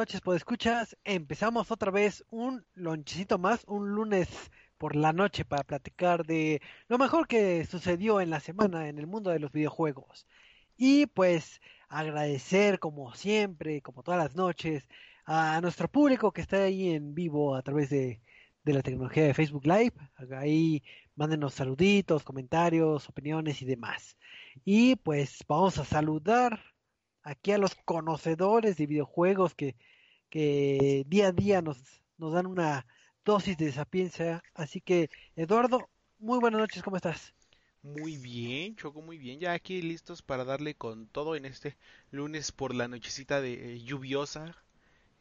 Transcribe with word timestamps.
noches, 0.00 0.22
pues 0.22 0.38
escuchas. 0.38 0.96
Empezamos 1.04 1.70
otra 1.70 1.90
vez 1.90 2.24
un 2.30 2.64
lonchecito 2.72 3.36
más, 3.36 3.64
un 3.66 3.90
lunes 3.90 4.30
por 4.78 4.96
la 4.96 5.12
noche 5.12 5.44
para 5.44 5.62
platicar 5.62 6.24
de 6.24 6.62
lo 6.88 6.96
mejor 6.96 7.28
que 7.28 7.66
sucedió 7.66 8.18
en 8.22 8.30
la 8.30 8.40
semana 8.40 8.88
en 8.88 8.98
el 8.98 9.06
mundo 9.06 9.28
de 9.28 9.40
los 9.40 9.52
videojuegos. 9.52 10.26
Y 10.78 11.04
pues 11.04 11.60
agradecer 11.90 12.78
como 12.78 13.14
siempre, 13.14 13.82
como 13.82 14.02
todas 14.02 14.18
las 14.18 14.34
noches, 14.36 14.88
a 15.26 15.60
nuestro 15.60 15.86
público 15.86 16.32
que 16.32 16.40
está 16.40 16.62
ahí 16.62 16.92
en 16.94 17.14
vivo 17.14 17.54
a 17.54 17.60
través 17.60 17.90
de, 17.90 18.22
de 18.64 18.72
la 18.72 18.80
tecnología 18.80 19.24
de 19.24 19.34
Facebook 19.34 19.66
Live. 19.66 19.92
Ahí 20.34 20.82
mándenos 21.14 21.52
saluditos, 21.52 22.24
comentarios, 22.24 23.06
opiniones 23.06 23.60
y 23.60 23.66
demás. 23.66 24.16
Y 24.64 24.96
pues 24.96 25.44
vamos 25.46 25.76
a 25.76 25.84
saludar 25.84 26.58
aquí 27.22 27.52
a 27.52 27.58
los 27.58 27.74
conocedores 27.74 28.78
de 28.78 28.86
videojuegos 28.86 29.54
que, 29.54 29.76
que 30.30 31.04
día 31.08 31.28
a 31.28 31.32
día 31.32 31.60
nos, 31.62 31.78
nos 32.18 32.32
dan 32.32 32.46
una 32.46 32.86
dosis 33.24 33.56
de 33.58 33.72
sapiencia. 33.72 34.42
Así 34.54 34.80
que, 34.80 35.10
Eduardo, 35.36 35.88
muy 36.18 36.38
buenas 36.38 36.60
noches, 36.60 36.82
¿cómo 36.82 36.96
estás? 36.96 37.34
Muy 37.82 38.18
bien, 38.18 38.76
Choco, 38.76 39.00
muy 39.02 39.18
bien. 39.18 39.40
Ya 39.40 39.52
aquí 39.52 39.82
listos 39.82 40.22
para 40.22 40.44
darle 40.44 40.74
con 40.74 41.06
todo 41.06 41.34
en 41.34 41.46
este 41.46 41.76
lunes 42.10 42.52
por 42.52 42.74
la 42.74 42.88
nochecita 42.88 43.40
de 43.40 43.74
eh, 43.74 43.80
lluviosa. 43.82 44.56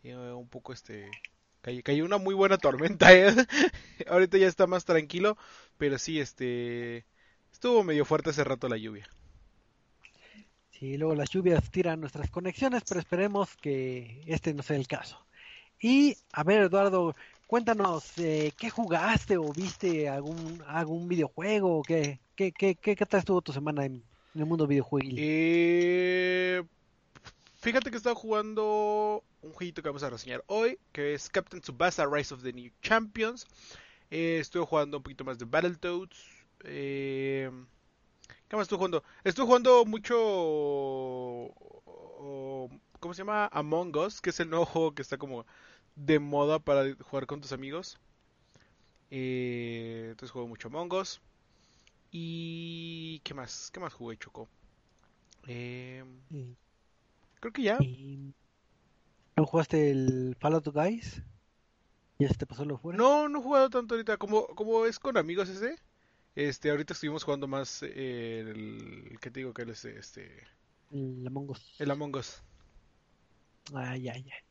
Eh, 0.03 0.15
un 0.15 0.47
poco 0.49 0.73
este... 0.73 1.09
Cayó, 1.61 2.05
una 2.05 2.17
muy 2.17 2.35
buena 2.35 2.57
tormenta, 2.57 3.13
¿eh? 3.13 3.33
Ahorita 4.07 4.37
ya 4.37 4.47
está 4.47 4.65
más 4.67 4.85
tranquilo, 4.85 5.37
pero 5.77 5.97
sí, 5.97 6.19
este... 6.19 7.05
Estuvo 7.51 7.83
medio 7.83 8.05
fuerte 8.05 8.29
hace 8.29 8.43
rato 8.43 8.69
la 8.69 8.77
lluvia. 8.77 9.09
Sí, 10.79 10.97
luego 10.97 11.13
las 11.13 11.29
lluvias 11.29 11.69
tiran 11.71 11.99
nuestras 11.99 12.29
conexiones, 12.29 12.83
pero 12.87 13.01
esperemos 13.01 13.57
que 13.57 14.21
este 14.25 14.53
no 14.53 14.63
sea 14.63 14.77
el 14.77 14.87
caso. 14.87 15.19
Y, 15.81 16.15
a 16.31 16.43
ver, 16.43 16.63
Eduardo, 16.63 17.15
cuéntanos, 17.47 18.17
eh, 18.17 18.53
¿qué 18.57 18.69
jugaste 18.69 19.35
o 19.37 19.51
viste 19.51 20.07
algún, 20.07 20.63
algún 20.67 21.09
videojuego? 21.09 21.81
¿Qué, 21.83 22.21
qué, 22.33 22.53
qué, 22.53 22.75
qué, 22.75 22.95
qué 22.95 23.05
tal 23.05 23.19
estuvo 23.19 23.41
tu 23.41 23.51
semana 23.51 23.85
en, 23.85 24.01
el 24.35 24.45
mundo 24.45 24.67
videojuego? 24.67 25.15
Eh, 25.17 26.63
fíjate 27.57 27.91
que 27.91 27.97
estaba 27.97 28.15
jugando 28.15 29.21
un 29.41 29.51
jueguito 29.51 29.81
que 29.81 29.89
vamos 29.89 30.03
a 30.03 30.09
reseñar 30.09 30.45
hoy, 30.47 30.79
que 30.93 31.13
es 31.13 31.27
Captain 31.27 31.61
Tsubasa 31.61 32.05
Rise 32.05 32.33
of 32.33 32.41
the 32.41 32.53
New 32.53 32.71
Champions. 32.81 33.47
Eh, 34.11 34.37
estuve 34.39 34.65
jugando 34.65 34.97
un 34.97 35.03
poquito 35.03 35.25
más 35.25 35.37
de 35.37 35.43
Battletoads. 35.43 36.17
Eh, 36.63 37.51
¿Qué 38.49 38.55
más 38.55 38.63
estuve 38.63 38.77
jugando? 38.77 39.03
Estuve 39.23 39.45
jugando 39.45 39.85
mucho. 39.85 40.15
¿Cómo 42.99 43.13
se 43.13 43.19
llama? 43.19 43.47
Among 43.51 43.95
Us, 43.95 44.21
que 44.21 44.31
es 44.31 44.39
el 44.39 44.49
nuevo 44.49 44.65
juego 44.65 44.95
que 44.95 45.03
está 45.03 45.19
como 45.19 45.45
de 45.95 46.17
moda 46.17 46.57
para 46.57 46.95
jugar 46.95 47.27
con 47.27 47.41
tus 47.41 47.51
amigos. 47.51 47.99
Eh, 49.11 50.07
entonces 50.09 50.31
juego 50.31 50.47
mucho 50.47 50.69
Among 50.69 50.91
Us. 50.93 51.21
Y. 52.11 53.21
¿Qué 53.23 53.35
más? 53.35 53.69
¿Qué 53.71 53.79
más 53.79 53.93
jugué, 53.93 54.17
Choco? 54.17 54.49
Eh, 55.47 56.03
creo 57.39 57.53
que 57.53 57.61
ya. 57.61 57.77
¿No 59.35 59.45
jugaste 59.45 59.91
el 59.91 60.35
Fallout 60.39 60.67
Guys? 60.69 61.21
¿Ya 62.17 62.29
se 62.29 62.33
te 62.33 62.47
pasó 62.47 62.65
lo 62.65 62.79
fuera? 62.79 62.97
No, 62.97 63.29
no 63.29 63.39
he 63.39 63.43
jugado 63.43 63.69
tanto 63.69 63.93
ahorita. 63.93 64.17
Como, 64.17 64.47
como 64.47 64.87
es 64.87 64.97
con 64.97 65.17
amigos 65.17 65.49
ese. 65.49 65.77
Este, 66.35 66.69
ahorita 66.69 66.93
estuvimos 66.93 67.23
jugando 67.23 67.47
más 67.47 67.83
eh, 67.83 68.39
el, 68.41 69.17
¿qué 69.19 69.31
te 69.31 69.41
digo 69.41 69.53
que 69.53 69.63
es 69.63 69.85
este? 69.85 70.47
El 70.91 71.25
Among 71.25 71.49
Us. 71.49 71.75
El 71.79 71.91
Among 71.91 72.15
Us. 72.15 72.41
Ay, 73.73 74.09
ay, 74.09 74.25
ay. 74.25 74.43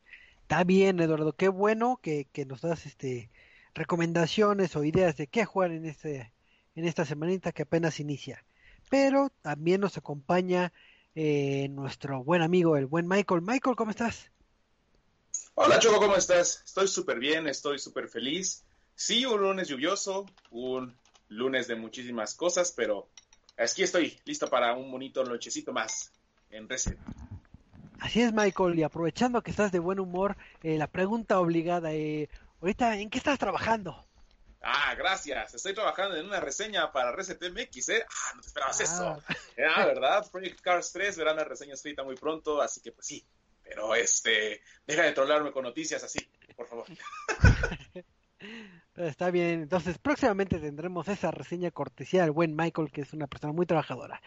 Está 0.43 0.65
bien, 0.65 1.01
Eduardo, 1.01 1.35
qué 1.35 1.49
bueno 1.49 1.99
que, 2.03 2.27
que 2.33 2.45
nos 2.47 2.63
das 2.63 2.87
este 2.87 3.31
recomendaciones 3.75 4.75
o 4.77 4.85
ideas 4.85 5.17
de 5.17 5.27
qué 5.27 5.45
jugar 5.45 5.73
en 5.73 5.85
este 5.85 6.33
en 6.75 6.85
esta 6.87 7.05
semanita 7.05 7.53
que 7.53 7.63
apenas 7.63 8.01
inicia. 8.01 8.45
Pero 8.89 9.31
también 9.43 9.81
nos 9.81 9.99
acompaña 9.99 10.73
eh, 11.15 11.69
nuestro 11.71 12.23
buen 12.23 12.43
amigo, 12.43 12.77
el 12.77 12.87
buen 12.87 13.07
Michael. 13.09 13.43
Michael, 13.43 13.77
¿cómo 13.77 13.91
estás? 13.91 14.31
Hola 15.55 15.79
Choco, 15.81 15.99
¿cómo 15.99 16.17
estás? 16.17 16.63
Estoy 16.65 16.87
súper 16.87 17.19
bien, 17.19 17.49
estoy 17.49 17.79
súper 17.79 18.09
feliz. 18.09 18.65
Sí, 18.95 19.27
un 19.27 19.41
lunes 19.41 19.69
lluvioso, 19.69 20.27
un 20.51 20.97
lunes 21.29 21.69
de 21.69 21.77
muchísimas 21.77 22.35
cosas, 22.35 22.73
pero 22.73 23.09
aquí 23.57 23.83
estoy, 23.83 24.19
listo 24.25 24.49
para 24.49 24.75
un 24.75 24.91
bonito 24.91 25.25
nochecito 25.25 25.73
más 25.73 26.13
en 26.51 26.69
Reset. 26.69 26.99
Así 28.01 28.23
es, 28.23 28.33
Michael, 28.33 28.79
y 28.79 28.83
aprovechando 28.85 29.43
que 29.43 29.51
estás 29.51 29.73
de 29.73 29.81
buen 29.81 29.99
humor, 29.99 30.37
eh, 30.63 30.79
la 30.79 30.87
pregunta 30.87 31.41
obligada, 31.41 31.93
eh, 31.93 32.29
ahorita, 32.61 32.97
¿en 32.97 33.11
qué 33.11 33.19
estás 33.19 33.39
trabajando? 33.39 34.07
Ah, 34.61 34.95
gracias. 34.97 35.55
Estoy 35.55 35.75
trabajando 35.75 36.17
en 36.17 36.27
una 36.27 36.41
reseña 36.41 36.93
para 36.93 37.13
Reset 37.13 37.41
MX, 37.41 37.89
¿eh? 37.91 38.07
Ah, 38.09 38.33
no 38.35 38.41
te 38.41 38.49
esperabas 38.49 38.81
eso. 38.81 39.23
Ah, 39.75 39.87
¿verdad? 39.87 40.29
Project 40.31 40.61
Cars 40.61 40.93
3 40.93 41.17
verán 41.17 41.37
la 41.37 41.45
reseña 41.45 41.75
escrita 41.75 42.03
muy 42.03 42.17
pronto, 42.17 42.61
así 42.61 42.81
que 42.81 42.93
pues 42.93 43.07
sí. 43.07 43.27
Pero 43.63 43.95
este, 43.95 44.63
deja 44.87 45.03
de 45.03 45.13
trolarme 45.13 45.53
con 45.53 45.63
noticias 45.63 46.03
así, 46.03 46.19
por 46.57 46.67
favor. 46.67 46.87
Está 48.97 49.31
bien, 49.31 49.63
entonces 49.63 49.99
próximamente 49.99 50.59
tendremos 50.59 51.09
esa 51.09 51.31
reseña 51.31 51.71
cortesía 51.71 52.23
del 52.23 52.33
buen 52.33 52.57
Michael, 52.57 52.91
que 52.91 53.03
es 53.03 53.13
una 53.13 53.27
persona 53.29 53.53
muy 53.53 53.67
trabajadora. 53.67 54.21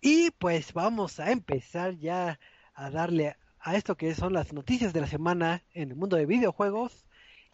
Y 0.00 0.30
pues 0.32 0.72
vamos 0.72 1.20
a 1.20 1.32
empezar 1.32 1.96
ya 1.98 2.40
a 2.74 2.90
darle 2.90 3.36
a 3.60 3.76
esto 3.76 3.96
que 3.96 4.14
son 4.14 4.32
las 4.34 4.52
noticias 4.52 4.92
de 4.92 5.00
la 5.00 5.06
semana 5.06 5.64
en 5.72 5.90
el 5.90 5.96
mundo 5.96 6.16
de 6.16 6.26
videojuegos. 6.26 7.06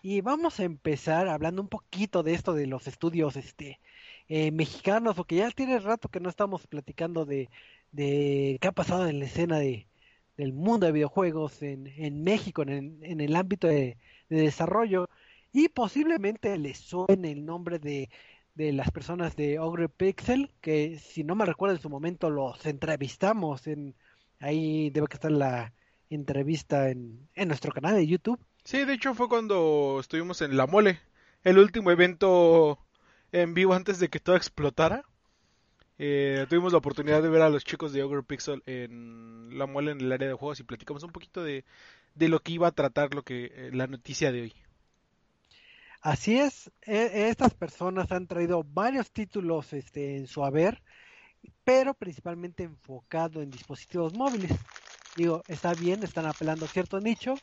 Y 0.02 0.22
vamos 0.22 0.60
a 0.60 0.64
empezar 0.64 1.28
hablando 1.28 1.62
un 1.62 1.68
poquito 1.68 2.22
de 2.22 2.34
esto 2.34 2.54
de 2.54 2.66
los 2.66 2.86
estudios 2.88 3.36
este 3.36 3.80
eh, 4.28 4.50
mexicanos, 4.52 5.16
porque 5.16 5.36
ya 5.36 5.50
tiene 5.50 5.78
rato 5.80 6.08
que 6.08 6.20
no 6.20 6.28
estamos 6.30 6.66
platicando 6.66 7.26
de, 7.26 7.50
de 7.92 8.58
qué 8.60 8.68
ha 8.68 8.72
pasado 8.72 9.08
en 9.08 9.18
la 9.20 9.26
escena 9.26 9.58
de, 9.58 9.88
del 10.36 10.52
mundo 10.52 10.86
de 10.86 10.92
videojuegos 10.92 11.62
en, 11.62 11.86
en 11.88 12.22
México, 12.22 12.62
en, 12.62 12.98
en 13.02 13.20
el 13.20 13.36
ámbito 13.36 13.68
de, 13.68 13.98
de 14.28 14.40
desarrollo 14.42 15.08
y 15.52 15.68
posiblemente 15.68 16.56
le 16.58 16.74
suene 16.74 17.32
el 17.32 17.44
nombre 17.44 17.78
de, 17.78 18.08
de 18.54 18.72
las 18.72 18.90
personas 18.90 19.36
de 19.36 19.58
Ogre 19.58 19.88
Pixel, 19.88 20.50
que 20.60 20.98
si 20.98 21.24
no 21.24 21.34
me 21.34 21.46
recuerdo 21.46 21.74
en 21.74 21.82
su 21.82 21.90
momento 21.90 22.30
los 22.30 22.64
entrevistamos, 22.66 23.66
en 23.66 23.94
ahí 24.38 24.90
debe 24.90 25.06
que 25.06 25.14
estar 25.14 25.32
la 25.32 25.72
entrevista 26.08 26.90
en, 26.90 27.28
en 27.34 27.48
nuestro 27.48 27.72
canal 27.72 27.94
de 27.94 28.06
YouTube. 28.06 28.40
Sí, 28.64 28.84
de 28.84 28.94
hecho 28.94 29.14
fue 29.14 29.28
cuando 29.28 29.98
estuvimos 30.00 30.42
en 30.42 30.56
La 30.56 30.66
Mole, 30.66 31.00
el 31.44 31.58
último 31.58 31.90
evento 31.90 32.78
en 33.32 33.54
vivo 33.54 33.74
antes 33.74 33.98
de 33.98 34.08
que 34.08 34.20
todo 34.20 34.36
explotara. 34.36 35.04
Eh, 35.98 36.46
tuvimos 36.48 36.72
la 36.72 36.78
oportunidad 36.78 37.22
de 37.22 37.28
ver 37.28 37.42
a 37.42 37.50
los 37.50 37.64
chicos 37.64 37.92
de 37.92 38.02
Ogre 38.02 38.22
Pixel 38.22 38.62
en 38.66 39.58
La 39.58 39.66
Mole 39.66 39.92
en 39.92 40.00
el 40.00 40.10
área 40.12 40.28
de 40.28 40.34
juegos 40.34 40.58
y 40.58 40.64
platicamos 40.64 41.02
un 41.02 41.12
poquito 41.12 41.44
de, 41.44 41.64
de 42.14 42.28
lo 42.28 42.40
que 42.40 42.52
iba 42.52 42.68
a 42.68 42.72
tratar 42.72 43.14
lo 43.14 43.22
que 43.22 43.52
eh, 43.54 43.70
la 43.72 43.86
noticia 43.86 44.32
de 44.32 44.42
hoy. 44.42 44.54
Así 46.00 46.38
es, 46.38 46.70
e, 46.82 47.28
estas 47.28 47.54
personas 47.54 48.10
han 48.10 48.26
traído 48.26 48.64
varios 48.64 49.10
títulos 49.12 49.72
este, 49.74 50.16
en 50.16 50.26
su 50.26 50.44
haber, 50.44 50.82
pero 51.64 51.94
principalmente 51.94 52.62
enfocado 52.64 53.42
en 53.42 53.50
dispositivos 53.50 54.14
móviles. 54.14 54.52
Digo, 55.16 55.42
está 55.48 55.74
bien, 55.74 56.02
están 56.02 56.26
apelando 56.26 56.64
a 56.64 56.68
cierto 56.68 57.00
nicho, 57.00 57.34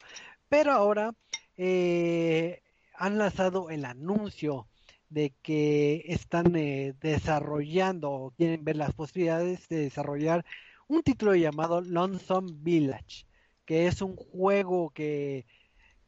pero 0.50 0.72
ahora 0.72 1.14
eh, 1.56 2.64
han 2.96 3.18
lanzado 3.20 3.70
el 3.70 3.86
anuncio 3.86 4.68
de 5.10 5.34
que 5.44 6.04
están 6.08 6.56
eh, 6.56 6.96
desarrollando 7.00 8.12
o 8.12 8.32
quieren 8.32 8.64
ver 8.64 8.78
las 8.78 8.94
posibilidades 8.94 9.68
de 9.70 9.78
desarrollar 9.78 10.46
un 10.88 11.04
título 11.04 11.36
llamado 11.36 11.82
Lonesome 11.82 12.52
Village, 12.56 13.26
que 13.66 13.88
es 13.88 14.02
un 14.02 14.16
juego 14.16 14.90
que 14.92 15.46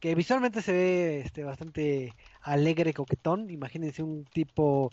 que 0.00 0.14
visualmente 0.14 0.62
se 0.62 0.72
ve 0.72 1.20
este, 1.20 1.44
bastante 1.44 2.14
alegre, 2.42 2.94
coquetón. 2.94 3.50
Imagínense 3.50 4.02
un 4.02 4.24
tipo 4.24 4.90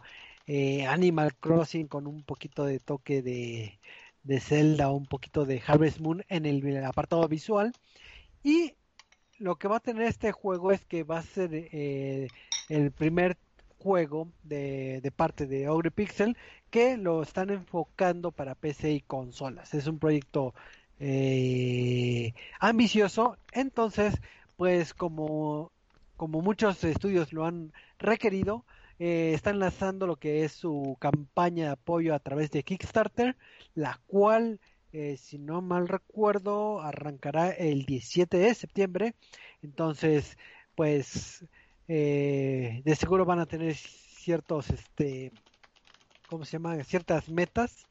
eh, 0.48 0.86
Animal 0.86 1.36
Crossing 1.36 1.88
con 1.88 2.08
un 2.08 2.24
poquito 2.24 2.66
de 2.66 2.80
toque 2.80 3.22
de, 3.22 3.80
de 4.24 4.40
Zelda, 4.40 4.92
un 4.92 5.06
poquito 5.06 5.46
de 5.46 5.62
Harvest 5.66 6.00
Moon 6.00 6.24
en 6.30 6.46
el 6.46 6.84
apartado 6.86 7.28
visual. 7.28 7.74
Y 8.44 8.76
lo 9.40 9.58
que 9.58 9.68
va 9.68 9.78
a 9.78 9.82
tener 9.82 10.04
este 10.04 10.32
juego 10.32 10.72
es 10.72 10.84
que 10.86 11.04
va 11.04 11.20
a 11.20 11.24
ser 11.24 11.50
eh, 11.54 12.28
el 12.70 12.92
primer 12.92 13.38
juego 13.80 14.30
de, 14.44 15.02
de, 15.02 15.12
parte 15.12 15.46
de 15.46 15.70
Ogre 15.70 15.92
Pixel 15.92 16.36
que 16.70 16.98
lo 16.98 17.22
están 17.22 17.50
enfocando 17.50 18.32
para 18.32 18.56
PC 18.56 18.92
y 18.92 19.02
consolas. 19.02 19.74
Es 19.74 19.88
un 19.88 20.00
proyecto 20.00 20.54
eh, 21.00 22.34
ambicioso, 22.60 23.38
entonces 23.52 24.16
pues 24.56 24.94
como, 24.94 25.72
como 26.18 26.42
muchos 26.42 26.84
estudios 26.84 27.32
lo 27.32 27.46
han 27.46 27.72
requerido, 28.00 28.66
eh, 29.00 29.32
están 29.34 29.60
lanzando 29.60 30.08
lo 30.08 30.18
que 30.18 30.44
es 30.44 30.52
su 30.52 30.98
campaña 31.00 31.66
de 31.68 31.72
apoyo 31.72 32.14
a 32.14 32.20
través 32.20 32.52
de 32.52 32.64
Kickstarter, 32.64 33.38
la 33.76 34.02
cual 34.08 34.60
eh, 34.94 35.18
si 35.18 35.38
no 35.38 35.62
mal 35.62 35.88
recuerdo, 35.88 36.82
arrancará 36.82 37.52
el 37.52 37.86
17 37.86 38.38
de 38.38 38.56
septiembre. 38.56 39.16
Entonces, 39.62 40.38
pues, 40.76 41.46
eh, 41.88 42.82
de 42.84 42.96
seguro 42.96 43.26
van 43.26 43.40
a 43.40 43.46
tener 43.46 43.76
ciertos, 43.76 44.70
este, 44.70 45.32
¿cómo 46.30 46.46
se 46.46 46.54
llama? 46.54 46.84
Ciertas 46.84 47.30
metas, 47.30 47.86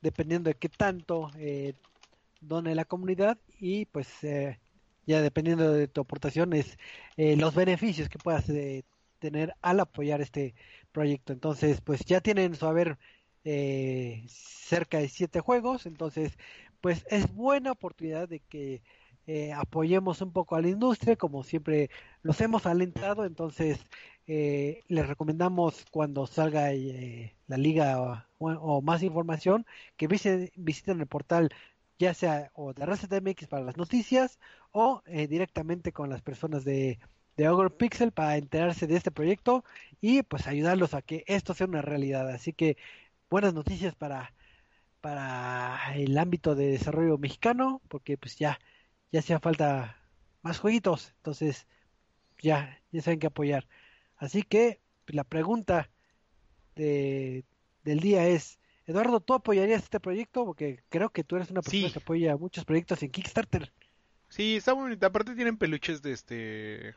dependiendo 0.00 0.48
de 0.50 0.56
qué 0.56 0.68
tanto 0.68 1.30
eh, 1.36 1.74
done 2.40 2.74
la 2.74 2.84
comunidad 2.84 3.38
y 3.60 3.86
pues 3.86 4.08
ya 5.06 5.22
dependiendo 5.22 5.72
de 5.72 5.88
tu 5.88 6.00
aportación 6.02 6.52
es 6.52 6.78
los 7.16 7.54
beneficios 7.54 8.08
que 8.08 8.18
puedas 8.18 8.46
tener 9.18 9.54
al 9.62 9.80
apoyar 9.80 10.20
este 10.20 10.54
proyecto. 10.92 11.32
Entonces, 11.32 11.80
pues 11.80 12.04
ya 12.04 12.20
tienen 12.20 12.54
su 12.54 12.66
haber 12.66 12.98
eh, 13.44 14.24
cerca 14.28 14.98
de 14.98 15.08
siete 15.08 15.40
juegos, 15.40 15.86
entonces 15.86 16.38
pues 16.80 17.04
es 17.10 17.32
buena 17.34 17.72
oportunidad 17.72 18.28
de 18.28 18.40
que 18.40 18.82
eh, 19.26 19.52
apoyemos 19.52 20.20
un 20.20 20.32
poco 20.32 20.54
a 20.56 20.62
la 20.62 20.68
industria, 20.68 21.16
como 21.16 21.42
siempre 21.42 21.90
los 22.22 22.40
hemos 22.40 22.66
alentado, 22.66 23.24
entonces 23.24 23.80
eh, 24.28 24.82
les 24.88 25.08
recomendamos 25.08 25.84
cuando 25.90 26.26
salga 26.26 26.70
la 27.48 27.56
liga 27.56 28.26
o, 28.38 28.82
más 28.82 29.02
información 29.02 29.66
que 29.96 30.06
visiten, 30.08 31.00
el 31.00 31.06
portal 31.08 31.50
ya 31.98 32.14
sea 32.14 32.50
o 32.54 32.72
de 32.72 32.84
RCTMX 32.84 33.48
para 33.48 33.64
las 33.64 33.76
noticias 33.76 34.38
o 34.72 35.02
directamente 35.06 35.92
con 35.92 36.10
las 36.10 36.22
personas 36.22 36.64
de, 36.64 36.98
de 37.36 37.48
Ogre 37.48 37.70
Pixel 37.70 38.12
para 38.12 38.36
enterarse 38.36 38.86
de 38.86 38.96
este 38.96 39.10
proyecto 39.10 39.64
y 40.00 40.22
pues 40.22 40.46
ayudarlos 40.46 40.94
a 40.94 41.02
que 41.02 41.24
esto 41.26 41.54
sea 41.54 41.66
una 41.66 41.82
realidad. 41.82 42.28
Así 42.30 42.52
que 42.52 42.76
buenas 43.30 43.54
noticias 43.54 43.94
para, 43.94 44.34
para 45.00 45.94
el 45.96 46.18
ámbito 46.18 46.54
de 46.54 46.68
desarrollo 46.68 47.18
mexicano, 47.18 47.82
porque 47.88 48.18
pues 48.18 48.36
ya, 48.38 48.60
ya 49.12 49.20
hacía 49.20 49.40
falta 49.40 49.98
más 50.42 50.58
jueguitos, 50.60 51.12
entonces 51.18 51.66
ya, 52.42 52.80
ya 52.92 53.02
saben 53.02 53.20
que 53.20 53.28
apoyar. 53.28 53.68
Así 54.16 54.42
que 54.42 54.80
pues, 55.04 55.16
la 55.16 55.24
pregunta 55.24 55.90
de, 56.76 57.44
del 57.84 58.00
día 58.00 58.26
es, 58.28 58.60
Eduardo, 58.86 59.20
¿tú 59.20 59.34
apoyarías 59.34 59.82
este 59.82 60.00
proyecto? 60.00 60.44
Porque 60.44 60.82
creo 60.88 61.10
que 61.10 61.24
tú 61.24 61.36
eres 61.36 61.50
una 61.50 61.62
persona 61.62 61.90
que 61.92 61.98
apoya 61.98 62.36
muchos 62.36 62.64
proyectos 62.64 63.02
en 63.02 63.10
Kickstarter. 63.10 63.72
Sí, 64.28 64.56
está 64.56 64.72
bonita. 64.72 65.06
Aparte 65.06 65.34
tienen 65.34 65.56
peluches 65.56 66.02
de 66.02 66.12
este 66.12 66.94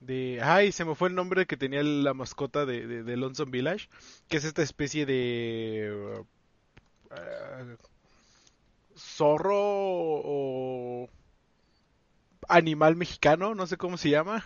de 0.00 0.40
ay 0.42 0.72
se 0.72 0.84
me 0.84 0.94
fue 0.94 1.08
el 1.08 1.14
nombre 1.14 1.46
que 1.46 1.56
tenía 1.56 1.82
la 1.82 2.14
mascota 2.14 2.66
de, 2.66 3.02
de, 3.02 3.16
Lonesome 3.16 3.50
Village 3.50 3.88
que 4.28 4.36
es 4.36 4.44
esta 4.44 4.62
especie 4.62 5.06
de 5.06 6.20
uh, 6.20 7.16
zorro 8.96 9.56
o 9.56 11.08
animal 12.48 12.96
mexicano 12.96 13.54
no 13.54 13.66
sé 13.66 13.78
cómo 13.78 13.96
se 13.96 14.10
llama 14.10 14.44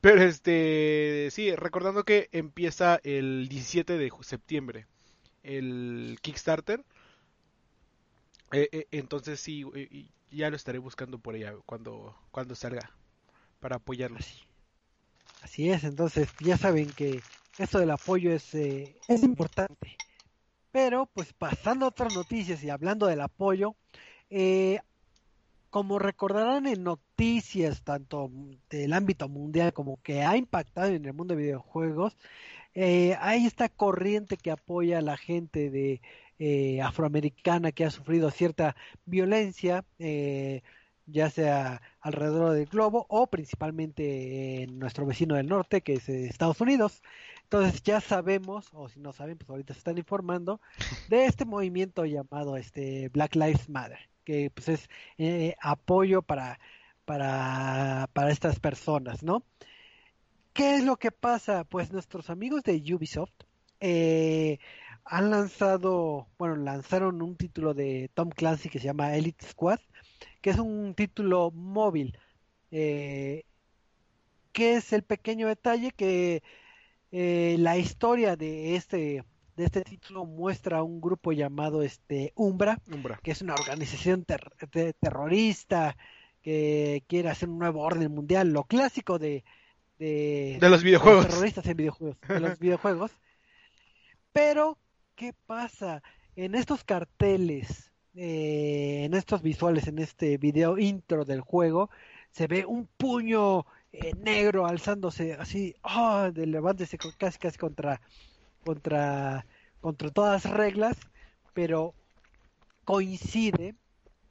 pero 0.00 0.22
este 0.22 1.28
sí 1.30 1.54
recordando 1.56 2.04
que 2.04 2.28
empieza 2.32 3.00
el 3.02 3.48
17 3.48 3.96
de 3.96 4.12
septiembre 4.20 4.86
el 5.46 6.18
Kickstarter 6.20 6.84
eh, 8.52 8.68
eh, 8.72 8.86
entonces 8.90 9.40
sí 9.40 9.64
ya 10.30 10.50
lo 10.50 10.56
estaré 10.56 10.78
buscando 10.78 11.18
por 11.18 11.34
allá 11.34 11.54
cuando 11.66 12.16
cuando 12.30 12.54
salga 12.54 12.90
para 13.60 13.76
apoyarlo 13.76 14.18
Así 15.42 15.70
es, 15.70 15.84
entonces 15.84 16.28
ya 16.40 16.56
saben 16.56 16.90
que 16.90 17.22
esto 17.58 17.78
del 17.78 17.90
apoyo 17.90 18.32
es, 18.32 18.54
eh, 18.54 18.96
es 19.06 19.22
importante. 19.22 19.96
Pero 20.72 21.06
pues 21.06 21.32
pasando 21.32 21.86
a 21.86 21.88
otras 21.88 22.14
noticias 22.14 22.62
y 22.62 22.70
hablando 22.70 23.06
del 23.06 23.20
apoyo, 23.20 23.76
eh, 24.28 24.80
como 25.70 25.98
recordarán 25.98 26.66
en 26.66 26.82
noticias 26.82 27.82
tanto 27.82 28.30
del 28.68 28.92
ámbito 28.92 29.28
mundial 29.28 29.72
como 29.72 30.02
que 30.02 30.22
ha 30.22 30.36
impactado 30.36 30.88
en 30.88 31.04
el 31.04 31.12
mundo 31.12 31.34
de 31.34 31.42
videojuegos, 31.42 32.16
eh, 32.76 33.16
hay 33.20 33.46
esta 33.46 33.68
corriente 33.68 34.36
que 34.36 34.52
apoya 34.52 34.98
a 34.98 35.02
la 35.02 35.16
gente 35.16 35.70
de 35.70 36.00
afroamericana 36.82 37.72
que 37.72 37.84
ha 37.84 37.90
sufrido 37.90 38.30
cierta 38.30 38.76
violencia 39.06 39.84
ya 41.06 41.30
sea 41.30 41.80
alrededor 42.00 42.52
del 42.52 42.66
globo 42.66 43.06
o 43.08 43.28
principalmente 43.28 44.62
en 44.62 44.78
nuestro 44.78 45.06
vecino 45.06 45.36
del 45.36 45.48
norte, 45.48 45.80
que 45.80 45.94
es 45.94 46.08
eh, 46.08 46.26
Estados 46.26 46.60
Unidos. 46.60 47.02
Entonces 47.44 47.82
ya 47.82 48.00
sabemos, 48.00 48.68
o 48.72 48.88
si 48.88 49.00
no 49.00 49.12
saben, 49.12 49.38
pues 49.38 49.48
ahorita 49.48 49.72
se 49.74 49.78
están 49.78 49.98
informando, 49.98 50.60
de 51.08 51.26
este 51.26 51.44
movimiento 51.44 52.04
llamado 52.04 52.56
este 52.56 53.08
Black 53.10 53.36
Lives 53.36 53.68
Matter, 53.68 53.98
que 54.24 54.50
pues 54.50 54.68
es 54.68 54.90
eh, 55.18 55.54
apoyo 55.60 56.22
para, 56.22 56.58
para, 57.04 58.10
para 58.12 58.30
estas 58.32 58.58
personas, 58.58 59.22
¿no? 59.22 59.44
¿Qué 60.56 60.76
es 60.76 60.84
lo 60.84 60.96
que 60.96 61.12
pasa? 61.12 61.64
Pues 61.64 61.92
nuestros 61.92 62.30
amigos 62.30 62.62
de 62.62 62.82
Ubisoft 62.94 63.44
eh, 63.78 64.58
han 65.04 65.28
lanzado, 65.28 66.28
bueno, 66.38 66.56
lanzaron 66.56 67.20
un 67.20 67.36
título 67.36 67.74
de 67.74 68.10
Tom 68.14 68.30
Clancy 68.30 68.70
que 68.70 68.78
se 68.78 68.86
llama 68.86 69.14
Elite 69.14 69.46
Squad, 69.46 69.80
que 70.40 70.48
es 70.48 70.58
un 70.58 70.94
título 70.94 71.50
móvil. 71.50 72.18
Eh, 72.70 73.44
que 74.52 74.76
es 74.76 74.94
el 74.94 75.02
pequeño 75.02 75.46
detalle 75.46 75.90
que 75.90 76.42
eh, 77.12 77.56
la 77.58 77.76
historia 77.76 78.36
de 78.36 78.76
este 78.76 79.24
de 79.56 79.64
este 79.64 79.82
título 79.82 80.24
muestra 80.24 80.78
a 80.78 80.82
un 80.82 81.02
grupo 81.02 81.32
llamado 81.32 81.82
este 81.82 82.32
Umbra, 82.34 82.80
que 83.22 83.30
es 83.30 83.42
una 83.42 83.54
organización 83.54 84.24
terrorista 84.24 85.98
que 86.40 87.04
quiere 87.08 87.28
hacer 87.28 87.50
un 87.50 87.58
nuevo 87.58 87.82
orden 87.82 88.10
mundial, 88.12 88.52
lo 88.52 88.64
clásico 88.64 89.18
de 89.18 89.44
de, 89.98 90.58
los 90.60 90.82
videojuegos, 90.82 91.28
terroristas 91.28 91.66
en 91.66 91.76
videojuegos, 91.76 92.18
de 92.28 92.40
los 92.40 92.58
videojuegos. 92.58 93.10
Pero 94.32 94.78
qué 95.14 95.32
pasa 95.46 96.02
en 96.34 96.54
estos 96.54 96.84
carteles 96.84 97.90
eh, 98.18 99.04
en 99.04 99.12
estos 99.12 99.42
visuales, 99.42 99.88
en 99.88 99.98
este 99.98 100.38
video 100.38 100.78
intro 100.78 101.26
del 101.26 101.42
juego, 101.42 101.90
se 102.30 102.46
ve 102.46 102.64
un 102.64 102.86
puño 102.86 103.66
eh, 103.92 104.12
negro 104.16 104.66
alzándose 104.66 105.34
así, 105.34 105.74
oh, 105.82 106.30
de 106.32 106.46
levántese 106.46 106.96
casi 106.96 107.38
casi 107.38 107.58
contra, 107.58 108.00
contra, 108.64 109.44
contra 109.82 110.10
todas 110.10 110.46
las 110.46 110.54
reglas, 110.54 110.96
pero 111.52 111.92
coincide 112.84 113.74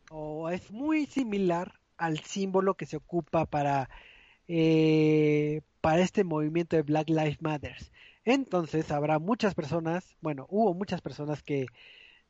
o 0.10 0.50
es 0.50 0.72
muy 0.72 1.06
similar 1.06 1.80
al 1.98 2.20
símbolo 2.22 2.74
que 2.74 2.88
se 2.88 2.98
ocupa 2.98 3.46
para, 3.46 3.88
eh, 4.48 5.62
para 5.82 6.02
este 6.02 6.24
movimiento 6.24 6.76
de 6.76 6.84
Black 6.84 7.10
Lives 7.10 7.42
Matter. 7.42 7.76
Entonces 8.24 8.92
habrá 8.92 9.20
muchas 9.20 9.54
personas, 9.56 10.16
bueno, 10.22 10.48
hubo 10.50 10.74
muchas 10.74 11.02
personas 11.02 11.44
que 11.44 11.68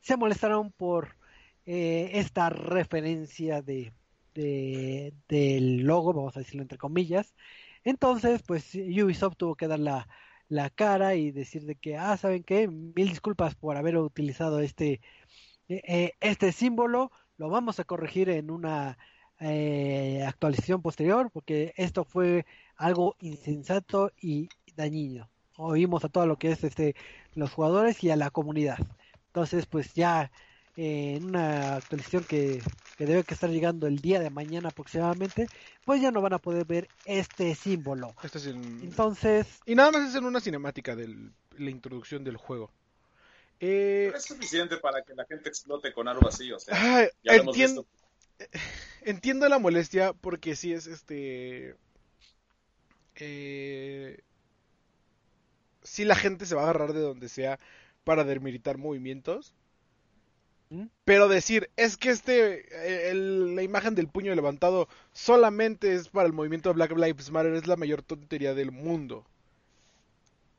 se 0.00 0.16
molestaron 0.16 0.72
por 0.72 1.16
eh, 1.64 2.10
esta 2.14 2.50
referencia 2.50 3.62
de, 3.62 3.92
del 4.34 5.78
logo, 5.82 6.12
vamos 6.12 6.36
a 6.36 6.40
decirlo 6.40 6.62
entre 6.62 6.78
comillas. 6.78 7.34
Entonces, 7.84 8.42
pues 8.42 8.74
Ubisoft 8.74 9.36
tuvo 9.36 9.54
que 9.54 9.68
dar 9.68 9.78
la, 9.78 10.08
la 10.48 10.70
cara 10.70 11.14
y 11.14 11.30
decir 11.32 11.64
de 11.64 11.76
que, 11.76 11.96
ah, 11.96 12.16
¿saben 12.16 12.44
qué? 12.44 12.68
Mil 12.68 13.08
disculpas 13.08 13.54
por 13.54 13.76
haber 13.76 13.96
utilizado 13.96 14.60
este, 14.60 15.00
eh, 15.68 15.82
eh, 15.86 16.12
este 16.20 16.52
símbolo, 16.52 17.10
lo 17.36 17.48
vamos 17.48 17.80
a 17.80 17.84
corregir 17.84 18.28
en 18.30 18.50
una 18.50 18.98
actualización 19.38 20.82
posterior, 20.82 21.30
porque 21.32 21.74
esto 21.76 22.04
fue 22.04 22.46
algo 22.76 23.16
insensato 23.20 24.12
y 24.20 24.48
dañino. 24.76 25.28
Oímos 25.56 26.04
a 26.04 26.08
todo 26.08 26.26
lo 26.26 26.36
que 26.38 26.52
es 26.52 26.64
este 26.64 26.94
los 27.34 27.52
jugadores 27.52 28.02
y 28.02 28.10
a 28.10 28.16
la 28.16 28.30
comunidad. 28.30 28.78
Entonces, 29.28 29.66
pues 29.66 29.92
ya 29.94 30.30
en 30.76 31.24
una 31.24 31.76
actualización 31.76 32.24
que, 32.24 32.62
debe 32.98 33.24
que 33.24 33.34
estar 33.34 33.48
llegando 33.48 33.86
el 33.86 33.98
día 33.98 34.20
de 34.20 34.30
mañana 34.30 34.68
aproximadamente, 34.68 35.48
pues 35.84 36.02
ya 36.02 36.10
no 36.10 36.20
van 36.20 36.34
a 36.34 36.38
poder 36.38 36.66
ver 36.66 36.88
este 37.04 37.54
símbolo. 37.54 38.14
Entonces... 38.82 39.46
Y 39.64 39.74
nada 39.74 39.90
más 39.90 40.10
es 40.10 40.14
en 40.14 40.24
una 40.24 40.40
cinemática 40.40 40.94
de 40.94 41.08
la 41.58 41.70
introducción 41.70 42.24
del 42.24 42.36
juego. 42.36 42.70
Eh... 43.58 44.12
es 44.14 44.24
suficiente 44.24 44.76
para 44.76 45.02
que 45.02 45.14
la 45.14 45.24
gente 45.24 45.48
explote 45.48 45.92
con 45.94 46.08
algo 46.08 46.28
así, 46.28 46.52
o 46.52 46.58
sea, 46.58 47.08
entiendo, 47.22 47.86
entiendo 49.06 49.48
la 49.48 49.58
molestia 49.58 50.12
porque 50.12 50.56
si 50.56 50.72
es 50.72 50.86
este... 50.86 51.76
Eh... 53.14 54.20
Si 55.82 56.04
la 56.04 56.16
gente 56.16 56.46
se 56.46 56.54
va 56.54 56.62
a 56.62 56.64
agarrar 56.64 56.92
de 56.92 57.00
donde 57.00 57.28
sea 57.28 57.58
para 58.04 58.24
demilitar 58.24 58.76
movimientos, 58.76 59.54
pero 61.04 61.28
decir, 61.28 61.70
es 61.76 61.96
que 61.96 62.10
este, 62.10 62.66
eh, 63.10 63.14
la 63.14 63.62
imagen 63.62 63.94
del 63.94 64.08
puño 64.08 64.34
levantado 64.34 64.88
solamente 65.12 65.94
es 65.94 66.08
para 66.08 66.26
el 66.26 66.32
movimiento 66.32 66.68
de 66.68 66.74
Black 66.74 66.90
Lives 66.96 67.30
Matter 67.30 67.54
es 67.54 67.68
la 67.68 67.76
mayor 67.76 68.02
tontería 68.02 68.52
del 68.52 68.72
mundo. 68.72 69.24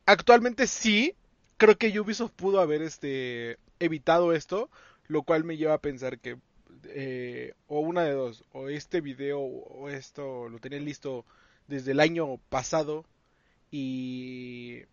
Actualmente 0.05 0.65
sí, 0.67 1.13
creo 1.57 1.77
que 1.77 1.99
Ubisoft 1.99 2.31
pudo 2.31 2.61
haber 2.61 2.81
este, 2.81 3.57
evitado 3.79 4.31
esto. 4.31 4.69
Lo 5.09 5.23
cual 5.23 5.45
me 5.45 5.55
lleva 5.55 5.73
a 5.73 5.81
pensar 5.81 6.19
que 6.19 6.37
eh, 6.89 7.53
o 7.67 7.79
una 7.79 8.03
de 8.03 8.11
dos, 8.11 8.43
o 8.51 8.69
este 8.69 9.01
video 9.01 9.39
o 9.39 9.89
esto 9.89 10.49
lo 10.49 10.59
tenía 10.59 10.79
listo 10.79 11.25
desde 11.67 11.91
el 11.91 11.99
año 11.99 12.37
pasado 12.49 13.05
y 13.71 14.83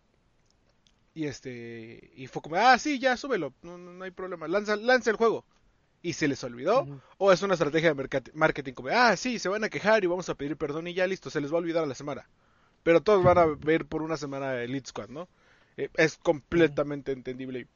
y 1.13 1.25
este 1.25 2.11
y 2.15 2.27
fue 2.27 2.41
como 2.41 2.57
ah 2.57 2.77
sí 2.77 2.99
ya 2.99 3.15
súbelo 3.15 3.53
no, 3.61 3.77
no, 3.77 4.03
hay 4.03 4.11
problema 4.11 4.47
lanza 4.47 4.75
lanza 4.75 5.09
el 5.09 5.15
juego 5.15 5.45
y 6.01 6.13
se 6.13 6.27
les 6.27 6.43
olvidó 6.43 6.85
o 7.17 7.31
es 7.31 7.41
una 7.41 7.53
estrategia 7.53 7.93
de 7.93 8.21
marketing 8.33 8.73
como 8.73 8.89
ah 8.89 9.15
sí 9.15 9.39
se 9.39 9.49
van 9.49 9.63
a 9.63 9.69
quejar 9.69 10.03
y 10.03 10.07
vamos 10.07 10.27
a 10.29 10.35
pedir 10.35 10.57
perdón 10.57 10.87
y 10.87 10.93
ya 10.93 11.07
listo 11.07 11.29
se 11.29 11.39
les 11.39 11.51
va 11.51 11.55
a 11.55 11.59
olvidar 11.59 11.83
a 11.83 11.87
la 11.87 11.95
semana 11.95 12.27
pero 12.83 13.01
todos 13.01 13.23
van 13.23 13.37
a 13.37 13.45
ver 13.45 13.85
por 13.85 14.01
una 14.01 14.17
semana 14.17 14.61
Elite 14.61 14.89
Squad 14.89 15.09
no 15.09 15.29
eh, 15.77 15.89
es 15.95 16.17
completamente 16.17 17.13
entendible 17.13 17.61
y, 17.61 17.67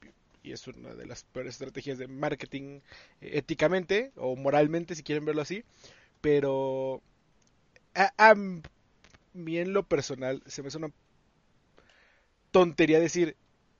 es 0.44 0.68
una 0.68 0.94
de 0.94 1.06
las 1.06 1.24
peores 1.24 1.56
estrategias 1.56 1.98
de 1.98 2.08
marketing 2.08 2.80
eh, 3.22 3.32
éticamente 3.34 4.12
o 4.16 4.36
moralmente 4.36 4.96
si 4.96 5.04
quieren 5.04 5.26
verlo 5.26 5.42
así 5.42 5.64
pero 6.22 7.02
a, 7.96 8.14
a 8.18 8.36
mí 9.34 9.58
en 9.58 9.74
lo 9.74 9.84
personal 9.84 10.42
se 10.46 10.62
me 10.62 10.70
hace 10.70 10.78
una 10.78 10.92
tontería 12.52 13.00
decir, 13.00 13.36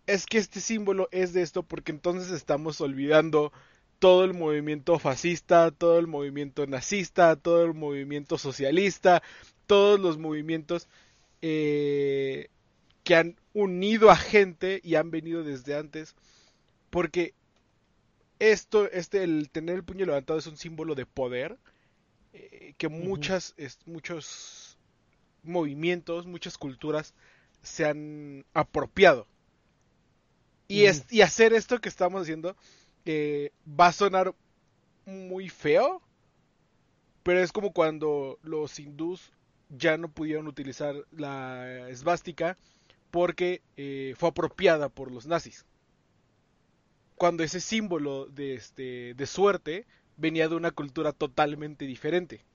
es 0.08 0.26
que 0.26 0.38
este 0.38 0.62
símbolo 0.62 1.08
es 1.12 1.34
de 1.34 1.42
esto 1.42 1.64
porque 1.64 1.92
entonces 1.92 2.32
estamos 2.32 2.82
olvidando 2.82 3.52
todo 4.00 4.24
el 4.24 4.34
movimiento 4.34 4.98
fascista, 4.98 5.72
todo 5.72 6.00
el 6.00 6.08
movimiento 6.08 6.66
nazista, 6.68 7.36
todo 7.36 7.66
el 7.66 7.74
movimiento 7.74 8.38
socialista, 8.38 9.22
todos 9.68 10.00
los 10.00 10.18
movimientos 10.18 10.88
eh, 11.42 12.50
que 13.04 13.16
han 13.16 13.36
unido 13.54 14.10
a 14.10 14.16
gente 14.16 14.80
y 14.84 14.96
han 14.96 15.12
venido 15.12 15.44
desde 15.44 15.76
antes, 15.76 16.16
porque 16.90 17.34
esto, 18.40 18.90
este, 18.92 19.24
el 19.24 19.50
tener 19.50 19.76
el 19.76 19.84
puño 19.84 20.06
levantado 20.06 20.40
es 20.40 20.48
un 20.48 20.58
símbolo 20.58 20.96
de 20.96 21.06
poder 21.06 21.58
eh, 22.34 22.74
que 22.78 22.88
muchas, 22.88 23.56
muchos 23.86 24.78
movimientos, 25.44 26.26
muchas 26.26 26.58
culturas 26.58 27.14
se 27.62 27.86
han 27.86 28.46
apropiado. 28.54 29.28
Y, 30.68 30.86
es, 30.86 31.06
y 31.10 31.22
hacer 31.22 31.54
esto 31.54 31.82
que 31.82 31.90
estamos 31.90 32.22
haciendo 32.22 32.56
eh, 33.06 33.52
va 33.68 33.88
a 33.88 33.94
sonar 33.94 34.36
muy 35.06 35.50
feo, 35.50 36.02
pero 37.24 37.40
es 37.42 37.52
como 37.52 37.74
cuando 37.74 38.38
los 38.44 38.80
hindús 38.80 39.32
ya 39.70 39.98
no 39.98 40.10
pudieron 40.10 40.48
utilizar 40.48 40.96
la 41.12 41.90
esvástica 41.90 42.56
porque 43.12 43.62
eh, 43.78 44.14
fue 44.18 44.30
apropiada 44.30 44.90
por 44.90 45.12
los 45.12 45.26
nazis. 45.26 45.66
Cuando 47.20 47.44
ese 47.44 47.60
símbolo 47.60 48.28
de, 48.28 48.54
este, 48.54 49.14
de 49.14 49.26
suerte 49.28 49.86
venía 50.16 50.48
de 50.48 50.56
una 50.56 50.72
cultura 50.72 51.12
totalmente 51.12 51.84
diferente. 51.84 52.46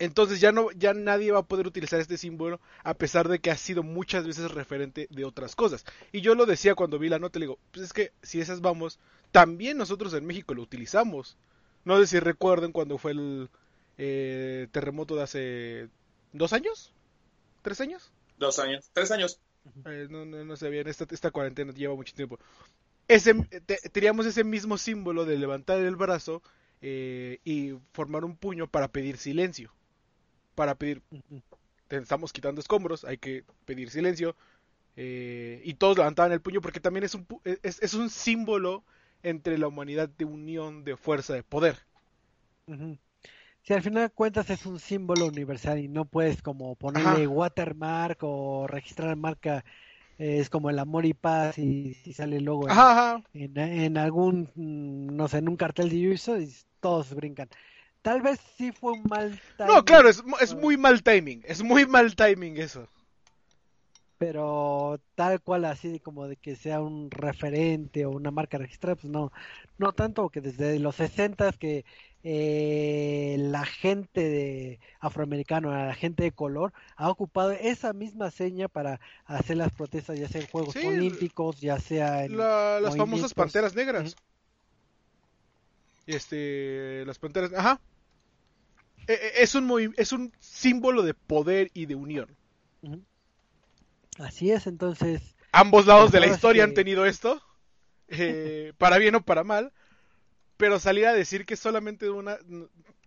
Entonces 0.00 0.40
ya 0.40 0.50
no, 0.50 0.68
ya 0.72 0.92
nadie 0.92 1.30
va 1.30 1.38
a 1.38 1.46
poder 1.46 1.68
utilizar 1.68 2.00
este 2.00 2.18
símbolo 2.18 2.60
a 2.82 2.94
pesar 2.94 3.28
de 3.28 3.38
que 3.38 3.52
ha 3.52 3.56
sido 3.56 3.84
muchas 3.84 4.26
veces 4.26 4.50
referente 4.50 5.06
de 5.10 5.24
otras 5.24 5.54
cosas. 5.54 5.84
Y 6.10 6.22
yo 6.22 6.34
lo 6.34 6.44
decía 6.44 6.74
cuando 6.74 6.98
vi 6.98 7.08
la 7.08 7.20
nota, 7.20 7.38
le 7.38 7.44
digo, 7.46 7.58
pues 7.70 7.86
es 7.86 7.92
que 7.92 8.10
si 8.20 8.40
esas 8.40 8.60
vamos, 8.60 8.98
también 9.30 9.78
nosotros 9.78 10.12
en 10.14 10.26
México 10.26 10.52
lo 10.52 10.62
utilizamos. 10.62 11.36
No 11.84 12.00
sé 12.00 12.08
si 12.08 12.18
recuerden 12.18 12.72
cuando 12.72 12.98
fue 12.98 13.12
el 13.12 13.48
eh, 13.96 14.66
terremoto 14.72 15.14
de 15.14 15.22
hace 15.22 15.88
dos 16.32 16.52
años, 16.52 16.92
tres 17.62 17.80
años. 17.80 18.10
Dos 18.38 18.58
años, 18.58 18.90
tres 18.92 19.12
años. 19.12 19.38
Eh, 19.86 20.06
no, 20.10 20.24
no, 20.24 20.44
no 20.44 20.56
sé 20.56 20.70
bien, 20.70 20.88
esta, 20.88 21.06
esta 21.10 21.30
cuarentena 21.30 21.72
lleva 21.72 21.94
mucho 21.94 22.14
tiempo. 22.14 22.38
Ese, 23.08 23.34
teníamos 23.92 24.26
ese 24.26 24.44
mismo 24.44 24.78
símbolo 24.78 25.24
de 25.24 25.38
levantar 25.38 25.80
el 25.80 25.96
brazo 25.96 26.42
eh, 26.82 27.40
y 27.44 27.74
formar 27.92 28.24
un 28.24 28.36
puño 28.36 28.68
para 28.68 28.88
pedir 28.88 29.18
silencio 29.18 29.72
para 30.54 30.74
pedir, 30.76 31.02
estamos 31.90 32.32
quitando 32.32 32.60
escombros, 32.60 33.04
hay 33.04 33.18
que 33.18 33.44
pedir 33.64 33.90
silencio. 33.90 34.36
Eh, 34.96 35.62
y 35.64 35.74
todos 35.74 35.98
levantaban 35.98 36.32
el 36.32 36.42
puño 36.42 36.60
porque 36.60 36.80
también 36.80 37.04
es 37.04 37.14
un, 37.14 37.26
es, 37.44 37.82
es 37.82 37.94
un 37.94 38.10
símbolo 38.10 38.84
entre 39.22 39.58
la 39.58 39.68
humanidad 39.68 40.08
de 40.08 40.24
unión, 40.26 40.84
de 40.84 40.96
fuerza, 40.96 41.34
de 41.34 41.42
poder. 41.42 41.78
Si 43.62 43.72
al 43.72 43.82
final 43.82 44.02
de 44.02 44.10
cuentas 44.10 44.50
es 44.50 44.66
un 44.66 44.80
símbolo 44.80 45.26
universal 45.26 45.78
y 45.78 45.88
no 45.88 46.04
puedes 46.04 46.42
como 46.42 46.74
ponerle 46.74 47.28
watermark 47.28 48.18
o 48.22 48.66
registrar 48.66 49.14
marca, 49.14 49.64
eh, 50.18 50.38
es 50.40 50.50
como 50.50 50.68
el 50.68 50.80
amor 50.80 51.06
y 51.06 51.14
paz 51.14 51.58
y, 51.58 51.94
sale 52.12 52.38
el 52.38 52.44
logo 52.44 52.66
en, 53.32 53.56
en, 53.56 53.98
algún, 53.98 54.50
mm, 54.56 55.14
no 55.14 55.28
sé, 55.28 55.38
en 55.38 55.48
un 55.48 55.56
cartel 55.56 55.90
de 55.90 56.10
uso 56.10 56.40
y 56.40 56.52
todos 56.80 57.14
brincan. 57.14 57.48
Tal 58.02 58.20
vez 58.20 58.40
sí 58.56 58.72
fue 58.72 58.94
un 58.94 59.04
mal 59.04 59.40
timing. 59.56 59.74
No, 59.74 59.84
claro, 59.84 60.08
es, 60.08 60.24
es 60.40 60.54
muy 60.56 60.76
mal 60.76 61.04
timing. 61.04 61.42
Es 61.46 61.62
muy 61.62 61.86
mal 61.86 62.16
timing 62.16 62.56
eso. 62.56 62.88
Pero 64.18 65.00
tal 65.14 65.40
cual 65.40 65.64
así 65.64 66.00
como 66.00 66.26
de 66.26 66.36
que 66.36 66.56
sea 66.56 66.80
un 66.80 67.10
referente 67.12 68.06
o 68.06 68.10
una 68.10 68.32
marca 68.32 68.58
registrada, 68.58 68.96
pues 68.96 69.12
no, 69.12 69.32
no 69.78 69.92
tanto 69.92 70.28
que 70.30 70.40
desde 70.40 70.80
los 70.80 70.96
60 70.96 71.52
que 71.52 71.84
eh, 72.24 73.36
la 73.38 73.64
gente 73.64 74.20
de 74.20 74.80
afroamericano, 75.00 75.72
la 75.72 75.94
gente 75.94 76.22
de 76.22 76.32
color, 76.32 76.72
ha 76.96 77.10
ocupado 77.10 77.52
esa 77.52 77.92
misma 77.92 78.30
seña 78.30 78.68
para 78.68 79.00
hacer 79.24 79.56
las 79.56 79.72
protestas, 79.72 80.18
ya 80.18 80.28
sea 80.28 80.40
en 80.40 80.48
Juegos 80.48 80.76
Olímpicos, 80.76 81.60
ya 81.60 81.78
sea 81.78 82.24
en 82.24 82.36
las 82.36 82.96
famosas 82.96 83.34
panteras 83.34 83.74
negras. 83.74 84.16
Este, 86.06 87.04
las 87.06 87.18
panteras, 87.18 87.52
ajá, 87.54 87.80
eh, 89.06 89.18
eh, 89.20 89.32
es 89.38 89.54
un, 89.54 89.94
es 89.96 90.12
un 90.12 90.32
símbolo 90.38 91.02
de 91.02 91.14
poder 91.14 91.70
y 91.74 91.86
de 91.86 91.94
unión. 91.94 92.36
Así 94.18 94.50
es, 94.50 94.66
entonces. 94.66 95.22
Ambos 95.52 95.86
lados 95.86 96.12
de 96.12 96.20
la 96.20 96.26
historia 96.26 96.64
han 96.64 96.74
tenido 96.74 97.04
esto, 97.06 97.42
eh, 98.08 98.72
para 98.78 98.98
bien 98.98 99.14
o 99.14 99.22
para 99.22 99.44
mal, 99.44 99.72
pero 100.62 100.78
salir 100.78 101.06
a 101.06 101.12
decir 101.12 101.44
que 101.44 101.56
solamente 101.56 102.08
una, 102.08 102.38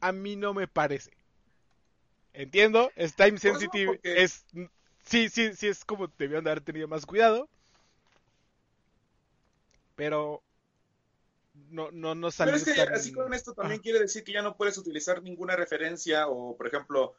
a 0.02 0.12
mí 0.12 0.36
no 0.36 0.54
me 0.54 0.68
parece. 0.68 1.12
Entiendo, 2.34 2.92
es 2.98 3.16
time 3.16 3.38
sensitive, 3.38 3.98
es, 4.04 4.44
sí, 5.06 5.30
sí, 5.30 5.54
sí, 5.56 5.70
es 5.70 5.86
como 5.86 6.12
debieron 6.18 6.44
de 6.44 6.52
haber 6.52 6.66
tenido 6.66 6.90
más 6.90 7.06
cuidado, 7.06 7.48
pero 9.96 10.44
no, 11.70 11.92
no, 11.92 12.14
no 12.14 12.28
Pero 12.38 12.58
es 12.58 12.66
que 12.66 12.82
así 12.82 13.14
con 13.14 13.34
esto 13.34 13.54
también 13.54 13.80
quiere 13.80 14.00
decir 14.00 14.26
que 14.26 14.34
ya 14.34 14.42
no 14.42 14.58
puedes 14.58 14.78
utilizar 14.78 15.24
ninguna 15.24 15.56
referencia 15.56 16.28
o, 16.28 16.58
por 16.58 16.68
ejemplo, 16.68 17.16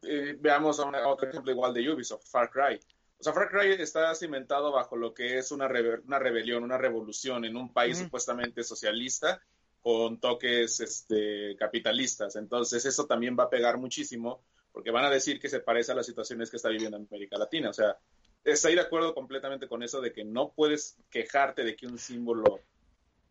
eh, 0.00 0.34
veamos 0.40 0.80
a, 0.80 1.08
otro 1.08 1.28
ejemplo 1.28 1.52
igual 1.52 1.74
de 1.74 1.90
Ubisoft, 1.90 2.26
Far 2.26 2.50
Cry. 2.50 2.80
O 3.22 3.24
sea, 3.24 3.32
Far 3.32 3.50
Cry 3.50 3.80
está 3.80 4.12
cimentado 4.16 4.72
bajo 4.72 4.96
lo 4.96 5.14
que 5.14 5.38
es 5.38 5.52
una, 5.52 5.70
una 6.04 6.18
rebelión, 6.18 6.64
una 6.64 6.76
revolución 6.76 7.44
en 7.44 7.56
un 7.56 7.72
país 7.72 7.98
supuestamente 7.98 8.64
socialista 8.64 9.40
con 9.80 10.18
toques 10.18 10.80
este, 10.80 11.54
capitalistas. 11.56 12.34
Entonces, 12.34 12.84
eso 12.84 13.06
también 13.06 13.36
va 13.38 13.44
a 13.44 13.48
pegar 13.48 13.78
muchísimo 13.78 14.42
porque 14.72 14.90
van 14.90 15.04
a 15.04 15.10
decir 15.10 15.38
que 15.38 15.48
se 15.48 15.60
parece 15.60 15.92
a 15.92 15.94
las 15.94 16.06
situaciones 16.06 16.50
que 16.50 16.56
está 16.56 16.68
viviendo 16.68 16.96
América 16.96 17.38
Latina. 17.38 17.70
O 17.70 17.72
sea, 17.72 17.96
estoy 18.42 18.74
de 18.74 18.80
acuerdo 18.80 19.14
completamente 19.14 19.68
con 19.68 19.84
eso 19.84 20.00
de 20.00 20.12
que 20.12 20.24
no 20.24 20.50
puedes 20.50 20.96
quejarte 21.08 21.62
de 21.62 21.76
que 21.76 21.86
un 21.86 21.98
símbolo 21.98 22.58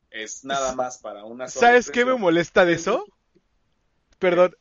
es 0.09 0.45
nada 0.45 0.73
más 0.73 0.99
para 0.99 1.25
una 1.25 1.49
sola 1.49 1.67
¿Sabes 1.67 1.91
qué 1.91 2.05
me 2.05 2.15
molesta 2.15 2.63
de 2.63 2.75
eso? 2.75 3.05
Perdón. 4.19 4.55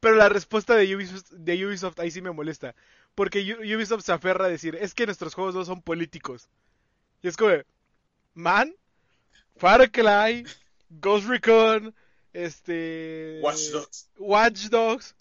Pero 0.00 0.16
la 0.16 0.30
respuesta 0.30 0.76
de 0.76 0.96
Ubisoft, 0.96 1.30
de 1.30 1.66
Ubisoft 1.66 2.00
ahí 2.00 2.10
sí 2.10 2.22
me 2.22 2.30
molesta. 2.30 2.74
Porque 3.14 3.40
Ubisoft 3.40 4.04
se 4.04 4.12
aferra 4.12 4.46
a 4.46 4.48
decir, 4.48 4.76
es 4.76 4.94
que 4.94 5.06
nuestros 5.06 5.34
juegos 5.34 5.54
no 5.54 5.64
son 5.64 5.82
políticos. 5.82 6.48
Y 7.22 7.28
es 7.28 7.36
como, 7.36 7.52
man, 8.34 8.74
Far 9.56 9.90
Cry, 9.90 10.46
Ghost 10.88 11.26
Recon, 11.26 11.94
este... 12.32 13.40
Watch 13.42 13.70
Dogs. 13.72 14.08
Watch 14.18 14.68
Dogs. 14.68 15.14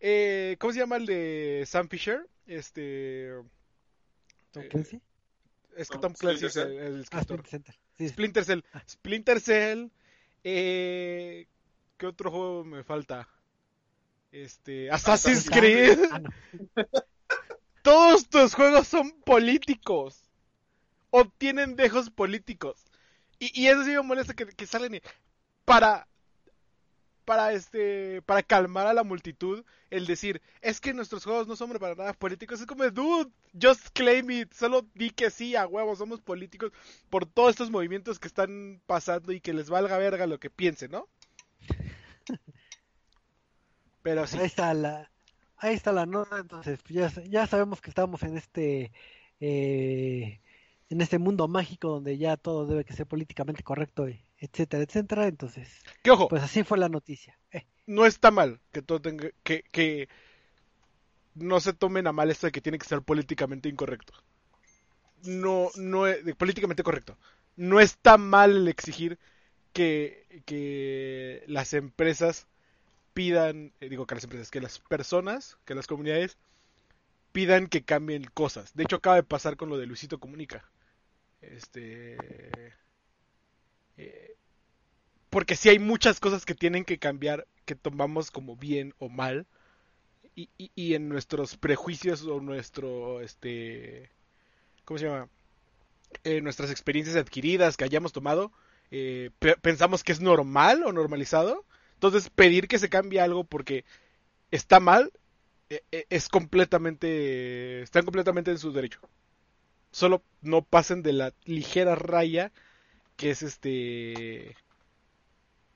Eh, 0.00 0.56
¿Cómo 0.58 0.72
se 0.72 0.78
llama 0.78 0.96
el 0.96 1.06
de 1.06 1.64
Sam 1.66 1.88
Fisher? 1.88 2.26
Este... 2.46 3.30
¿Tom 4.52 4.64
Clancy? 4.68 5.00
Es 5.76 5.88
que 5.88 5.98
Tom 5.98 6.12
Clancy 6.12 6.46
es 6.46 6.56
el, 6.56 7.00
escritor. 7.00 7.42
Splinter 8.08 8.44
Cell. 8.44 8.60
Splinter 8.88 9.40
Cell. 9.40 9.88
Eh, 10.44 11.46
¿Qué 11.96 12.06
otro 12.06 12.30
juego 12.30 12.64
me 12.64 12.82
falta? 12.82 13.28
Este. 14.30 14.90
Assassin's 14.90 15.48
Creed. 15.48 15.98
Ah, 16.10 16.22
Todos 17.82 18.28
tus 18.28 18.54
juegos 18.54 18.88
son 18.88 19.12
políticos. 19.22 20.22
O 21.10 21.26
tienen 21.26 21.76
dejos 21.76 22.10
políticos. 22.10 22.86
Y, 23.38 23.66
eso 23.66 23.84
sí 23.84 23.90
me 23.90 24.02
molesta 24.02 24.34
que, 24.34 24.66
salen 24.66 25.00
para 25.64 26.06
para 27.24 27.52
este 27.52 28.20
para 28.22 28.42
calmar 28.42 28.88
a 28.88 28.92
la 28.92 29.04
multitud 29.04 29.64
el 29.90 30.06
decir 30.06 30.42
es 30.60 30.80
que 30.80 30.92
nuestros 30.92 31.22
juegos 31.22 31.46
no 31.46 31.54
son 31.54 31.70
para 31.74 31.94
nada 31.94 32.14
políticos 32.14 32.60
es 32.60 32.66
como 32.66 32.88
dude 32.90 33.30
just 33.60 33.90
claim 33.92 34.28
it 34.32 34.52
solo 34.52 34.84
di 34.94 35.10
que 35.10 35.30
sí 35.30 35.54
a 35.54 35.68
huevo 35.68 35.94
somos 35.94 36.20
políticos 36.20 36.72
por 37.10 37.26
todos 37.26 37.50
estos 37.50 37.70
movimientos 37.70 38.18
que 38.18 38.26
están 38.26 38.82
pasando 38.86 39.30
y 39.30 39.40
que 39.40 39.52
les 39.52 39.70
valga 39.70 39.98
verga 39.98 40.26
lo 40.26 40.40
que 40.40 40.50
piensen 40.50 40.90
no 40.90 41.08
pero 44.02 44.26
sí 44.26 44.38
ahí 44.38 44.46
está 44.46 44.74
la 44.74 45.08
ahí 45.62 45.74
está 45.74 45.92
la 45.92 46.06
nota 46.06 46.38
entonces 46.38 46.78
ya, 46.88 47.10
ya 47.24 47.46
sabemos 47.46 47.80
que 47.80 47.90
estamos 47.90 48.22
en 48.22 48.36
este 48.36 48.92
eh, 49.40 50.40
en 50.90 51.00
este 51.00 51.18
mundo 51.18 51.48
mágico 51.48 51.88
donde 51.88 52.18
ya 52.18 52.36
todo 52.36 52.66
debe 52.66 52.84
que 52.84 52.92
ser 52.92 53.06
políticamente 53.06 53.62
correcto 53.62 54.06
etcétera, 54.42 54.82
etcétera. 54.82 55.26
Entonces, 55.28 55.68
¿Qué 56.02 56.10
ojo? 56.10 56.28
pues 56.28 56.42
así 56.42 56.64
fue 56.64 56.76
la 56.76 56.88
noticia. 56.88 57.38
Eh. 57.52 57.64
No 57.86 58.06
está 58.06 58.30
mal 58.32 58.60
que 58.72 58.82
todo 58.82 59.00
tenga, 59.00 59.30
que, 59.44 59.62
que 59.70 60.08
no 61.34 61.60
se 61.60 61.72
tomen 61.72 62.08
a 62.08 62.12
mal 62.12 62.30
esto 62.30 62.46
de 62.46 62.52
que 62.52 62.60
tiene 62.60 62.78
que 62.78 62.86
ser 62.86 63.02
políticamente 63.02 63.68
incorrecto. 63.68 64.12
No, 65.22 65.70
no 65.76 66.08
es 66.08 66.34
políticamente 66.34 66.82
correcto. 66.82 67.16
No 67.54 67.78
está 67.78 68.18
mal 68.18 68.56
el 68.56 68.68
exigir 68.68 69.18
que, 69.72 70.42
que 70.44 71.44
las 71.46 71.72
empresas 71.72 72.48
pidan, 73.14 73.72
eh, 73.80 73.88
digo 73.88 74.06
que 74.06 74.14
las 74.14 74.24
empresas, 74.24 74.50
que 74.50 74.60
las 74.60 74.78
personas, 74.78 75.58
que 75.64 75.74
las 75.74 75.86
comunidades 75.86 76.38
pidan 77.32 77.66
que 77.66 77.82
cambien 77.82 78.24
cosas. 78.24 78.74
De 78.74 78.84
hecho, 78.84 78.96
acaba 78.96 79.16
de 79.16 79.22
pasar 79.22 79.56
con 79.56 79.68
lo 79.68 79.78
de 79.78 79.86
Luisito 79.86 80.18
Comunica. 80.20 80.64
Este. 81.40 82.16
Eh, 83.96 84.36
porque 85.30 85.56
si 85.56 85.68
hay 85.70 85.78
muchas 85.78 86.20
cosas 86.20 86.44
que 86.44 86.54
tienen 86.54 86.84
que 86.84 86.98
cambiar, 86.98 87.46
que 87.64 87.74
tomamos 87.74 88.30
como 88.30 88.56
bien 88.56 88.94
o 88.98 89.08
mal. 89.08 89.46
Y, 90.34 90.48
y, 90.56 90.94
en 90.94 91.10
nuestros 91.10 91.58
prejuicios 91.58 92.24
o 92.24 92.40
nuestro, 92.40 93.20
este, 93.20 94.10
¿cómo 94.86 94.96
se 94.96 95.04
llama? 95.04 95.28
Eh, 96.24 96.40
nuestras 96.40 96.70
experiencias 96.70 97.16
adquiridas 97.16 97.76
que 97.76 97.84
hayamos 97.84 98.12
tomado, 98.12 98.50
eh, 98.90 99.30
pensamos 99.60 100.02
que 100.04 100.12
es 100.12 100.20
normal 100.20 100.84
o 100.84 100.92
normalizado. 100.92 101.66
Entonces 102.02 102.30
pedir 102.30 102.68
que 102.68 102.78
se 102.78 102.88
cambie 102.88 103.20
algo 103.20 103.44
porque 103.44 103.84
está 104.50 104.80
mal 104.80 105.12
es 105.90 106.28
completamente, 106.28 107.80
están 107.80 108.04
completamente 108.04 108.50
en 108.50 108.58
su 108.58 108.72
derecho 108.72 109.00
solo 109.92 110.24
no 110.40 110.62
pasen 110.62 111.02
de 111.02 111.12
la 111.12 111.32
ligera 111.44 111.94
raya 111.94 112.50
que 113.16 113.30
es 113.30 113.42
este 113.42 114.56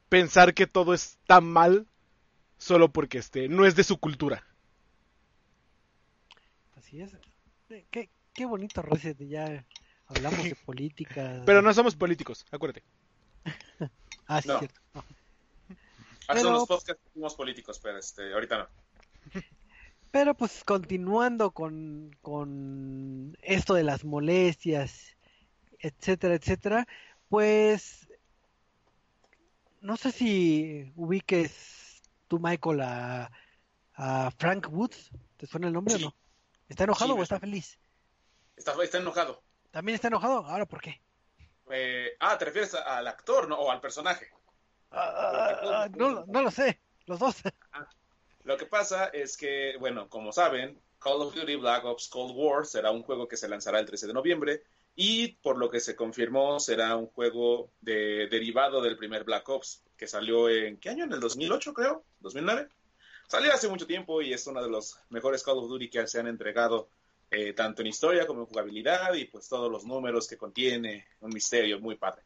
pensar 0.09 0.55
que 0.55 0.67
todo 0.67 0.95
está 0.95 1.41
mal 1.41 1.87
solo 2.59 2.91
porque 2.91 3.19
este 3.19 3.49
no 3.49 3.67
es 3.67 3.77
de 3.77 3.85
su 3.85 3.99
cultura. 3.99 4.45
Así 6.77 7.01
es. 7.01 7.13
Eh, 7.69 7.85
qué, 7.91 8.09
qué 8.33 8.47
bonito 8.47 8.81
Reset, 8.83 9.19
ya 9.19 9.65
hablamos 10.07 10.43
de 10.45 10.57
política. 10.67 11.43
Pero 11.45 11.63
no 11.63 11.73
somos 11.75 11.95
políticos, 11.95 12.47
acuérdate. 12.51 12.83
ah, 14.27 14.41
sí, 14.41 14.49
cierto. 14.59 14.81
Hace 16.29 16.47
unos 16.47 16.67
podcasts 16.67 17.03
somos 17.13 17.35
políticos, 17.35 17.79
pero 17.83 17.99
este, 17.99 18.33
ahorita 18.33 18.59
no. 18.59 18.69
Pero 20.13 20.35
pues 20.35 20.65
continuando 20.65 21.51
con, 21.51 22.17
con 22.23 23.37
esto 23.43 23.75
de 23.75 23.83
las 23.83 24.05
molestias, 24.05 25.15
etcétera, 25.79 26.37
etcétera, 26.37 26.87
pues 27.29 28.09
no 29.81 29.97
sé 29.97 30.13
si 30.13 30.91
ubiques 30.97 32.03
tú, 32.29 32.39
Michael, 32.39 32.81
a, 32.81 33.31
a 33.95 34.31
Frank 34.39 34.69
Woods. 34.71 35.11
¿Te 35.37 35.47
suena 35.47 35.67
el 35.67 35.75
nombre 35.75 35.97
o 35.97 35.99
no? 35.99 36.15
¿Está 36.69 36.85
enojado 36.85 37.15
o 37.15 37.23
está 37.23 37.39
feliz? 37.39 37.79
Está, 38.57 38.75
está 38.83 38.99
enojado. 38.99 39.43
¿También 39.71 39.95
está 39.95 40.09
enojado? 40.09 40.47
¿Ahora 40.47 40.67
por 40.67 40.81
qué? 40.81 41.03
Eh, 41.71 42.17
ah, 42.21 42.39
¿te 42.39 42.47
refieres 42.47 42.75
al 42.75 43.07
actor 43.07 43.49
¿no? 43.49 43.57
o 43.57 43.71
al 43.71 43.81
personaje? 43.81 44.31
Ah, 44.91 45.89
no, 45.95 46.25
no 46.27 46.43
lo 46.43 46.51
sé, 46.51 46.81
los 47.07 47.19
dos. 47.19 47.37
Ah, 47.73 47.89
lo 48.45 48.57
que 48.57 48.67
pasa 48.67 49.07
es 49.07 49.37
que, 49.37 49.77
bueno, 49.79 50.09
como 50.09 50.33
saben, 50.33 50.81
Call 50.99 51.23
of 51.23 51.35
Duty 51.35 51.57
Black 51.57 51.85
Ops 51.85 52.09
Cold 52.09 52.33
War 52.37 52.65
será 52.65 52.91
un 52.91 53.03
juego 53.03 53.29
que 53.29 53.37
se 53.37 53.49
lanzará 53.49 53.81
el 53.81 53.87
13 53.87 54.07
de 54.07 54.15
noviembre 54.15 54.63
y 54.95 55.33
por 55.43 55.59
lo 55.59 55.71
que 55.71 55.81
se 55.81 55.95
confirmó 55.95 56.59
será 56.59 56.97
un 56.97 57.07
juego 57.07 57.71
de, 57.81 58.29
derivado 58.29 58.81
del 58.81 58.97
primer 58.97 59.25
Black 59.25 59.49
Ops 59.49 59.83
que 59.97 60.07
salió 60.07 60.49
en, 60.49 60.79
¿qué 60.79 60.91
año? 60.91 61.05
En 61.05 61.13
el 61.13 61.21
2008 61.21 61.75
creo, 61.75 62.05
2009. 62.21 62.69
Salió 63.29 63.53
hace 63.53 63.69
mucho 63.69 63.87
tiempo 63.87 64.23
y 64.23 64.33
es 64.33 64.47
uno 64.47 64.63
de 64.63 64.71
los 64.71 64.99
mejores 65.11 65.43
Call 65.43 65.59
of 65.59 65.69
Duty 65.69 65.91
que 65.91 66.07
se 66.07 66.21
han 66.21 66.29
entregado 66.29 66.89
eh, 67.31 67.53
tanto 67.53 67.83
en 67.83 67.89
historia 67.89 68.27
como 68.27 68.41
en 68.41 68.47
jugabilidad 68.47 69.13
y 69.15 69.25
pues 69.25 69.49
todos 69.49 69.71
los 69.71 69.85
números 69.85 70.29
que 70.29 70.37
contiene, 70.37 71.07
un 71.21 71.31
misterio 71.31 71.81
muy 71.81 71.97
padre. 71.97 72.23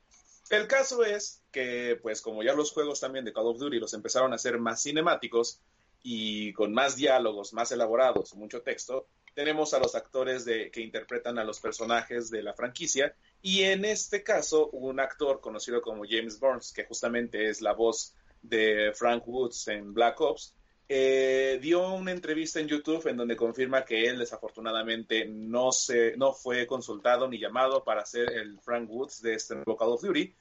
El 0.51 0.67
caso 0.67 1.05
es 1.05 1.43
que 1.51 1.99
pues 2.03 2.21
como 2.21 2.43
ya 2.43 2.53
los 2.53 2.73
juegos 2.73 3.01
también 3.01 3.25
de 3.25 3.33
Call 3.33 3.47
of 3.47 3.59
Duty 3.59 3.79
los 3.79 3.95
empezaron 3.95 4.33
a 4.33 4.37
hacer 4.37 4.59
más 4.59 4.83
cinemáticos, 4.83 5.63
y 6.03 6.53
con 6.53 6.73
más 6.73 6.97
diálogos, 6.97 7.53
más 7.53 7.73
elaborados, 7.73 8.35
mucho 8.35 8.63
texto, 8.63 9.07
tenemos 9.35 9.75
a 9.75 9.79
los 9.79 9.95
actores 9.95 10.45
de, 10.45 10.71
que 10.71 10.81
interpretan 10.81 11.39
a 11.39 11.45
los 11.45 11.61
personajes 11.61 12.31
de 12.31 12.43
la 12.43 12.55
franquicia 12.55 13.15
y 13.43 13.63
en 13.63 13.85
este 13.85 14.23
caso 14.23 14.71
un 14.71 15.01
actor 15.01 15.41
conocido 15.41 15.81
como 15.83 16.05
James 16.09 16.41
Burns, 16.41 16.73
que 16.73 16.85
justamente 16.85 17.49
es 17.49 17.61
la 17.61 17.73
voz 17.73 18.15
de 18.43 18.93
Frank 18.95 19.27
Woods 19.27 19.69
en 19.69 19.95
Black 19.95 20.21
Ops, 20.21 20.55
eh, 20.89 21.61
dio 21.63 21.93
una 21.93 22.11
entrevista 22.11 22.59
en 22.59 22.67
YouTube 22.67 23.07
en 23.07 23.17
donde 23.17 23.37
confirma 23.37 23.85
que 23.85 24.07
él 24.07 24.19
desafortunadamente 24.19 25.25
no, 25.27 25.71
se, 25.71 26.17
no 26.17 26.33
fue 26.33 26.67
consultado 26.67 27.29
ni 27.29 27.39
llamado 27.39 27.85
para 27.85 28.05
ser 28.05 28.33
el 28.33 28.59
Frank 28.61 28.91
Woods 28.91 29.23
de 29.23 29.35
este 29.35 29.55
nuevo 29.55 29.77
Call 29.77 29.91
of 29.91 30.03
Duty 30.03 30.35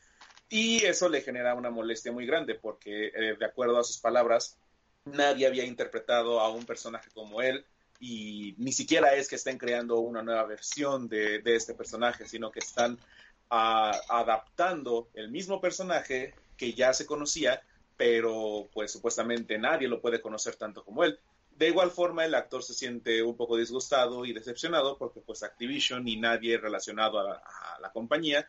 y 0.50 0.84
eso 0.84 1.08
le 1.08 1.22
genera 1.22 1.54
una 1.54 1.70
molestia 1.70 2.12
muy 2.12 2.26
grande 2.26 2.56
porque 2.56 3.08
eh, 3.08 3.36
de 3.38 3.46
acuerdo 3.46 3.78
a 3.78 3.84
sus 3.84 4.00
palabras 4.00 4.58
nadie 5.06 5.46
había 5.46 5.64
interpretado 5.64 6.40
a 6.40 6.50
un 6.50 6.66
personaje 6.66 7.10
como 7.14 7.42
él 7.42 7.66
y 8.00 8.56
ni 8.58 8.72
siquiera 8.72 9.14
es 9.14 9.30
que 9.30 9.36
estén 9.36 9.58
creando 9.58 10.00
una 10.00 10.24
nueva 10.24 10.46
versión 10.46 11.08
de, 11.08 11.42
este 11.46 11.74
personaje, 11.74 12.28
sino 12.28 12.50
que 12.50 12.60
están 12.60 12.98
ah, 13.50 13.92
adaptando 14.08 15.10
el 15.14 15.30
mismo 15.30 15.60
personaje 15.60 16.34
que 16.56 16.74
ya 16.74 16.94
se 16.94 17.06
conocía, 17.06 17.62
pero 17.98 18.70
pues 18.74 18.92
supuestamente 18.92 19.58
nadie 19.58 19.90
lo 19.90 20.02
puede 20.02 20.22
conocer 20.22 20.56
tanto 20.56 20.84
como 20.84 21.04
él. 21.04 21.20
De 21.52 21.68
igual 21.68 21.92
forma, 21.92 22.24
el 22.24 22.36
actor 22.36 22.64
se 22.64 22.74
siente 22.74 23.22
un 23.22 23.36
poco 23.36 23.58
disgustado 23.58 24.24
y 24.24 24.32
decepcionado 24.32 24.98
porque 24.98 25.20
pues 25.20 25.44
Activision 25.44 26.08
y 26.08 26.16
nadie 26.16 26.58
relacionado 26.58 27.20
a 27.20 27.80
la 27.82 27.92
compañía 27.92 28.48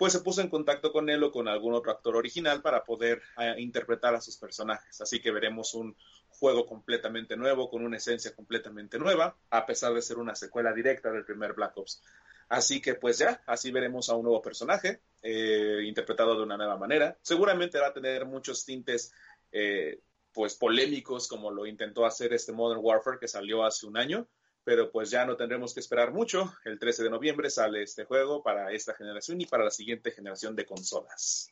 pues 0.00 0.14
se 0.14 0.20
puso 0.20 0.40
en 0.40 0.48
contacto 0.48 0.92
con 0.92 1.10
él 1.10 1.22
o 1.22 1.30
con 1.30 1.46
algún 1.46 1.74
otro 1.74 1.92
actor 1.92 2.16
original 2.16 2.62
para 2.62 2.84
poder 2.84 3.20
eh, 3.36 3.56
interpretar 3.58 4.14
a 4.14 4.20
sus 4.22 4.38
personajes. 4.38 4.98
Así 4.98 5.20
que 5.20 5.30
veremos 5.30 5.74
un 5.74 5.94
juego 6.30 6.64
completamente 6.64 7.36
nuevo, 7.36 7.68
con 7.68 7.84
una 7.84 7.98
esencia 7.98 8.34
completamente 8.34 8.98
nueva, 8.98 9.36
a 9.50 9.66
pesar 9.66 9.92
de 9.92 10.00
ser 10.00 10.16
una 10.16 10.34
secuela 10.34 10.72
directa 10.72 11.12
del 11.12 11.26
primer 11.26 11.52
Black 11.52 11.76
Ops. 11.76 12.02
Así 12.48 12.80
que 12.80 12.94
pues 12.94 13.18
ya, 13.18 13.42
así 13.44 13.70
veremos 13.72 14.08
a 14.08 14.14
un 14.14 14.22
nuevo 14.22 14.40
personaje, 14.40 15.02
eh, 15.20 15.82
interpretado 15.84 16.34
de 16.34 16.44
una 16.44 16.56
nueva 16.56 16.78
manera. 16.78 17.18
Seguramente 17.20 17.78
va 17.78 17.88
a 17.88 17.92
tener 17.92 18.24
muchos 18.24 18.64
tintes 18.64 19.12
eh, 19.52 20.00
pues 20.32 20.54
polémicos 20.54 21.28
como 21.28 21.50
lo 21.50 21.66
intentó 21.66 22.06
hacer 22.06 22.32
este 22.32 22.52
Modern 22.52 22.80
Warfare 22.82 23.18
que 23.18 23.28
salió 23.28 23.66
hace 23.66 23.84
un 23.84 23.98
año, 23.98 24.26
pero 24.64 24.90
pues 24.90 25.10
ya 25.10 25.24
no 25.24 25.36
tendremos 25.36 25.74
que 25.74 25.80
esperar 25.80 26.12
mucho. 26.12 26.52
El 26.64 26.78
13 26.78 27.04
de 27.04 27.10
noviembre 27.10 27.50
sale 27.50 27.82
este 27.82 28.04
juego 28.04 28.42
para 28.42 28.72
esta 28.72 28.94
generación 28.94 29.40
y 29.40 29.46
para 29.46 29.64
la 29.64 29.70
siguiente 29.70 30.10
generación 30.10 30.54
de 30.54 30.66
consolas. 30.66 31.50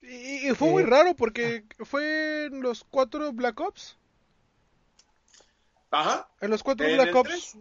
Y 0.00 0.50
fue 0.54 0.68
muy 0.68 0.82
eh, 0.82 0.86
raro 0.86 1.14
porque 1.14 1.64
ah. 1.78 1.84
fue 1.84 2.46
en 2.46 2.60
los 2.62 2.84
cuatro 2.84 3.32
Black 3.32 3.58
Ops. 3.60 3.96
Ajá. 5.90 6.28
En 6.40 6.50
los 6.50 6.62
cuatro 6.62 6.86
Black 6.86 7.14
Ops. 7.14 7.56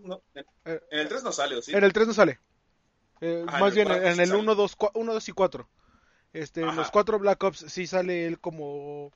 en, 0.65 0.75
el 0.91 1.07
3 1.07 1.23
no 1.23 1.31
sale, 1.31 1.61
sí? 1.61 1.73
En 1.73 1.83
el 1.83 1.93
3 1.93 2.07
no 2.07 2.13
sale. 2.13 2.39
Eh, 3.21 3.45
más 3.59 3.73
bien 3.73 3.89
en 3.89 4.19
el 4.19 4.35
1, 4.35 4.53
2, 4.55 4.77
1, 4.93 5.13
2 5.13 5.29
y 5.29 5.31
4. 5.31 5.69
Este, 6.33 6.61
en 6.61 6.75
los 6.75 6.91
cuatro 6.91 7.17
Black 7.17 7.41
Ops 7.43 7.65
sí 7.67 7.87
sale 7.87 8.27
él 8.27 8.39
como 8.39 9.11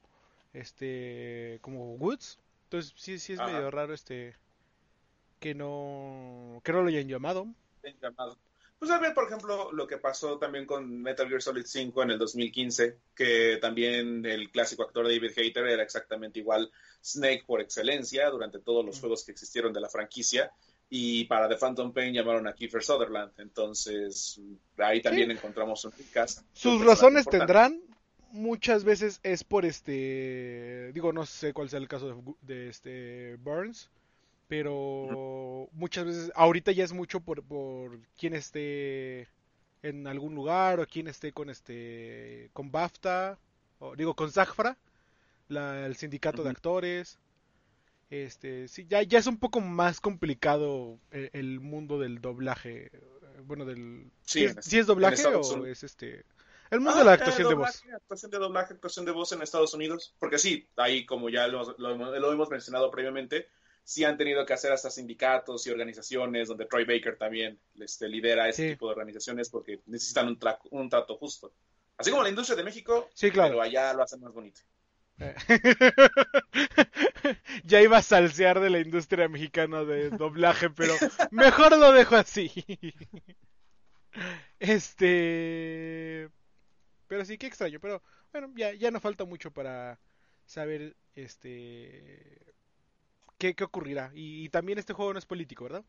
este 0.53 1.59
como 1.61 1.95
Woods. 1.95 2.39
Entonces 2.63 2.93
sí 2.95 3.19
sí 3.19 3.33
es 3.33 3.39
medio 3.39 3.69
raro 3.69 3.93
este 3.93 4.35
que 5.41 5.55
no, 5.55 6.61
que 6.63 6.71
no 6.71 6.83
lo 6.83 6.89
hayan 6.89 7.07
llamado. 7.07 7.47
Pues 8.77 8.91
a 8.91 8.99
ver, 8.99 9.13
por 9.15 9.25
ejemplo, 9.25 9.71
lo 9.71 9.87
que 9.87 9.97
pasó 9.97 10.37
también 10.37 10.67
con 10.67 11.01
Metal 11.01 11.27
Gear 11.27 11.41
Solid 11.41 11.65
5 11.65 12.03
en 12.03 12.11
el 12.11 12.19
2015, 12.19 12.97
que 13.15 13.57
también 13.59 14.23
el 14.25 14.51
clásico 14.51 14.83
actor 14.83 15.05
David 15.05 15.31
Hayter 15.35 15.65
era 15.65 15.81
exactamente 15.81 16.39
igual 16.39 16.71
Snake 17.03 17.43
por 17.47 17.59
excelencia 17.59 18.29
durante 18.29 18.59
todos 18.59 18.85
los 18.85 18.99
juegos 18.99 19.25
que 19.25 19.31
existieron 19.31 19.73
de 19.73 19.81
la 19.81 19.89
franquicia. 19.89 20.51
Y 20.89 21.25
para 21.25 21.49
The 21.49 21.57
Phantom 21.57 21.91
Pain 21.91 22.13
llamaron 22.13 22.47
a 22.47 22.53
Kiefer 22.53 22.83
Sutherland. 22.83 23.31
Entonces, 23.39 24.39
ahí 24.77 25.01
también 25.01 25.31
encontramos 25.31 25.85
un 25.85 25.93
Sus 26.53 26.85
razones 26.85 27.25
tendrán, 27.25 27.81
muchas 28.31 28.83
veces 28.83 29.19
es 29.23 29.43
por 29.43 29.65
este, 29.65 30.91
digo, 30.93 31.13
no 31.13 31.25
sé 31.25 31.53
cuál 31.53 31.69
sea 31.69 31.79
el 31.79 31.87
caso 31.87 32.09
de, 32.09 32.33
de 32.41 32.69
este 32.69 33.35
Burns, 33.37 33.89
pero 34.57 35.69
muchas 35.73 36.05
veces, 36.05 36.31
ahorita 36.35 36.71
ya 36.73 36.83
es 36.83 36.91
mucho 36.93 37.21
por, 37.21 37.43
por 37.43 37.99
quién 38.17 38.33
esté 38.33 39.29
en 39.83 40.07
algún 40.07 40.35
lugar 40.35 40.79
o 40.79 40.87
quién 40.87 41.07
esté 41.07 41.33
con 41.33 41.49
este, 41.49 42.49
con 42.53 42.71
BAFTA, 42.71 43.39
o 43.79 43.95
digo, 43.95 44.15
con 44.15 44.31
Zafra, 44.31 44.77
la, 45.49 45.85
el 45.87 45.95
sindicato 45.97 46.43
de 46.43 46.51
actores. 46.51 47.19
Este, 48.09 48.67
sí, 48.67 48.85
ya, 48.89 49.03
ya 49.03 49.19
es 49.19 49.27
un 49.27 49.37
poco 49.39 49.61
más 49.61 50.01
complicado 50.01 50.99
el, 51.11 51.29
el 51.33 51.59
mundo 51.61 51.99
del 51.99 52.21
doblaje. 52.21 52.87
eh, 52.93 53.01
Bueno, 53.45 53.65
del. 53.65 54.11
Sí, 54.25 54.43
¿sí, 54.43 54.45
es, 54.45 54.57
¿sí 54.59 54.79
es 54.79 54.87
doblaje 54.87 55.35
o 55.35 55.65
Unidos. 55.65 55.65
es 55.65 55.83
este.? 55.83 56.25
El 56.71 56.81
mundo 56.81 56.97
Ah, 56.97 56.99
de 56.99 57.05
la 57.05 57.13
eh, 57.13 57.13
actuación 57.13 57.47
de 57.47 57.55
voz. 57.55 57.85
doblaje, 57.85 57.91
Actuación 57.93 58.31
de 58.31 58.39
doblaje, 58.39 58.73
actuación 58.73 59.05
de 59.05 59.11
voz 59.11 59.31
en 59.31 59.41
Estados 59.41 59.73
Unidos. 59.73 60.15
Porque 60.19 60.37
sí, 60.39 60.67
ahí 60.77 61.05
como 61.05 61.29
ya 61.29 61.47
lo, 61.47 61.75
lo- 61.77 61.95
lo 62.19 62.31
hemos 62.31 62.49
mencionado 62.49 62.89
previamente, 62.91 63.47
sí 63.83 64.03
han 64.03 64.17
tenido 64.17 64.45
que 64.45 64.53
hacer 64.53 64.71
hasta 64.71 64.89
sindicatos 64.89 65.65
y 65.67 65.71
organizaciones 65.71 66.47
donde 66.47 66.65
Troy 66.65 66.85
Baker 66.85 67.17
también 67.17 67.59
este, 67.79 68.07
lidera 68.07 68.47
ese 68.49 68.63
Sí. 68.63 68.69
tipo 68.73 68.87
de 68.87 68.93
organizaciones 68.93 69.49
porque 69.49 69.79
necesitan 69.87 70.27
un, 70.27 70.39
tra- 70.39 70.59
un 70.69 70.89
trato 70.89 71.17
justo. 71.17 71.51
Así 71.97 72.09
como 72.11 72.23
la 72.23 72.29
industria 72.29 72.55
de 72.55 72.63
México, 72.63 73.09
Sí, 73.13 73.29
claro. 73.31 73.49
pero 73.51 73.61
allá 73.61 73.93
lo 73.93 74.03
hacen 74.03 74.21
más 74.21 74.33
bonito. 74.33 74.61
ya 77.65 77.81
iba 77.81 77.97
a 77.97 78.01
salsear 78.01 78.59
de 78.59 78.69
la 78.71 78.79
industria 78.79 79.27
mexicana 79.27 79.83
de 79.83 80.09
doblaje, 80.09 80.69
pero 80.71 80.93
mejor 81.31 81.77
lo 81.77 81.91
dejo 81.91 82.15
así. 82.15 82.51
Este. 84.59 86.29
Pero 87.07 87.25
sí, 87.25 87.37
qué 87.37 87.47
extraño. 87.47 87.79
Pero 87.79 88.01
bueno, 88.31 88.51
ya, 88.55 88.73
ya 88.73 88.91
no 88.91 88.99
falta 88.99 89.25
mucho 89.25 89.51
para 89.51 89.99
saber 90.45 90.95
este. 91.15 92.39
¿Qué, 93.41 93.55
qué 93.55 93.63
ocurrirá? 93.63 94.11
Y, 94.13 94.45
y 94.45 94.49
también 94.49 94.77
este 94.77 94.93
juego 94.93 95.13
no 95.13 95.17
es 95.17 95.25
político, 95.25 95.63
¿verdad? 95.63 95.83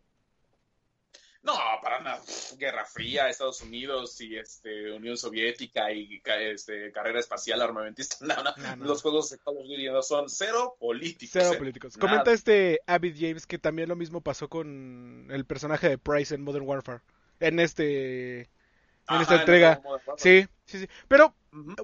No, 1.43 1.53
para 1.83 2.01
nada. 2.01 2.23
Pff, 2.23 2.57
Guerra 2.57 2.87
Fría, 2.87 3.29
Estados 3.29 3.61
Unidos 3.61 4.19
y 4.23 4.38
este, 4.38 4.91
Unión 4.91 5.19
Soviética 5.19 5.93
y 5.93 6.23
este, 6.25 6.91
carrera 6.93 7.21
espacial 7.21 7.61
armamentista. 7.61 8.17
No, 8.23 8.43
no, 8.43 8.55
No, 8.57 8.77
no. 8.77 8.85
Los 8.87 9.03
juegos 9.03 9.29
de 9.29 9.38
Call 9.38 9.59
of 9.59 9.67
Duty 9.67 9.87
son 10.01 10.31
cero 10.31 10.79
políticos. 10.81 11.33
Cero 11.43 11.51
eh. 11.53 11.59
políticos. 11.59 11.95
Nada. 11.99 12.09
Comenta 12.09 12.33
este 12.33 12.81
Avid 12.87 13.17
James 13.19 13.47
que 13.47 13.59
también 13.59 13.91
lo 13.91 13.97
mismo 13.97 14.23
pasó 14.23 14.49
con 14.49 15.29
el 15.31 15.45
personaje 15.45 15.91
de 15.91 15.99
Price 15.99 16.35
en 16.35 16.41
Modern 16.41 16.67
Warfare. 16.67 17.03
En 17.38 17.61
este. 17.61 18.41
En 18.41 18.49
Ajá, 19.09 19.23
esta 19.25 19.41
entrega. 19.41 19.83
Sí, 20.17 20.47
sí, 20.65 20.79
sí. 20.79 20.88
Pero. 21.07 21.35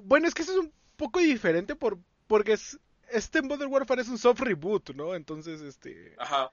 Bueno, 0.01 0.27
es 0.27 0.33
que 0.33 0.41
eso 0.41 0.53
es 0.53 0.57
un 0.57 0.73
poco 0.95 1.19
diferente 1.19 1.75
por, 1.75 1.99
porque 2.25 2.53
es, 2.53 2.79
este 3.11 3.41
Modern 3.41 3.71
Warfare 3.71 4.01
es 4.01 4.09
un 4.09 4.17
soft 4.17 4.41
reboot, 4.41 4.91
¿no? 4.91 5.15
Entonces, 5.15 5.61
este... 5.61 6.15
Ajá. 6.17 6.51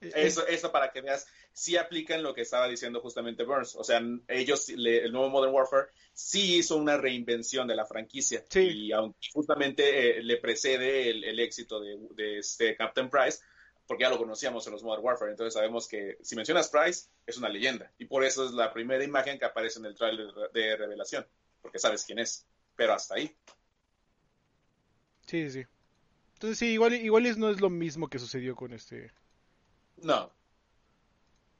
eh, 0.00 0.12
Eso, 0.14 0.46
eso 0.46 0.70
para 0.72 0.90
que 0.90 1.00
veas, 1.00 1.26
sí 1.52 1.76
aplican 1.76 2.22
lo 2.22 2.34
que 2.34 2.42
estaba 2.42 2.68
diciendo 2.68 3.00
justamente 3.00 3.44
Burns. 3.44 3.76
O 3.76 3.84
sea, 3.84 4.00
ellos, 4.28 4.68
le- 4.70 5.04
el 5.04 5.12
nuevo 5.12 5.28
Modern 5.30 5.52
Warfare, 5.54 5.88
sí 6.12 6.56
hizo 6.56 6.76
una 6.76 6.96
reinvención 6.96 7.66
de 7.68 7.76
la 7.76 7.86
franquicia. 7.86 8.44
Sí. 8.48 8.60
Y 8.60 8.92
aunque 8.92 9.28
justamente 9.32 10.18
eh, 10.18 10.22
le 10.22 10.36
precede 10.38 11.10
el, 11.10 11.24
el 11.24 11.38
éxito 11.40 11.80
de, 11.80 11.98
de 12.14 12.38
este 12.38 12.76
Captain 12.76 13.10
Price, 13.10 13.40
porque 13.86 14.02
ya 14.04 14.10
lo 14.10 14.18
conocíamos 14.18 14.64
en 14.66 14.72
los 14.72 14.82
Modern 14.84 15.04
Warfare. 15.04 15.32
Entonces 15.32 15.54
sabemos 15.54 15.88
que 15.88 16.16
si 16.22 16.36
mencionas 16.36 16.68
Price, 16.68 17.08
es 17.26 17.36
una 17.38 17.48
leyenda. 17.48 17.90
Y 17.98 18.04
por 18.04 18.24
eso 18.24 18.46
es 18.46 18.52
la 18.52 18.72
primera 18.72 19.02
imagen 19.02 19.38
que 19.38 19.44
aparece 19.44 19.80
en 19.80 19.86
el 19.86 19.94
trailer 19.96 20.28
de 20.54 20.76
revelación. 20.76 21.26
Porque 21.60 21.78
sabes 21.78 22.04
quién 22.04 22.20
es. 22.20 22.46
Pero 22.76 22.94
hasta 22.94 23.16
ahí. 23.16 23.36
Sí, 25.26 25.50
sí. 25.50 25.64
Entonces 26.40 26.56
sí, 26.58 26.68
igual, 26.68 26.94
igual 26.94 27.26
es- 27.26 27.36
no 27.36 27.50
es 27.50 27.60
lo 27.60 27.68
mismo 27.68 28.08
que 28.08 28.18
sucedió 28.18 28.56
con 28.56 28.72
este... 28.72 29.10
No. 30.02 30.32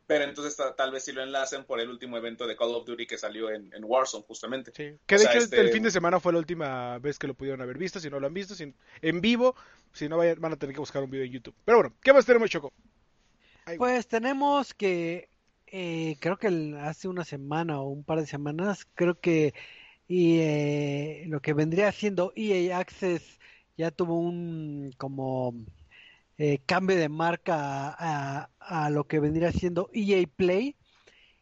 Pero 0.07 0.25
entonces 0.25 0.57
ta- 0.57 0.75
tal 0.75 0.91
vez 0.91 1.05
sí 1.05 1.13
lo 1.13 1.23
enlacen 1.23 1.65
por 1.65 1.81
el 1.81 1.91
último 1.91 2.17
evento 2.17 2.47
de 2.47 2.57
Call 2.57 2.75
of 2.75 2.87
Duty 2.87 3.07
que 3.07 3.19
salió 3.19 3.51
en, 3.51 3.71
en 3.75 3.85
Warzone, 3.85 4.25
justamente. 4.27 4.73
Sí. 4.75 4.97
Que 5.07 5.17
O 5.17 5.19
de 5.19 5.25
sea, 5.25 5.33
hecho 5.33 5.45
este- 5.45 5.61
el 5.61 5.69
fin 5.69 5.83
de 5.83 5.91
semana 5.91 6.19
fue 6.19 6.33
la 6.33 6.39
última 6.39 6.99
vez 6.99 7.19
que 7.19 7.27
lo 7.27 7.35
pudieron 7.35 7.61
haber 7.61 7.77
visto, 7.77 8.01
si 8.01 8.09
no 8.09 8.19
lo 8.19 8.27
han 8.27 8.33
visto, 8.33 8.55
si- 8.55 8.73
en 9.03 9.21
vivo, 9.21 9.55
si 9.93 10.09
no 10.09 10.17
vayan, 10.17 10.41
van 10.41 10.55
a 10.55 10.57
tener 10.57 10.75
que 10.75 10.81
buscar 10.81 11.03
un 11.03 11.11
video 11.11 11.27
en 11.27 11.33
YouTube. 11.33 11.55
Pero 11.67 11.77
bueno, 11.79 11.95
¿qué 12.03 12.15
más 12.15 12.25
tenemos, 12.25 12.49
Choco? 12.49 12.73
Pues 13.77 14.09
tenemos 14.09 14.73
que, 14.73 15.29
eh, 15.67 16.17
creo 16.21 16.39
que 16.39 16.47
el- 16.47 16.79
hace 16.79 17.07
una 17.07 17.27
semana 17.27 17.83
o 17.83 17.89
un 17.91 18.03
par 18.03 18.19
de 18.19 18.27
semanas, 18.27 18.89
creo 18.95 19.21
que 19.21 19.53
y, 20.09 20.39
eh, 20.41 21.25
lo 21.29 21.41
que 21.41 21.53
vendría 21.53 21.93
siendo 21.93 22.33
EA 22.35 22.79
Access 22.79 23.39
ya 23.81 23.91
tuvo 23.91 24.19
un 24.19 24.93
como 24.99 25.55
eh, 26.37 26.59
cambio 26.67 26.97
de 26.97 27.09
marca 27.09 27.97
a, 28.59 28.91
lo 28.91 29.05
que 29.05 29.21
vendría 29.21 29.53
siendo 29.53 29.89
EA 29.95 30.23
Play. 30.37 30.77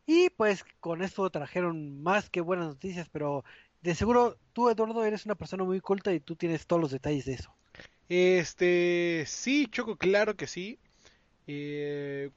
Y 0.07 0.31
pues 0.31 0.65
con 0.81 1.03
eso 1.03 1.29
trajeron 1.31 2.01
más 2.01 2.31
que 2.31 2.41
buenas 2.41 2.69
noticias, 2.69 3.09
pero 3.11 3.45
de 3.83 3.95
seguro 3.95 4.39
tú, 4.53 4.71
Eduardo, 4.71 5.05
eres 5.05 5.27
una 5.27 5.35
persona 5.35 5.65
muy 5.65 5.81
culta 5.81 6.15
y 6.15 6.21
tú 6.21 6.37
tienes 6.37 6.67
todos 6.67 6.81
los 6.81 6.93
detalles 6.93 7.25
de 7.27 7.35
eso. 7.35 7.53
Este, 8.09 9.25
sí, 9.27 9.67
Choco, 9.67 9.97
claro 9.97 10.37
que 10.37 10.47
sí. 10.47 10.79
Eh, 11.49 12.31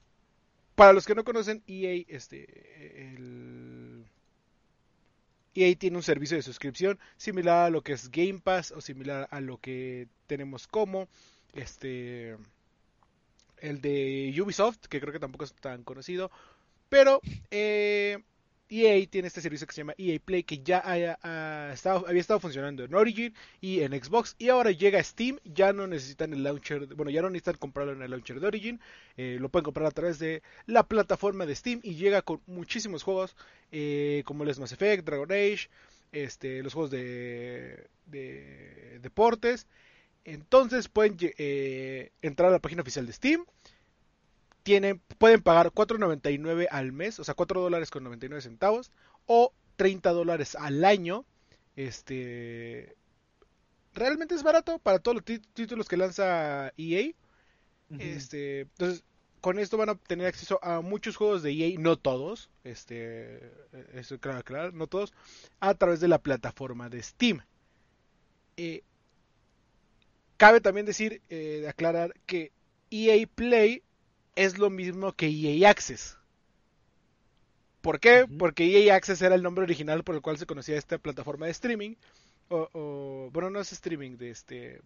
para 0.74 0.92
los 0.92 1.06
que 1.06 1.14
no 1.14 1.24
conocen, 1.24 1.62
EA, 1.66 2.04
este, 2.08 3.14
el... 3.14 3.71
EA 5.54 5.74
tiene 5.76 5.96
un 5.96 6.02
servicio 6.02 6.36
de 6.36 6.42
suscripción 6.42 6.98
similar 7.16 7.66
a 7.66 7.70
lo 7.70 7.82
que 7.82 7.92
es 7.92 8.10
Game 8.10 8.40
Pass 8.42 8.72
o 8.72 8.80
similar 8.80 9.28
a 9.30 9.40
lo 9.40 9.58
que 9.58 10.08
tenemos 10.26 10.66
como, 10.66 11.08
este, 11.52 12.36
el 13.58 13.80
de 13.80 14.34
Ubisoft, 14.40 14.86
que 14.88 15.00
creo 15.00 15.12
que 15.12 15.20
tampoco 15.20 15.44
es 15.44 15.54
tan 15.54 15.84
conocido, 15.84 16.30
pero 16.88 17.20
eh, 17.50 18.18
EA 18.72 19.06
tiene 19.06 19.28
este 19.28 19.42
servicio 19.42 19.66
que 19.66 19.74
se 19.74 19.82
llama 19.82 19.94
EA 19.98 20.18
Play, 20.18 20.44
que 20.44 20.62
ya 20.62 20.78
había 20.78 21.18
estado 21.74 22.40
funcionando 22.40 22.84
en 22.84 22.94
Origin 22.94 23.34
y 23.60 23.80
en 23.80 23.92
Xbox, 23.92 24.34
y 24.38 24.48
ahora 24.48 24.70
llega 24.70 24.98
a 24.98 25.04
Steam, 25.04 25.38
ya 25.44 25.74
no 25.74 25.86
necesitan 25.86 26.32
el 26.32 26.42
launcher, 26.42 26.86
bueno, 26.94 27.10
ya 27.10 27.20
no 27.20 27.28
necesitan 27.28 27.56
comprarlo 27.58 27.92
en 27.92 28.02
el 28.02 28.10
launcher 28.10 28.40
de 28.40 28.46
Origin, 28.46 28.80
eh, 29.18 29.36
lo 29.38 29.50
pueden 29.50 29.64
comprar 29.64 29.86
a 29.86 29.90
través 29.90 30.18
de 30.18 30.42
la 30.66 30.84
plataforma 30.84 31.44
de 31.44 31.54
Steam 31.54 31.80
y 31.82 31.96
llega 31.96 32.22
con 32.22 32.40
muchísimos 32.46 33.02
juegos, 33.02 33.36
eh, 33.70 34.22
como 34.24 34.44
el 34.44 34.58
Mass 34.58 34.72
Effect, 34.72 35.04
Dragon 35.04 35.30
Age, 35.30 35.68
este, 36.12 36.62
los 36.62 36.72
juegos 36.72 36.90
de, 36.90 37.86
de 38.06 38.98
deportes, 39.02 39.66
entonces 40.24 40.88
pueden 40.88 41.16
eh, 41.20 42.10
entrar 42.22 42.48
a 42.48 42.52
la 42.52 42.58
página 42.60 42.82
oficial 42.82 43.06
de 43.06 43.12
Steam, 43.12 43.44
tienen, 44.62 45.00
pueden 45.18 45.42
pagar 45.42 45.72
4.99 45.72 46.68
al 46.70 46.92
mes, 46.92 47.18
o 47.18 47.24
sea, 47.24 47.34
4 47.34 47.60
dólares 47.60 47.90
con 47.90 48.04
99 48.04 48.42
centavos, 48.42 48.90
o 49.26 49.52
30 49.76 50.10
dólares 50.10 50.56
al 50.56 50.84
año. 50.84 51.24
Este 51.76 52.96
realmente 53.94 54.34
es 54.34 54.42
barato 54.42 54.78
para 54.78 54.98
todos 54.98 55.16
los 55.16 55.42
títulos 55.52 55.88
que 55.88 55.96
lanza 55.96 56.72
EA. 56.76 57.12
Este, 57.98 58.60
entonces, 58.60 59.04
con 59.42 59.58
esto 59.58 59.76
van 59.76 59.90
a 59.90 59.96
tener 59.96 60.26
acceso 60.26 60.58
a 60.62 60.80
muchos 60.80 61.16
juegos 61.16 61.42
de 61.42 61.52
EA, 61.52 61.78
no 61.78 61.96
todos, 61.98 62.48
este, 62.64 63.52
eso 63.92 64.18
claro, 64.18 64.42
claro, 64.44 64.72
no 64.72 64.86
todos, 64.86 65.12
a 65.60 65.74
través 65.74 66.00
de 66.00 66.08
la 66.08 66.18
plataforma 66.18 66.88
de 66.88 67.02
Steam. 67.02 67.42
Eh, 68.56 68.82
cabe 70.38 70.62
también 70.62 70.86
decir, 70.86 71.20
eh, 71.28 71.66
aclarar 71.68 72.14
que 72.24 72.52
EA 72.90 73.26
Play 73.26 73.82
es 74.36 74.58
lo 74.58 74.70
mismo 74.70 75.12
que 75.12 75.26
EA 75.28 75.70
Access. 75.70 76.18
¿Por 77.80 77.98
qué? 78.00 78.26
Porque 78.38 78.64
EA 78.86 78.94
Access 78.96 79.22
era 79.22 79.34
el 79.34 79.42
nombre 79.42 79.64
original 79.64 80.04
por 80.04 80.14
el 80.14 80.20
cual 80.22 80.38
se 80.38 80.46
conocía 80.46 80.76
esta 80.78 80.98
plataforma 80.98 81.46
de 81.46 81.52
streaming. 81.52 81.96
O, 82.48 82.68
o- 82.72 83.30
bueno, 83.32 83.50
no 83.50 83.60
es 83.60 83.72
streaming, 83.72 84.16
de 84.16 84.30
este... 84.30 84.80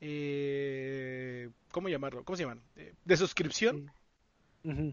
eh, 0.00 1.50
¿Cómo 1.70 1.88
llamarlo? 1.88 2.24
¿Cómo 2.24 2.36
se 2.36 2.42
llaman? 2.44 2.60
Eh, 2.76 2.94
de 3.04 3.16
suscripción. 3.16 3.90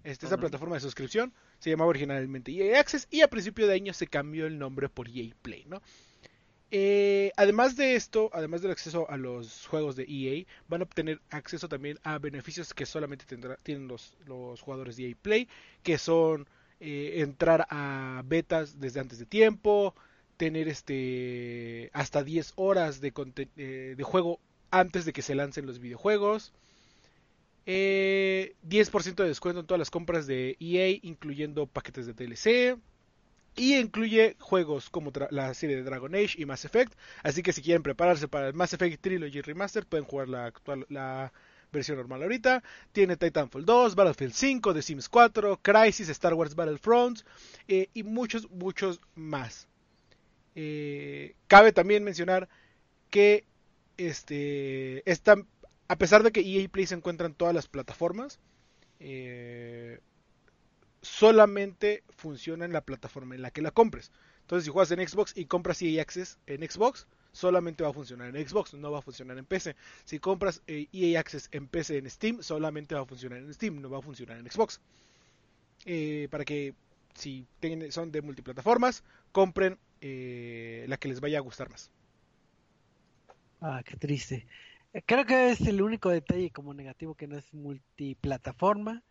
Este, 0.03 0.25
esta 0.25 0.37
plataforma 0.37 0.75
de 0.75 0.81
suscripción 0.81 1.33
se 1.59 1.69
llamaba 1.69 1.89
originalmente 1.89 2.51
EA 2.51 2.79
Access 2.79 3.07
y 3.11 3.21
a 3.21 3.29
principio 3.29 3.67
de 3.67 3.75
año 3.75 3.93
se 3.93 4.07
cambió 4.07 4.47
el 4.47 4.57
nombre 4.57 4.89
por 4.89 5.07
EA 5.09 5.33
Play, 5.41 5.65
¿no? 5.65 5.81
Eh, 6.71 7.31
además 7.35 7.75
de 7.75 7.95
esto, 7.95 8.29
además 8.31 8.61
del 8.61 8.71
acceso 8.71 9.09
a 9.09 9.17
los 9.17 9.65
juegos 9.67 9.95
de 9.95 10.03
EA, 10.07 10.45
van 10.67 10.81
a 10.81 10.83
obtener 10.83 11.19
acceso 11.31 11.67
también 11.67 11.97
a 12.03 12.19
beneficios 12.19 12.73
que 12.75 12.85
solamente 12.85 13.25
tendrá- 13.25 13.57
tienen 13.63 13.87
los, 13.87 14.13
jugadores 14.61 14.95
de 14.97 15.09
EA 15.09 15.15
Play, 15.21 15.47
que 15.83 15.97
son 15.97 16.47
eh, 16.79 17.15
entrar 17.21 17.65
a 17.69 18.21
betas 18.25 18.79
desde 18.79 18.99
antes 18.99 19.17
de 19.19 19.25
tiempo, 19.25 19.95
tener 20.37 20.67
este 20.67 21.89
hasta 21.93 22.23
10 22.23 22.53
horas 22.55 23.01
de, 23.01 23.11
eh, 23.57 23.95
de 23.97 24.03
juego 24.03 24.39
antes 24.71 25.05
de 25.05 25.13
que 25.13 25.21
se 25.23 25.35
lancen 25.35 25.65
los 25.65 25.79
videojuegos. 25.79 26.53
Eh, 27.65 28.55
10% 28.63 29.23
de 29.23 29.29
descuento 29.29 29.59
en 29.61 29.67
todas 29.67 29.79
las 29.79 29.91
compras 29.91 30.25
de 30.27 30.57
EA, 30.59 30.97
incluyendo 31.03 31.67
paquetes 31.67 32.05
de 32.07 32.13
DLC. 32.13 32.77
Y 33.59 33.75
incluye 33.75 34.37
juegos 34.39 34.89
como 34.89 35.11
la 35.31 35.53
serie 35.53 35.75
de 35.75 35.83
Dragon 35.83 36.15
Age 36.15 36.35
y 36.37 36.45
Mass 36.45 36.63
Effect. 36.63 36.93
Así 37.23 37.43
que 37.43 37.51
si 37.51 37.61
quieren 37.61 37.83
prepararse 37.83 38.29
para 38.29 38.47
el 38.47 38.53
Mass 38.53 38.71
Effect 38.71 39.01
Trilogy 39.01 39.41
Remastered, 39.41 39.85
pueden 39.85 40.05
jugar 40.05 40.29
la 40.29 40.45
actual, 40.45 40.85
la 40.87 41.33
versión 41.69 41.97
normal 41.97 42.23
ahorita. 42.23 42.63
Tiene 42.93 43.17
Titanfall 43.17 43.65
2, 43.65 43.95
Battlefield 43.95 44.33
5, 44.33 44.73
The 44.73 44.81
Sims 44.81 45.09
4, 45.09 45.59
Crisis, 45.61 46.07
Star 46.07 46.35
Wars 46.35 46.55
Battlefront 46.55 47.19
eh, 47.67 47.89
y 47.93 48.03
muchos, 48.03 48.49
muchos 48.49 49.01
más. 49.15 49.67
Eh, 50.55 51.35
cabe 51.47 51.73
también 51.73 52.05
mencionar 52.05 52.47
que 53.09 53.43
este, 53.97 55.03
a 55.89 55.97
pesar 55.97 56.23
de 56.23 56.31
que 56.31 56.39
EA 56.39 56.69
Play 56.69 56.87
se 56.87 56.95
encuentra 56.95 57.27
en 57.27 57.33
todas 57.33 57.53
las 57.53 57.67
plataformas, 57.67 58.39
eh, 59.01 59.99
solamente 61.01 62.03
funciona 62.09 62.65
en 62.65 62.73
la 62.73 62.81
plataforma 62.81 63.35
en 63.35 63.41
la 63.41 63.51
que 63.51 63.61
la 63.61 63.71
compres. 63.71 64.11
Entonces, 64.41 64.65
si 64.65 64.71
juegas 64.71 64.91
en 64.91 65.07
Xbox 65.07 65.33
y 65.35 65.45
compras 65.45 65.81
EA 65.81 66.01
Access 66.01 66.39
en 66.47 66.67
Xbox, 66.69 67.07
solamente 67.31 67.83
va 67.83 67.89
a 67.89 67.93
funcionar 67.93 68.35
en 68.35 68.47
Xbox, 68.47 68.73
no 68.73 68.91
va 68.91 68.99
a 68.99 69.01
funcionar 69.01 69.37
en 69.37 69.45
PC. 69.45 69.75
Si 70.05 70.19
compras 70.19 70.61
EA 70.67 70.77
eh, 70.77 70.87
e 70.91 71.17
Access 71.17 71.49
en 71.51 71.67
PC 71.67 71.97
en 71.97 72.09
Steam, 72.09 72.41
solamente 72.41 72.95
va 72.95 73.01
a 73.01 73.05
funcionar 73.05 73.39
en 73.39 73.53
Steam, 73.53 73.81
no 73.81 73.89
va 73.89 73.99
a 73.99 74.01
funcionar 74.01 74.37
en 74.37 74.49
Xbox. 74.49 74.81
Eh, 75.85 76.27
para 76.29 76.45
que 76.45 76.73
si 77.13 77.45
son 77.91 78.11
de 78.11 78.21
multiplataformas, 78.21 79.03
compren 79.31 79.77
eh, 80.01 80.85
la 80.87 80.97
que 80.97 81.09
les 81.09 81.19
vaya 81.19 81.37
a 81.37 81.41
gustar 81.41 81.69
más. 81.69 81.91
Ah, 83.61 83.83
qué 83.85 83.97
triste. 83.97 84.47
Creo 85.05 85.25
que 85.25 85.51
es 85.51 85.61
el 85.61 85.81
único 85.81 86.09
detalle 86.09 86.49
como 86.49 86.73
negativo 86.73 87.13
que 87.13 87.27
no 87.27 87.37
es 87.37 87.53
multiplataforma, 87.53 89.03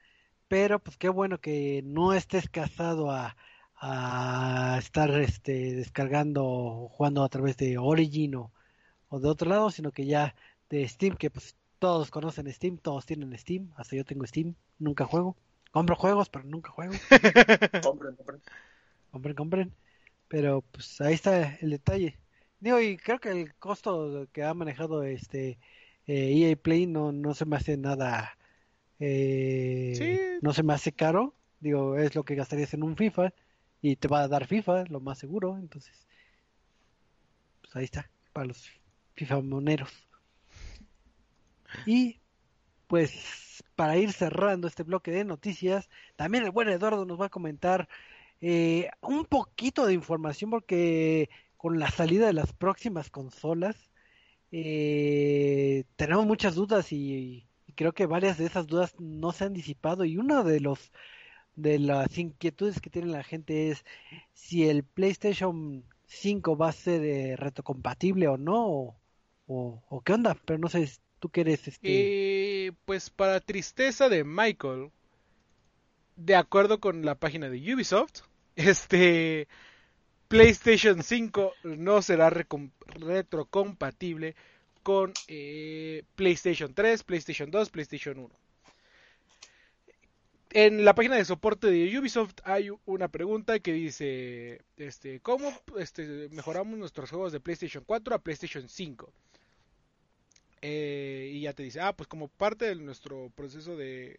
pero 0.49 0.79
pues 0.79 0.97
qué 0.97 1.09
bueno 1.09 1.41
que 1.41 1.83
no 1.85 2.15
estés 2.15 2.49
casado 2.49 3.11
a, 3.11 3.37
a 3.81 4.77
estar 4.79 5.11
este, 5.21 5.75
descargando 5.75 6.89
jugando 6.91 7.23
a 7.23 7.29
través 7.29 7.57
de 7.57 7.79
Origin 7.79 8.35
o, 8.37 8.53
de 9.11 9.29
otro 9.29 9.49
lado, 9.49 9.71
sino 9.71 9.93
que 9.93 10.07
ya 10.07 10.35
de 10.71 10.87
Steam, 10.89 11.17
que 11.17 11.31
pues 11.31 11.57
todos 11.79 12.11
conocen 12.11 12.53
Steam, 12.53 12.79
todos 12.79 13.07
tienen 13.07 13.37
Steam, 13.39 13.71
hasta 13.77 13.97
yo 13.97 14.05
tengo 14.05 14.27
Steam, 14.27 14.55
nunca 14.79 15.05
juego. 15.05 15.37
Compro 15.71 15.97
juegos, 15.97 16.29
pero 16.31 16.45
nunca 16.45 16.71
juego. 16.71 16.93
compren, 17.83 18.17
compren. 18.17 18.43
Compren, 19.11 19.37
compren. 19.37 19.73
Pero 20.29 20.63
pues 20.73 21.01
ahí 21.01 21.15
está 21.15 21.57
el 21.57 21.71
detalle. 21.71 22.19
Digo, 22.61 22.81
y 22.81 22.97
creo 22.97 23.21
que 23.21 23.31
el 23.31 23.55
costo 23.55 24.27
que 24.33 24.45
ha 24.45 24.55
manejado 24.55 25.03
este 25.05 25.59
EA 26.07 26.49
eh, 26.49 26.51
e 26.53 26.57
Play 26.57 26.87
no, 26.87 27.13
no 27.13 27.35
se 27.35 27.45
me 27.45 27.57
hace 27.57 27.77
nada... 27.77 28.38
Eh, 29.01 30.39
no 30.43 30.53
se 30.53 30.63
me 30.63 30.73
hace 30.73 30.93
caro. 30.93 31.35
Digo, 31.61 31.97
es 31.97 32.15
lo 32.15 32.25
que 32.25 32.35
gastarías 32.35 32.75
en 32.75 32.83
un 32.83 32.97
FIFA 32.97 33.33
y 33.83 33.97
te 33.97 34.09
va 34.09 34.23
a 34.23 34.29
dar 34.29 34.47
FIFA, 34.47 34.85
lo 34.85 35.01
más 35.01 35.19
seguro. 35.19 35.57
Entonces, 35.59 36.07
pues 37.63 37.77
ahí 37.77 37.85
está, 37.85 38.11
para 38.33 38.47
los 38.47 38.71
FIFA 39.15 39.43
moneros. 39.43 39.93
Y 41.87 42.21
pues 42.87 43.63
para 43.77 43.97
ir 43.97 44.13
cerrando 44.13 44.67
este 44.67 44.83
bloque 44.83 45.11
de 45.11 45.25
noticias, 45.25 45.89
también 46.17 46.45
el 46.45 46.51
buen 46.51 46.69
Eduardo 46.69 47.05
nos 47.05 47.21
va 47.21 47.27
a 47.27 47.31
comentar 47.31 47.89
eh, 48.41 48.89
un 49.03 49.25
poquito 49.25 49.87
de 49.87 49.95
información 49.95 50.51
porque 50.51 51.29
con 51.57 51.79
la 51.79 51.91
salida 51.91 52.27
de 52.27 52.33
las 52.33 52.53
próximas 52.53 53.11
consolas 53.11 53.77
eh, 54.53 55.85
tenemos 55.97 56.27
muchas 56.27 56.55
dudas 56.55 56.93
y, 56.93 57.15
y, 57.15 57.48
creo 57.79 57.93
que 57.93 58.07
varias 58.07 58.39
de 58.39 58.47
esas 58.47 58.67
dudas 58.67 58.97
no 58.99 59.31
se 59.31 59.45
han 59.45 59.53
disipado 59.53 60.05
y 60.05 60.19
uno 60.19 60.43
de 60.43 60.59
los 60.59 60.91
de 61.55 61.79
las 61.79 62.19
inquietudes 62.19 62.81
que 62.81 62.91
tiene 62.91 63.07
la 63.07 63.23
gente 63.23 63.71
es 63.71 63.85
si 64.33 64.69
el 64.69 64.83
PlayStation 64.83 65.85
5 66.07 66.57
va 66.57 66.71
a 66.71 66.73
ser 66.73 67.05
eh, 67.05 67.37
retrocompatible 67.37 68.27
o 68.27 68.37
no, 68.37 68.97
o, 69.47 70.03
qué 70.05 70.13
onda, 70.13 70.37
pero 70.45 70.59
no 70.59 70.69
sé, 70.69 70.91
tú 71.21 71.29
qué 71.29 71.43
eres 71.43 71.69
este... 71.69 72.67
Eh, 72.67 72.73
pues 72.85 73.11
para 73.11 73.39
tristeza 73.39 74.09
de 74.09 74.25
Michael, 74.25 74.91
de 76.17 76.35
acuerdo 76.35 76.81
con 76.81 77.05
la 77.05 77.15
página 77.15 77.49
de 77.49 77.75
Ubisoft, 77.75 78.23
este 78.57 79.47
PlayStation 80.27 81.05
5 81.05 81.53
no 81.63 82.03
será 82.03 82.29
retrocompatible 82.29 84.35
con 84.89 85.13
eh, 85.27 86.03
PlayStation 86.15 86.73
3, 86.73 87.03
PlayStation 87.03 87.51
2, 87.51 87.69
PlayStation 87.69 88.19
1 88.21 88.31
en 90.49 90.83
la 90.83 90.95
página 90.95 91.17
de 91.17 91.27
soporte 91.27 91.67
de 91.67 91.99
Ubisoft 91.99 92.37
hay 92.43 92.71
una 92.87 93.09
pregunta 93.09 93.59
que 93.59 93.75
dice, 93.75 94.63
este, 94.79 95.21
¿cómo 95.21 95.53
este, 95.77 96.31
mejoramos 96.31 96.79
nuestros 96.79 97.11
juegos 97.11 97.33
de 97.33 97.41
PlayStation 97.41 97.85
4 97.85 98.15
a 98.15 98.19
PlayStation 98.19 98.67
5? 98.67 99.13
Eh, 100.63 101.33
y 101.35 101.43
ya 101.43 101.53
te 101.53 101.65
dice, 101.65 101.83
ah, 101.83 101.93
pues 101.93 102.09
como 102.09 102.29
parte 102.29 102.65
de 102.65 102.77
nuestro 102.77 103.31
proceso 103.37 103.77
de, 103.77 104.17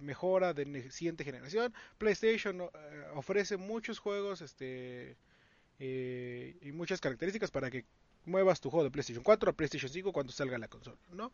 mejora 0.00 0.54
de 0.54 0.90
siguiente 0.90 1.22
generación, 1.22 1.74
PlayStation 1.98 2.62
eh, 2.62 2.68
ofrece 3.14 3.58
muchos 3.58 3.98
juegos 3.98 4.40
este, 4.40 5.18
y 5.78 6.72
muchas 6.72 6.98
características 7.02 7.50
para 7.50 7.70
que 7.70 7.84
muevas 8.24 8.60
tu 8.60 8.70
juego 8.70 8.84
de 8.84 8.90
PlayStation 8.90 9.22
4 9.22 9.50
a 9.50 9.52
PlayStation 9.52 9.90
5 9.90 10.12
cuando 10.12 10.32
salga 10.32 10.58
la 10.58 10.68
consola, 10.68 10.98
¿no? 11.12 11.32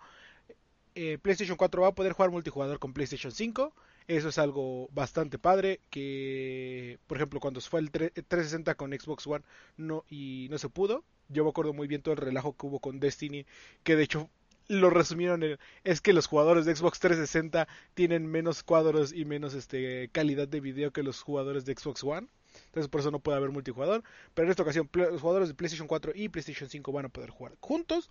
Eh, 0.98 1.18
PlayStation 1.20 1.58
4 1.58 1.82
va 1.82 1.88
a 1.88 1.94
poder 1.94 2.12
jugar 2.12 2.30
multijugador 2.30 2.78
con 2.78 2.94
PlayStation 2.94 3.30
5. 3.30 3.74
Eso 4.08 4.28
es 4.30 4.38
algo 4.38 4.88
bastante 4.92 5.38
padre. 5.38 5.80
Que, 5.90 6.98
por 7.06 7.18
ejemplo, 7.18 7.38
cuando 7.38 7.60
fue 7.60 7.80
el 7.80 7.90
360 7.90 8.74
con 8.76 8.92
Xbox 8.92 9.26
One 9.26 9.44
no, 9.76 10.04
y 10.08 10.48
no 10.50 10.56
se 10.56 10.70
pudo. 10.70 11.04
Yo 11.28 11.44
me 11.44 11.50
acuerdo 11.50 11.74
muy 11.74 11.86
bien 11.86 12.00
todo 12.00 12.14
el 12.14 12.20
relajo 12.20 12.56
que 12.56 12.66
hubo 12.66 12.80
con 12.80 12.98
Destiny. 12.98 13.44
Que 13.82 13.94
de 13.94 14.04
hecho 14.04 14.30
lo 14.68 14.88
resumieron 14.88 15.42
en 15.42 15.58
es 15.84 16.00
que 16.00 16.14
los 16.14 16.26
jugadores 16.26 16.64
de 16.64 16.74
Xbox 16.74 16.98
360 16.98 17.68
tienen 17.92 18.26
menos 18.26 18.62
cuadros 18.62 19.12
y 19.12 19.26
menos 19.26 19.52
este 19.52 20.08
calidad 20.12 20.48
de 20.48 20.60
video 20.60 20.92
que 20.92 21.02
los 21.02 21.20
jugadores 21.20 21.66
de 21.66 21.74
Xbox 21.74 22.02
One. 22.04 22.26
Entonces 22.66 22.88
por 22.88 23.00
eso 23.00 23.10
no 23.10 23.20
puede 23.20 23.38
haber 23.38 23.50
multijugador. 23.50 24.02
Pero 24.34 24.46
en 24.46 24.50
esta 24.50 24.62
ocasión 24.62 24.88
los 24.92 25.20
jugadores 25.20 25.48
de 25.48 25.54
PlayStation 25.54 25.88
4 25.88 26.12
y 26.14 26.28
PlayStation 26.28 26.68
5 26.68 26.92
van 26.92 27.06
a 27.06 27.08
poder 27.08 27.30
jugar 27.30 27.54
juntos. 27.60 28.10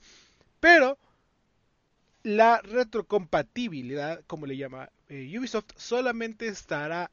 Pero 0.59 0.97
la 2.23 2.59
retrocompatibilidad, 2.61 4.23
como 4.25 4.47
le 4.47 4.57
llama 4.57 4.89
eh, 5.09 5.31
Ubisoft, 5.37 5.71
solamente 5.77 6.47
estará 6.47 7.11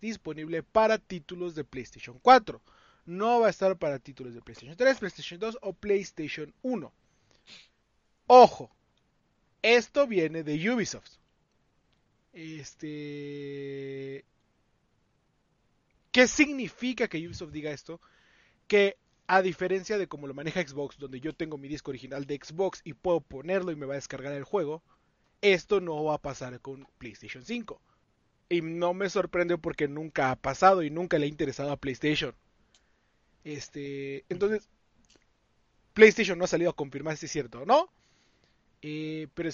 disponible 0.00 0.62
para 0.62 0.98
títulos 0.98 1.54
de 1.54 1.64
PlayStation 1.64 2.18
4. 2.20 2.60
No 3.06 3.40
va 3.40 3.46
a 3.46 3.50
estar 3.50 3.76
para 3.78 3.98
títulos 3.98 4.34
de 4.34 4.42
PlayStation 4.42 4.76
3, 4.76 4.98
PlayStation 4.98 5.40
2 5.40 5.58
o 5.62 5.72
PlayStation 5.72 6.52
1. 6.62 6.92
Ojo, 8.26 8.70
esto 9.62 10.06
viene 10.06 10.42
de 10.42 10.70
Ubisoft. 10.70 11.10
Este. 12.32 14.24
¿Qué 16.12 16.28
significa 16.28 17.08
que 17.08 17.26
Ubisoft 17.26 17.52
diga 17.52 17.70
esto? 17.70 18.00
Que 18.68 18.96
a 19.26 19.40
diferencia 19.40 19.96
de 19.96 20.08
como 20.08 20.26
lo 20.26 20.34
maneja 20.34 20.60
Xbox, 20.60 20.98
donde 20.98 21.20
yo 21.20 21.32
tengo 21.32 21.56
mi 21.56 21.68
disco 21.68 21.90
original 21.90 22.26
de 22.26 22.38
Xbox 22.42 22.82
y 22.84 22.92
puedo 22.92 23.20
ponerlo 23.20 23.72
y 23.72 23.76
me 23.76 23.86
va 23.86 23.94
a 23.94 23.96
descargar 23.96 24.34
el 24.34 24.44
juego, 24.44 24.82
esto 25.40 25.80
no 25.80 26.04
va 26.04 26.14
a 26.14 26.22
pasar 26.22 26.60
con 26.60 26.86
PlayStation 26.98 27.44
5. 27.44 27.80
Y 28.50 28.60
no 28.60 28.92
me 28.92 29.08
sorprende 29.08 29.56
porque 29.56 29.88
nunca 29.88 30.30
ha 30.30 30.36
pasado 30.36 30.82
y 30.82 30.90
nunca 30.90 31.18
le 31.18 31.24
ha 31.24 31.28
interesado 31.30 31.72
a 31.72 31.78
PlayStation. 31.78 32.34
Este, 33.44 34.26
entonces, 34.28 34.68
PlayStation 35.94 36.38
no 36.38 36.44
ha 36.44 36.48
salido 36.48 36.70
a 36.70 36.76
confirmar 36.76 37.16
si 37.16 37.26
es 37.26 37.32
cierto 37.32 37.62
o 37.62 37.66
no. 37.66 37.90
Eh, 38.82 39.28
pero 39.32 39.48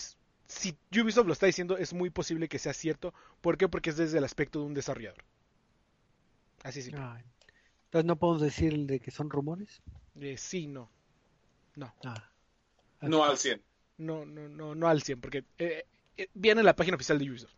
si 0.49 0.77
Ubisoft 0.91 1.27
lo 1.27 1.33
está 1.33 1.47
diciendo, 1.47 1.77
es 1.77 1.95
muy 1.95 2.11
posible 2.11 2.49
que 2.49 2.59
sea 2.59 2.73
cierto. 2.75 3.15
¿Por 3.41 3.57
qué? 3.57 3.69
Porque 3.69 3.91
es 3.91 3.97
desde 3.97 4.19
el 4.19 4.25
aspecto 4.25 4.59
de 4.59 4.67
un 4.67 4.75
desarrollador. 4.75 5.28
Así 6.65 6.83
sí. 6.83 6.91
Entonces 6.91 8.05
no 8.05 8.17
podemos 8.17 8.43
decir 8.43 8.87
de 8.87 9.01
que 9.01 9.11
son 9.11 9.31
rumores. 9.31 9.81
Eh, 10.21 10.37
sí, 10.37 10.67
no. 10.67 10.91
No. 11.77 11.95
Ah. 12.05 12.31
No 13.01 13.25
al 13.25 13.39
100. 13.39 13.63
No, 13.99 14.27
no, 14.27 14.49
no, 14.49 14.75
no 14.75 14.89
al 14.89 15.03
100, 15.03 15.21
porque 15.21 15.45
eh, 15.59 15.85
eh, 16.17 16.29
viene 16.35 16.61
en 16.61 16.67
la 16.67 16.77
página 16.77 16.97
oficial 16.97 17.19
de 17.19 17.31
Ubisoft. 17.31 17.55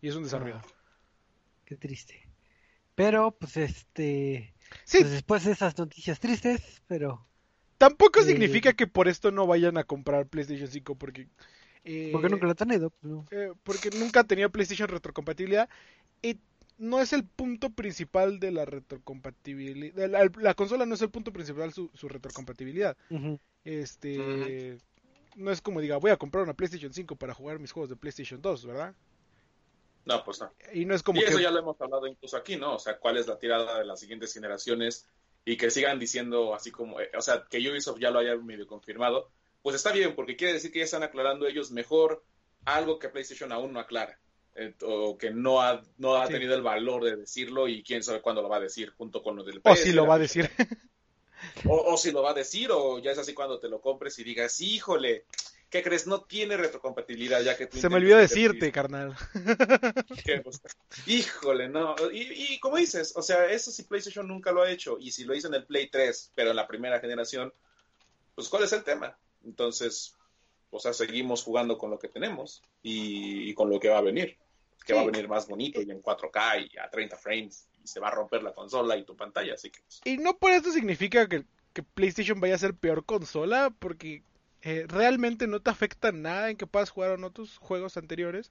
Y 0.00 0.08
es 0.08 0.14
un 0.14 0.22
desarrollador. 0.22 0.62
Ah, 0.64 0.72
qué 1.64 1.76
triste. 1.76 2.28
Pero, 2.94 3.32
pues, 3.32 3.56
este... 3.56 4.54
Sí. 4.84 4.98
Pues, 5.00 5.10
después 5.10 5.44
de 5.44 5.52
esas 5.52 5.76
noticias 5.76 6.18
tristes, 6.20 6.82
pero... 6.86 7.26
Tampoco 7.78 8.22
significa 8.22 8.72
que 8.72 8.86
por 8.86 9.06
esto 9.06 9.30
no 9.30 9.46
vayan 9.46 9.76
a 9.76 9.84
comprar 9.84 10.26
PlayStation 10.26 10.68
5, 10.68 10.94
porque... 10.94 11.28
porque 12.10 12.28
nunca 12.30 12.46
lo 12.46 12.50
han 12.50 12.56
tenido. 12.56 12.90
Pues, 12.90 13.50
porque 13.62 13.90
nunca 13.90 14.20
ha 14.20 14.24
tenido 14.24 14.50
PlayStation 14.50 14.88
retrocompatibilidad. 14.88 15.68
Y 16.22 16.38
no 16.78 17.00
es 17.00 17.12
el 17.12 17.24
punto 17.24 17.70
principal 17.70 18.38
de 18.38 18.50
la 18.50 18.64
retrocompatibilidad. 18.64 20.08
La, 20.08 20.54
consola 20.54 20.86
no 20.86 20.94
es 20.94 21.02
el 21.02 21.10
punto 21.10 21.32
principal 21.32 21.72
su, 21.72 21.90
su 21.94 22.08
retrocompatibilidad. 22.08 22.96
Este. 23.64 24.78
No 25.34 25.50
es 25.50 25.60
como 25.60 25.80
diga, 25.80 25.98
voy 25.98 26.10
a 26.10 26.16
comprar 26.16 26.44
una 26.44 26.54
PlayStation 26.54 26.92
5 26.92 27.16
para 27.16 27.34
jugar 27.34 27.58
mis 27.58 27.70
juegos 27.70 27.90
de 27.90 27.96
PlayStation 27.96 28.40
2, 28.40 28.66
¿verdad? 28.66 28.94
No, 30.06 30.24
pues 30.24 30.40
no. 30.40 30.50
Y 30.72 30.86
no 30.86 30.94
es 30.94 31.02
como 31.02 31.20
y 31.20 31.24
eso 31.24 31.36
que... 31.36 31.42
ya 31.42 31.50
lo 31.50 31.58
hemos 31.58 31.78
hablado 31.80 32.06
incluso 32.06 32.36
aquí, 32.36 32.56
¿no? 32.56 32.76
O 32.76 32.78
sea, 32.78 32.98
cuál 32.98 33.18
es 33.18 33.26
la 33.26 33.38
tirada 33.38 33.78
de 33.78 33.84
las 33.84 34.00
siguientes 34.00 34.32
generaciones 34.32 35.06
y 35.44 35.56
que 35.56 35.70
sigan 35.70 35.98
diciendo 35.98 36.54
así 36.54 36.70
como, 36.70 37.00
eh, 37.00 37.10
o 37.16 37.20
sea, 37.20 37.44
que 37.50 37.58
Ubisoft 37.58 37.98
ya 37.98 38.10
lo 38.10 38.20
haya 38.20 38.36
medio 38.36 38.66
confirmado, 38.66 39.30
pues 39.62 39.76
está 39.76 39.92
bien, 39.92 40.14
porque 40.14 40.36
quiere 40.36 40.54
decir 40.54 40.72
que 40.72 40.78
ya 40.78 40.84
están 40.84 41.02
aclarando 41.02 41.46
ellos 41.46 41.70
mejor 41.70 42.24
algo 42.64 42.98
que 42.98 43.08
PlayStation 43.08 43.52
aún 43.52 43.72
no 43.72 43.80
aclara. 43.80 44.18
Eh, 44.56 44.74
o 44.82 45.16
que 45.18 45.30
no 45.30 45.60
ha, 45.60 45.82
no 45.98 46.16
ha 46.16 46.26
Sí. 46.26 46.32
tenido 46.34 46.54
el 46.54 46.62
valor 46.62 47.04
de 47.04 47.16
decirlo 47.16 47.68
y 47.68 47.82
quién 47.82 48.02
sabe 48.02 48.20
cuándo 48.22 48.42
lo 48.42 48.48
va 48.48 48.56
a 48.56 48.60
decir 48.60 48.90
junto 48.96 49.22
con 49.22 49.36
lo 49.36 49.44
del 49.44 49.58
O 49.58 49.72
PS, 49.72 49.82
si 49.84 49.92
lo 49.92 50.06
va 50.06 50.14
a 50.14 50.18
decir. 50.18 50.50
O, 51.68 51.92
o 51.92 51.96
si 51.96 52.12
lo 52.12 52.22
va 52.22 52.30
a 52.30 52.34
decir, 52.34 52.70
o 52.72 52.98
ya 52.98 53.12
es 53.12 53.18
así 53.18 53.34
cuando 53.34 53.60
te 53.60 53.68
lo 53.68 53.80
compres 53.80 54.18
y 54.18 54.24
digas, 54.24 54.58
híjole, 54.60 55.26
¿qué 55.70 55.82
crees? 55.82 56.06
No 56.06 56.22
tiene 56.22 56.56
retrocompatibilidad 56.56 57.42
ya 57.42 57.56
que 57.56 57.66
tú 57.66 57.78
Se 57.78 57.88
me 57.88 57.96
olvidó 57.96 58.16
decirte, 58.16 58.72
carnal. 58.72 59.14
pues, 60.44 60.60
híjole, 61.06 61.68
no. 61.68 61.94
Y, 62.12 62.54
y 62.54 62.58
como 62.58 62.76
dices, 62.78 63.12
o 63.16 63.22
sea, 63.22 63.46
eso 63.50 63.70
sí 63.70 63.84
PlayStation 63.84 64.26
nunca 64.26 64.50
lo 64.50 64.62
ha 64.62 64.70
hecho. 64.70 64.96
Y 64.98 65.10
si 65.12 65.24
lo 65.24 65.34
hizo 65.34 65.48
en 65.48 65.54
el 65.54 65.66
Play 65.66 65.88
3, 65.88 66.32
pero 66.34 66.50
en 66.50 66.56
la 66.56 66.66
primera 66.66 67.00
generación, 67.00 67.52
pues 68.34 68.48
¿cuál 68.48 68.64
es 68.64 68.72
el 68.72 68.82
tema? 68.82 69.16
Entonces, 69.44 70.14
o 70.70 70.80
sea, 70.80 70.92
seguimos 70.92 71.42
jugando 71.42 71.78
con 71.78 71.90
lo 71.90 71.98
que 71.98 72.08
tenemos 72.08 72.62
y, 72.82 73.50
y 73.50 73.54
con 73.54 73.70
lo 73.70 73.78
que 73.78 73.88
va 73.90 73.98
a 73.98 74.02
venir. 74.02 74.36
Que 74.84 74.92
va 74.94 75.00
a 75.00 75.04
Sí. 75.04 75.10
venir 75.10 75.28
más 75.28 75.48
bonito 75.48 75.80
y 75.82 75.90
en 75.90 76.00
4K 76.02 76.58
y 76.72 76.78
a 76.78 76.88
30 76.90 77.16
frames. 77.16 77.68
Y 77.82 77.88
se 77.88 78.00
va 78.00 78.08
a 78.08 78.10
romper 78.12 78.42
la 78.42 78.52
consola 78.52 78.96
y 78.96 79.04
tu 79.04 79.16
pantalla. 79.16 79.54
Así 79.54 79.70
que, 79.70 79.80
pues, 79.80 80.00
Y 80.04 80.18
no 80.18 80.36
por 80.36 80.50
esto 80.52 80.70
significa 80.72 81.28
que, 81.28 81.44
que 81.72 81.82
PlayStation 81.82 82.40
vaya 82.40 82.54
a 82.54 82.58
ser 82.58 82.74
peor 82.74 83.04
consola, 83.04 83.70
porque 83.78 84.22
eh, 84.62 84.84
realmente 84.88 85.46
no 85.46 85.60
te 85.60 85.70
afecta 85.70 86.12
nada 86.12 86.50
en 86.50 86.56
que 86.56 86.66
puedas 86.66 86.90
jugar 86.90 87.12
o 87.12 87.16
no 87.16 87.30
tus 87.30 87.58
juegos 87.58 87.96
anteriores. 87.96 88.50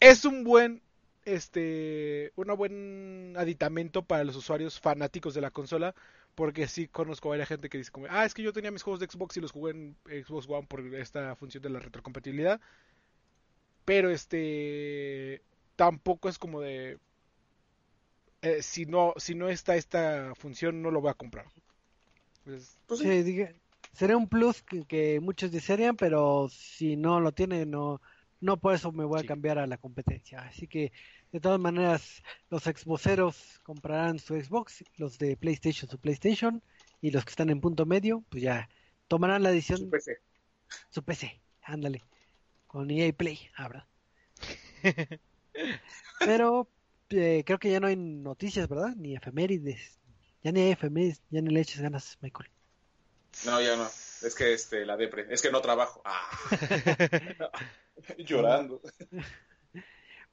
Es 0.00 0.24
un 0.24 0.44
buen, 0.44 0.82
este, 1.24 2.32
un 2.36 2.46
buen 2.56 3.34
aditamento 3.36 4.02
para 4.02 4.24
los 4.24 4.36
usuarios 4.36 4.80
fanáticos 4.80 5.34
de 5.34 5.40
la 5.40 5.50
consola, 5.50 5.94
porque 6.34 6.68
sí 6.68 6.86
conozco 6.88 7.28
a 7.28 7.30
varias 7.30 7.48
gente 7.48 7.68
que 7.68 7.78
dice 7.78 7.90
como, 7.90 8.06
ah, 8.10 8.24
es 8.24 8.32
que 8.32 8.42
yo 8.42 8.52
tenía 8.52 8.70
mis 8.70 8.82
juegos 8.82 9.00
de 9.00 9.06
Xbox 9.06 9.36
y 9.36 9.40
los 9.40 9.50
jugué 9.52 9.72
en 9.72 9.96
Xbox 10.24 10.46
One 10.48 10.66
por 10.68 10.80
esta 10.94 11.34
función 11.36 11.62
de 11.62 11.70
la 11.70 11.80
retrocompatibilidad. 11.80 12.60
Pero 13.88 14.10
este, 14.10 15.40
tampoco 15.74 16.28
es 16.28 16.38
como 16.38 16.60
de, 16.60 16.98
eh, 18.42 18.60
si 18.62 18.84
no 18.84 19.14
si 19.16 19.34
no 19.34 19.48
está 19.48 19.76
esta 19.76 20.34
función 20.34 20.82
no 20.82 20.90
lo 20.90 21.00
voy 21.00 21.10
a 21.10 21.14
comprar. 21.14 21.46
Pues, 22.44 22.76
pues 22.86 23.00
sí. 23.00 23.06
Diga- 23.22 23.54
sería 23.94 24.18
un 24.18 24.28
plus 24.28 24.62
que, 24.62 24.84
que 24.84 25.20
muchos 25.20 25.50
desearían, 25.52 25.96
pero 25.96 26.50
si 26.50 26.96
no 26.96 27.18
lo 27.20 27.32
tiene, 27.32 27.64
no, 27.64 28.02
no 28.42 28.58
por 28.58 28.74
eso 28.74 28.92
me 28.92 29.06
voy 29.06 29.20
a 29.20 29.22
Sí. 29.22 29.26
cambiar 29.26 29.58
a 29.58 29.66
la 29.66 29.78
competencia. 29.78 30.40
Así 30.42 30.66
que, 30.66 30.92
de 31.32 31.40
todas 31.40 31.58
maneras, 31.58 32.22
los 32.50 32.64
Xboxeros 32.64 33.58
comprarán 33.62 34.18
su 34.18 34.34
Xbox, 34.38 34.84
los 34.98 35.16
de 35.18 35.34
PlayStation 35.38 35.88
su 35.90 35.98
PlayStation, 35.98 36.62
y 37.00 37.10
los 37.10 37.24
que 37.24 37.30
están 37.30 37.48
en 37.48 37.62
punto 37.62 37.86
medio, 37.86 38.22
pues 38.28 38.42
ya 38.42 38.68
tomarán 39.08 39.42
la 39.42 39.50
decisión 39.50 39.78
Su 39.78 39.88
PC. 39.88 40.18
su 40.90 41.02
PC, 41.02 41.40
ándale, 41.62 42.02
con 42.68 42.90
EA 42.90 43.12
Play, 43.12 43.40
habrá. 43.56 43.88
Pero 46.20 46.68
eh, 47.10 47.42
creo 47.44 47.58
que 47.58 47.70
ya 47.70 47.80
no 47.80 47.88
hay 47.88 47.96
noticias, 47.96 48.68
¿verdad? 48.68 48.94
Ni 48.96 49.16
efemérides. 49.16 49.98
Ya 50.44 50.52
ni 50.52 50.60
hay 50.60 50.70
efemérides, 50.70 51.22
ya 51.30 51.40
ni 51.40 51.50
le 51.50 51.60
eches 51.60 51.80
ganas, 51.80 52.16
Michael. 52.20 52.48
No, 53.44 53.60
ya 53.60 53.76
no. 53.76 53.84
Es 53.86 54.34
que 54.36 54.52
este, 54.52 54.86
la 54.86 54.96
depre. 54.96 55.26
Es 55.30 55.42
que 55.42 55.50
no 55.50 55.60
trabajo. 55.60 56.02
Ah. 56.04 56.30
Llorando. 58.18 58.80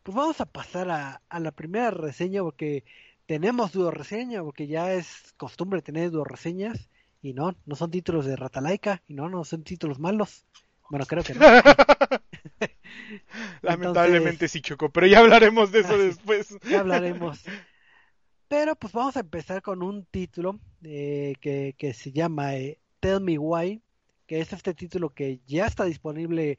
Pues 0.03 0.15
vamos 0.15 0.39
a 0.41 0.45
pasar 0.45 0.89
a, 0.89 1.21
a 1.27 1.39
la 1.39 1.51
primera 1.51 1.91
reseña 1.91 2.41
porque 2.41 2.83
tenemos 3.25 3.71
dudo 3.71 3.91
reseña, 3.91 4.43
porque 4.43 4.67
ya 4.67 4.93
es 4.93 5.33
costumbre 5.37 5.81
tener 5.81 6.11
dudo 6.11 6.23
reseñas 6.23 6.89
y 7.21 7.33
no, 7.33 7.55
no 7.65 7.75
son 7.75 7.89
títulos 7.89 8.25
de 8.25 8.35
Ratalaika 8.35 9.01
y 9.07 9.15
no, 9.15 9.29
no 9.29 9.43
son 9.43 9.63
títulos 9.63 9.99
malos. 9.99 10.45
Bueno, 10.89 11.05
creo 11.05 11.23
que 11.23 11.33
no. 11.33 11.41
lamentablemente 13.61 14.47
sí 14.47 14.61
chocó, 14.61 14.89
pero 14.89 15.07
ya 15.07 15.19
hablaremos 15.19 15.71
de 15.71 15.79
eso 15.79 15.93
Ah, 15.93 15.97
después. 15.97 16.57
ya 16.69 16.79
hablaremos. 16.81 17.41
Pero 18.47 18.75
pues 18.75 18.93
vamos 18.93 19.17
a 19.17 19.21
empezar 19.21 19.61
con 19.61 19.81
un 19.81 20.05
título 20.05 20.59
eh, 20.83 21.33
que, 21.41 21.73
que 21.77 21.93
se 21.93 22.11
llama 22.11 22.55
eh, 22.55 22.79
Tell 22.99 23.19
Me 23.21 23.37
Why, 23.39 23.81
que 24.27 24.39
es 24.39 24.53
este 24.53 24.73
título 24.73 25.09
que 25.09 25.39
ya 25.47 25.65
está 25.65 25.85
disponible 25.85 26.57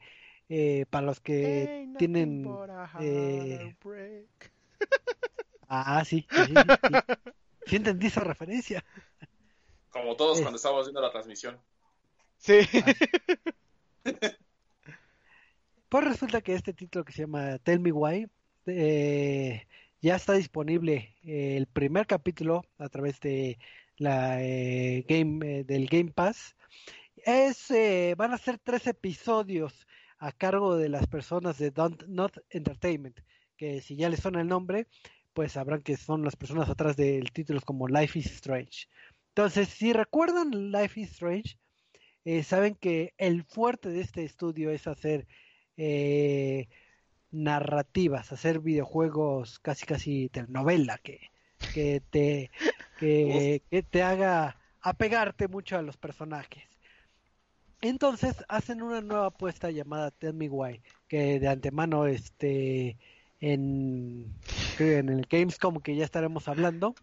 eh, 0.49 0.85
para 0.89 1.05
los 1.05 1.19
que 1.21 1.87
tienen... 1.97 2.43
eh. 2.99 3.75
Ah, 5.69 6.05
sí, 6.05 6.25
sí, 6.31 6.37
sí, 6.45 6.53
sí. 6.53 6.93
Sí 7.65 7.75
entendí 7.75 8.07
esa 8.07 8.21
referencia. 8.21 8.85
Como 9.89 10.15
todos 10.15 10.37
Es- 10.37 10.41
cuando 10.43 10.55
estábamos 10.55 10.85
viendo 10.85 11.01
la 11.01 11.11
transmisión. 11.11 11.59
Sí. 12.37 12.59
Pues 15.89 16.03
resulta 16.03 16.41
que 16.41 16.53
este 16.53 16.73
título 16.73 17.05
que 17.05 17.13
se 17.13 17.21
llama 17.21 17.59
Tell 17.59 17.79
Me 17.79 17.93
Why 17.93 18.27
eh, 18.65 19.65
ya 20.01 20.17
está 20.17 20.33
disponible 20.33 21.15
eh, 21.23 21.55
el 21.55 21.67
primer 21.67 22.07
capítulo 22.07 22.65
a 22.77 22.89
través 22.89 23.21
de 23.21 23.57
la 23.95 24.43
eh, 24.43 25.05
game 25.07 25.63
del 25.63 25.87
Game 25.87 26.11
Pass. 26.11 26.57
Es 27.15 27.69
van 28.17 28.33
a 28.33 28.37
ser 28.37 28.59
tres 28.59 28.85
episodios 28.87 29.87
a 30.19 30.31
cargo 30.31 30.75
de 30.75 30.89
las 30.89 31.07
personas 31.07 31.57
de 31.57 31.71
Don't 31.71 32.03
Not 32.07 32.37
Entertainment, 32.49 33.19
que 33.55 33.81
si 33.81 33.95
ya 33.95 34.09
les 34.09 34.19
suena 34.19 34.41
el 34.41 34.47
nombre, 34.47 34.87
pues 35.33 35.53
sabrán 35.53 35.81
que 35.81 35.97
son 35.97 36.23
las 36.23 36.35
personas 36.35 36.69
atrás 36.69 36.97
del 36.97 37.31
títulos 37.31 37.63
como 37.63 37.87
Life 37.87 38.19
is 38.19 38.27
Strange. 38.27 38.87
Entonces, 39.29 39.69
si 39.69 39.93
recuerdan 39.93 40.71
Life 40.71 40.99
is 40.99 41.11
Strange, 41.11 41.57
eh, 42.27 42.43
saben 42.43 42.75
que 42.75 43.13
el 43.17 43.45
fuerte 43.45 43.87
de 43.87 44.01
este 44.01 44.25
estudio 44.25 44.69
es 44.69 44.85
hacer 44.85 45.25
eh, 45.77 46.67
narrativas, 47.31 48.33
hacer 48.33 48.59
videojuegos 48.59 49.59
casi 49.59 49.85
casi 49.85 50.27
telenovela 50.27 50.97
que, 50.97 51.31
que 51.73 52.01
te 52.09 52.51
que, 52.99 53.63
que 53.71 53.81
te 53.81 54.03
haga 54.03 54.57
apegarte 54.81 55.47
mucho 55.47 55.77
a 55.77 55.81
los 55.81 55.95
personajes. 55.95 56.65
Entonces 57.79 58.43
hacen 58.49 58.81
una 58.81 58.99
nueva 58.99 59.27
apuesta 59.27 59.71
llamada 59.71 60.11
Tell 60.11 60.33
Me 60.33 60.49
Why, 60.49 60.81
que 61.07 61.39
de 61.39 61.47
antemano 61.47 62.07
este 62.07 62.97
en, 63.39 64.35
en 64.79 65.07
el 65.07 65.25
Gamescom 65.29 65.79
que 65.79 65.95
ya 65.95 66.03
estaremos 66.03 66.49
hablando 66.49 66.93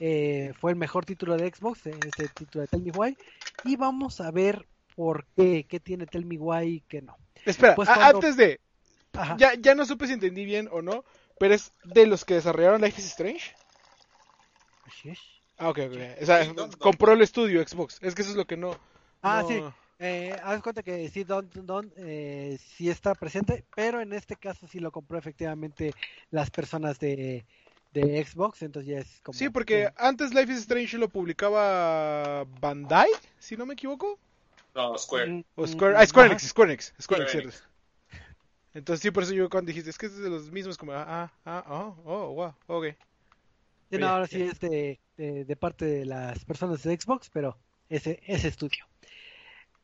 eh, 0.00 0.52
fue 0.60 0.70
el 0.72 0.76
mejor 0.76 1.04
título 1.04 1.36
de 1.36 1.50
Xbox, 1.52 1.86
eh, 1.86 1.92
este 2.06 2.28
título 2.28 2.62
de 2.62 2.68
Tell 2.68 2.82
Me 2.82 2.90
Why, 2.92 3.16
y 3.64 3.76
vamos 3.76 4.20
a 4.20 4.30
ver 4.30 4.66
por 4.96 5.24
qué, 5.36 5.64
qué 5.68 5.80
tiene 5.80 6.06
Tell 6.06 6.24
Me 6.24 6.38
Why 6.38 6.66
y 6.66 6.80
qué 6.82 7.02
no. 7.02 7.16
Espera, 7.44 7.74
Pues 7.74 7.88
cuando- 7.88 8.18
antes 8.18 8.36
de... 8.36 8.60
Ajá. 9.12 9.36
Ya, 9.38 9.54
ya 9.54 9.74
no 9.74 9.84
supe 9.86 10.06
si 10.06 10.12
entendí 10.12 10.44
bien 10.44 10.68
o 10.70 10.82
no, 10.82 11.04
pero 11.38 11.54
es 11.54 11.72
de 11.84 12.06
los 12.06 12.24
que 12.24 12.34
desarrollaron 12.34 12.80
Life 12.80 13.00
is 13.00 13.06
Strange. 13.08 13.54
Así 14.86 15.10
es. 15.10 15.18
Ah, 15.56 15.70
ok, 15.70 15.78
ok. 15.88 15.96
O 16.22 16.26
sea, 16.26 16.44
Sí, 16.44 16.52
no, 16.54 16.66
no. 16.66 16.78
compró 16.78 17.12
el 17.12 17.22
estudio 17.22 17.66
Xbox. 17.66 17.98
Es 18.00 18.14
que 18.14 18.22
eso 18.22 18.30
es 18.32 18.36
lo 18.36 18.46
que 18.46 18.56
no... 18.56 18.72
Ah, 19.22 19.42
no- 19.42 19.48
sí. 19.48 19.62
Eh, 20.00 20.36
haz 20.44 20.62
cuenta 20.62 20.84
que 20.84 21.08
sí, 21.08 21.24
Don, 21.24 21.50
Don 21.52 21.92
eh, 21.96 22.56
sí 22.60 22.88
está 22.88 23.16
presente, 23.16 23.64
pero 23.74 24.00
en 24.00 24.12
este 24.12 24.36
caso 24.36 24.68
sí 24.68 24.78
lo 24.78 24.92
compró 24.92 25.18
efectivamente 25.18 25.92
las 26.30 26.50
personas 26.50 27.00
de, 27.00 27.44
de 28.06 28.24
Xbox, 28.24 28.62
entonces 28.62 28.90
ya 28.90 28.98
es 29.00 29.20
como... 29.22 29.36
Sí, 29.36 29.48
porque 29.50 29.92
antes 29.96 30.34
Life 30.34 30.52
is 30.52 30.58
Strange 30.60 30.98
lo 30.98 31.08
publicaba 31.08 32.44
Bandai, 32.60 33.08
si 33.38 33.56
no 33.56 33.66
me 33.66 33.74
equivoco. 33.74 34.18
No, 34.74 34.96
Square. 34.98 35.30
Mm, 35.30 35.44
O 35.56 35.64
mm, 35.64 35.68
Square, 35.68 35.96
ah, 35.96 36.06
Square. 36.06 36.26
Enix, 36.28 36.42
Square 36.48 36.72
Enix, 36.72 36.94
Square 37.00 37.22
Enix, 37.22 37.30
Square 37.32 37.52
cierto. 37.52 37.68
Entonces 38.74 39.02
sí, 39.02 39.10
por 39.10 39.22
eso 39.24 39.32
yo 39.32 39.48
cuando 39.50 39.68
dijiste, 39.68 39.90
es 39.90 39.98
que 39.98 40.06
es 40.06 40.16
de 40.18 40.30
los 40.30 40.50
mismos, 40.50 40.76
como, 40.78 40.92
ah, 40.92 41.32
ah, 41.44 41.64
oh, 41.68 41.96
oh, 42.04 42.32
wow, 42.34 42.54
ok. 42.66 42.86
Sí, 43.90 43.98
no, 43.98 44.06
Ya, 44.06 44.12
ahora 44.14 44.26
sí 44.26 44.38
ya. 44.38 44.46
es 44.46 44.60
de, 44.60 45.00
de, 45.16 45.44
de 45.44 45.56
parte 45.56 45.84
de 45.84 46.04
las 46.04 46.44
personas 46.44 46.82
de 46.82 46.96
Xbox, 47.00 47.30
pero 47.30 47.58
ese, 47.88 48.20
ese 48.26 48.48
estudio. 48.48 48.84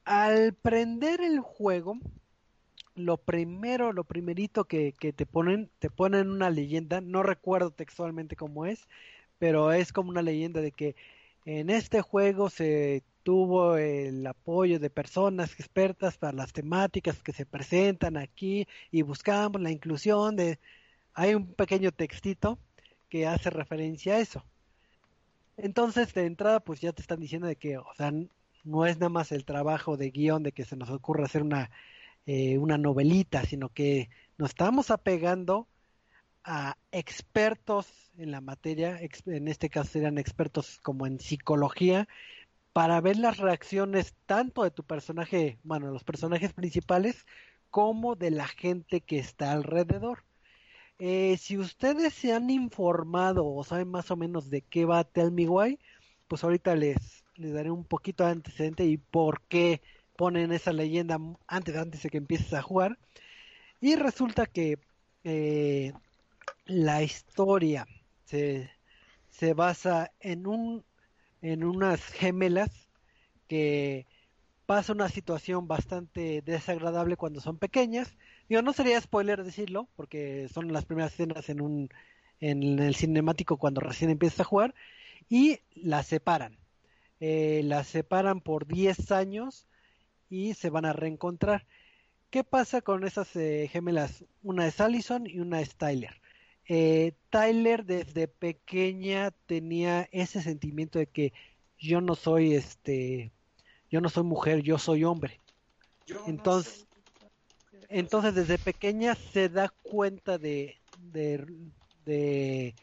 Al 0.05 0.55
prender 0.55 1.21
el 1.21 1.41
juego, 1.41 1.99
lo 2.95 3.17
primero, 3.17 3.93
lo 3.93 4.05
primerito 4.05 4.65
que, 4.65 4.93
que 4.93 5.13
te 5.13 5.27
ponen, 5.27 5.71
te 5.79 5.91
ponen 5.91 6.31
una 6.31 6.51
leyenda, 6.51 7.01
no 7.01 7.23
recuerdo 7.23 7.71
textualmente 7.71 8.37
cómo 8.37 8.67
es, 8.67 8.89
pero 9.39 9.73
es 9.73 9.93
como 9.93 10.11
una 10.11 10.23
leyenda 10.23 10.61
de 10.61 10.73
que 10.73 10.97
en 11.45 11.71
este 11.71 12.01
juego 12.03 12.51
se 12.51 13.03
tuvo 13.23 13.77
el 13.77 14.27
apoyo 14.27 14.79
de 14.79 14.91
personas 14.91 15.53
expertas 15.59 16.19
para 16.19 16.33
las 16.37 16.53
temáticas 16.53 17.23
que 17.23 17.33
se 17.33 17.47
presentan 17.47 18.17
aquí 18.17 18.69
y 18.91 19.03
buscamos 19.03 19.61
la 19.61 19.71
inclusión 19.71 20.37
de... 20.37 20.59
Hay 21.15 21.35
un 21.35 21.47
pequeño 21.55 21.93
textito 21.93 22.59
que 23.09 23.27
hace 23.27 23.51
referencia 23.51 24.15
a 24.15 24.21
eso. 24.21 24.45
Entonces, 25.57 26.13
de 26.15 26.27
entrada, 26.27 26.61
pues 26.61 26.81
ya 26.81 26.93
te 26.93 27.03
están 27.03 27.21
diciendo 27.21 27.47
de 27.47 27.57
que, 27.57 27.79
o 27.79 27.95
sea, 27.97 28.13
no 28.65 28.87
es 28.87 28.99
nada 28.99 29.11
más 29.11 29.31
el 29.33 29.45
trabajo 29.45 29.97
de 29.97 30.11
guion 30.11 30.43
de 30.43 30.53
que 30.53 30.65
se 30.65 30.77
nos 30.77 30.91
ocurra 30.91 31.27
hacer 31.27 31.43
una, 31.43 31.71
eh, 32.27 32.59
una 32.59 32.79
novelita, 32.79 33.45
sino 33.45 33.69
que 33.69 34.11
nos 34.39 34.51
estamos 34.51 34.91
apegando 34.91 35.69
a 36.45 36.77
expertos 36.93 37.87
en 38.19 38.31
la 38.31 38.41
materia, 38.41 38.99
en 39.27 39.49
este 39.49 39.71
caso 39.71 39.93
serían 39.93 40.19
expertos 40.19 40.79
como 40.83 41.07
en 41.07 41.19
psicología, 41.19 42.09
para 42.73 43.01
ver 43.01 43.17
las 43.17 43.39
reacciones 43.39 44.15
tanto 44.27 44.65
de 44.65 44.71
tu 44.71 44.85
personaje, 44.85 45.59
bueno, 45.63 45.91
los 45.91 46.05
personajes 46.05 46.53
principales, 46.53 47.27
como 47.71 48.15
de 48.15 48.31
la 48.31 48.47
gente 48.47 49.01
que 49.01 49.19
está 49.19 49.53
alrededor. 49.53 50.25
Eh, 50.99 51.37
si 51.39 51.59
ustedes 51.59 52.15
se 52.15 52.33
han 52.33 52.51
informado 52.51 53.47
o 53.47 53.65
saben 53.65 53.89
más 53.91 54.11
o 54.11 54.17
menos 54.17 54.51
de 54.51 54.63
qué 54.63 54.85
va 54.85 55.05
Tell 55.05 55.33
Me 55.33 55.47
pues 56.29 56.45
ahorita 56.45 56.77
les, 56.77 57.25
les 57.37 57.53
daré 57.53 57.71
un 57.71 57.85
poquito 57.85 58.25
de 58.25 58.31
antecedente 58.31 58.85
y 58.85 58.97
por 58.97 59.43
qué 59.43 59.83
ponen 60.17 60.53
esa 60.53 60.73
leyenda 60.73 61.19
antes, 61.47 61.77
antes 61.77 62.03
de 62.03 62.11
que 62.11 62.19
empieces 62.19 62.53
a 62.55 62.63
jugar. 62.63 62.99
Y 63.81 63.97
resulta 63.97 64.47
que 64.47 64.79
eh, 65.25 65.93
la 66.67 67.03
historia 67.03 67.87
se, 68.25 68.71
se 69.31 69.55
basa 69.55 70.13
en 70.21 70.47
un 70.47 70.85
en 71.43 71.63
unas 71.63 72.03
gemelas 72.05 72.71
que 73.49 74.07
pasa 74.67 74.95
una 74.95 75.11
situación 75.11 75.69
bastante 75.69 76.43
desagradable 76.43 77.19
cuando 77.19 77.41
son 77.41 77.59
pequeñas. 77.59 78.17
Digo, 78.49 78.63
no 78.63 78.73
sería 78.73 79.01
spoiler 79.01 79.45
decirlo, 79.45 79.89
porque 79.95 80.49
son 80.49 80.73
las 80.73 80.87
primeras 80.87 81.13
escenas 81.13 81.49
en 81.51 81.61
un 81.61 81.91
en 82.41 82.79
el 82.79 82.95
cinemático 82.95 83.59
cuando 83.59 83.81
recién 83.81 84.11
empiezas 84.11 84.41
a 84.41 84.45
jugar 84.45 84.75
y 85.29 85.61
las 85.75 86.07
separan. 86.07 86.59
Eh, 87.21 87.63
las 87.65 87.87
separan 87.89 88.41
por 88.41 88.67
10 88.67 89.13
años 89.13 89.67
y 90.29 90.55
se 90.55 90.71
van 90.71 90.85
a 90.85 90.93
reencontrar. 90.93 91.67
¿Qué 92.31 92.45
pasa 92.45 92.81
con 92.81 93.05
esas 93.05 93.35
eh, 93.37 93.69
gemelas? 93.71 94.25
Una 94.43 94.67
es 94.67 94.81
Allison 94.81 95.27
y 95.27 95.39
una 95.41 95.61
es 95.61 95.77
Tyler. 95.77 96.21
Eh, 96.67 97.13
Tyler 97.31 97.85
desde 97.85 98.27
pequeña 98.27 99.31
tenía 99.47 100.09
ese 100.13 100.43
sentimiento 100.43 100.99
de 100.99 101.07
que 101.07 101.33
yo 101.79 102.01
no 102.01 102.15
soy 102.15 102.55
este, 102.55 103.31
yo 103.91 104.01
no 104.01 104.09
soy 104.09 104.25
mujer, 104.25 104.63
yo 104.63 104.79
soy 104.79 105.05
hombre. 105.05 105.41
entonces, 106.27 106.87
entonces 107.89 108.35
desde 108.35 108.59
pequeña 108.59 109.15
se 109.15 109.49
da 109.49 109.69
cuenta 109.69 110.39
de, 110.39 110.77
de, 110.99 111.47
de, 112.05 112.75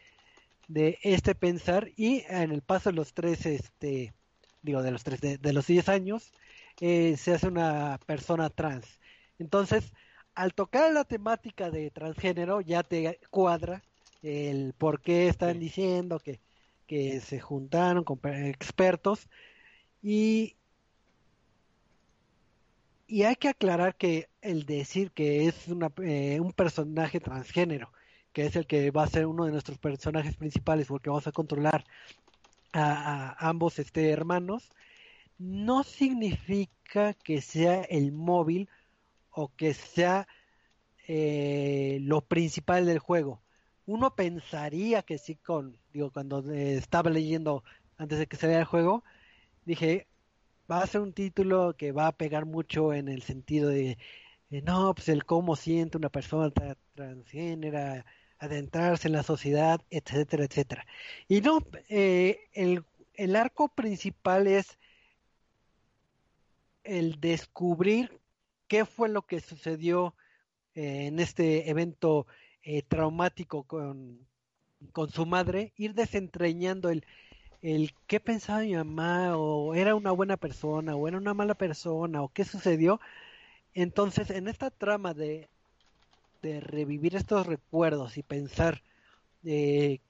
de, 0.68 0.98
este 1.02 1.34
pensar 1.34 1.90
y 1.96 2.24
en 2.28 2.52
el 2.52 2.62
paso 2.62 2.90
de 2.90 2.96
los 2.96 3.12
tres, 3.12 3.44
este, 3.46 4.14
digo 4.62 4.82
de 4.82 4.90
los 4.90 5.04
tres, 5.04 5.20
de, 5.20 5.52
los 5.52 5.66
diez 5.66 5.88
años, 5.88 6.32
eh, 6.82 7.16
se 7.16 7.32
hace 7.34 7.46
una 7.48 7.98
persona 8.06 8.50
trans. 8.50 9.00
Entonces, 9.38 9.92
al 10.34 10.52
tocar 10.54 10.92
la 10.92 11.04
temática 11.04 11.70
de 11.70 11.90
transgénero 11.90 12.60
ya 12.60 12.82
te 12.82 13.20
cuadra 13.30 13.82
el 14.22 14.74
por 14.76 15.00
qué 15.00 15.28
están 15.28 15.60
diciendo 15.60 16.18
que, 16.18 16.40
que 16.86 17.20
se 17.20 17.40
juntaron 17.40 18.04
con 18.04 18.20
expertos 18.24 19.28
y 20.02 20.56
y 23.12 23.24
hay 23.24 23.36
que 23.36 23.48
aclarar 23.48 23.94
que 23.96 24.30
el 24.40 24.64
decir 24.64 25.10
que 25.10 25.46
es 25.46 25.68
una, 25.68 25.92
eh, 26.02 26.40
un 26.40 26.52
personaje 26.52 27.20
transgénero, 27.20 27.92
que 28.32 28.46
es 28.46 28.56
el 28.56 28.66
que 28.66 28.90
va 28.90 29.02
a 29.04 29.06
ser 29.06 29.26
uno 29.26 29.44
de 29.44 29.52
nuestros 29.52 29.76
personajes 29.76 30.34
principales 30.36 30.86
porque 30.86 31.10
vamos 31.10 31.26
a 31.26 31.32
controlar 31.32 31.84
a, 32.72 33.36
ambos 33.46 33.78
este, 33.78 34.08
hermanos, 34.10 34.72
no 35.42 35.82
significa 35.82 37.14
que 37.14 37.40
sea 37.40 37.82
el 37.82 38.12
móvil 38.12 38.68
o 39.30 39.52
que 39.56 39.74
sea 39.74 40.28
eh, 41.08 41.98
lo 42.02 42.20
principal 42.20 42.86
del 42.86 43.00
juego. 43.00 43.42
Uno 43.86 44.14
pensaría 44.14 45.02
que 45.02 45.18
sí 45.18 45.34
con, 45.34 45.76
digo, 45.92 46.12
cuando 46.12 46.48
eh, 46.52 46.74
estaba 46.74 47.10
leyendo 47.10 47.64
antes 47.96 48.18
de 48.20 48.26
que 48.26 48.36
se 48.36 48.46
vea 48.46 48.60
el 48.60 48.64
juego, 48.64 49.02
dije, 49.64 50.06
va 50.70 50.82
a 50.82 50.86
ser 50.86 51.00
un 51.00 51.12
título 51.12 51.74
que 51.76 51.92
va 51.92 52.06
a 52.06 52.16
pegar 52.16 52.46
mucho 52.46 52.94
en 52.94 53.08
el 53.08 53.22
sentido 53.22 53.68
de, 53.70 53.98
no, 54.50 54.94
pues 54.94 55.08
el 55.08 55.24
cómo 55.24 55.56
siente 55.56 55.98
una 55.98 56.08
persona 56.08 56.52
transgénera, 56.94 58.06
adentrarse 58.38 59.08
en 59.08 59.14
la 59.14 59.22
sociedad, 59.24 59.80
etcétera, 59.90 60.44
etcétera. 60.44 60.86
Y 61.28 61.40
no, 61.40 61.66
eh, 61.88 62.38
el, 62.52 62.84
el 63.14 63.34
arco 63.36 63.68
principal 63.68 64.46
es 64.46 64.78
el 66.84 67.20
descubrir 67.20 68.20
qué 68.68 68.84
fue 68.84 69.08
lo 69.08 69.22
que 69.22 69.40
sucedió 69.40 70.14
eh, 70.74 71.06
en 71.06 71.20
este 71.20 71.70
evento 71.70 72.26
eh, 72.62 72.82
traumático 72.82 73.64
con, 73.64 74.26
con 74.92 75.10
su 75.10 75.26
madre, 75.26 75.72
ir 75.76 75.94
desentrañando 75.94 76.90
el, 76.90 77.04
el 77.62 77.94
qué 78.06 78.20
pensaba 78.20 78.60
mi 78.60 78.74
mamá, 78.74 79.36
o 79.36 79.74
era 79.74 79.94
una 79.94 80.10
buena 80.12 80.36
persona, 80.36 80.96
o 80.96 81.08
era 81.08 81.18
una 81.18 81.34
mala 81.34 81.54
persona, 81.54 82.22
o 82.22 82.28
qué 82.28 82.44
sucedió. 82.44 83.00
Entonces, 83.74 84.30
en 84.30 84.48
esta 84.48 84.70
trama 84.70 85.14
de, 85.14 85.48
de 86.42 86.60
revivir 86.60 87.16
estos 87.16 87.46
recuerdos 87.46 88.18
y 88.18 88.22
pensar 88.22 88.82
eh, 89.44 90.00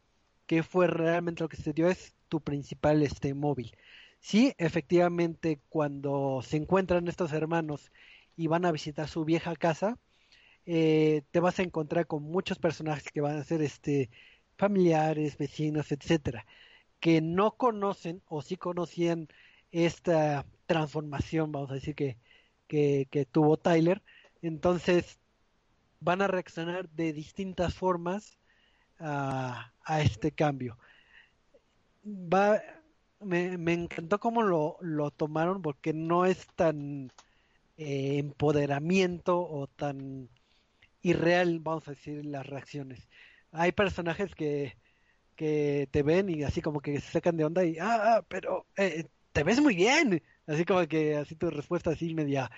qué 0.47 0.63
fue 0.63 0.87
realmente 0.87 1.43
lo 1.43 1.49
que 1.49 1.57
sucedió, 1.57 1.89
es 1.89 2.15
tu 2.29 2.41
principal 2.41 3.03
este 3.03 3.35
móvil. 3.35 3.77
Sí, 4.23 4.55
efectivamente, 4.59 5.61
cuando 5.69 6.43
se 6.43 6.57
encuentran 6.57 7.09
estos 7.09 7.33
hermanos 7.33 7.91
y 8.37 8.47
van 8.47 8.65
a 8.65 8.73
visitar 8.73 9.09
su 9.09 9.25
vieja 9.25 9.57
casa, 9.57 9.99
eh, 10.67 11.23
te 11.33 11.41
vas 11.41 11.59
a 11.59 11.65
encontrar 11.65 12.07
con 12.07 12.23
muchos 12.23 12.59
personajes 12.59 13.11
que 13.13 13.21
van 13.21 13.37
a 13.37 13.45
ser 13.45 13.63
este 13.63 14.11
familiares, 14.57 15.39
vecinos, 15.39 15.93
etcétera, 15.93 16.47
que 17.01 17.21
no 17.21 17.57
conocen 17.57 18.23
o 18.29 18.43
sí 18.43 18.57
conocían 18.57 19.29
esta 19.73 20.47
transformación, 20.67 21.53
vamos 21.53 21.71
a 21.73 21.75
decir 21.75 21.95
que, 21.97 22.17
que, 22.69 23.27
tuvo 23.33 23.57
Tyler, 23.59 24.03
entonces 24.43 25.19
van 26.01 26.23
a 26.23 26.29
reaccionar 26.29 26.89
de 26.91 27.13
distintas 27.13 27.75
formas 27.75 28.39
a, 29.01 29.73
a 29.85 30.03
este 30.03 30.33
cambio. 30.33 30.79
Va, 32.05 32.63
me, 33.25 33.59
me 33.59 33.73
encantó 33.73 34.19
cómo 34.21 34.43
lo, 34.43 34.77
lo 34.81 35.11
tomaron 35.11 35.63
porque 35.63 35.93
no 35.93 36.25
es 36.27 36.47
tan 36.57 37.13
eh, 37.77 38.19
empoderamiento 38.19 39.41
o 39.41 39.67
tan 39.67 40.29
irreal, 41.03 41.61
vamos 41.61 41.89
a 41.89 41.93
decir, 41.93 42.25
las 42.27 42.47
reacciones. 42.47 43.09
Hay 43.53 43.73
personajes 43.73 44.35
que, 44.35 44.77
que 45.37 45.89
te 45.91 46.03
ven 46.03 46.31
y 46.31 46.45
así 46.45 46.63
como 46.63 46.81
que 46.81 47.01
se 47.01 47.13
sacan 47.13 47.37
de 47.37 47.45
onda 47.45 47.65
y, 47.65 47.79
ah, 47.79 48.17
ah 48.19 48.25
pero 48.29 48.67
eh, 48.77 49.07
te 49.33 49.43
ves 49.45 49.61
muy 49.61 49.75
bien. 49.77 50.23
Así 50.47 50.65
como 50.65 50.87
que 50.89 51.17
así 51.17 51.37
tu 51.37 51.51
respuesta 51.51 51.91
así 51.91 52.15
media, 52.15 52.51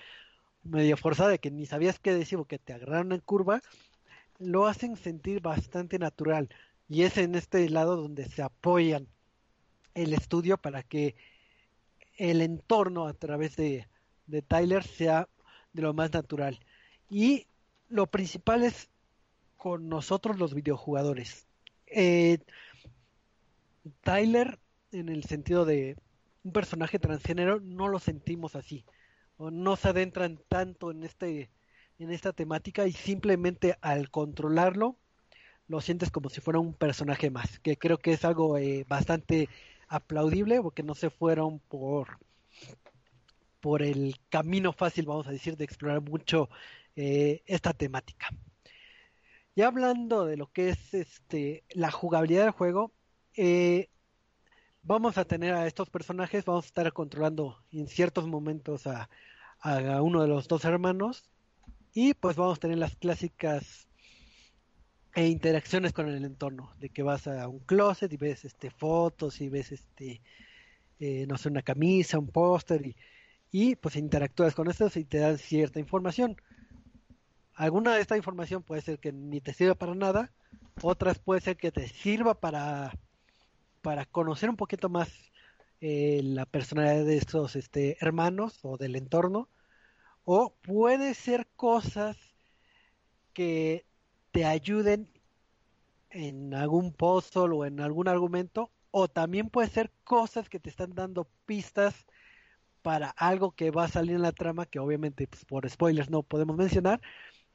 media 0.64 0.96
forzada 0.96 1.30
de 1.30 1.38
que 1.38 1.50
ni 1.50 1.66
sabías 1.66 1.98
qué 1.98 2.14
decir 2.14 2.38
o 2.38 2.46
que 2.46 2.58
te 2.58 2.74
agarraron 2.74 3.12
en 3.12 3.20
curva, 3.20 3.60
lo 4.38 4.66
hacen 4.66 4.96
sentir 4.96 5.40
bastante 5.40 5.98
natural. 5.98 6.48
Y 6.88 7.02
es 7.02 7.18
en 7.18 7.34
este 7.34 7.68
lado 7.70 7.96
donde 7.96 8.26
se 8.28 8.42
apoyan 8.42 9.08
el 9.95 10.12
estudio 10.12 10.59
para 10.59 10.82
que 10.82 11.14
el 12.16 12.40
entorno 12.42 13.07
a 13.07 13.14
través 13.14 13.57
de, 13.57 13.88
de 14.26 14.42
Tyler 14.42 14.84
sea 14.84 15.28
de 15.72 15.82
lo 15.82 15.95
más 15.95 16.12
natural. 16.12 16.61
Y 17.11 17.47
lo 17.88 18.07
principal 18.07 18.62
es 18.62 18.88
con 19.57 19.88
nosotros 19.88 20.38
los 20.38 20.55
videojugadores. 20.55 21.47
Eh, 21.86 22.38
Tyler, 24.03 24.59
en 24.92 25.09
el 25.09 25.24
sentido 25.24 25.64
de 25.64 25.97
un 26.42 26.53
personaje 26.53 26.99
transgénero, 26.99 27.61
no 27.61 27.88
lo 27.88 27.99
sentimos 27.99 28.57
así. 28.57 28.84
O 29.36 29.51
no 29.51 29.76
se 29.76 29.88
adentran 29.88 30.38
tanto 30.49 30.90
en 30.90 31.03
este 31.03 31.51
en 31.99 32.11
esta 32.11 32.32
temática 32.32 32.86
y 32.86 32.92
simplemente 32.92 33.78
al 33.80 34.11
controlarlo 34.11 34.97
lo 35.68 35.80
sientes 35.80 36.11
como 36.11 36.28
si 36.28 36.40
fuera 36.40 36.59
un 36.59 36.74
personaje 36.74 37.30
más, 37.30 37.59
que 37.61 37.78
creo 37.78 37.99
que 37.99 38.12
es 38.12 38.24
algo 38.24 38.59
eh, 38.59 38.84
bastante 38.86 39.49
aplaudible 39.95 40.61
porque 40.61 40.82
no 40.82 40.95
se 40.95 41.11
fueron 41.11 41.61
por 41.61 42.18
por 43.61 43.82
el 43.82 44.16
camino 44.28 44.74
fácil, 44.74 45.07
vamos 45.07 45.26
a 45.26 45.30
decir, 45.30 45.57
de 45.57 45.64
explorar 45.64 46.03
mucho 46.03 46.51
eh, 46.97 47.42
esta 47.47 47.72
temática. 47.72 48.28
Ya 49.57 49.68
hablando 49.68 50.26
de 50.26 50.36
lo 50.36 50.53
que 50.53 50.68
es 50.68 50.92
este 50.92 51.64
la 51.70 51.90
jugabilidad 51.90 52.42
del 52.42 52.51
juego, 52.51 52.92
eh, 53.36 53.88
vamos 54.82 55.16
a 55.16 55.24
tener 55.24 55.55
a 55.55 55.66
estos 55.66 55.88
personajes, 55.88 56.45
vamos 56.45 56.66
a 56.66 56.68
estar 56.68 56.92
controlando 56.92 57.64
en 57.72 57.88
ciertos 57.88 58.26
momentos 58.26 58.86
a, 58.86 59.09
a 59.61 60.03
uno 60.03 60.20
de 60.20 60.28
los 60.28 60.47
dos 60.47 60.64
hermanos 60.66 61.30
y 61.95 62.12
pues 62.14 62.36
vamos 62.36 62.59
a 62.59 62.61
tener 62.61 62.76
las 62.78 62.97
clásicas 62.97 63.88
e 65.14 65.28
interacciones 65.28 65.92
con 65.92 66.08
el 66.08 66.24
entorno, 66.24 66.72
de 66.80 66.90
que 66.90 67.02
vas 67.02 67.26
a 67.26 67.48
un 67.48 67.60
closet 67.60 68.12
y 68.12 68.16
ves 68.16 68.44
este 68.44 68.70
fotos 68.70 69.40
y 69.40 69.48
ves 69.48 69.72
este 69.72 70.20
eh, 70.98 71.26
no 71.26 71.38
sé 71.38 71.48
una 71.48 71.62
camisa, 71.62 72.18
un 72.18 72.28
póster 72.28 72.86
y 72.86 72.96
y 73.56 73.76
pues 73.76 73.94
interactúas 73.94 74.52
con 74.52 74.68
estos 74.68 74.96
y 74.96 75.04
te 75.04 75.18
dan 75.18 75.38
cierta 75.38 75.78
información. 75.78 76.36
alguna 77.54 77.94
de 77.94 78.00
esta 78.00 78.16
información 78.16 78.64
puede 78.64 78.82
ser 78.82 78.98
que 78.98 79.12
ni 79.12 79.40
te 79.40 79.54
sirva 79.54 79.76
para 79.76 79.94
nada, 79.94 80.32
otras 80.82 81.20
puede 81.20 81.40
ser 81.40 81.56
que 81.56 81.70
te 81.70 81.86
sirva 81.86 82.34
para, 82.40 82.98
para 83.80 84.06
conocer 84.06 84.50
un 84.50 84.56
poquito 84.56 84.88
más 84.88 85.08
eh, 85.80 86.20
la 86.24 86.46
personalidad 86.46 87.04
de 87.04 87.16
estos 87.16 87.54
este, 87.54 87.96
hermanos 88.00 88.58
o 88.62 88.76
del 88.76 88.96
entorno, 88.96 89.48
o 90.24 90.52
puede 90.54 91.14
ser 91.14 91.46
cosas 91.54 92.16
que 93.34 93.86
te 94.35 94.45
ayuden 94.45 95.09
en 96.11 96.55
algún 96.55 96.93
puzzle 96.93 97.55
o 97.55 97.64
en 97.64 97.78
algún 97.78 98.09
argumento, 98.09 98.72
o 98.91 99.07
también 99.07 99.49
puede 99.49 99.68
ser 99.68 99.93
cosas 100.03 100.49
que 100.49 100.59
te 100.59 100.70
están 100.70 100.93
dando 100.97 101.28
pistas 101.47 101.95
para 102.82 103.11
algo 103.11 103.53
que 103.53 103.70
va 103.70 103.85
a 103.85 103.89
salir 103.89 104.16
en 104.16 104.22
la 104.22 104.32
trama, 104.32 104.66
que 104.66 104.80
obviamente 104.80 105.28
pues, 105.28 105.45
por 105.45 105.70
spoilers 105.70 106.11
no 106.11 106.24
podemos 106.24 106.57
mencionar, 106.57 107.01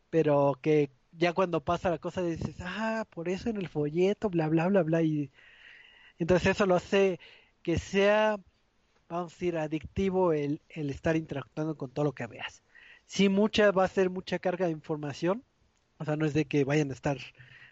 pero 0.09 0.57
que 0.61 0.91
ya 1.11 1.33
cuando 1.33 1.65
pasa 1.65 1.89
la 1.89 1.97
cosa 1.99 2.21
dices, 2.23 2.55
ah, 2.61 3.05
por 3.09 3.27
eso 3.27 3.49
en 3.49 3.57
el 3.57 3.67
folleto, 3.67 4.29
bla, 4.29 4.47
bla, 4.47 4.67
bla, 4.69 4.83
bla, 4.83 5.01
y 5.01 5.31
entonces 6.19 6.51
eso 6.51 6.65
lo 6.65 6.75
hace 6.75 7.19
que 7.61 7.77
sea, 7.79 8.39
vamos 9.09 9.33
a 9.33 9.35
decir, 9.35 9.57
adictivo 9.57 10.33
el, 10.33 10.61
el 10.69 10.89
estar 10.91 11.17
interactuando 11.17 11.77
con 11.77 11.91
todo 11.91 12.05
lo 12.05 12.13
que 12.13 12.27
veas. 12.27 12.63
Sí, 13.05 13.29
mucha, 13.29 13.71
va 13.71 13.85
a 13.85 13.89
ser 13.89 14.09
mucha 14.09 14.39
carga 14.39 14.67
de 14.67 14.71
información, 14.73 15.43
o 15.99 16.05
sea, 16.05 16.15
no 16.15 16.25
es 16.25 16.33
de 16.33 16.45
que 16.45 16.63
vayan 16.63 16.89
a 16.89 16.93
estar 16.93 17.17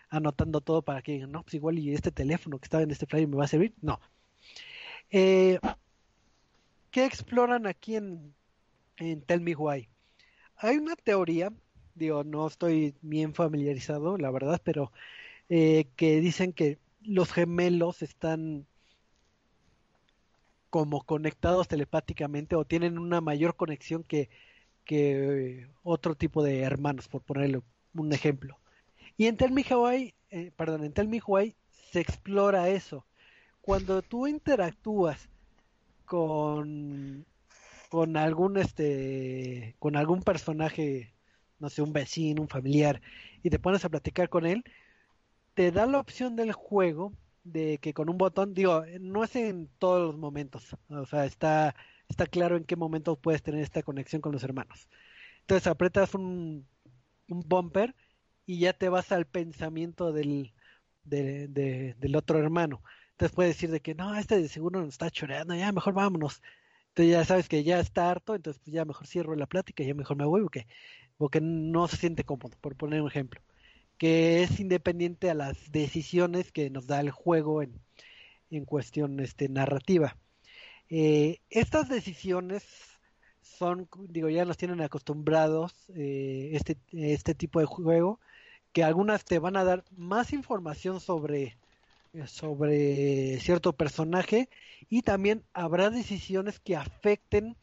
anotando 0.09 0.61
todo 0.61 0.83
para 0.83 1.01
que 1.01 1.13
digan, 1.13 1.31
no, 1.31 1.43
pues 1.43 1.55
igual 1.55 1.79
y 1.79 1.93
este 1.93 2.11
teléfono 2.11 2.59
que 2.59 2.65
estaba 2.65 2.83
en 2.83 2.91
este 2.91 3.07
flyer 3.07 3.27
me 3.27 3.37
va 3.37 3.45
a 3.45 3.47
servir, 3.47 3.73
no. 3.81 3.99
Eh, 5.09 5.59
¿Qué 6.91 7.05
exploran 7.05 7.67
aquí 7.67 7.95
en, 7.95 8.33
Tell 9.25 9.41
Me 9.41 9.55
Why? 9.55 9.89
Hay 10.57 10.77
una 10.77 10.95
teoría 10.95 11.51
digo, 11.97 12.23
no 12.23 12.47
estoy 12.47 12.95
bien 13.01 13.33
familiarizado, 13.33 14.17
la 14.17 14.31
verdad, 14.31 14.61
pero 14.63 14.91
eh, 15.49 15.87
que 15.95 16.21
dicen 16.21 16.53
que 16.53 16.79
los 17.01 17.31
gemelos 17.33 18.01
están 18.01 18.67
como 20.69 21.01
conectados 21.03 21.67
telepáticamente 21.67 22.55
o 22.55 22.65
tienen 22.65 22.99
una 22.99 23.21
mayor 23.21 23.55
conexión 23.55 24.03
que, 24.03 24.29
que 24.85 25.67
otro 25.83 26.15
tipo 26.15 26.43
de 26.43 26.61
hermanos, 26.61 27.07
por 27.07 27.21
ponerle 27.21 27.61
un 27.93 28.13
ejemplo. 28.13 28.59
Y 29.17 29.27
en 29.27 29.37
Tell 29.37 29.53
eh, 30.29 30.51
perdón, 30.55 30.83
en 30.83 30.93
Tell 30.93 31.07
Me 31.07 31.21
se 31.91 31.99
explora 31.99 32.69
eso. 32.69 33.05
Cuando 33.61 34.01
tú 34.01 34.27
interactúas 34.27 35.29
con 36.05 37.25
con 37.89 38.17
algún 38.17 38.57
este 38.57 39.75
con 39.79 39.95
algún 39.95 40.21
personaje 40.21 41.13
no 41.59 41.69
sé, 41.69 41.81
un 41.81 41.93
vecino, 41.93 42.41
un 42.41 42.49
familiar, 42.49 43.01
y 43.43 43.49
te 43.49 43.59
pones 43.59 43.83
a 43.85 43.89
platicar 43.89 44.29
con 44.29 44.45
él, 44.45 44.63
te 45.53 45.71
da 45.71 45.85
la 45.85 45.99
opción 45.99 46.35
del 46.35 46.51
juego 46.53 47.13
de 47.43 47.77
que 47.79 47.93
con 47.93 48.09
un 48.09 48.17
botón, 48.17 48.53
digo, 48.53 48.83
no 48.99 49.23
es 49.23 49.35
en 49.35 49.69
todos 49.79 50.01
los 50.05 50.17
momentos, 50.17 50.75
o 50.89 51.05
sea, 51.05 51.25
está, 51.25 51.75
está 52.09 52.25
claro 52.27 52.57
en 52.57 52.65
qué 52.65 52.75
momento 52.75 53.15
puedes 53.15 53.41
tener 53.41 53.61
esta 53.61 53.83
conexión 53.83 54.21
con 54.21 54.33
los 54.33 54.43
hermanos. 54.43 54.89
Entonces 55.41 55.67
apretas 55.67 56.13
un, 56.13 56.67
un 57.29 57.41
bumper 57.47 57.95
y 58.45 58.59
ya 58.59 58.73
te 58.73 58.89
vas 58.89 59.11
al 59.11 59.25
pensamiento 59.25 60.11
del, 60.13 60.53
del 61.03 62.15
otro 62.15 62.39
hermano. 62.39 62.81
Entonces 63.11 63.35
puedes 63.35 63.55
decir 63.55 63.71
de 63.71 63.81
que 63.81 63.95
no, 63.95 64.15
este 64.15 64.39
de 64.41 64.47
seguro 64.47 64.79
nos 64.79 64.89
está 64.89 65.09
choreando, 65.09 65.55
ya 65.55 65.71
mejor 65.71 65.93
vámonos. 65.93 66.41
Entonces 66.89 67.11
ya 67.13 67.25
sabes 67.25 67.49
que 67.49 67.63
ya 67.63 67.79
está 67.79 68.09
harto, 68.11 68.35
entonces 68.35 68.61
pues 68.63 68.73
ya 68.73 68.85
mejor 68.85 69.07
cierro 69.07 69.35
la 69.35 69.45
plática, 69.47 69.83
ya 69.83 69.93
mejor 69.93 70.17
me 70.17 70.25
voy 70.25 70.41
porque 70.41 70.67
porque 71.17 71.41
no 71.41 71.87
se 71.87 71.97
siente 71.97 72.23
cómodo, 72.23 72.57
por 72.61 72.75
poner 72.75 73.01
un 73.01 73.07
ejemplo, 73.09 73.41
que 73.97 74.43
es 74.43 74.59
independiente 74.59 75.29
a 75.29 75.33
las 75.33 75.71
decisiones 75.71 76.51
que 76.51 76.69
nos 76.69 76.87
da 76.87 76.99
el 77.01 77.11
juego 77.11 77.63
en, 77.63 77.81
en 78.51 78.65
cuestión 78.65 79.19
este, 79.19 79.49
narrativa. 79.49 80.17
Eh, 80.89 81.39
estas 81.49 81.89
decisiones 81.89 82.63
son, 83.57 83.89
digo, 84.09 84.29
ya 84.29 84.45
nos 84.45 84.57
tienen 84.57 84.81
acostumbrados 84.81 85.73
eh, 85.95 86.51
este, 86.53 86.77
este 86.91 87.35
tipo 87.35 87.59
de 87.59 87.65
juego, 87.65 88.19
que 88.73 88.83
algunas 88.83 89.25
te 89.25 89.39
van 89.39 89.57
a 89.57 89.63
dar 89.63 89.83
más 89.95 90.33
información 90.33 90.99
sobre, 90.99 91.57
sobre 92.25 93.39
cierto 93.39 93.73
personaje 93.73 94.49
y 94.89 95.01
también 95.01 95.43
habrá 95.53 95.89
decisiones 95.89 96.59
que 96.59 96.75
afecten 96.75 97.55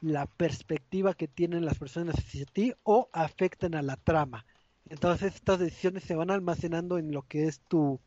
la 0.00 0.26
perspectiva 0.26 1.14
que 1.14 1.28
tienen 1.28 1.64
las 1.64 1.78
personas 1.78 2.16
hacia 2.18 2.44
ti 2.44 2.74
o 2.82 3.08
afectan 3.12 3.74
a 3.74 3.82
la 3.82 3.96
trama. 3.96 4.44
Entonces 4.88 5.36
estas 5.36 5.58
decisiones 5.58 6.02
se 6.02 6.16
van 6.16 6.30
almacenando 6.30 6.98
en 6.98 7.12
lo 7.12 7.22
que 7.22 7.46
es 7.46 7.60
tu, 7.60 8.00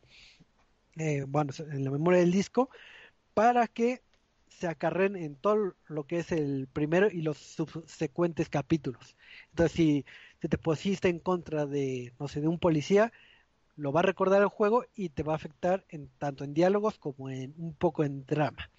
eh, 0.97 1.25
bueno, 1.27 1.53
en 1.57 1.83
la 1.83 1.91
memoria 1.91 2.19
del 2.19 2.31
disco 2.31 2.69
para 3.33 3.67
que 3.67 4.01
se 4.59 4.67
acarren 4.67 5.15
en 5.15 5.35
todo 5.35 5.75
lo 5.87 6.03
que 6.05 6.19
es 6.19 6.31
el 6.31 6.67
primero 6.71 7.09
y 7.11 7.21
los 7.21 7.37
subsecuentes 7.37 8.49
capítulos. 8.49 9.15
Entonces 9.49 9.71
si, 9.75 10.05
te 10.39 10.57
pusiste 10.57 11.09
en 11.09 11.19
contra 11.19 11.65
de, 11.65 12.13
no 12.19 12.27
sé, 12.27 12.41
de 12.41 12.47
un 12.47 12.59
policía, 12.59 13.11
lo 13.75 13.91
va 13.91 14.01
a 14.01 14.03
recordar 14.03 14.41
el 14.41 14.47
juego 14.47 14.85
y 14.95 15.09
te 15.09 15.23
va 15.23 15.33
a 15.33 15.37
afectar 15.37 15.85
en 15.89 16.09
tanto 16.19 16.43
en 16.43 16.53
diálogos 16.53 16.97
como 16.99 17.29
en 17.29 17.53
un 17.57 17.73
poco 17.73 18.03
en 18.03 18.25
drama. 18.25 18.69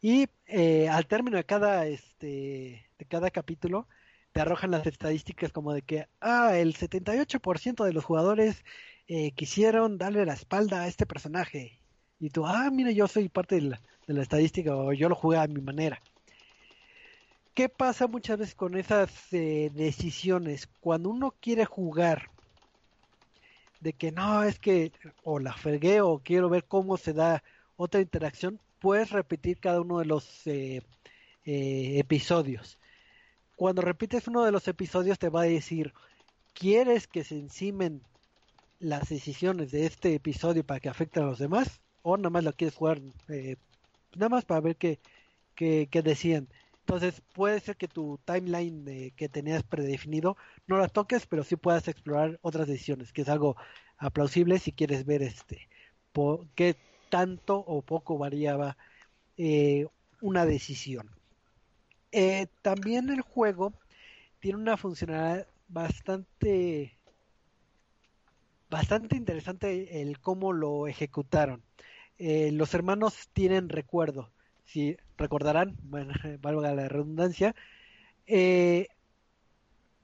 Y 0.00 0.26
eh, 0.46 0.88
al 0.88 1.06
término 1.06 1.36
de 1.36 1.44
cada, 1.44 1.86
este, 1.86 2.90
de 2.98 3.04
cada 3.08 3.30
capítulo, 3.30 3.88
te 4.32 4.40
arrojan 4.40 4.70
las 4.70 4.86
estadísticas 4.86 5.52
como 5.52 5.72
de 5.72 5.82
que, 5.82 6.08
ah, 6.20 6.56
el 6.56 6.74
78% 6.74 7.84
de 7.84 7.92
los 7.92 8.04
jugadores 8.04 8.64
eh, 9.08 9.32
quisieron 9.32 9.98
darle 9.98 10.24
la 10.26 10.34
espalda 10.34 10.82
a 10.82 10.88
este 10.88 11.06
personaje. 11.06 11.80
Y 12.18 12.30
tú, 12.30 12.46
ah, 12.46 12.70
mira, 12.72 12.90
yo 12.92 13.08
soy 13.08 13.28
parte 13.28 13.56
de 13.56 13.62
la, 13.62 13.82
estadística 14.06 14.76
o 14.76 14.92
yo 14.92 15.08
lo 15.08 15.14
jugué 15.14 15.38
a 15.38 15.46
mi 15.46 15.60
manera. 15.60 16.00
¿Qué 17.54 17.68
pasa 17.68 18.06
muchas 18.06 18.38
veces 18.38 18.54
con 18.54 18.76
esas 18.76 19.10
eh, 19.32 19.70
decisiones? 19.74 20.68
Cuando 20.80 21.10
uno 21.10 21.34
quiere 21.38 21.66
jugar 21.66 22.30
de 23.80 23.92
que 23.92 24.10
no, 24.10 24.42
es 24.44 24.58
que 24.58 24.92
o 25.22 25.38
la 25.38 25.52
fregué 25.52 26.00
o 26.00 26.20
quiero 26.20 26.48
ver 26.48 26.64
cómo 26.64 26.96
se 26.96 27.12
da 27.12 27.42
otra 27.76 28.00
interacción, 28.00 28.58
puedes 28.78 29.10
repetir 29.10 29.58
cada 29.58 29.80
uno 29.80 29.98
de 29.98 30.06
los 30.06 30.46
eh, 30.46 30.82
eh, 31.44 31.98
episodios. 31.98 32.78
Cuando 33.56 33.82
repites 33.82 34.28
uno 34.28 34.44
de 34.44 34.52
los 34.52 34.66
episodios 34.66 35.18
te 35.18 35.28
va 35.28 35.42
a 35.42 35.44
decir, 35.44 35.92
¿quieres 36.54 37.06
que 37.06 37.22
se 37.22 37.34
encimen 37.34 38.00
las 38.78 39.08
decisiones 39.08 39.72
de 39.72 39.84
este 39.86 40.14
episodio 40.14 40.64
para 40.64 40.80
que 40.80 40.88
afecten 40.88 41.24
a 41.24 41.26
los 41.26 41.38
demás? 41.38 41.80
¿O 42.02 42.16
nada 42.16 42.30
más 42.30 42.44
lo 42.44 42.52
quieres 42.54 42.76
jugar 42.76 43.00
nada 44.16 44.28
más 44.28 44.44
para 44.44 44.60
ver 44.60 44.76
qué, 44.76 45.00
qué, 45.54 45.88
decían? 46.02 46.48
Entonces 46.80 47.22
puede 47.32 47.60
ser 47.60 47.76
que 47.76 47.88
tu 47.88 48.18
timeline 48.24 49.12
que 49.16 49.28
tenías 49.28 49.62
predefinido 49.62 50.36
no 50.66 50.78
la 50.78 50.88
toques, 50.88 51.26
pero 51.26 51.44
sí 51.44 51.56
puedas 51.56 51.88
explorar 51.88 52.38
otras 52.42 52.66
decisiones, 52.66 53.12
que 53.12 53.22
es 53.22 53.28
algo 53.28 53.56
aplausible 53.98 54.58
si 54.58 54.72
quieres 54.72 55.06
ver 55.06 55.22
este 55.22 55.68
qué 56.54 56.76
tanto 57.08 57.58
o 57.58 57.82
poco 57.82 58.18
variaba 58.18 58.76
eh, 59.36 59.86
una 60.20 60.44
decisión. 60.46 61.10
Eh, 62.10 62.46
también 62.62 63.10
el 63.10 63.22
juego 63.22 63.72
tiene 64.40 64.58
una 64.58 64.76
funcionalidad 64.76 65.46
bastante 65.68 66.98
bastante 68.68 69.16
interesante 69.16 70.00
el 70.00 70.18
cómo 70.18 70.52
lo 70.52 70.86
ejecutaron. 70.88 71.62
Eh, 72.18 72.50
los 72.52 72.74
hermanos 72.74 73.28
tienen 73.32 73.68
recuerdo, 73.68 74.30
si 74.64 74.96
recordarán, 75.16 75.76
bueno, 75.82 76.12
valga 76.40 76.74
la 76.74 76.88
redundancia, 76.88 77.54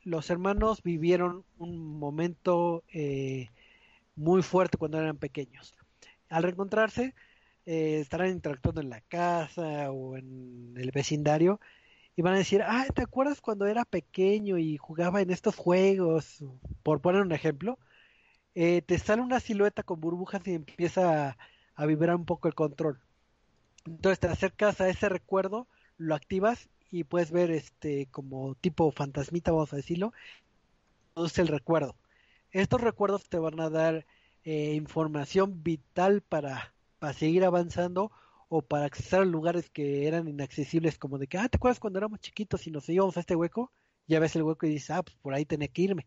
los 0.05 0.31
hermanos 0.31 0.83
vivieron 0.83 1.45
un 1.59 1.99
momento 1.99 2.83
muy 4.17 4.43
fuerte 4.43 4.77
cuando 4.77 4.99
eran 4.99 5.17
pequeños 5.17 5.75
al 6.29 6.43
reencontrarse 6.43 7.15
eh, 7.67 8.01
estarán 8.01 8.31
interactuando 8.31 8.81
en 8.81 8.91
la 8.91 9.01
casa 9.03 9.91
o 9.91 10.17
en 10.17 10.75
el 10.77 10.91
vecindario 10.91 11.61
y 12.17 12.23
van 12.23 12.35
a 12.35 12.39
decir, 12.39 12.63
ah, 12.63 12.87
¿te 12.95 13.03
acuerdas 13.03 13.41
cuando 13.41 13.67
era 13.67 13.85
pequeño 13.85 14.59
y 14.59 14.77
jugaba 14.77 15.21
en 15.21 15.31
estos 15.31 15.57
juegos? 15.57 16.45
Por 16.83 17.01
poner 17.01 17.23
un 17.23 17.33
ejemplo, 17.33 17.79
eh, 18.55 18.83
te 18.83 18.99
sale 18.99 19.23
una 19.23 19.41
silueta 19.41 19.83
con 19.83 20.01
burbujas 20.01 20.47
y 20.47 20.55
empieza 20.55 21.31
a, 21.31 21.39
vibrar 21.87 22.17
un 22.17 22.25
poco 22.25 22.49
el 22.49 22.55
control. 22.55 23.01
Entonces 23.87 24.21
te 24.21 24.29
acercas 24.29 24.81
a 24.81 24.89
ese 24.89 25.09
recuerdo, 25.09 25.67
lo 25.97 26.15
activas 26.15 26.69
y 26.91 27.05
puedes 27.05 27.31
ver 27.31 27.51
este 27.51 28.07
como 28.11 28.55
tipo 28.57 28.91
fantasmita, 28.93 29.53
vamos 29.53 29.73
a 29.73 29.77
decirlo, 29.77 30.13
es 31.17 31.39
el 31.39 31.49
recuerdo. 31.49 31.97
Estos 32.53 32.81
recuerdos 32.81 33.29
te 33.29 33.39
van 33.39 33.61
a 33.61 33.71
dar 33.71 34.07
eh, 34.45 34.75
información 34.75 35.63
vital 35.63 36.23
para, 36.23 36.75
para 36.99 37.13
seguir 37.13 37.45
avanzando 37.45 38.11
o 38.49 38.63
para 38.63 38.87
acceder 38.87 39.23
a 39.23 39.25
lugares 39.25 39.69
que 39.71 40.07
eran 40.07 40.29
inaccesibles 40.29 40.99
como 40.99 41.19
de 41.19 41.27
que, 41.27 41.39
ah, 41.39 41.49
¿te 41.49 41.57
acuerdas 41.57 41.81
cuando 41.81 41.99
éramos 41.99 42.21
chiquitos 42.21 42.67
y 42.67 42.71
nos 42.71 42.89
íbamos 42.89 43.17
a 43.17 43.21
este 43.21 43.37
hueco? 43.37 43.73
ya 44.09 44.19
ves 44.21 44.35
el 44.35 44.43
hueco 44.43 44.67
y 44.67 44.71
dices, 44.71 44.91
ah, 44.91 45.03
pues 45.03 45.17
por 45.19 45.35
ahí 45.35 45.45
tenía 45.45 45.69
que 45.69 45.83
irme. 45.83 46.07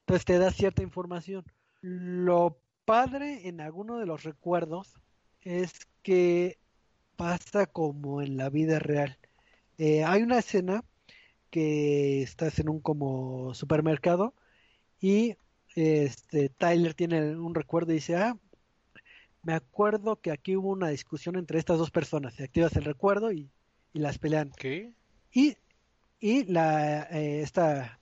Entonces 0.00 0.24
te 0.24 0.38
da 0.38 0.50
cierta 0.50 0.82
información. 0.82 1.44
Lo 1.82 2.58
padre 2.86 3.48
en 3.48 3.60
alguno 3.60 3.98
de 3.98 4.06
los 4.06 4.22
recuerdos 4.22 4.94
es 5.42 5.86
que 6.02 6.58
pasa 7.16 7.66
como 7.66 8.22
en 8.22 8.38
la 8.38 8.48
vida 8.48 8.78
real. 8.78 9.18
Eh, 9.76 10.04
hay 10.04 10.22
una 10.22 10.38
escena 10.38 10.84
que 11.50 12.22
estás 12.22 12.58
en 12.58 12.68
un 12.70 12.80
como 12.80 13.52
supermercado 13.54 14.34
y 15.00 15.36
este 15.74 16.48
Tyler 16.48 16.94
tiene 16.94 17.36
un 17.36 17.54
recuerdo 17.54 17.92
y 17.92 17.96
dice, 17.96 18.16
ah, 18.16 18.38
me 19.42 19.52
acuerdo 19.52 20.20
que 20.20 20.30
aquí 20.30 20.56
hubo 20.56 20.70
una 20.70 20.88
discusión 20.88 21.36
entre 21.36 21.58
estas 21.58 21.78
dos 21.78 21.90
personas. 21.90 22.34
Se 22.34 22.44
activas 22.44 22.74
el 22.76 22.84
recuerdo 22.84 23.32
y, 23.32 23.50
las 23.92 24.18
pelean. 24.18 24.52
¿Qué? 24.58 24.92
Y, 25.32 25.56
y 26.20 26.44
la, 26.44 27.04
eh, 27.04 27.40
esta, 27.40 27.98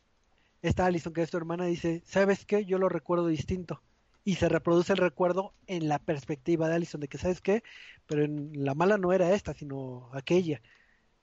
esta 0.63 0.87
Allison, 0.87 1.13
que 1.13 1.23
es 1.23 1.31
tu 1.31 1.37
hermana, 1.37 1.67
dice, 1.67 2.03
¿sabes 2.05 2.45
qué? 2.45 2.65
Yo 2.65 2.79
lo 2.79 2.89
recuerdo 2.89 3.29
distinto. 3.29 3.81
Y 4.25 4.37
se 4.37 4.49
reproduce 4.49 4.93
el 4.93 4.99
recuerdo 4.99 5.53
en 5.67 5.89
la 5.89 5.99
perspectiva 5.99 6.69
de 6.69 6.75
Allison, 6.75 7.01
de 7.01 7.09
que, 7.09 7.19
¿sabes 7.19 7.41
qué? 7.41 7.63
Pero 8.07 8.25
en, 8.25 8.65
la 8.65 8.75
mala 8.75 8.97
no 8.99 9.13
era 9.13 9.33
esta, 9.33 9.53
sino 9.55 10.09
aquella. 10.13 10.63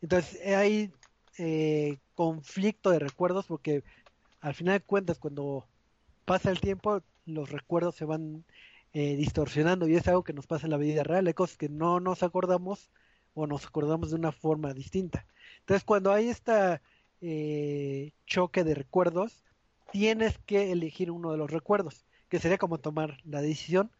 Entonces 0.01 0.39
hay 0.45 0.91
eh, 1.37 1.97
conflicto 2.15 2.91
de 2.91 2.99
recuerdos 2.99 3.47
porque 3.47 3.83
al 4.41 4.53
final 4.53 4.79
de 4.79 4.85
cuentas, 4.85 5.19
cuando 5.19 5.67
pasa 6.25 6.51
el 6.51 6.59
tiempo, 6.59 7.01
los 7.25 7.49
recuerdos 7.51 7.95
se 7.95 8.05
van 8.05 8.45
eh, 8.93 9.15
distorsionando 9.15 9.87
y 9.87 9.95
es 9.95 10.07
algo 10.07 10.23
que 10.23 10.33
nos 10.33 10.47
pasa 10.47 10.67
en 10.67 10.71
la 10.71 10.77
vida 10.77 11.03
real, 11.03 11.27
hay 11.27 11.33
cosas 11.33 11.57
que 11.57 11.69
no 11.69 11.99
nos 11.99 12.23
acordamos 12.23 12.89
o 13.33 13.47
nos 13.47 13.65
acordamos 13.65 14.09
de 14.11 14.17
una 14.17 14.31
forma 14.31 14.73
distinta. 14.73 15.25
Entonces 15.59 15.83
cuando 15.83 16.11
hay 16.11 16.29
este 16.29 16.79
choque 18.25 18.63
de 18.63 18.73
recuerdos, 18.73 19.43
tienes 19.91 20.37
que 20.39 20.71
elegir 20.71 21.11
uno 21.11 21.31
de 21.31 21.37
los 21.37 21.51
recuerdos, 21.51 22.05
que 22.31 22.39
sería 22.39 22.57
como 22.57 22.77
tomar 22.77 23.17
la 23.25 23.41
decisión, 23.41 23.91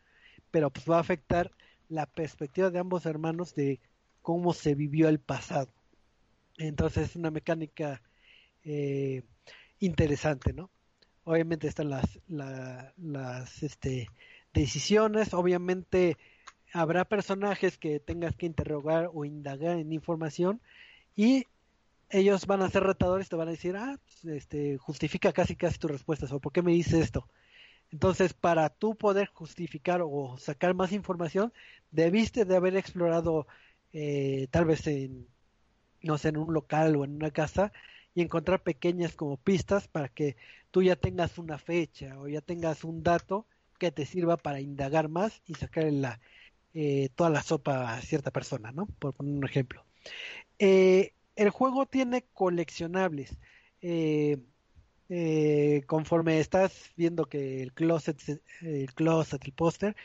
pero 0.52 0.70
pues 0.70 0.90
va 0.90 0.96
a 0.96 1.02
afectar 1.02 1.52
la 1.90 2.06
perspectiva 2.06 2.70
de 2.70 2.80
ambos 2.80 3.06
hermanos 3.06 3.54
de 3.56 3.82
cómo 4.22 4.54
se 4.54 4.74
vivió 4.74 5.10
el 5.10 5.20
pasado. 5.20 5.68
Entonces 6.58 7.10
es 7.10 7.16
una 7.18 7.30
mecánica 7.30 8.02
eh, 8.64 9.24
interesante, 9.80 10.54
¿no? 10.54 10.70
Obviamente 11.26 11.68
están 11.68 11.90
las, 11.90 12.20
las 12.30 13.64
este, 13.64 14.08
decisiones. 14.54 15.34
Obviamente 15.34 16.18
habrá 16.72 17.04
personajes 17.04 17.78
que 17.78 18.00
tengas 18.00 18.38
que 18.38 18.46
interrogar 18.46 19.10
o 19.14 19.26
indagar 19.26 19.78
en 19.78 19.92
información 19.92 20.62
y 21.18 21.48
ellos 22.10 22.46
van 22.46 22.62
a 22.62 22.70
ser 22.70 22.84
retadores, 22.84 23.28
te 23.28 23.36
van 23.36 23.50
a 23.50 23.52
decir, 23.52 23.76
ah, 23.76 24.00
pues, 24.06 24.38
este, 24.38 24.78
justifica 24.78 25.34
casi 25.34 25.58
casi 25.58 25.80
tus 25.80 25.92
respuestas 25.92 26.32
o 26.32 26.40
por 26.40 26.54
qué 26.54 26.62
me 26.62 26.72
dices 26.72 26.94
esto. 26.94 27.28
Entonces, 27.92 28.34
para 28.34 28.70
tú 28.70 28.96
poder 28.96 29.28
justificar 29.28 30.02
o 30.04 30.38
sacar 30.38 30.74
más 30.76 30.92
información, 30.94 31.54
debiste 31.92 32.46
de 32.46 32.56
haber 32.56 32.76
explorado 32.78 33.48
eh, 33.94 34.48
tal 34.52 34.66
vez 34.66 34.88
en, 34.88 35.28
no 36.02 36.18
sé, 36.18 36.30
en 36.30 36.38
un 36.38 36.54
local 36.54 36.96
o 36.96 37.06
en 37.06 37.16
una 37.16 37.32
casa 37.32 37.72
y 38.14 38.22
encontrar 38.22 38.64
pequeñas 38.64 39.16
como 39.16 39.38
pistas 39.38 39.88
para 39.88 40.10
que 40.10 40.38
tú 40.72 40.84
ya 40.84 40.96
tengas 40.96 41.38
una 41.38 41.58
fecha 41.58 42.20
o 42.20 42.28
ya 42.28 42.42
tengas 42.42 42.84
un 42.84 43.04
dato 43.04 43.48
que 43.80 43.92
te 43.92 44.06
sirva 44.06 44.38
para 44.38 44.62
indagar 44.62 45.10
más 45.10 45.42
y 45.46 45.56
sacar 45.56 45.86
la, 45.92 46.20
eh, 46.74 47.10
toda 47.16 47.30
la 47.30 47.44
sopa 47.44 47.94
a 47.96 48.02
cierta 48.02 48.32
persona, 48.32 48.72
¿no? 48.72 48.88
Por 49.00 49.14
poner 49.14 49.36
un 49.36 49.46
ejemplo. 49.46 49.86
Eh, 50.60 51.14
el 51.36 51.50
juego 51.50 51.86
tiene 51.88 52.24
coleccionables. 52.34 53.38
Eh, 53.82 54.38
conforme 55.88 56.40
estás 56.40 56.92
viendo 56.96 57.26
que 57.26 57.62
el 57.62 57.74
closet, 57.74 58.18
el 58.62 58.94
closet, 58.94 59.44
el 59.46 59.54
póster, 59.54 59.96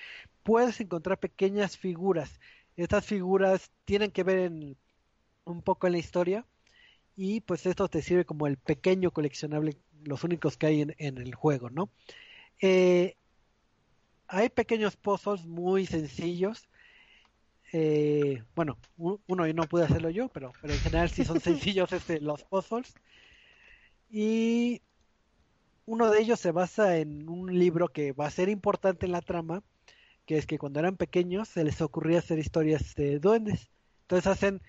puedes 0.42 0.80
encontrar 0.80 1.18
pequeñas 1.18 1.76
figuras. 1.76 2.40
Estas 2.76 3.04
figuras 3.06 3.70
tienen 3.84 4.10
que 4.10 4.24
ver 4.24 4.38
en, 4.38 4.76
un 5.44 5.62
poco 5.62 5.86
en 5.86 5.94
la 5.94 5.98
historia 5.98 6.44
y 7.16 7.40
pues 7.40 7.66
esto 7.66 7.88
te 7.88 8.02
sirve 8.02 8.24
como 8.24 8.46
el 8.46 8.56
pequeño 8.58 9.10
coleccionable, 9.12 9.76
los 10.04 10.24
únicos 10.24 10.56
que 10.56 10.66
hay 10.66 10.82
en, 10.82 10.94
en 10.98 11.18
el 11.18 11.34
juego, 11.34 11.70
¿no? 11.70 11.88
Eh, 12.60 13.16
hay 14.28 14.48
pequeños 14.48 14.96
puzzles 14.96 15.46
muy 15.46 15.86
sencillos. 15.86 16.68
Eh, 17.72 18.42
bueno, 18.54 18.78
uno 18.96 19.46
y 19.46 19.54
no 19.54 19.64
pude 19.64 19.84
hacerlo 19.84 20.10
yo, 20.10 20.28
pero, 20.28 20.52
pero 20.60 20.72
en 20.72 20.80
general 20.80 21.10
sí 21.10 21.24
son 21.24 21.40
sencillos 21.40 21.92
este, 21.92 22.20
los 22.20 22.44
puzzles. 22.44 22.94
Y 24.10 24.82
uno 25.86 26.10
de 26.10 26.20
ellos 26.20 26.40
se 26.40 26.52
basa 26.52 26.98
en 26.98 27.28
un 27.28 27.58
libro 27.58 27.88
que 27.88 28.12
va 28.12 28.26
a 28.26 28.30
ser 28.30 28.48
importante 28.48 29.06
en 29.06 29.12
la 29.12 29.22
trama, 29.22 29.62
que 30.26 30.38
es 30.38 30.46
que 30.46 30.58
cuando 30.58 30.80
eran 30.80 30.96
pequeños 30.96 31.48
se 31.48 31.64
les 31.64 31.80
ocurría 31.80 32.18
hacer 32.18 32.38
historias 32.38 32.94
de 32.96 33.18
duendes. 33.20 33.70
Entonces 34.02 34.26
hacen 34.26 34.62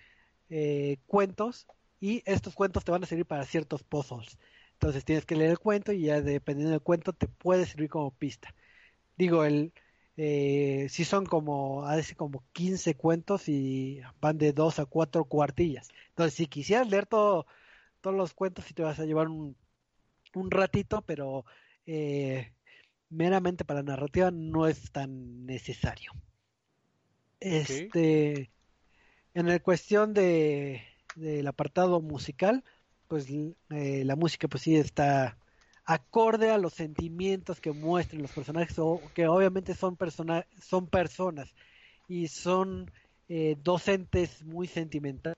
eh, 0.49 0.97
cuentos 1.07 1.67
y 1.99 2.23
estos 2.25 2.55
cuentos 2.55 2.83
te 2.85 2.91
van 2.91 3.03
a 3.03 3.07
servir 3.07 3.25
para 3.25 3.45
ciertos 3.45 3.83
puzzles. 3.83 4.37
Entonces 4.73 5.03
tienes 5.05 5.25
que 5.25 5.35
leer 5.35 5.51
el 5.51 5.59
cuento 5.59 5.91
y 5.91 6.03
ya 6.03 6.21
dependiendo 6.21 6.71
del 6.71 6.81
cuento 6.81 7.13
te 7.13 7.27
puede 7.27 7.65
servir 7.65 7.89
como 7.89 8.11
pista 8.11 8.53
digo, 9.17 9.43
el 9.43 9.73
eh, 10.17 10.87
sí 10.89 11.05
son 11.05 11.25
como, 11.25 11.85
a 11.85 11.95
veces 11.95 12.15
como 12.15 12.43
15 12.53 12.95
cuentos 12.95 13.49
y 13.49 14.01
van 14.21 14.37
de 14.37 14.53
2 14.53 14.79
a 14.79 14.85
4 14.85 15.25
cuartillas. 15.25 15.89
Entonces, 16.09 16.35
si 16.35 16.47
quisieras 16.47 16.89
leer 16.89 17.05
todo, 17.07 17.45
todos 18.01 18.15
los 18.15 18.33
cuentos, 18.33 18.65
sí 18.65 18.73
te 18.73 18.83
vas 18.83 18.99
a 18.99 19.05
llevar 19.05 19.27
un, 19.29 19.55
un 20.35 20.51
ratito, 20.51 21.01
pero 21.01 21.45
eh, 21.85 22.53
meramente 23.09 23.65
para 23.65 23.81
la 23.81 23.91
narrativa 23.91 24.31
no 24.31 24.67
es 24.67 24.91
tan 24.91 25.45
necesario. 25.45 26.11
Este, 27.39 28.49
en 29.33 29.47
la 29.47 29.59
cuestión 29.59 30.13
de 30.13 30.81
del 31.17 31.47
apartado 31.47 31.99
musical, 31.99 32.63
pues 33.07 33.27
eh, 33.29 34.03
la 34.05 34.15
música 34.15 34.47
pues 34.47 34.63
sí 34.63 34.75
está 34.75 35.37
acorde 35.83 36.51
a 36.51 36.57
los 36.57 36.73
sentimientos 36.73 37.59
que 37.59 37.71
muestren 37.71 38.21
los 38.21 38.31
personajes, 38.31 38.77
o 38.77 39.01
que 39.15 39.27
obviamente 39.27 39.73
son, 39.73 39.95
persona 39.95 40.45
son 40.61 40.87
personas 40.87 41.55
y 42.07 42.27
son 42.27 42.91
eh, 43.29 43.57
docentes 43.63 44.43
muy 44.43 44.67
sentimentales 44.67 45.37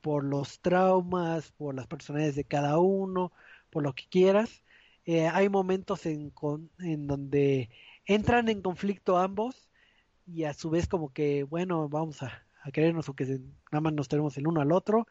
por 0.00 0.24
los 0.24 0.60
traumas, 0.60 1.52
por 1.52 1.74
las 1.74 1.86
personalidades 1.86 2.36
de 2.36 2.44
cada 2.44 2.78
uno, 2.78 3.32
por 3.70 3.82
lo 3.82 3.94
que 3.94 4.04
quieras. 4.08 4.64
Eh, 5.04 5.26
hay 5.28 5.48
momentos 5.48 6.06
en, 6.06 6.32
en 6.78 7.06
donde 7.06 7.70
entran 8.04 8.48
en 8.48 8.62
conflicto 8.62 9.18
ambos 9.18 9.70
y 10.26 10.44
a 10.44 10.54
su 10.54 10.70
vez 10.70 10.86
como 10.86 11.12
que, 11.12 11.42
bueno, 11.44 11.88
vamos 11.88 12.22
a, 12.22 12.46
a 12.62 12.70
querernos 12.70 13.08
o 13.08 13.14
que 13.14 13.24
nada 13.72 13.80
más 13.80 13.92
nos 13.92 14.08
tenemos 14.08 14.36
el 14.36 14.46
uno 14.46 14.60
al 14.60 14.72
otro 14.72 15.06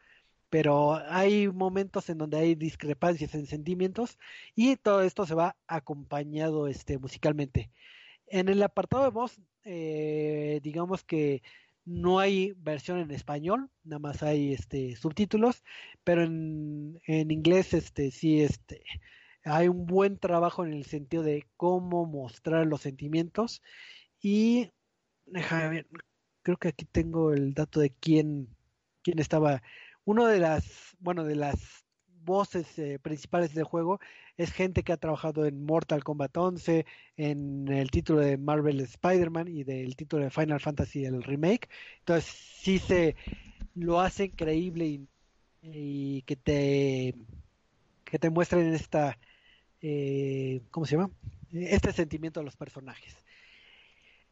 pero 0.49 0.95
hay 0.95 1.47
momentos 1.47 2.09
en 2.09 2.17
donde 2.17 2.37
hay 2.37 2.55
discrepancias 2.55 3.35
en 3.35 3.45
sentimientos 3.45 4.17
y 4.55 4.75
todo 4.77 5.01
esto 5.03 5.25
se 5.25 5.35
va 5.35 5.55
acompañado 5.67 6.67
este 6.67 6.97
musicalmente. 6.97 7.71
En 8.27 8.49
el 8.49 8.61
apartado 8.63 9.03
de 9.03 9.09
voz, 9.09 9.39
eh, 9.63 10.59
digamos 10.63 11.03
que 11.03 11.43
no 11.89 12.19
hay 12.19 12.53
versión 12.57 12.99
en 12.99 13.11
español, 13.11 13.69
nada 13.83 13.99
más 13.99 14.23
hay 14.23 14.53
este 14.53 14.95
subtítulos, 14.95 15.63
pero 16.03 16.23
en, 16.23 17.01
en 17.05 17.31
inglés 17.31 17.73
este 17.73 18.11
sí 18.11 18.41
este 18.41 18.83
hay 19.43 19.67
un 19.67 19.85
buen 19.87 20.19
trabajo 20.19 20.65
en 20.65 20.73
el 20.73 20.85
sentido 20.85 21.23
de 21.23 21.47
cómo 21.57 22.05
mostrar 22.05 22.67
los 22.67 22.81
sentimientos. 22.81 23.63
Y 24.21 24.71
déjame 25.25 25.69
ver, 25.69 25.87
creo 26.43 26.57
que 26.57 26.69
aquí 26.69 26.85
tengo 26.85 27.33
el 27.33 27.53
dato 27.53 27.79
de 27.79 27.91
quién 27.91 28.55
quién 29.03 29.19
estaba. 29.19 29.61
Uno 30.05 30.27
de 30.27 30.39
las, 30.39 30.95
bueno, 30.99 31.23
de 31.23 31.35
las 31.35 31.85
voces 32.29 32.77
eh, 32.77 32.99
principales 33.01 33.55
del 33.55 33.63
juego 33.63 33.99
es 34.37 34.51
gente 34.51 34.83
que 34.83 34.93
ha 34.93 34.97
trabajado 34.97 35.47
en 35.47 35.65
Mortal 35.65 36.03
Kombat 36.03 36.37
11, 36.37 36.85
en 37.17 37.67
el 37.67 37.89
título 37.89 38.19
de 38.19 38.37
Marvel 38.37 38.81
Spider-Man 38.81 39.47
y 39.47 39.63
del 39.63 39.95
título 39.95 40.25
de 40.25 40.29
Final 40.29 40.59
Fantasy 40.59 41.05
el 41.05 41.23
remake. 41.23 41.69
Entonces 42.01 42.25
sí 42.25 42.77
se 42.77 43.15
lo 43.73 43.99
hace 43.99 44.29
creíble 44.29 45.01
y, 45.63 46.21
que 46.21 46.35
te 46.35 47.15
que 48.05 48.19
te 48.19 48.29
muestren 48.29 48.75
esta 48.75 49.17
eh, 49.81 50.61
¿cómo 50.69 50.85
se 50.85 50.97
llama? 50.97 51.09
Este 51.51 51.91
sentimiento 51.93 52.41
de 52.41 52.45
los 52.45 52.55
personajes. 52.55 53.15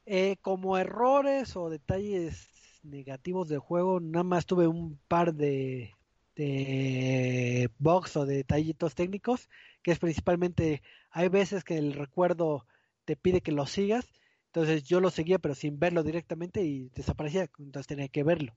Eh, 0.05 0.37
como 0.41 0.77
errores 0.77 1.55
o 1.55 1.71
detalles 1.71 2.47
negativos 2.83 3.49
del 3.49 3.59
juego, 3.59 3.99
nada 3.99 4.23
más 4.23 4.45
tuve 4.45 4.67
un 4.67 4.99
par 5.07 5.33
de, 5.33 5.96
de 6.37 7.69
bugs 7.79 8.15
o 8.15 8.25
detallitos 8.25 8.95
técnicos, 8.95 9.49
que 9.83 9.91
es 9.91 9.99
principalmente, 9.99 10.81
hay 11.11 11.29
veces 11.29 11.63
que 11.63 11.77
el 11.77 11.93
recuerdo 11.93 12.65
te 13.05 13.15
pide 13.17 13.41
que 13.41 13.51
lo 13.51 13.65
sigas, 13.65 14.07
entonces 14.47 14.83
yo 14.83 15.01
lo 15.01 15.09
seguía 15.09 15.39
pero 15.39 15.55
sin 15.55 15.79
verlo 15.79 16.03
directamente 16.03 16.63
y 16.63 16.89
desaparecía, 16.95 17.49
entonces 17.59 17.87
tenía 17.87 18.07
que 18.07 18.23
verlo. 18.23 18.53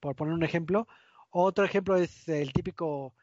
Por 0.00 0.16
poner 0.16 0.34
un 0.34 0.44
ejemplo, 0.44 0.86
otro 1.30 1.64
ejemplo 1.64 1.96
es 1.96 2.28
el 2.28 2.52
típico 2.52 3.14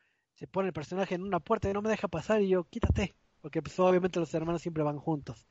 se 0.41 0.47
pone 0.47 0.70
el 0.70 0.74
personaje 0.74 1.14
en 1.16 1.24
una 1.24 1.39
puerta 1.39 1.70
y 1.70 1.74
no 1.74 1.84
me 1.84 1.89
deja 1.89 2.07
pasar 2.07 2.41
y 2.41 2.49
yo, 2.49 2.64
quítate, 2.64 3.16
porque 3.41 3.62
pues 3.62 3.80
obviamente 3.80 4.20
los 4.20 4.34
hermanos 4.34 4.64
siempre 4.64 4.84
van 4.84 4.97
juntos. 4.97 5.45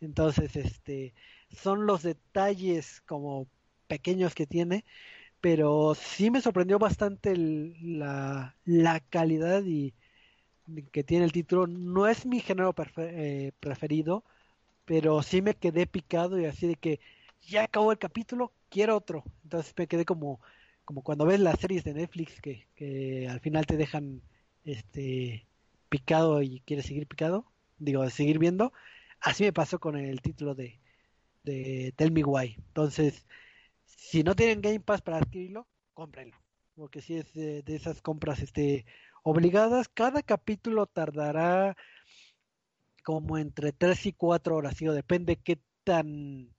Entonces, 0.00 0.56
este, 0.56 1.14
son 1.50 1.86
los 1.86 2.02
detalles 2.02 3.02
como 3.02 3.46
pequeños 3.86 4.34
que 4.34 4.48
tiene, 4.48 4.84
pero 5.42 5.94
sí 5.96 6.30
me 6.30 6.40
sorprendió 6.40 6.78
bastante 6.78 7.36
la, 7.36 8.56
la, 8.64 9.00
calidad 9.00 9.64
y 9.64 9.92
que 10.92 11.04
tiene 11.04 11.24
el 11.24 11.32
título. 11.32 11.66
No 11.66 12.06
es 12.08 12.26
mi 12.26 12.40
género 12.40 12.74
eh, 12.98 13.52
preferido, 13.60 14.24
pero 14.84 15.22
sí 15.22 15.42
me 15.42 15.54
quedé 15.54 15.86
picado 15.86 16.38
y 16.40 16.46
así 16.46 16.68
de 16.68 16.76
que 16.76 17.00
ya 17.42 17.64
acabó 17.64 17.92
el 17.92 17.98
capítulo, 17.98 18.52
quiero 18.70 18.96
otro. 18.96 19.24
Entonces 19.44 19.74
me 19.76 19.88
quedé 19.88 20.04
como, 20.04 20.40
como 20.84 21.02
cuando 21.02 21.26
ves 21.26 21.40
las 21.40 21.60
series 21.60 21.84
de 21.84 21.94
Netflix 21.94 22.40
que, 22.40 22.68
que 22.76 23.28
al 23.28 23.40
final 23.40 23.66
te 23.66 23.76
dejan 23.76 24.22
este 24.64 25.46
picado 25.88 26.42
y 26.42 26.60
quieres 26.60 26.86
seguir 26.86 27.06
picado, 27.08 27.46
digo, 27.78 28.08
seguir 28.10 28.38
viendo. 28.38 28.72
Así 29.20 29.44
me 29.44 29.52
pasó 29.52 29.80
con 29.80 29.96
el 29.96 30.22
título 30.22 30.54
de, 30.54 30.78
de 31.44 31.92
Tell 31.96 32.12
Me 32.12 32.24
Why. 32.24 32.56
Entonces, 32.68 33.26
si 34.02 34.22
no 34.24 34.34
tienen 34.34 34.60
Game 34.60 34.80
Pass 34.80 35.00
para 35.00 35.18
adquirirlo, 35.18 35.66
cómprenlo. 35.94 36.36
Porque 36.74 37.00
si 37.00 37.16
es 37.16 37.32
de, 37.34 37.62
esas 37.66 38.02
compras 38.02 38.40
este, 38.40 38.84
obligadas, 39.22 39.88
cada 39.88 40.22
capítulo 40.22 40.86
tardará 40.86 41.76
como 43.04 43.38
entre 43.38 43.72
3 43.72 44.06
y 44.06 44.12
4 44.12 44.56
horas, 44.56 44.76
¿sí? 44.76 44.86
depende 44.86 45.36
qué 45.36 45.60
tan 45.84 46.52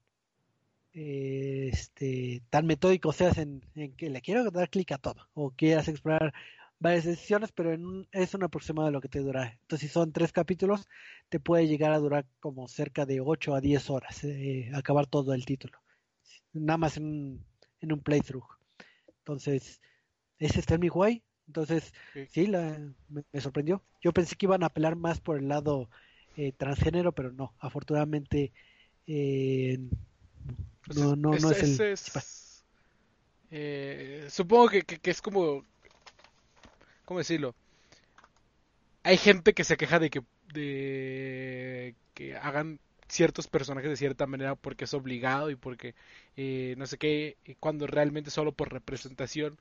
eh, 0.94 1.70
este 1.72 2.44
tan 2.50 2.66
metódico 2.66 3.12
seas 3.14 3.38
en, 3.38 3.62
en, 3.76 3.96
que 3.96 4.10
le 4.10 4.22
quiero 4.22 4.50
dar 4.52 4.70
clic 4.70 4.92
a 4.92 4.98
todo 4.98 5.28
o 5.34 5.52
quieras 5.52 5.88
explorar 5.88 6.34
varias 6.80 7.06
decisiones, 7.06 7.52
pero 7.52 7.74
en 7.74 8.08
es 8.12 8.34
un 8.34 8.44
aproximado 8.44 8.88
de 8.88 8.94
lo 8.94 9.02
que 9.02 9.10
te 9.10 9.20
dura. 9.20 9.58
Entonces, 9.62 9.90
si 9.90 9.94
son 9.94 10.12
tres 10.12 10.32
capítulos, 10.32 10.88
te 11.30 11.40
puede 11.40 11.68
llegar 11.68 11.92
a 11.94 12.00
durar 12.00 12.26
como 12.40 12.68
cerca 12.68 13.06
de 13.06 13.22
8 13.22 13.56
a 13.56 13.62
10 13.62 13.90
horas, 13.90 14.24
eh, 14.24 14.72
acabar 14.74 15.08
todo 15.08 15.34
el 15.34 15.46
título. 15.46 15.83
Nada 16.54 16.78
más 16.78 16.98
en, 16.98 17.44
en 17.82 17.92
un 17.92 18.00
playthrough. 18.00 18.46
Entonces, 19.20 19.82
ese 20.40 20.60
está 20.60 20.76
en 20.76 20.82
mi 20.82 20.90
guay. 20.90 21.24
Entonces, 21.48 21.94
sí, 22.30 22.48
la, 22.48 22.80
me, 23.10 23.42
sorprendió. 23.42 23.84
Yo 24.02 24.14
pensé 24.14 24.36
que 24.36 24.46
iban 24.46 24.64
a 24.64 24.68
apelar 24.68 24.96
más 24.96 25.20
por 25.20 25.38
el 25.38 25.48
lado 25.48 25.90
eh, 26.38 26.54
transgénero, 26.54 27.12
pero 27.12 27.32
no. 27.32 27.54
Afortunadamente, 27.60 28.52
eh, 29.08 29.80
pues 30.86 30.98
no, 30.98 31.16
no, 31.16 31.32
no 31.32 31.52
es, 31.52 31.80
el. 31.80 31.96
Eh, 33.52 34.28
supongo 34.30 34.70
que, 34.70 34.82
que, 34.84 35.12
es 35.12 35.22
como 35.22 35.64
¿cómo 37.06 37.20
decirlo? 37.20 37.54
Hay 39.04 39.18
gente 39.18 39.54
que 39.54 39.64
se 39.64 39.78
queja 39.78 40.00
de 40.00 40.10
que, 40.10 40.24
de 40.54 41.96
que 42.14 42.36
hagan 42.36 42.80
ciertos 43.14 43.48
personajes 43.48 43.90
de 43.90 43.98
cierta 43.98 44.26
manera 44.26 44.56
porque 44.56 44.86
es 44.86 44.94
obligado 44.94 45.50
y 45.50 45.56
porque 45.56 45.94
eh, 46.36 46.76
no 46.78 46.88
sé 46.88 46.98
qué, 46.98 47.38
cuando 47.60 47.88
realmente 47.88 48.32
solo 48.32 48.52
por 48.52 48.74
representación. 48.74 49.58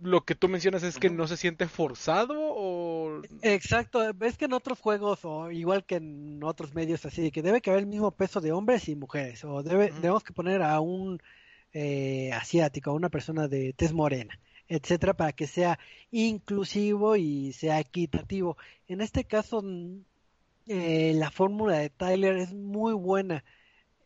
Lo 0.00 0.24
que 0.24 0.36
tú 0.36 0.48
mencionas 0.48 0.84
es 0.84 0.96
que 0.96 1.10
no 1.10 1.26
se 1.26 1.36
siente 1.36 1.66
forzado 1.66 2.34
o... 2.38 3.20
Exacto, 3.42 4.00
ves 4.14 4.36
que 4.36 4.44
en 4.44 4.52
otros 4.52 4.78
juegos 4.78 5.24
o 5.24 5.50
igual 5.50 5.84
que 5.84 5.96
en 5.96 6.40
otros 6.44 6.72
medios 6.72 7.04
así, 7.04 7.32
que 7.32 7.42
debe 7.42 7.60
que 7.60 7.70
haber 7.70 7.82
el 7.82 7.88
mismo 7.88 8.12
peso 8.12 8.40
de 8.40 8.52
hombres 8.52 8.88
y 8.88 8.94
mujeres 8.94 9.44
o 9.44 9.64
debe, 9.64 9.90
debemos 9.90 10.22
que 10.22 10.32
poner 10.32 10.62
a 10.62 10.78
un 10.78 11.20
eh, 11.72 12.30
asiático, 12.32 12.90
a 12.90 12.94
una 12.94 13.08
persona 13.08 13.48
de 13.48 13.72
tez 13.72 13.92
morena 13.92 14.38
etcétera, 14.68 15.14
para 15.14 15.32
que 15.32 15.46
sea 15.46 15.78
inclusivo 16.10 17.16
y 17.16 17.52
sea 17.54 17.80
equitativo. 17.80 18.56
En 18.86 19.00
este 19.00 19.24
caso, 19.24 19.62
eh, 20.68 21.12
la 21.14 21.30
fórmula 21.30 21.78
de 21.78 21.90
Tyler 21.90 22.36
es 22.36 22.52
muy 22.54 22.92
buena 22.94 23.44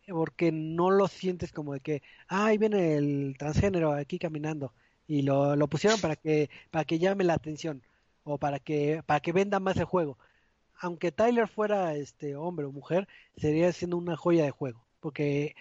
porque 0.09 0.53
no 0.53 0.91
lo 0.91 1.09
sientes 1.09 1.53
como 1.53 1.75
de 1.75 1.81
que, 1.81 2.03
ah, 2.29 2.47
ahí 2.47 2.59
viene 2.59 2.97
el 2.97 3.37
transgénero 3.39 3.93
aquí 3.93 4.19
caminando 4.19 4.73
y 5.07 5.23
lo, 5.23 5.57
lo 5.57 5.69
pusieron 5.69 6.01
para 6.01 6.17
que 6.17 6.51
para 6.71 6.85
que 6.85 6.99
llame 6.99 7.25
la 7.25 7.35
atención 7.35 7.83
o 8.25 8.39
para 8.39 8.59
que 8.61 9.03
para 9.07 9.21
que 9.21 9.33
venda 9.33 9.61
más 9.61 9.77
el 9.77 9.85
juego. 9.85 10.19
Aunque 10.81 11.13
Tyler 11.13 11.49
fuera 11.49 11.95
este 11.97 12.37
hombre 12.37 12.67
o 12.67 12.73
mujer, 12.73 13.09
sería 13.37 13.73
siendo 13.73 13.97
una 13.97 14.17
joya 14.17 14.45
de 14.45 14.51
juego, 14.51 14.85
porque 15.01 15.55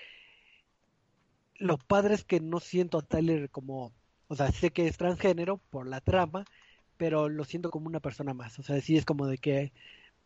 lo 1.56 1.78
padre 1.78 2.16
es 2.16 2.24
que 2.24 2.40
no 2.42 2.60
siento 2.60 2.98
a 2.98 3.04
Tyler 3.04 3.50
como 3.50 3.94
o 4.32 4.36
sea, 4.36 4.50
sé 4.52 4.72
que 4.72 4.88
es 4.88 4.98
transgénero 4.98 5.58
por 5.58 5.88
la 5.88 6.00
trama, 6.00 6.46
pero 6.98 7.28
lo 7.30 7.44
siento 7.46 7.70
como 7.72 7.88
una 7.88 8.00
persona 8.00 8.34
más. 8.34 8.60
O 8.60 8.64
sea, 8.64 8.80
sí 8.82 8.96
es 8.98 9.06
como 9.06 9.28
de 9.28 9.38
que 9.38 9.74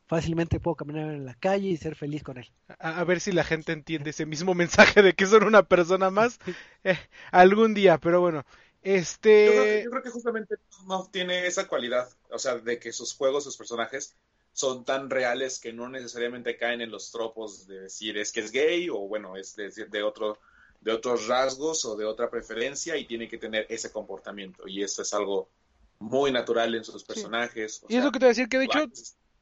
fácilmente 0.07 0.59
puedo 0.59 0.75
caminar 0.75 1.13
en 1.13 1.25
la 1.25 1.35
calle 1.35 1.69
y 1.69 1.77
ser 1.77 1.95
feliz 1.95 2.23
con 2.23 2.37
él. 2.37 2.51
A, 2.79 3.03
ver 3.03 3.19
si 3.19 3.31
la 3.31 3.43
gente 3.43 3.71
entiende 3.71 4.11
ese 4.11 4.25
mismo 4.25 4.53
mensaje 4.55 5.01
de 5.01 5.13
que 5.13 5.25
son 5.25 5.43
una 5.43 5.63
persona 5.63 6.09
más 6.09 6.39
eh, 6.83 6.97
algún 7.31 7.73
día, 7.73 7.97
pero 7.97 8.21
bueno. 8.21 8.45
Este... 8.81 9.81
Yo 9.83 9.89
creo, 9.89 10.03
que, 10.03 10.11
justamente 10.11 10.55
no 10.85 11.09
tiene 11.11 11.47
esa 11.47 11.67
cualidad, 11.67 12.07
o 12.29 12.37
sea, 12.37 12.57
de 12.57 12.77
que 12.77 12.93
sus 12.93 13.15
juegos, 13.15 13.43
sus 13.43 13.57
personajes 13.57 14.15
son 14.53 14.85
tan 14.85 15.09
reales 15.09 15.59
que 15.59 15.73
no 15.73 15.89
necesariamente 15.89 16.55
caen 16.55 16.81
en 16.81 16.91
los 16.91 17.11
tropos 17.11 17.67
de 17.67 17.81
decir 17.81 18.17
es 18.17 18.31
que 18.31 18.41
es 18.41 18.51
gay 18.51 18.89
o 18.89 18.99
bueno, 18.99 19.35
es 19.35 19.55
de, 19.55 19.69
de 19.69 20.03
otro 20.03 20.39
de 20.85 20.91
otros 20.91 21.27
rasgos 21.27 21.83
o 21.85 21.95
de 21.95 22.05
otra 22.05 22.29
preferencia 22.29 22.95
y 22.95 23.07
tiene 23.07 23.27
que 23.27 23.39
tener 23.39 23.65
ese 23.69 23.91
comportamiento. 23.91 24.67
Y 24.67 24.83
eso 24.83 25.01
es 25.01 25.13
algo 25.15 25.49
muy 25.97 26.31
natural 26.31 26.75
en 26.75 26.83
sus 26.83 27.03
personajes. 27.03 27.83
y 27.89 27.97
es 27.97 28.03
lo 28.03 28.11
que 28.11 28.19
te 28.19 28.25
voy 28.25 28.29
a 28.29 28.35
decir, 28.35 28.47
que 28.47 28.59
de 28.59 28.65
hecho 28.65 28.85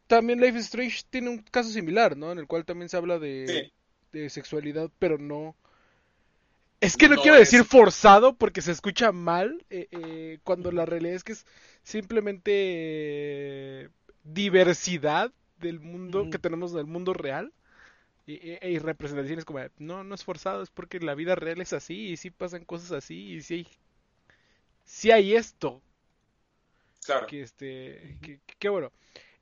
también 0.08 0.41
Life 0.41 0.58
is 0.58 0.66
Strange 0.66 1.04
tiene 1.10 1.30
un 1.30 1.39
caso 1.39 1.70
similar, 1.70 2.18
¿no? 2.18 2.32
En 2.32 2.39
el 2.39 2.47
cual 2.47 2.66
también 2.66 2.89
se 2.89 2.97
habla 2.97 3.20
de, 3.20 3.72
de 4.12 4.30
sexualidad, 4.30 4.89
pero 4.99 5.18
no... 5.18 5.56
Es 6.82 6.97
que 6.97 7.08
no, 7.08 7.22
quiero 7.22 7.38
decir 7.38 7.64
forzado 7.64 8.36
porque 8.36 8.62
se 8.62 8.72
escucha 8.72 9.14
mal 9.14 9.66
eh, 9.70 9.88
eh, 9.91 10.39
cuando 10.43 10.70
la 10.72 10.86
realidad 10.86 11.16
es 11.16 11.24
que 11.24 11.32
es 11.32 11.45
simplemente 11.82 13.89
diversidad 14.26 15.32
del 15.60 15.80
mundo 15.80 16.30
que 16.30 16.39
tenemos 16.39 16.74
del 16.74 16.86
mundo 16.86 17.14
real 17.14 17.54
y, 18.26 18.58
y, 18.66 18.80
representaciones 18.80 19.45
como, 19.45 19.60
no, 19.80 20.04
no 20.04 20.16
es 20.16 20.24
forzado, 20.24 20.62
es 20.62 20.70
porque 20.70 20.99
la 20.99 21.16
vida 21.16 21.36
real 21.36 21.60
es 21.60 21.74
así, 21.74 22.08
y 22.08 22.18
sí 22.18 22.30
pasan 22.30 22.64
cosas 22.64 22.91
así, 22.93 23.34
y 23.34 23.41
sí 23.41 23.54
hay, 23.54 23.68
sí 24.86 25.12
hay 25.12 25.36
esto. 25.36 25.82
Claro. 27.06 27.28
Que 27.28 27.41
este, 27.41 28.18
que, 28.60 28.70
bueno. 28.70 28.91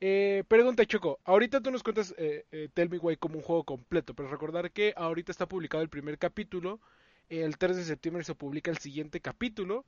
Eh, 0.03 0.43
pregunta 0.47 0.83
Choco, 0.83 1.19
ahorita 1.25 1.61
tú 1.61 1.69
nos 1.69 1.83
cuentas 1.83 2.15
eh, 2.17 2.45
eh, 2.51 2.69
Tell 2.73 2.89
Me 2.89 2.97
Why 2.97 3.17
como 3.17 3.35
un 3.35 3.43
juego 3.43 3.63
completo, 3.63 4.15
pero 4.15 4.29
recordar 4.29 4.71
que 4.71 4.95
ahorita 4.97 5.31
está 5.31 5.47
publicado 5.47 5.83
el 5.83 5.89
primer 5.89 6.17
capítulo, 6.17 6.79
el 7.29 7.57
3 7.59 7.77
de 7.77 7.83
septiembre 7.83 8.23
se 8.23 8.33
publica 8.33 8.71
el 8.71 8.79
siguiente 8.79 9.21
capítulo, 9.21 9.85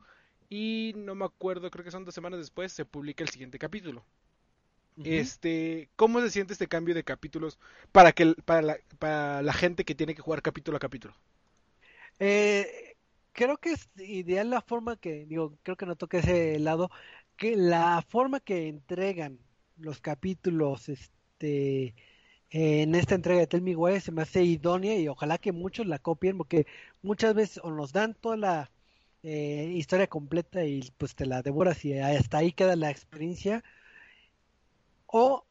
y 0.49 0.93
no 0.95 1.15
me 1.15 1.25
acuerdo, 1.25 1.71
creo 1.71 1.83
que 1.83 1.89
son 1.89 2.05
dos 2.05 2.13
semanas 2.13 2.39
después 2.39 2.71
se 2.71 2.85
publica 2.85 3.23
el 3.23 3.29
siguiente 3.29 3.57
capítulo. 3.57 4.05
Este, 5.03 5.89
¿cómo 5.95 6.21
se 6.21 6.29
siente 6.29 6.53
este 6.53 6.67
cambio 6.67 6.93
de 6.93 7.03
capítulos 7.03 7.57
para 7.91 8.11
que 8.11 8.35
para 8.45 8.61
la, 8.61 8.77
para 8.99 9.41
la 9.41 9.53
gente 9.53 9.83
que 9.83 9.95
tiene 9.95 10.13
que 10.13 10.21
jugar 10.21 10.43
capítulo 10.43 10.77
a 10.77 10.79
capítulo? 10.79 11.15
Eh, 12.19 12.95
creo 13.31 13.57
que 13.57 13.71
es 13.71 13.89
ideal 13.97 14.51
la 14.51 14.61
forma 14.61 14.95
que 14.95 15.25
digo, 15.25 15.57
creo 15.63 15.75
que 15.75 15.87
no 15.87 15.95
toque 15.95 16.19
ese 16.19 16.59
lado, 16.59 16.91
que 17.35 17.55
la 17.55 18.05
forma 18.07 18.39
que 18.39 18.67
entregan 18.67 19.39
los 19.83 19.99
capítulos, 19.99 20.89
este, 20.89 21.93
en 22.49 22.95
esta 22.95 23.15
entrega 23.15 23.39
de 23.41 23.47
Tell 23.47 23.61
Me 23.61 23.75
Why 23.75 23.99
se 23.99 24.11
me 24.11 24.21
hace 24.21 24.43
idónea 24.43 24.97
y 24.97 25.07
ojalá 25.07 25.37
que 25.37 25.51
muchos 25.51 25.87
la 25.87 25.99
copien 25.99 26.37
porque 26.37 26.67
muchas 27.01 27.33
veces 27.33 27.59
o 27.63 27.71
nos 27.71 27.93
dan 27.93 28.13
toda 28.13 28.37
la 28.37 28.71
eh, 29.23 29.71
historia 29.75 30.07
completa 30.07 30.63
y 30.65 30.91
pues 30.97 31.15
te 31.15 31.25
la 31.25 31.41
devoras 31.41 31.83
y 31.85 31.97
hasta 31.97 32.37
ahí 32.37 32.51
queda 32.51 32.75
la 32.75 32.91
experiencia. 32.91 33.63
O 35.07 35.45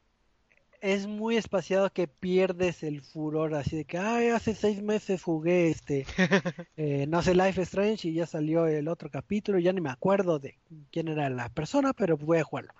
es 0.80 1.07
muy 1.07 1.37
espaciado 1.37 1.93
que 1.93 2.09
pierdes 2.09 2.83
el 2.83 3.03
furor 3.03 3.55
así 3.55 3.76
de 3.76 3.85
que 3.85 3.99
ay 3.99 4.28
hace 4.28 4.55
seis 4.55 4.83
meses 4.83 5.22
jugué 5.22 5.70
este 5.70 6.05
eh, 6.76 7.07
no 7.09 7.22
sé 7.22 7.37
Life 7.37 7.62
Strange 7.62 8.09
y 8.09 8.14
ya 8.14 8.26
salió 8.26 8.66
el 8.66 8.89
otro 8.89 9.09
capítulo 9.09 9.61
ya 9.61 9.72
ni 9.72 9.80
me 9.80 9.91
acuerdo 9.91 10.41
de 10.41 10.59
quién 10.91 11.07
era 11.07 11.30
la 11.30 11.49
persona 11.51 11.93
pero 11.93 12.16
voy 12.16 12.39
a 12.39 12.45
jugarlo 12.45 12.74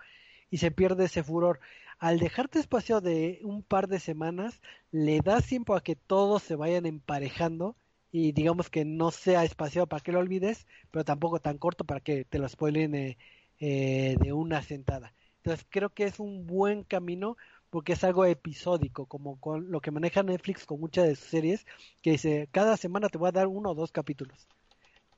y 0.53 0.59
se 0.59 0.71
pierde 0.71 1.07
ese 1.07 1.25
furor 1.25 1.59
al 1.99 2.21
dejarte 2.21 2.61
espacio 2.61 3.01
de 3.01 3.41
un 3.43 3.65
par 3.65 3.89
de 3.89 3.99
semanas 3.99 4.61
le 4.93 5.21
das 5.21 5.47
tiempo 5.47 5.75
a 5.75 5.83
que 5.83 5.97
todos 5.97 6.43
se 6.45 6.55
vayan 6.55 6.87
emparejando 6.87 7.75
y 8.13 8.33
digamos 8.33 8.69
que 8.69 8.85
no 8.85 9.11
sea 9.11 9.43
espaciado 9.43 9.89
para 9.89 10.03
que 10.03 10.13
lo 10.13 10.21
olvides 10.21 10.67
pero 10.93 11.05
tampoco 11.05 11.41
tan 11.41 11.59
corto 11.59 11.85
para 11.85 12.01
que 12.01 12.25
te 12.25 12.39
lo 12.39 12.49
spoilen 12.49 12.95
eh, 12.95 13.19
eh, 13.59 14.17
de 14.21 14.33
una 14.33 14.63
sentada 14.63 15.15
entonces 15.39 15.67
creo 15.71 15.89
que 15.89 16.05
es 16.05 16.21
un 16.21 16.47
buen 16.47 16.85
camino 16.85 17.37
porque 17.71 17.95
es 17.95 18.05
algo 18.05 18.27
episódico, 18.27 19.07
como 19.07 19.41
con 19.41 19.71
lo 19.71 19.81
que 19.81 19.91
maneja 19.91 20.23
Netflix 20.23 20.67
con 20.67 20.79
muchas 20.79 21.07
de 21.07 21.17
sus 21.17 21.31
series, 21.31 21.67
que 22.03 22.11
dice, 22.11 22.47
cada 22.53 22.77
semana 22.77 23.09
te 23.09 23.17
voy 23.17 23.31
a 23.31 23.33
dar 23.33 23.47
uno 23.47 23.71
o 23.71 23.75
dos 23.75 23.91
capítulos. 23.91 24.47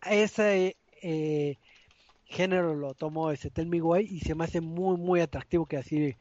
Ese 0.09 0.77
eh, 1.03 1.59
género 2.35 2.75
lo 2.75 2.95
tomó 2.95 3.31
ese 3.31 3.51
Tell 3.51 3.67
Me 3.67 3.81
Why 3.81 4.07
y 4.11 4.21
se 4.21 4.35
me 4.35 4.45
hace 4.45 4.61
muy, 4.61 4.97
muy 4.97 5.21
atractivo 5.21 5.67
que 5.67 5.77
así, 5.77 6.17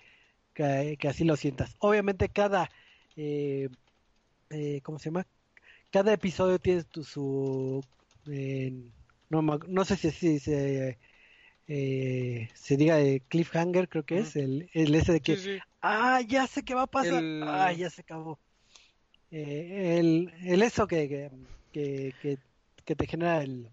que, 0.53 0.97
así 1.07 1.23
lo 1.23 1.35
sientas. 1.35 1.75
Obviamente 1.79 2.29
cada, 2.29 2.69
eh, 3.15 3.69
eh, 4.49 4.81
¿cómo 4.83 4.99
se 4.99 5.05
llama? 5.09 5.27
Cada 5.91 6.13
episodio 6.13 6.59
tiene 6.59 6.83
tu, 6.83 7.03
su, 7.03 7.83
no, 9.29 9.41
no 9.41 9.85
sé 9.85 9.97
si, 9.97 10.11
si 10.11 10.39
se, 10.39 10.97
se 11.67 12.77
diga 12.77 12.97
de 12.97 13.21
cliffhanger, 13.27 13.89
creo 13.89 14.03
que 14.03 14.19
es, 14.19 14.35
el, 14.35 14.69
el 14.73 14.95
ese 14.95 15.13
de 15.13 15.21
que, 15.21 15.59
ah, 15.81 16.21
ya 16.21 16.47
sé 16.47 16.63
qué 16.63 16.73
va 16.73 16.83
a 16.83 16.87
pasar, 16.87 17.23
ah, 17.43 17.71
ya 17.73 17.89
se 17.89 18.01
acabó. 18.01 18.39
el, 19.31 20.31
el 20.43 20.61
eso 20.61 20.87
que, 20.87 21.09
que, 21.71 22.13
que, 22.21 22.37
que 22.85 22.95
te 22.95 23.07
genera 23.07 23.43
el, 23.43 23.69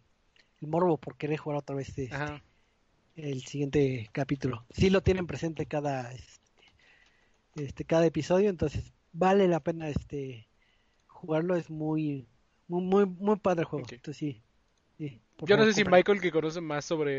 el 0.60 0.68
morbo 0.68 0.98
por 0.98 1.16
querer 1.16 1.38
jugar 1.38 1.58
otra 1.58 1.76
vez 1.76 1.88
este, 1.90 2.10
el 3.16 3.42
siguiente 3.42 4.08
capítulo. 4.12 4.64
Sí 4.70 4.90
lo 4.90 5.02
tienen 5.02 5.26
presente 5.26 5.66
cada 5.66 6.12
este, 6.12 6.40
este, 7.56 7.84
cada 7.84 8.06
episodio, 8.06 8.50
entonces 8.50 8.92
vale 9.12 9.48
la 9.48 9.60
pena 9.60 9.88
este 9.88 10.48
jugarlo, 11.06 11.56
es 11.56 11.70
muy 11.70 12.26
muy 12.68 12.82
muy, 12.82 13.06
muy 13.06 13.36
padre 13.36 13.62
el 13.62 13.66
juego. 13.66 13.86
Entonces 13.90 14.16
sí. 14.16 14.42
Yo 15.46 15.56
no 15.56 15.64
sé 15.64 15.72
si 15.72 15.84
Michael 15.84 16.20
que 16.20 16.30
conoce 16.30 16.60
más 16.60 16.84
sobre 16.84 17.12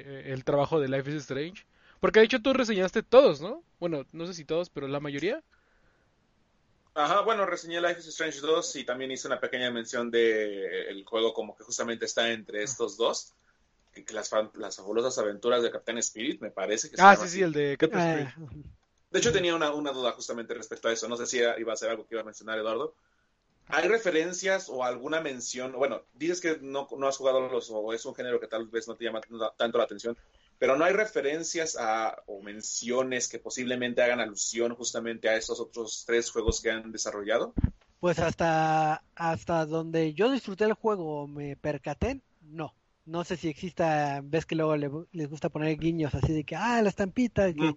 eh, 0.00 0.32
el 0.32 0.44
trabajo 0.44 0.80
de 0.80 0.88
Life 0.88 1.08
is 1.08 1.16
Strange, 1.18 1.64
porque 2.00 2.18
de 2.18 2.26
hecho 2.26 2.42
tú 2.42 2.52
reseñaste 2.52 3.04
todos, 3.04 3.40
¿no? 3.40 3.62
Bueno, 3.78 4.04
no 4.12 4.26
sé 4.26 4.34
si 4.34 4.44
todos, 4.44 4.70
pero 4.70 4.88
la 4.88 4.98
mayoría. 4.98 5.42
Ajá, 6.98 7.20
bueno, 7.20 7.46
reseñé 7.46 7.80
Life 7.80 8.00
is 8.00 8.08
Strange 8.08 8.40
2 8.40 8.74
y 8.76 8.84
también 8.84 9.12
hice 9.12 9.28
una 9.28 9.38
pequeña 9.38 9.70
mención 9.70 10.10
de 10.10 10.90
el 10.90 11.04
juego 11.04 11.32
como 11.32 11.54
que 11.56 11.62
justamente 11.62 12.06
está 12.06 12.32
entre 12.32 12.64
estos 12.64 12.96
dos. 12.96 13.34
Que 13.94 14.04
las, 14.12 14.30
las 14.54 14.76
fabulosas 14.76 15.16
aventuras 15.18 15.62
de 15.62 15.70
Captain 15.70 15.98
Spirit, 15.98 16.40
me 16.40 16.50
parece 16.50 16.90
que 16.90 16.96
Ah, 16.98 17.14
sí, 17.14 17.28
sí, 17.28 17.42
el 17.42 17.52
de 17.52 17.76
Captain 17.78 18.02
ah. 18.02 18.34
Spirit. 18.36 18.66
De 19.12 19.18
hecho, 19.20 19.32
tenía 19.32 19.54
una, 19.54 19.72
una, 19.72 19.92
duda 19.92 20.10
justamente 20.10 20.54
respecto 20.54 20.88
a 20.88 20.92
eso. 20.92 21.08
No 21.08 21.16
sé 21.16 21.26
si 21.26 21.38
iba 21.38 21.72
a 21.72 21.76
ser 21.76 21.90
algo 21.90 22.04
que 22.04 22.16
iba 22.16 22.22
a 22.22 22.24
mencionar 22.24 22.58
Eduardo. 22.58 22.94
¿Hay 23.68 23.86
referencias 23.86 24.68
o 24.68 24.82
alguna 24.84 25.20
mención? 25.20 25.72
Bueno, 25.72 26.02
dices 26.14 26.40
que 26.40 26.58
no, 26.60 26.88
no 26.96 27.06
has 27.06 27.16
jugado 27.16 27.48
los, 27.48 27.70
o 27.70 27.92
es 27.92 28.04
un 28.06 28.14
género 28.16 28.40
que 28.40 28.48
tal 28.48 28.66
vez 28.66 28.88
no 28.88 28.96
te 28.96 29.04
llama 29.04 29.20
tanto 29.56 29.78
la 29.78 29.84
atención, 29.84 30.16
pero 30.58 30.76
no 30.76 30.84
hay 30.84 30.92
referencias 30.92 31.76
a, 31.78 32.22
o 32.26 32.42
menciones 32.42 33.28
que 33.28 33.38
posiblemente 33.38 34.02
hagan 34.02 34.20
alusión 34.20 34.74
justamente 34.74 35.28
a 35.28 35.36
esos 35.36 35.60
otros 35.60 36.04
tres 36.06 36.30
juegos 36.30 36.60
que 36.60 36.70
han 36.70 36.90
desarrollado. 36.90 37.54
Pues 38.00 38.18
hasta, 38.18 39.02
hasta 39.14 39.66
donde 39.66 40.14
yo 40.14 40.30
disfruté 40.30 40.64
el 40.64 40.74
juego, 40.74 41.26
me 41.26 41.56
percaté, 41.56 42.20
no. 42.42 42.74
No 43.06 43.24
sé 43.24 43.36
si 43.36 43.48
exista, 43.48 44.20
ves 44.22 44.44
que 44.44 44.54
luego 44.54 45.06
les 45.12 45.30
gusta 45.30 45.48
poner 45.48 45.78
guiños 45.78 46.14
así 46.14 46.32
de 46.32 46.44
que, 46.44 46.56
ah, 46.56 46.82
la 46.82 46.90
estampita 46.90 47.52
que, 47.54 47.74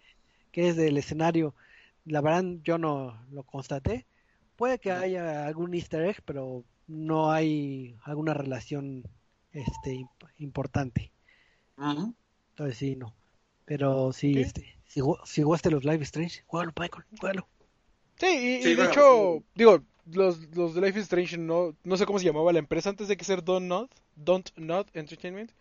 que 0.52 0.70
es 0.70 0.76
del 0.76 0.98
escenario. 0.98 1.56
La 2.06 2.20
verdad 2.22 2.44
yo 2.64 2.78
no 2.78 3.18
lo 3.32 3.44
constaté. 3.44 4.06
Puede 4.58 4.80
que 4.80 4.92
haya 4.92 5.48
algún 5.48 5.74
easter 5.74 6.02
egg, 6.02 6.22
pero 6.26 6.66
no 6.88 7.32
hay 7.32 7.96
alguna 8.04 8.34
relación 8.34 9.04
este 9.54 10.06
importante. 10.38 11.12
Entonces 12.62 12.78
sí, 12.78 12.96
no. 12.96 13.16
Pero 13.66 14.14
sí, 14.14 14.40
este, 14.40 14.78
si, 14.86 15.02
si 15.26 15.42
jugaste 15.42 15.72
los 15.72 15.84
Live 15.84 16.04
Strange, 16.04 16.44
juégalo, 16.46 16.72
Michael, 16.80 17.06
juégalo. 17.20 17.48
Sí, 18.18 18.62
y, 18.64 18.76
de 18.76 18.86
hecho, 18.86 19.44
digo, 19.56 19.82
los, 20.06 20.56
los 20.56 20.76
de 20.76 20.82
Life 20.82 21.00
is 21.00 21.06
Strange 21.06 21.40
no, 21.40 21.76
no 21.84 21.98
sé 21.98 22.06
cómo 22.06 22.20
se 22.20 22.26
llamaba 22.26 22.54
la 22.54 22.60
empresa 22.60 22.90
antes 22.90 23.08
de 23.08 23.18
que 23.18 23.26
ser 23.26 23.44
Don't 23.44 23.66
Not, 23.66 23.90
Don't 24.16 24.48
Not 24.58 24.96
Entertainment. 24.96 25.52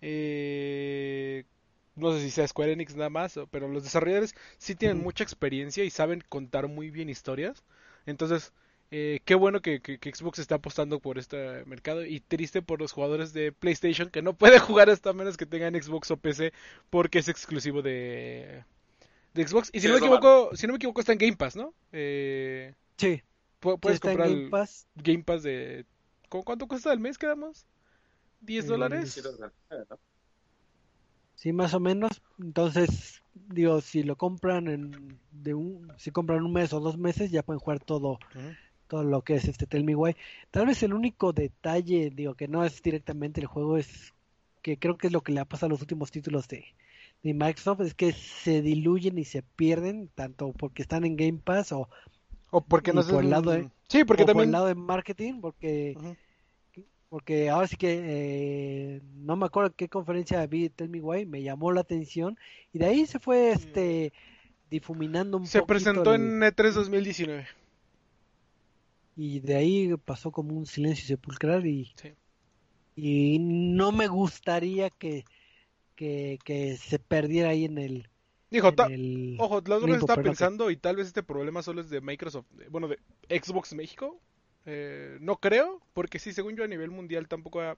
Eh, 0.00 1.44
no 1.94 2.12
sé 2.12 2.20
si 2.20 2.32
sea 2.32 2.48
Square 2.48 2.72
Enix 2.72 2.96
nada 2.96 3.10
más, 3.10 3.38
pero 3.52 3.68
los 3.68 3.84
desarrolladores 3.84 4.34
sí 4.58 4.74
tienen 4.74 4.98
mucha 4.98 5.22
experiencia 5.22 5.84
y 5.84 5.90
saben 5.90 6.20
contar 6.28 6.66
muy 6.66 6.90
bien 6.90 7.10
historias. 7.10 7.62
Entonces, 8.06 8.52
eh, 8.90 9.20
qué 9.24 9.34
bueno 9.36 9.60
que, 9.60 9.80
Xbox 10.02 10.40
está 10.40 10.56
apostando 10.56 10.98
por 10.98 11.18
este 11.18 11.64
mercado 11.66 12.04
y 12.04 12.20
triste 12.20 12.60
por 12.60 12.80
los 12.80 12.92
jugadores 12.92 13.32
de 13.32 13.52
PlayStation 13.52 14.10
que 14.10 14.22
no 14.22 14.32
pueden 14.36 14.60
jugar 14.60 14.90
hasta 14.90 15.12
menos 15.12 15.36
que 15.36 15.46
tengan 15.46 15.80
Xbox 15.80 16.10
o 16.10 16.16
PC 16.16 16.52
porque 16.90 17.20
es 17.20 17.28
exclusivo 17.28 17.82
de, 17.82 18.64
de 19.34 19.46
Xbox. 19.46 19.70
Y 19.72 19.80
si 19.80 19.86
no 19.86 19.94
me 19.94 20.00
equivoco, 20.00 20.56
si 20.56 20.66
no 20.66 20.72
me 20.72 20.76
equivoco 20.76 21.00
está 21.00 21.12
en 21.12 21.18
Game 21.18 21.36
Pass, 21.36 21.56
¿no? 21.56 21.72
Eh, 21.92 22.74
sí. 22.96 23.22
Puedes 23.60 24.00
comprar 24.00 24.28
Game 24.28 24.48
Pass. 24.48 24.86
el 24.96 25.02
Game 25.02 25.22
Pass 25.22 25.42
de... 25.42 25.84
¿Cuánto 26.28 26.66
cuesta 26.66 26.90
al 26.90 27.00
mes, 27.00 27.18
quedamos? 27.18 27.66
¿10 28.44 28.62
dólares? 28.64 29.22
Sí, 31.34 31.52
más 31.52 31.74
o 31.74 31.80
menos. 31.80 32.22
Entonces, 32.38 33.22
digo, 33.34 33.80
si 33.80 34.02
lo 34.02 34.16
compran 34.16 34.68
en 34.68 35.18
de 35.32 35.54
un, 35.54 35.92
si 35.96 36.10
compran 36.10 36.44
un 36.44 36.52
mes 36.52 36.72
o 36.72 36.80
dos 36.80 36.98
meses, 36.98 37.30
ya 37.30 37.42
pueden 37.42 37.60
jugar 37.60 37.80
todo, 37.80 38.18
todo 38.90 39.04
lo 39.04 39.22
que 39.22 39.36
es 39.36 39.46
este 39.46 39.66
Tell 39.66 39.84
Me 39.84 39.94
Why. 39.94 40.16
Tal 40.50 40.66
vez 40.66 40.82
el 40.82 40.92
único 40.92 41.32
detalle, 41.32 42.10
digo, 42.10 42.34
que 42.34 42.48
no 42.48 42.64
es 42.64 42.82
directamente 42.82 43.40
el 43.40 43.46
juego, 43.46 43.78
es 43.78 44.12
que 44.62 44.78
creo 44.78 44.98
que 44.98 45.06
es 45.06 45.12
lo 45.12 45.20
que 45.20 45.32
le 45.32 45.38
ha 45.38 45.44
pasado 45.44 45.68
a 45.68 45.70
los 45.70 45.80
últimos 45.80 46.10
títulos 46.10 46.48
de, 46.48 46.64
de 47.22 47.32
Microsoft, 47.32 47.82
es 47.82 47.94
que 47.94 48.12
se 48.12 48.62
diluyen 48.62 49.16
y 49.16 49.24
se 49.24 49.42
pierden, 49.42 50.10
tanto 50.16 50.52
porque 50.52 50.82
están 50.82 51.04
en 51.04 51.16
Game 51.16 51.38
Pass 51.42 51.70
o, 51.70 51.88
o 52.50 52.62
porque 52.62 52.92
no 52.92 53.06
por 53.06 53.22
el 53.22 53.30
lado 53.30 53.52
de, 53.52 53.70
sí, 53.88 54.02
porque 54.02 54.24
también... 54.24 54.34
por 54.34 54.44
el 54.46 54.52
lado 54.52 54.66
de 54.66 54.74
marketing, 54.74 55.40
porque 55.40 55.96
porque 57.08 57.48
ahora 57.48 57.68
sí 57.68 57.76
que 57.76 58.00
eh, 58.02 59.00
no 59.14 59.36
me 59.36 59.46
acuerdo 59.46 59.72
qué 59.76 59.88
conferencia 59.88 60.44
vi 60.46 60.68
Tell 60.68 60.88
Me 60.88 61.00
Why, 61.00 61.26
me 61.26 61.42
llamó 61.42 61.70
la 61.70 61.82
atención 61.82 62.36
y 62.72 62.80
de 62.80 62.86
ahí 62.86 63.06
se 63.06 63.20
fue 63.20 63.52
este 63.52 64.12
difuminando 64.68 65.36
un 65.36 65.44
poco. 65.44 65.52
Se 65.52 65.62
presentó 65.62 66.14
en 66.14 66.40
E3 66.40 66.72
2019 66.72 67.59
y 69.22 69.40
de 69.40 69.54
ahí 69.54 69.94
pasó 70.02 70.32
como 70.32 70.54
un 70.54 70.64
silencio 70.64 71.06
sepulcral 71.06 71.66
y, 71.66 71.92
y 72.96 73.38
no 73.38 73.92
me 73.92 74.08
gustaría 74.08 74.88
que, 74.88 75.26
que, 75.94 76.78
se 76.80 76.98
perdiera 76.98 77.50
ahí 77.50 77.66
en 77.66 77.76
el... 77.76 78.08
Dijo, 78.50 78.68
ojo, 79.38 79.62
la 79.66 79.96
está 79.98 80.16
pensando 80.22 80.70
y 80.70 80.76
tal 80.78 80.96
vez 80.96 81.08
este 81.08 81.22
problema 81.22 81.62
solo 81.62 81.82
es 81.82 81.90
de 81.90 82.00
Microsoft, 82.00 82.46
bueno, 82.70 82.88
de 82.88 82.98
Xbox 83.28 83.74
México. 83.74 84.18
Eh, 84.64 85.18
no 85.20 85.36
creo, 85.36 85.82
porque 85.92 86.18
sí, 86.18 86.32
según 86.32 86.56
yo 86.56 86.64
a 86.64 86.68
nivel 86.68 86.90
mundial 86.90 87.28
tampoco 87.28 87.60
ha, 87.60 87.76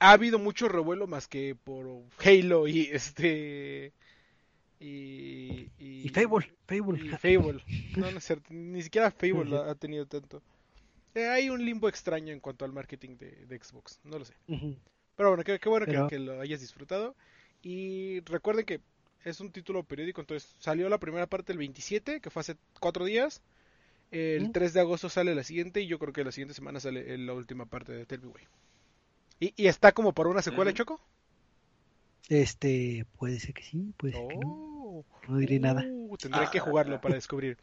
ha 0.00 0.12
habido 0.12 0.38
mucho 0.38 0.68
revuelo 0.68 1.06
más 1.06 1.28
que 1.28 1.54
por 1.54 1.86
Halo 2.22 2.68
y 2.68 2.90
este 2.92 3.94
y, 4.82 5.70
y, 5.78 6.08
Fable, 6.08 6.52
Fable. 6.66 7.62
No, 7.96 8.10
no 8.10 8.18
es 8.18 8.24
cierto, 8.24 8.52
ni 8.52 8.82
siquiera 8.82 9.12
Fable 9.12 9.56
ha 9.56 9.74
tenido 9.76 10.06
tanto. 10.06 10.42
Eh, 11.14 11.28
hay 11.28 11.50
un 11.50 11.64
limbo 11.64 11.88
extraño 11.88 12.32
en 12.32 12.40
cuanto 12.40 12.64
al 12.64 12.72
marketing 12.72 13.16
de, 13.16 13.60
Xbox, 13.60 14.00
no 14.02 14.18
lo 14.18 14.24
sé. 14.24 14.34
Pero 15.16 15.28
bueno, 15.28 15.44
qué, 15.44 15.68
bueno 15.68 16.08
que, 16.08 16.18
lo 16.18 16.40
hayas 16.40 16.60
disfrutado. 16.60 17.14
Y 17.62 18.20
recuerden 18.22 18.64
que 18.64 18.80
es 19.24 19.40
un 19.40 19.52
título 19.52 19.84
periódico, 19.84 20.20
entonces 20.20 20.56
salió 20.58 20.88
la 20.88 20.98
primera 20.98 21.28
parte 21.28 21.52
el 21.52 21.58
27, 21.58 22.20
que 22.20 22.30
fue 22.30 22.40
hace 22.40 22.56
cuatro 22.80 23.04
días. 23.04 23.40
El 24.10 24.52
3 24.52 24.74
de 24.74 24.80
agosto 24.80 25.08
sale 25.08 25.34
la 25.34 25.44
siguiente 25.44 25.80
y 25.80 25.86
yo 25.86 25.98
creo 25.98 26.12
que 26.12 26.24
la 26.24 26.32
siguiente 26.32 26.54
semana 26.54 26.80
sale 26.80 27.16
la 27.16 27.32
última 27.32 27.66
parte 27.66 27.92
de 27.92 28.04
Tell 28.04 28.20
Me 28.20 28.32
¿Y, 29.40 29.54
¿Y, 29.56 29.68
está 29.68 29.92
como 29.92 30.12
por 30.12 30.26
una 30.26 30.42
secuela, 30.42 30.72
Choco? 30.74 31.00
Este, 32.28 33.06
puede 33.18 33.40
ser 33.40 33.54
que 33.54 33.62
sí, 33.62 33.94
puede 33.96 34.12
ser 34.12 34.28
que 34.28 34.36
no. 34.36 34.71
No 35.28 35.38
diré 35.38 35.58
nada. 35.58 35.84
Uh, 35.86 36.16
tendré 36.16 36.48
que 36.50 36.60
jugarlo 36.60 37.00
para 37.00 37.14
descubrir. 37.14 37.56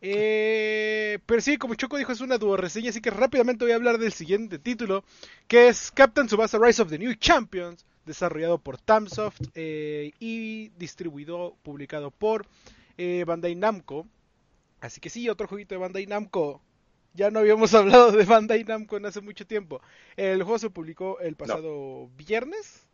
Eh, 0.00 1.18
pero 1.26 1.40
sí, 1.40 1.56
como 1.56 1.74
Choco 1.74 1.96
dijo, 1.96 2.12
es 2.12 2.20
una 2.20 2.38
duo 2.38 2.56
reseña, 2.56 2.90
así 2.90 3.00
que 3.00 3.10
rápidamente 3.10 3.64
voy 3.64 3.72
a 3.72 3.76
hablar 3.76 3.98
del 3.98 4.12
siguiente 4.12 4.58
título, 4.58 5.04
que 5.48 5.68
es 5.68 5.90
Captain 5.90 6.26
Tsubasa 6.26 6.58
Rise 6.58 6.82
of 6.82 6.90
the 6.90 6.98
New 6.98 7.14
Champions, 7.14 7.84
desarrollado 8.04 8.58
por 8.58 8.78
Tamsoft 8.78 9.40
eh, 9.54 10.12
y 10.20 10.68
distribuido, 10.78 11.56
publicado 11.62 12.10
por 12.10 12.46
eh, 12.98 13.24
Bandai 13.26 13.54
Namco. 13.54 14.06
Así 14.80 15.00
que 15.00 15.10
sí, 15.10 15.28
otro 15.28 15.48
jueguito 15.48 15.74
de 15.74 15.80
Bandai 15.80 16.06
Namco. 16.06 16.60
Ya 17.14 17.30
no 17.30 17.38
habíamos 17.38 17.72
hablado 17.74 18.12
de 18.12 18.24
Bandai 18.24 18.64
Namco 18.64 18.96
en 18.96 19.06
hace 19.06 19.22
mucho 19.22 19.46
tiempo. 19.46 19.80
El 20.16 20.42
juego 20.42 20.58
se 20.58 20.70
publicó 20.70 21.18
el 21.20 21.34
pasado 21.36 22.08
viernes, 22.16 22.86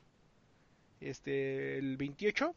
este, 1.00 1.78
el 1.78 1.96
28. 1.96 2.54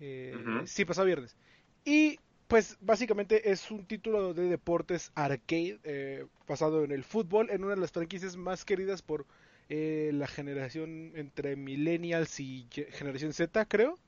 Eh, 0.00 0.62
Sí, 0.66 0.84
pasó 0.84 1.04
viernes. 1.04 1.36
Y 1.84 2.18
pues 2.48 2.76
básicamente 2.80 3.50
es 3.50 3.70
un 3.70 3.86
título 3.86 4.34
de 4.34 4.48
deportes 4.48 5.10
arcade 5.14 5.80
eh, 5.84 6.26
basado 6.46 6.84
en 6.84 6.92
el 6.92 7.04
fútbol, 7.04 7.50
en 7.50 7.64
una 7.64 7.74
de 7.74 7.80
las 7.80 7.92
franquicias 7.92 8.36
más 8.36 8.64
queridas 8.64 9.02
por 9.02 9.26
eh, 9.68 10.10
la 10.12 10.26
generación 10.26 11.12
entre 11.14 11.56
millennials 11.56 12.38
y 12.40 12.66
generación 12.70 13.32
Z, 13.32 13.64
creo. 13.66 13.98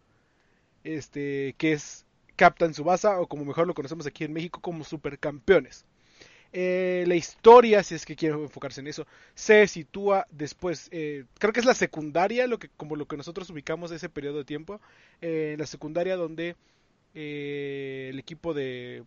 Este, 0.84 1.54
que 1.58 1.72
es 1.72 2.06
Captain 2.36 2.74
Subasa, 2.74 3.20
o 3.20 3.26
como 3.26 3.44
mejor 3.44 3.66
lo 3.66 3.74
conocemos 3.74 4.06
aquí 4.06 4.24
en 4.24 4.32
México 4.32 4.60
como 4.60 4.84
Supercampeones. 4.84 5.84
Eh, 6.52 7.04
la 7.06 7.16
historia, 7.16 7.82
si 7.82 7.94
es 7.94 8.06
que 8.06 8.16
quiero 8.16 8.42
enfocarse 8.42 8.80
en 8.80 8.86
eso, 8.86 9.06
se 9.34 9.66
sitúa 9.66 10.26
después, 10.30 10.88
eh, 10.92 11.24
creo 11.38 11.52
que 11.52 11.60
es 11.60 11.66
la 11.66 11.74
secundaria, 11.74 12.46
lo 12.46 12.58
que, 12.58 12.68
como 12.76 12.96
lo 12.96 13.06
que 13.06 13.16
nosotros 13.16 13.50
ubicamos 13.50 13.90
ese 13.90 14.08
periodo 14.08 14.38
de 14.38 14.44
tiempo, 14.44 14.80
eh, 15.20 15.56
la 15.58 15.66
secundaria 15.66 16.16
donde 16.16 16.56
el 17.14 18.18
equipo 18.18 18.52
de, 18.52 19.04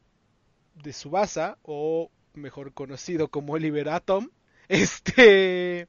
de 0.84 0.94
Subasa, 0.94 1.58
o 1.62 2.10
mejor 2.34 2.74
conocido 2.74 3.28
como 3.28 3.54
Oliver 3.54 3.90
Atom, 3.90 4.30
este, 4.68 5.88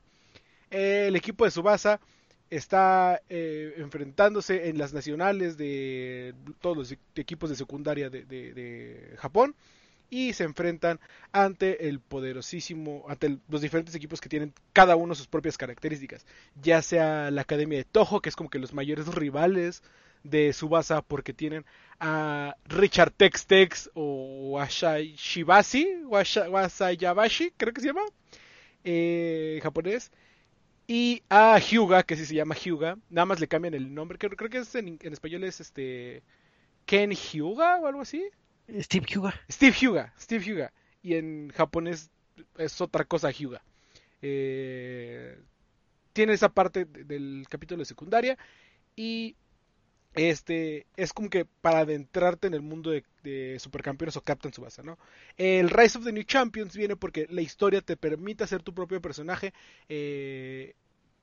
el 0.70 1.16
equipo 1.16 1.44
de 1.44 1.51
Subasa 1.51 2.01
está 2.51 3.22
enfrentándose 3.28 4.68
en 4.68 4.76
las 4.76 4.92
nacionales 4.92 5.57
de 5.57 6.34
todos 6.61 6.76
los 6.76 6.94
equipos 7.14 7.48
de 7.48 7.57
secundaria 7.57 8.11
de 8.11 9.14
Japón 9.18 9.55
y 10.11 10.32
se 10.32 10.44
enfrentan 10.44 11.00
ante 11.32 11.88
el 11.88 12.00
poderosísimo, 12.00 13.04
ante 13.08 13.38
los 13.48 13.61
diferentes 13.61 13.94
equipos 13.94 14.20
que 14.20 14.28
tienen 14.28 14.52
cada 14.72 14.96
uno 14.96 15.14
sus 15.14 15.28
propias 15.28 15.56
características, 15.56 16.26
ya 16.61 16.82
sea 16.82 17.30
la 17.30 17.42
Academia 17.42 17.78
de 17.78 17.84
Toho, 17.84 18.20
que 18.20 18.28
es 18.28 18.36
como 18.36 18.50
que 18.50 18.58
los 18.58 18.74
mayores 18.74 19.06
rivales 19.06 19.82
de 20.24 20.52
Subasa 20.52 21.00
porque 21.00 21.32
tienen 21.32 21.64
a 21.98 22.56
Richard 22.66 23.12
Tex 23.12 23.46
Tex 23.46 23.90
o 23.94 24.61
Shibasi, 24.68 26.02
Wasayabashi, 26.06 27.52
creo 27.56 27.72
que 27.72 27.80
se 27.80 27.86
llama, 27.86 28.02
eh, 28.84 29.61
japonés, 29.62 30.11
y 30.88 31.22
a 31.28 31.56
Hyuga, 31.61 32.02
que 32.02 32.16
sí 32.16 32.26
se 32.26 32.34
llama 32.34 32.56
Hyuga, 32.56 32.98
nada 33.11 33.26
más 33.26 33.38
le 33.38 33.46
cambian 33.46 33.74
el 33.74 33.94
nombre, 33.94 34.18
creo, 34.18 34.32
creo 34.32 34.50
que 34.50 34.78
en, 34.78 34.98
en 35.00 35.12
español 35.12 35.44
es 35.44 35.61
este 35.61 36.24
Ken 36.84 37.12
Hyuga 37.12 37.78
o 37.78 37.86
algo 37.86 38.00
así. 38.00 38.28
Steve 38.78 39.06
Hyuga. 39.06 39.34
Steve 39.50 39.72
Hyuga, 39.72 40.14
Steve 40.18 40.44
Hyuga. 40.44 40.72
Y 41.02 41.14
en 41.14 41.50
japonés 41.50 42.10
es 42.56 42.80
otra 42.80 43.04
cosa 43.04 43.30
Hyuga. 43.30 43.62
Eh, 44.22 45.38
tiene 46.12 46.32
esa 46.32 46.50
parte 46.50 46.84
del 46.84 47.46
capítulo 47.48 47.80
de 47.80 47.86
secundaria 47.86 48.38
y 48.96 49.36
este 50.14 50.86
es 50.96 51.12
como 51.12 51.30
que 51.30 51.44
para 51.44 51.80
adentrarte 51.80 52.48
en 52.48 52.54
el 52.54 52.62
mundo 52.62 52.90
de, 52.90 53.58
supercampeones 53.58 54.16
o 54.16 54.22
Captain 54.22 54.52
Subasa, 54.52 54.82
¿no? 54.82 54.98
El 55.36 55.70
Rise 55.70 55.98
of 55.98 56.04
the 56.04 56.12
New 56.12 56.24
Champions 56.24 56.76
viene 56.76 56.96
porque 56.96 57.26
la 57.30 57.42
historia 57.42 57.80
te 57.80 57.96
permite 57.96 58.44
hacer 58.44 58.62
tu 58.62 58.74
propio 58.74 59.00
personaje 59.00 59.52
eh, 59.88 60.74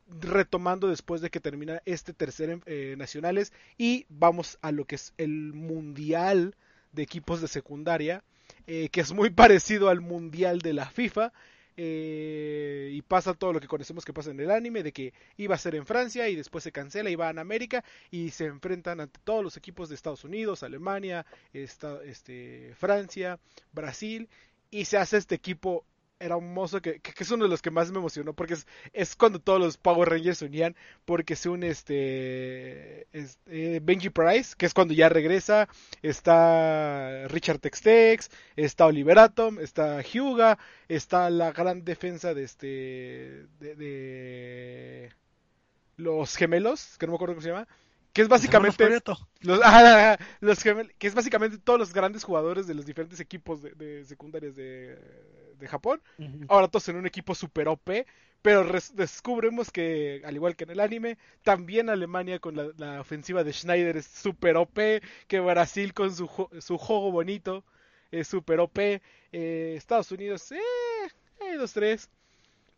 retomando 0.08 0.88
después 0.88 1.22
de 1.22 1.30
que 1.30 1.42
termina 1.42 1.82
este 1.86 2.14
tercer 2.14 2.62
eh, 2.66 2.96
nacionales 2.98 3.52
y 3.78 4.06
vamos 4.10 4.58
a 4.62 4.72
lo 4.72 4.86
que 4.86 4.96
es 4.96 5.14
el 5.18 5.54
mundial 5.54 6.56
de 6.92 7.04
equipos 7.04 7.42
de 7.42 7.48
secundaria, 7.48 8.24
eh, 8.66 8.90
que 8.90 9.02
es 9.02 9.12
muy 9.14 9.30
parecido 9.32 9.90
al 9.90 10.02
mundial 10.02 10.60
de 10.60 10.74
la 10.74 10.90
FIFA. 10.90 11.32
Eh, 11.80 12.90
y 12.92 13.04
pasa 13.04 13.36
todo 13.36 13.54
lo 13.54 13.60
que 13.60 13.68
conocemos 13.68 14.04
que 14.04 14.12
pasa 14.12 14.32
en 14.32 14.40
el 14.40 14.50
anime, 14.50 14.82
de 14.82 14.92
que 14.92 15.14
iba 15.38 15.54
a 15.54 15.60
ser 15.60 15.76
en 15.76 15.86
Francia 15.86 16.28
y 16.28 16.36
después 16.36 16.64
se 16.64 16.72
cancela 16.72 17.12
y 17.12 17.16
va 17.16 17.30
en 17.30 17.38
América 17.38 17.84
y 18.10 18.32
se 18.32 18.46
enfrentan 18.46 19.00
ante 19.00 19.20
todos 19.24 19.44
los 19.44 19.58
equipos 19.58 19.88
de 19.88 19.94
Estados 19.94 20.24
Unidos, 20.24 20.64
Alemania, 20.64 21.24
este, 21.54 22.74
Francia, 22.74 23.40
Brasil 23.74 24.28
y 24.72 24.86
se 24.86 24.98
hace 24.98 25.18
este 25.18 25.36
equipo 25.36 25.86
hermoso 26.20 26.82
que, 26.82 27.00
que, 27.00 27.14
es 27.24 27.32
uno 27.32 27.46
de 27.46 27.50
los 27.50 27.62
que 27.62 27.72
más 27.72 27.92
me 27.92 28.00
emocionó 28.00 28.34
porque 28.34 28.56
es, 28.56 28.68
es 28.94 29.16
cuando 29.16 29.40
todos 29.40 29.60
los 29.60 29.78
Power 29.78 30.10
Rangers 30.10 30.40
se 30.40 30.46
unían 30.46 30.76
porque 31.06 31.36
se 31.36 31.50
une 31.50 31.68
este, 31.70 33.08
este 33.14 33.80
Benji 33.80 34.10
Price 34.10 34.56
que 34.58 34.66
es 34.66 34.74
cuando 34.74 34.94
ya 34.94 35.10
regresa 35.10 35.68
está 36.02 37.28
Richard 37.28 37.60
Textex 37.60 38.30
está 38.56 38.86
Oliver 38.88 39.20
Atom 39.20 39.60
está 39.60 40.02
Hyuga 40.02 40.58
está 40.88 41.30
la 41.30 41.52
gran 41.52 41.84
defensa 41.84 42.34
de 42.34 42.44
este 42.44 43.46
de 43.60 45.12
los 45.98 46.36
gemelos 46.36 46.98
que 46.98 47.06
no 47.06 47.14
me 47.14 47.16
acuerdo 47.16 47.36
cómo 47.36 47.44
se 47.44 47.50
llama 47.50 47.68
que 48.18 48.24
es 48.24 48.30
básicamente 48.30 48.90
los, 49.42 49.62
ah, 49.64 50.18
los 50.40 50.64
que 50.64 51.08
es 51.08 51.14
básicamente 51.14 51.60
todos 51.60 51.78
los 51.78 51.94
grandes 51.94 52.24
jugadores 52.24 52.66
de 52.66 52.74
los 52.74 52.84
diferentes 52.84 53.20
equipos 53.20 53.62
de, 53.62 53.74
de 53.74 54.06
secundarias 54.06 54.56
de, 54.56 54.98
de 55.60 55.68
Japón. 55.68 56.02
Ahora 56.48 56.68
todos 56.68 56.90
en 56.90 56.96
un 56.96 57.06
equipo 57.06 57.36
super 57.36 57.68
OP. 57.68 57.92
Pero 58.42 58.66
descubrimos 58.96 59.70
que, 59.70 60.24
al 60.26 60.34
igual 60.34 60.56
que 60.56 60.64
en 60.64 60.72
el 60.72 60.80
anime, 60.80 61.20
también 61.44 61.90
Alemania 61.90 62.40
con 62.40 62.56
la, 62.76 63.00
ofensiva 63.00 63.44
de 63.44 63.54
Schneider 63.54 63.98
es 63.98 64.08
super 64.08 64.58
OP. 64.58 64.80
Que 65.28 65.40
Brasil 65.40 65.94
con 65.94 66.12
su, 66.16 66.28
su 66.60 66.78
juego 66.80 67.12
bonito 67.12 67.66
es 68.10 68.28
super 68.28 68.60
OP. 68.62 68.80
Eh, 68.80 69.76
Estados 69.78 70.12
Unidos, 70.12 70.52
eh, 70.54 70.58
eh, 71.42 71.56
dos, 71.56 71.72
tres. 71.72 72.10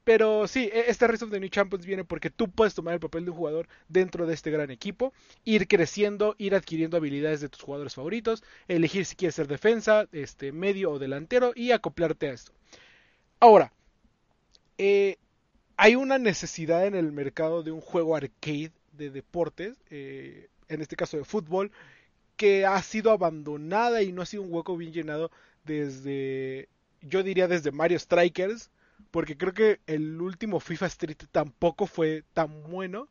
Pero 0.10 0.48
sí, 0.48 0.72
e, 0.74 0.86
este 0.88 1.06
Rise 1.06 1.26
of 1.26 1.30
the 1.30 1.40
New 1.40 1.50
Champions 1.50 1.86
viene 1.86 2.04
porque 2.04 2.32
tú 2.32 2.50
puedes 2.50 2.74
tomar 2.74 2.96
el 2.96 3.00
papel 3.00 3.26
de 3.26 3.30
un 3.30 3.38
jugador 3.38 3.68
dentro 3.90 4.26
de 4.26 4.34
este 4.34 4.50
gran 4.50 4.72
equipo, 4.72 5.14
ir 5.46 5.68
creciendo, 5.68 6.34
ir 6.40 6.56
adquiriendo 6.56 6.98
habilidades 6.98 7.42
de 7.42 7.50
tus 7.50 7.62
jugadores 7.62 7.94
favoritos, 7.94 8.44
elegir 8.68 9.06
si 9.06 9.16
quieres 9.16 9.36
ser 9.36 9.46
defensa, 9.46 10.08
este, 10.12 10.52
medio 10.52 10.90
o 10.90 10.98
delantero 10.98 11.52
y 11.54 11.74
acoplarte 11.74 12.28
a 12.28 12.34
esto. 12.34 12.54
Ahora, 13.40 13.72
eh, 14.80 15.18
hay 15.78 15.94
una 15.94 16.18
necesidad 16.18 16.88
en 16.88 16.96
el 16.96 17.12
mercado 17.12 17.62
de 17.62 17.70
un 17.70 17.80
juego 17.80 18.16
arcade 18.16 18.72
de 18.94 19.12
deportes, 19.12 19.78
eh, 19.92 20.48
en 20.70 20.82
este 20.82 20.96
caso 20.96 21.18
de 21.18 21.24
fútbol, 21.24 21.72
que 22.36 22.66
ha 22.66 22.82
sido 22.82 23.12
abandonada 23.12 24.02
y 24.02 24.12
no 24.12 24.24
ha 24.24 24.26
sido 24.26 24.42
un 24.42 24.52
hueco 24.52 24.76
bien 24.76 24.92
llenado 24.92 25.30
desde, 25.66 26.68
yo 27.02 27.22
diría 27.22 27.48
desde 27.48 27.70
Mario 27.72 28.00
Strikers, 28.00 28.72
porque 29.12 29.38
creo 29.38 29.54
que 29.54 29.80
el 29.88 30.22
último 30.22 30.60
FIFA 30.60 30.86
Street 30.88 31.18
tampoco 31.32 31.88
fue 31.88 32.24
tan 32.34 32.64
bueno, 32.64 33.10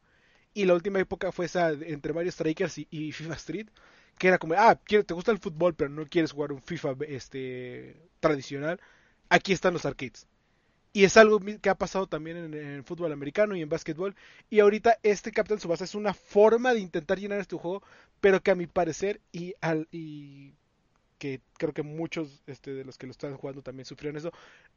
y 0.55 0.65
la 0.65 0.75
última 0.75 0.99
época 0.99 1.33
fue 1.33 1.47
esa 1.47 1.71
entre 1.71 2.13
Mario 2.13 2.33
Strikers 2.33 2.79
y, 2.79 3.13
FIFA 3.13 3.35
Street, 3.35 3.67
que 4.19 4.29
era 4.29 4.39
como, 4.39 4.55
ah, 4.55 4.75
te 4.75 5.15
gusta 5.15 5.31
el 5.31 5.39
fútbol, 5.39 5.75
pero 5.75 5.91
no 5.91 6.07
quieres 6.07 6.33
jugar 6.33 6.53
un 6.53 6.63
FIFA 6.63 6.97
este, 7.07 7.97
tradicional 8.21 8.81
aquí 9.29 9.53
están 9.53 9.73
los 9.73 9.87
arcades. 9.87 10.27
Y 10.93 11.05
es 11.05 11.17
algo 11.17 11.41
que 11.61 11.71
ha 11.71 11.75
pasado 11.75 12.07
también 12.07 12.37
en, 12.37 12.55
el 12.55 12.83
fútbol 12.83 13.13
americano 13.13 13.55
y 13.55 13.63
en 13.63 13.69
básquetbol. 13.69 14.17
Y 14.51 14.61
ahorita 14.61 14.99
este 15.03 15.33
Captain 15.33 15.61
Subasa 15.61 15.85
es 15.85 15.95
una 15.95 16.15
forma 16.15 16.73
de 16.73 16.81
intentar 16.81 17.19
llenar 17.19 17.41
este 17.41 17.57
juego, 17.57 17.83
pero 18.21 18.43
que 18.43 18.51
a 18.51 18.55
mi 18.55 18.67
parecer 18.67 19.21
y, 19.31 19.55
al, 19.61 19.87
y 19.93 20.55
que 21.19 21.41
creo 21.59 21.73
que 21.73 21.83
muchos 21.83 22.43
este, 22.47 22.73
de 22.75 22.85
los 22.85 22.97
que 22.97 23.07
lo 23.07 23.13
están 23.13 23.37
jugando 23.37 23.63
también 23.63 23.85
sufrieron 23.85 24.17
eso, 24.17 24.33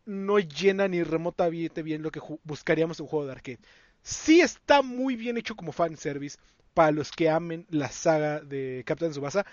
no 0.05 0.39
llena 0.39 0.87
ni 0.87 1.03
remotamente 1.03 1.83
bien 1.83 2.01
lo 2.01 2.11
que 2.11 2.19
buscaríamos 2.43 2.99
en 2.99 3.03
un 3.03 3.09
juego 3.09 3.25
de 3.25 3.31
arcade. 3.31 3.59
Sí 4.01 4.41
está 4.41 4.81
muy 4.81 5.15
bien 5.15 5.37
hecho 5.37 5.55
como 5.55 5.71
fanservice 5.71 6.37
para 6.73 6.91
los 6.91 7.11
que 7.11 7.29
amen 7.29 7.65
la 7.69 7.89
saga 7.89 8.39
de 8.39 8.83
Captain 8.85 9.13
Subasa. 9.13 9.45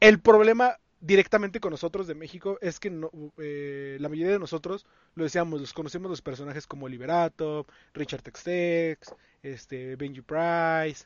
El 0.00 0.20
problema 0.20 0.78
directamente 1.00 1.60
con 1.60 1.70
nosotros 1.70 2.06
de 2.06 2.14
México 2.14 2.58
es 2.62 2.80
que 2.80 2.88
no, 2.88 3.10
eh, 3.38 3.98
la 4.00 4.08
mayoría 4.08 4.32
de 4.32 4.38
nosotros 4.38 4.86
lo 5.14 5.24
decíamos, 5.24 5.60
los 5.60 5.74
conocemos 5.74 6.10
los 6.10 6.22
personajes 6.22 6.66
como 6.66 6.88
Liberato, 6.88 7.66
Richard 7.92 8.22
Textex, 8.22 9.14
este, 9.42 9.96
Benji 9.96 10.22
Price, 10.22 11.04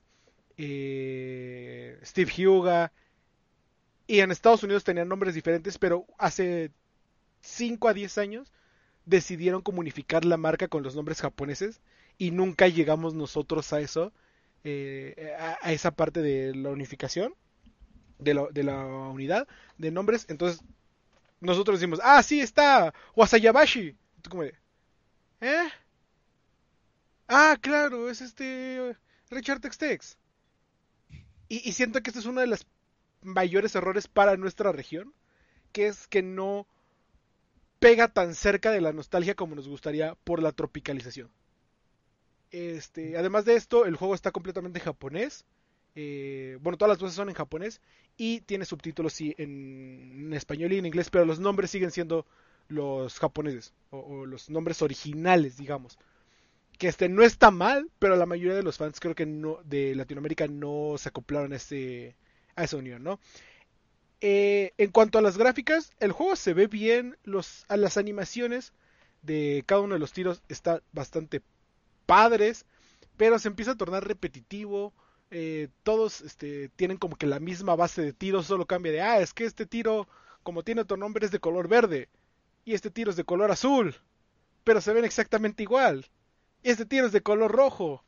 eh, 0.56 1.98
Steve 2.04 2.46
Huga, 2.46 2.92
y 4.08 4.20
en 4.20 4.32
Estados 4.32 4.64
Unidos 4.64 4.82
tenían 4.82 5.08
nombres 5.08 5.36
diferentes, 5.36 5.78
pero 5.78 6.04
hace 6.18 6.72
5 7.42 7.88
a 7.88 7.94
10 7.94 8.18
años 8.18 8.52
decidieron 9.06 9.62
comunicar 9.62 10.24
la 10.24 10.36
marca 10.36 10.66
con 10.66 10.82
los 10.82 10.96
nombres 10.96 11.20
japoneses 11.20 11.80
y 12.18 12.32
nunca 12.32 12.66
llegamos 12.66 13.14
nosotros 13.14 13.72
a 13.72 13.80
eso, 13.80 14.12
eh, 14.64 15.32
a 15.60 15.72
esa 15.72 15.92
parte 15.92 16.20
de 16.20 16.54
la 16.56 16.70
unificación 16.70 17.34
de 18.18 18.34
la, 18.34 18.46
de 18.50 18.64
unidad 18.64 19.46
de 19.78 19.90
nombres. 19.90 20.26
Entonces, 20.28 20.60
nosotros 21.40 21.78
decimos, 21.78 22.00
ah, 22.02 22.22
sí, 22.22 22.40
está 22.40 22.92
Wasayabashi. 23.14 23.96
tú 24.22 24.30
como 24.30 24.42
¿eh? 24.42 24.54
Ah, 27.28 27.56
claro, 27.60 28.10
es 28.10 28.20
este 28.20 28.96
Richard 29.30 29.60
Textex. 29.60 30.16
Y, 31.50 31.72
siento 31.72 32.02
que 32.02 32.10
este 32.10 32.20
es 32.20 32.26
uno 32.26 32.40
de 32.40 32.46
los 32.46 32.66
mayores 33.22 33.74
errores 33.74 34.08
para 34.08 34.36
nuestra 34.36 34.72
región, 34.72 35.12
que 35.72 35.86
es 35.86 36.06
que 36.06 36.22
no 36.22 36.66
pega 37.78 38.08
tan 38.08 38.34
cerca 38.34 38.70
de 38.70 38.80
la 38.80 38.92
nostalgia 38.92 39.34
como 39.34 39.54
nos 39.54 39.68
gustaría 39.68 40.14
por 40.24 40.42
la 40.42 40.52
tropicalización. 40.52 41.30
Este, 42.50 43.16
además 43.16 43.44
de 43.44 43.56
esto, 43.56 43.84
el 43.84 43.96
juego 43.96 44.14
está 44.14 44.30
completamente 44.32 44.80
japonés. 44.80 45.44
Eh, 45.94 46.58
bueno, 46.60 46.78
todas 46.78 46.90
las 46.90 46.98
voces 46.98 47.16
son 47.16 47.28
en 47.28 47.34
japonés 47.34 47.80
y 48.16 48.40
tiene 48.42 48.64
subtítulos 48.64 49.12
sí, 49.12 49.34
en, 49.38 50.32
español 50.32 50.72
y 50.72 50.78
en 50.78 50.86
inglés, 50.86 51.10
pero 51.10 51.24
los 51.24 51.40
nombres 51.40 51.70
siguen 51.70 51.90
siendo 51.90 52.26
los 52.68 53.18
japoneses 53.18 53.74
o, 53.90 54.26
los 54.26 54.50
nombres 54.50 54.82
originales, 54.82 55.56
digamos. 55.56 55.98
Que 56.78 56.88
este 56.88 57.08
no 57.08 57.22
está 57.22 57.50
mal, 57.50 57.90
pero 57.98 58.16
la 58.16 58.26
mayoría 58.26 58.54
de 58.54 58.62
los 58.62 58.78
fans 58.78 59.00
creo 59.00 59.14
que 59.14 59.26
no 59.26 59.58
de 59.64 59.94
Latinoamérica 59.94 60.46
no 60.46 60.94
se 60.96 61.08
acoplaron 61.08 61.52
a 61.52 61.56
ese 61.56 62.16
a 62.58 62.64
esa 62.64 62.76
unión, 62.76 63.02
¿no? 63.02 63.20
Eh, 64.20 64.72
en 64.78 64.90
cuanto 64.90 65.18
a 65.18 65.22
las 65.22 65.38
gráficas, 65.38 65.92
el 66.00 66.12
juego 66.12 66.34
se 66.36 66.52
ve 66.52 66.66
bien, 66.66 67.16
las 67.24 67.96
animaciones 67.96 68.72
de 69.22 69.62
cada 69.66 69.80
uno 69.80 69.94
de 69.94 70.00
los 70.00 70.12
tiros 70.12 70.42
están 70.48 70.82
bastante 70.92 71.42
padres, 72.06 72.66
pero 73.16 73.38
se 73.38 73.48
empieza 73.48 73.72
a 73.72 73.76
tornar 73.76 74.06
repetitivo. 74.06 74.92
Eh, 75.30 75.68
todos 75.82 76.22
este, 76.22 76.68
tienen 76.70 76.96
como 76.96 77.16
que 77.16 77.26
la 77.26 77.38
misma 77.38 77.76
base 77.76 78.02
de 78.02 78.12
tiros, 78.12 78.46
solo 78.46 78.66
cambia 78.66 78.92
de, 78.92 79.02
ah, 79.02 79.20
es 79.20 79.34
que 79.34 79.44
este 79.44 79.66
tiro, 79.66 80.08
como 80.42 80.64
tiene 80.64 80.80
otro 80.80 80.96
nombre, 80.96 81.24
es 81.26 81.32
de 81.32 81.40
color 81.40 81.68
verde, 81.68 82.08
y 82.64 82.74
este 82.74 82.90
tiro 82.90 83.10
es 83.10 83.16
de 83.16 83.24
color 83.24 83.50
azul, 83.50 83.94
pero 84.64 84.80
se 84.80 84.92
ven 84.92 85.04
exactamente 85.04 85.62
igual. 85.62 86.06
Este 86.62 86.86
tiro 86.86 87.06
es 87.06 87.12
de 87.12 87.22
color 87.22 87.52
rojo. 87.52 88.04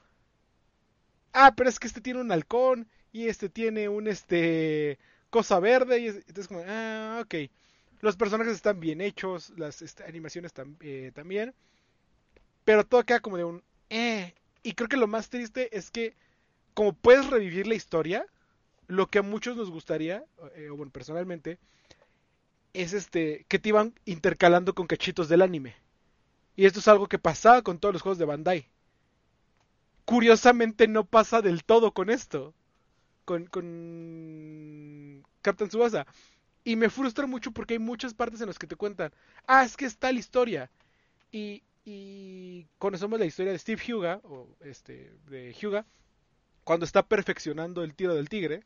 Ah, 1.33 1.55
pero 1.57 1.69
es 1.69 1.79
que 1.79 1.87
este 1.87 2.01
tiene 2.01 2.21
un 2.21 2.33
halcón, 2.33 2.89
y 3.13 3.29
este 3.29 3.49
tiene 3.49 3.89
un, 3.89 4.07
este, 4.09 4.99
cosa 5.31 5.61
verde, 5.61 6.01
y 6.01 6.07
entonces 6.09 6.49
como, 6.49 6.63
ah, 6.67 7.21
ok. 7.25 7.51
Los 8.01 8.17
personajes 8.17 8.55
están 8.55 8.81
bien 8.81 9.01
hechos, 9.01 9.53
las 9.59 9.83
este, 9.83 10.05
animaciones 10.05 10.53
eh, 10.81 11.13
también, 11.15 11.55
pero 12.65 12.85
todo 12.85 13.05
queda 13.05 13.21
como 13.21 13.37
de 13.37 13.45
un, 13.45 13.63
eh. 13.91 14.35
Y 14.63 14.73
creo 14.73 14.89
que 14.89 14.97
lo 14.97 15.07
más 15.07 15.29
triste 15.29 15.77
es 15.77 15.91
que 15.91 16.15
como 16.75 16.93
puedes 16.93 17.29
revivir 17.29 17.67
la 17.67 17.75
historia, 17.75 18.27
lo 18.87 19.07
que 19.09 19.19
a 19.19 19.23
muchos 19.23 19.57
nos 19.57 19.71
gustaría, 19.71 20.25
eh, 20.57 20.69
o 20.71 20.77
bueno, 20.77 20.93
personalmente, 20.93 21.59
es 22.73 22.93
este 22.93 23.45
que 23.49 23.59
te 23.59 23.71
iban 23.71 23.95
intercalando 24.05 24.75
con 24.75 24.87
cachitos 24.87 25.29
del 25.29 25.43
anime. 25.43 25.75
Y 26.57 26.67
esto 26.67 26.81
es 26.81 26.89
algo 26.89 27.07
que 27.09 27.19
pasaba 27.19 27.63
con 27.63 27.79
todos 27.79 27.95
los 27.95 28.03
juegos 28.03 28.19
de 28.19 28.25
Bandai. 28.25 28.69
Curiosamente 30.05 30.89
no 30.89 31.05
pasa 31.05 31.41
del 31.43 31.65
todo 31.65 31.93
con 31.93 32.11
esto. 32.11 32.55
Con, 33.25 33.47
con 33.47 35.23
Captain 35.43 35.71
Subasa. 35.71 36.07
Y 36.65 36.77
me 36.77 36.91
frustra 36.91 37.27
mucho 37.27 37.53
porque 37.53 37.75
hay 37.75 37.79
muchas 37.79 38.15
partes 38.15 38.41
en 38.41 38.49
las 38.49 38.59
que 38.59 38.67
te 38.67 38.77
cuentan, 38.77 39.13
ah, 39.47 39.65
es 39.65 39.77
que 39.77 39.87
está 39.87 40.13
la 40.13 40.19
historia. 40.19 40.71
Y, 41.33 41.63
y 41.85 42.67
conocemos 42.79 43.19
la 43.19 43.27
historia 43.27 43.53
de 43.53 43.59
Steve 43.59 43.83
Huga, 43.93 44.21
o 44.25 44.49
este, 44.61 45.13
de 45.29 45.57
Huga, 45.63 45.87
cuando 46.65 46.85
está 46.85 47.03
perfeccionando 47.03 47.83
el 47.83 47.95
tiro 47.95 48.15
del 48.15 48.29
tigre, 48.29 48.63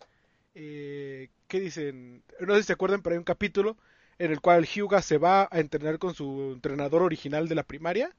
eh, 0.54 1.30
¿qué 1.48 1.60
dicen? 1.60 2.22
No 2.40 2.54
sé 2.54 2.62
si 2.62 2.66
se 2.68 2.72
acuerdan, 2.72 3.02
pero 3.02 3.14
hay 3.14 3.18
un 3.18 3.24
capítulo 3.24 3.76
en 4.18 4.30
el 4.30 4.40
cual 4.40 4.66
Hyuga 4.66 5.02
se 5.02 5.18
va 5.18 5.48
a 5.50 5.60
entrenar 5.60 5.98
con 5.98 6.14
su 6.14 6.52
entrenador 6.54 7.02
original 7.02 7.48
de 7.48 7.54
la 7.54 7.64
primaria. 7.64 8.14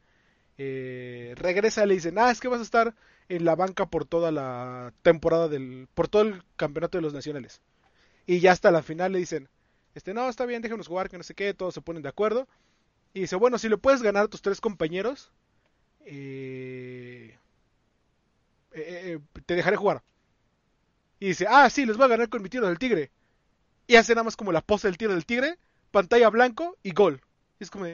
Eh, 0.57 1.33
regresa 1.37 1.83
y 1.83 1.87
le 1.87 1.93
dicen, 1.95 2.17
ah, 2.17 2.31
es 2.31 2.39
que 2.39 2.47
vas 2.47 2.59
a 2.59 2.63
estar 2.63 2.95
en 3.29 3.45
la 3.45 3.55
banca 3.55 3.87
por 3.87 4.05
toda 4.05 4.31
la 4.31 4.93
temporada 5.01 5.47
del, 5.47 5.87
por 5.93 6.07
todo 6.07 6.23
el 6.23 6.43
campeonato 6.55 6.97
de 6.97 7.01
los 7.01 7.13
nacionales. 7.13 7.61
Y 8.27 8.39
ya 8.39 8.51
hasta 8.51 8.71
la 8.71 8.83
final 8.83 9.11
le 9.11 9.19
dicen, 9.19 9.49
este, 9.93 10.13
no, 10.13 10.29
está 10.29 10.45
bien, 10.45 10.61
déjenos 10.61 10.87
jugar, 10.87 11.09
que 11.09 11.17
no 11.17 11.23
sé 11.23 11.33
qué, 11.35 11.53
todos 11.53 11.73
se 11.73 11.81
ponen 11.81 12.03
de 12.03 12.09
acuerdo. 12.09 12.47
Y 13.13 13.21
dice, 13.21 13.35
bueno, 13.35 13.57
si 13.57 13.69
le 13.69 13.77
puedes 13.77 14.01
ganar 14.01 14.25
a 14.25 14.27
tus 14.27 14.41
tres 14.41 14.59
compañeros, 14.59 15.31
eh, 16.05 17.37
eh, 18.73 19.01
eh, 19.15 19.19
te 19.45 19.55
dejaré 19.55 19.77
jugar. 19.77 20.03
Y 21.19 21.27
dice, 21.27 21.45
ah, 21.49 21.69
sí, 21.69 21.85
les 21.85 21.97
voy 21.97 22.05
a 22.05 22.09
ganar 22.09 22.29
con 22.29 22.41
mi 22.41 22.49
tiro 22.49 22.67
del 22.67 22.77
tigre. 22.77 23.11
Y 23.87 23.95
hace 23.95 24.13
nada 24.13 24.23
más 24.23 24.35
como 24.35 24.51
la 24.51 24.61
pose 24.61 24.87
del 24.87 24.97
tiro 24.97 25.13
del 25.13 25.25
tigre, 25.25 25.57
pantalla 25.91 26.29
blanco 26.29 26.77
y 26.83 26.91
gol. 26.91 27.21
Y 27.59 27.63
es 27.63 27.71
como 27.71 27.85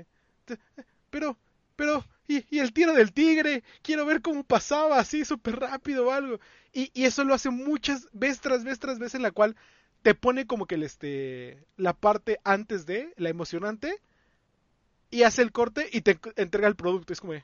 pero, 1.11 1.37
pero, 1.75 2.05
y, 2.49 2.59
el 2.59 2.73
tiro 2.73 2.93
del 2.93 3.13
tigre, 3.13 3.63
quiero 3.81 4.05
ver 4.05 4.21
cómo 4.21 4.43
pasaba 4.43 4.99
así 4.99 5.25
súper 5.25 5.59
rápido 5.59 6.07
o 6.07 6.11
algo. 6.11 6.39
Y, 6.73 6.91
y, 6.93 7.05
eso 7.05 7.23
lo 7.23 7.33
hace 7.33 7.49
muchas 7.49 8.07
veces 8.13 8.41
tras 8.41 8.63
vez 8.63 8.79
tras 8.79 8.99
vez 8.99 9.15
en 9.15 9.23
la 9.23 9.31
cual 9.31 9.55
te 10.01 10.15
pone 10.15 10.47
como 10.47 10.65
que 10.65 10.75
el, 10.75 10.83
este, 10.83 11.63
la 11.77 11.93
parte 11.93 12.39
antes 12.43 12.85
de, 12.85 13.13
la 13.17 13.29
emocionante, 13.29 14.01
y 15.09 15.23
hace 15.23 15.41
el 15.41 15.51
corte 15.51 15.89
y 15.91 16.01
te 16.01 16.17
entrega 16.37 16.67
el 16.67 16.75
producto. 16.75 17.13
Es 17.13 17.19
como 17.19 17.33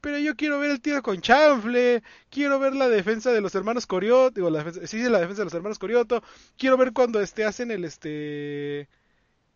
pero 0.00 0.18
yo 0.18 0.36
quiero 0.36 0.58
ver 0.58 0.70
el 0.70 0.80
tiro 0.80 1.02
con 1.02 1.20
chanfle, 1.20 2.02
quiero 2.30 2.58
ver 2.58 2.74
la 2.74 2.88
defensa 2.88 3.32
de 3.32 3.40
los 3.40 3.54
hermanos 3.54 3.86
Corioto, 3.86 4.34
digo, 4.34 4.50
la 4.50 4.70
sí, 4.86 5.02
la 5.02 5.20
defensa 5.20 5.40
de 5.42 5.46
los 5.46 5.54
hermanos 5.54 5.78
Corioto, 5.78 6.22
quiero 6.56 6.76
ver 6.76 6.92
cuando 6.92 7.20
este 7.20 7.44
hacen 7.44 7.70
el 7.70 7.84
este 7.84 8.88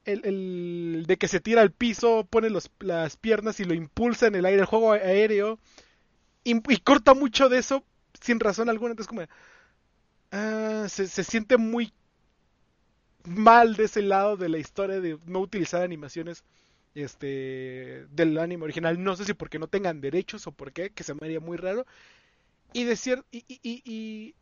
el, 0.09 1.05
de 1.07 1.17
que 1.17 1.29
se 1.29 1.41
tira 1.41 1.63
al 1.63 1.73
piso, 1.73 2.27
pone 2.29 2.51
los, 2.51 2.71
las 2.81 3.17
piernas 3.17 3.61
y 3.61 3.65
lo 3.65 3.75
impulsa 3.75 4.27
en 4.27 4.35
el 4.35 4.47
aire, 4.47 4.61
el 4.61 4.67
juego 4.67 4.93
aéreo, 4.93 5.59
y, 6.45 6.61
corta 6.79 7.15
mucho 7.15 7.49
de 7.49 7.59
eso 7.59 7.85
sin 8.21 8.41
razón 8.41 8.69
alguna, 8.69 8.93
entonces 8.93 9.09
como 9.09 9.23
ah, 10.33 10.87
se, 10.89 11.07
se 11.07 11.25
siente 11.25 11.57
muy 11.57 11.93
mal 13.25 13.77
de 13.77 13.85
ese 13.85 14.03
lado 14.03 14.37
de 14.37 14.49
la 14.49 14.59
historia 14.59 15.01
de 15.01 15.19
no 15.27 15.41
utilizar 15.41 15.83
animaciones 15.83 16.45
este 16.95 18.07
del 18.11 18.39
anime 18.39 18.65
original. 18.65 19.03
No 19.03 19.17
sé 19.17 19.25
si 19.25 19.35
porque 19.35 19.59
no 19.59 19.69
tengan 19.69 20.01
derechos 20.01 20.47
o 20.47 20.53
por 20.53 20.73
qué, 20.73 20.91
que 20.91 21.05
se 21.05 21.15
me 21.15 21.21
haría 21.23 21.41
muy 21.41 21.57
raro. 21.57 21.87
Y 22.73 22.85
decir, 22.85 23.25
y, 23.31 23.45
y, 23.49 23.83
y, 23.85 24.35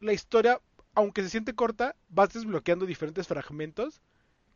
la 0.00 0.12
historia, 0.12 0.60
aunque 0.94 1.22
se 1.22 1.30
siente 1.30 1.54
corta, 1.54 1.96
vas 2.08 2.32
desbloqueando 2.32 2.86
diferentes 2.86 3.26
fragmentos 3.26 4.00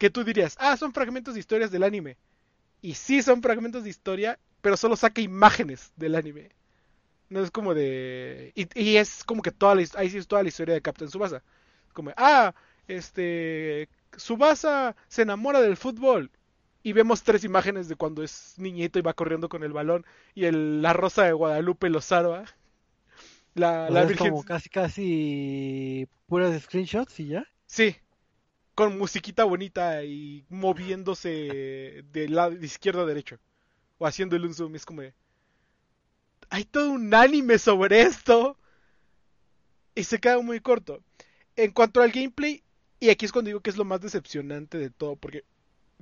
que 0.00 0.08
tú 0.08 0.24
dirías, 0.24 0.56
ah, 0.58 0.78
son 0.78 0.94
fragmentos 0.94 1.34
de 1.34 1.40
historias 1.40 1.70
del 1.70 1.82
anime. 1.82 2.16
Y 2.80 2.94
sí 2.94 3.22
son 3.22 3.42
fragmentos 3.42 3.84
de 3.84 3.90
historia, 3.90 4.38
pero 4.62 4.78
solo 4.78 4.96
saca 4.96 5.20
imágenes 5.20 5.92
del 5.94 6.14
anime. 6.14 6.48
No 7.28 7.40
es 7.44 7.50
como 7.50 7.74
de... 7.74 8.52
Y, 8.54 8.96
es 8.96 9.24
como 9.24 9.42
que 9.42 9.50
toda 9.50 9.74
la, 9.74 9.86
ahí 9.96 10.08
sí 10.08 10.16
es 10.16 10.26
toda 10.26 10.42
la 10.42 10.48
historia 10.48 10.72
de 10.72 10.80
Captain 10.80 11.10
Subasa. 11.10 11.42
Como, 11.92 12.12
ah, 12.16 12.54
este... 12.88 13.90
Subasa 14.16 14.96
se 15.06 15.20
enamora 15.20 15.60
del 15.60 15.76
fútbol 15.76 16.30
y 16.82 16.94
vemos 16.94 17.22
tres 17.22 17.44
imágenes 17.44 17.86
de 17.86 17.96
cuando 17.96 18.22
es 18.22 18.54
niñito 18.56 18.98
y 18.98 19.02
va 19.02 19.12
corriendo 19.12 19.50
con 19.50 19.62
el 19.64 19.74
balón 19.74 20.06
y 20.34 20.46
el, 20.46 20.80
la 20.80 20.94
rosa 20.94 21.24
de 21.24 21.32
Guadalupe 21.32 21.90
lo 21.90 22.00
salva. 22.00 22.46
La, 23.54 23.90
la 23.90 24.06
Virgen... 24.06 24.30
como 24.30 24.44
casi 24.44 24.70
casi 24.70 26.08
puras 26.26 26.58
screenshots 26.62 27.20
y 27.20 27.26
ya. 27.28 27.46
Sí, 27.66 27.96
con 28.74 28.98
musiquita 28.98 29.44
bonita 29.44 30.04
y 30.04 30.44
moviéndose 30.48 32.04
de 32.12 32.28
lado 32.28 32.52
de 32.52 32.66
izquierda 32.66 33.02
a 33.02 33.06
derecho 33.06 33.38
o 33.98 34.06
haciendo 34.06 34.36
el 34.36 34.54
zoom 34.54 34.74
es 34.76 34.86
como 34.86 35.02
hay 36.50 36.64
todo 36.64 36.90
un 36.90 37.14
anime 37.14 37.58
sobre 37.58 38.02
esto 38.02 38.56
y 39.94 40.04
se 40.04 40.18
queda 40.18 40.40
muy 40.40 40.60
corto. 40.60 41.02
En 41.56 41.70
cuanto 41.70 42.02
al 42.02 42.10
gameplay, 42.10 42.62
y 42.98 43.10
aquí 43.10 43.24
es 43.24 43.32
cuando 43.32 43.48
digo 43.48 43.60
que 43.60 43.70
es 43.70 43.76
lo 43.76 43.84
más 43.84 44.00
decepcionante 44.00 44.78
de 44.78 44.90
todo, 44.90 45.16
porque 45.16 45.44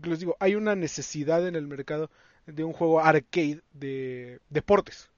les 0.02 0.20
digo, 0.20 0.36
hay 0.40 0.54
una 0.54 0.74
necesidad 0.74 1.46
en 1.46 1.54
el 1.54 1.66
mercado 1.66 2.10
de 2.46 2.64
un 2.64 2.72
juego 2.72 3.00
arcade 3.00 3.60
de 3.72 4.40
deportes. 4.48 5.10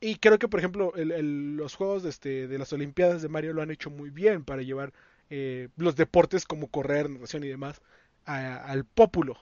Y 0.00 0.16
creo 0.16 0.38
que, 0.38 0.48
por 0.48 0.60
ejemplo, 0.60 0.92
los 0.94 1.74
juegos 1.74 2.02
de, 2.02 2.10
este, 2.10 2.46
de 2.48 2.58
las 2.58 2.72
Olimpiadas 2.72 3.22
de 3.22 3.28
Mario 3.28 3.54
lo 3.54 3.62
han 3.62 3.70
hecho 3.70 3.90
muy 3.90 4.10
bien 4.10 4.44
para 4.44 4.62
llevar 4.62 4.92
eh, 5.30 5.68
los 5.76 5.96
deportes 5.96 6.44
como 6.44 6.68
correr, 6.68 7.10
natación 7.10 7.44
y 7.44 7.48
demás 7.48 7.80
al 8.26 8.84
pópulo. 8.84 9.38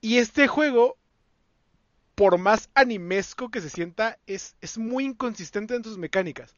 Y 0.00 0.18
este 0.18 0.46
juego, 0.46 0.96
por 2.14 2.38
más 2.38 2.70
animesco 2.74 3.50
que 3.50 3.60
se 3.60 3.70
sienta, 3.70 4.18
es, 4.26 4.56
es 4.60 4.78
muy 4.78 5.04
inconsistente 5.04 5.74
en 5.74 5.82
sus 5.82 5.98
mecánicas. 5.98 6.54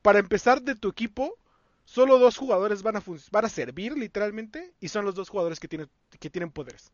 Para 0.00 0.18
empezar, 0.18 0.62
de 0.62 0.74
tu 0.74 0.88
equipo 0.88 1.36
solo 1.84 2.18
dos 2.18 2.36
jugadores 2.38 2.82
van 2.82 2.96
a, 2.96 3.02
van 3.30 3.44
a 3.44 3.48
servir 3.50 3.96
literalmente 3.96 4.72
y 4.80 4.88
son 4.88 5.04
los 5.04 5.14
dos 5.14 5.28
jugadores 5.28 5.60
que 5.60 5.68
que 5.68 6.30
tienen 6.30 6.50
poderes. 6.50 6.92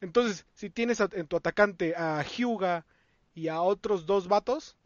Entonces, 0.00 0.46
si 0.54 0.70
tienes 0.70 1.00
en 1.00 1.26
tu 1.26 1.36
atacante 1.36 1.94
a 1.94 2.22
Hyuga 2.22 2.86
y 3.34 3.48
a 3.48 3.60
otros 3.60 4.06
dos 4.06 4.28
vatos, 4.28 4.76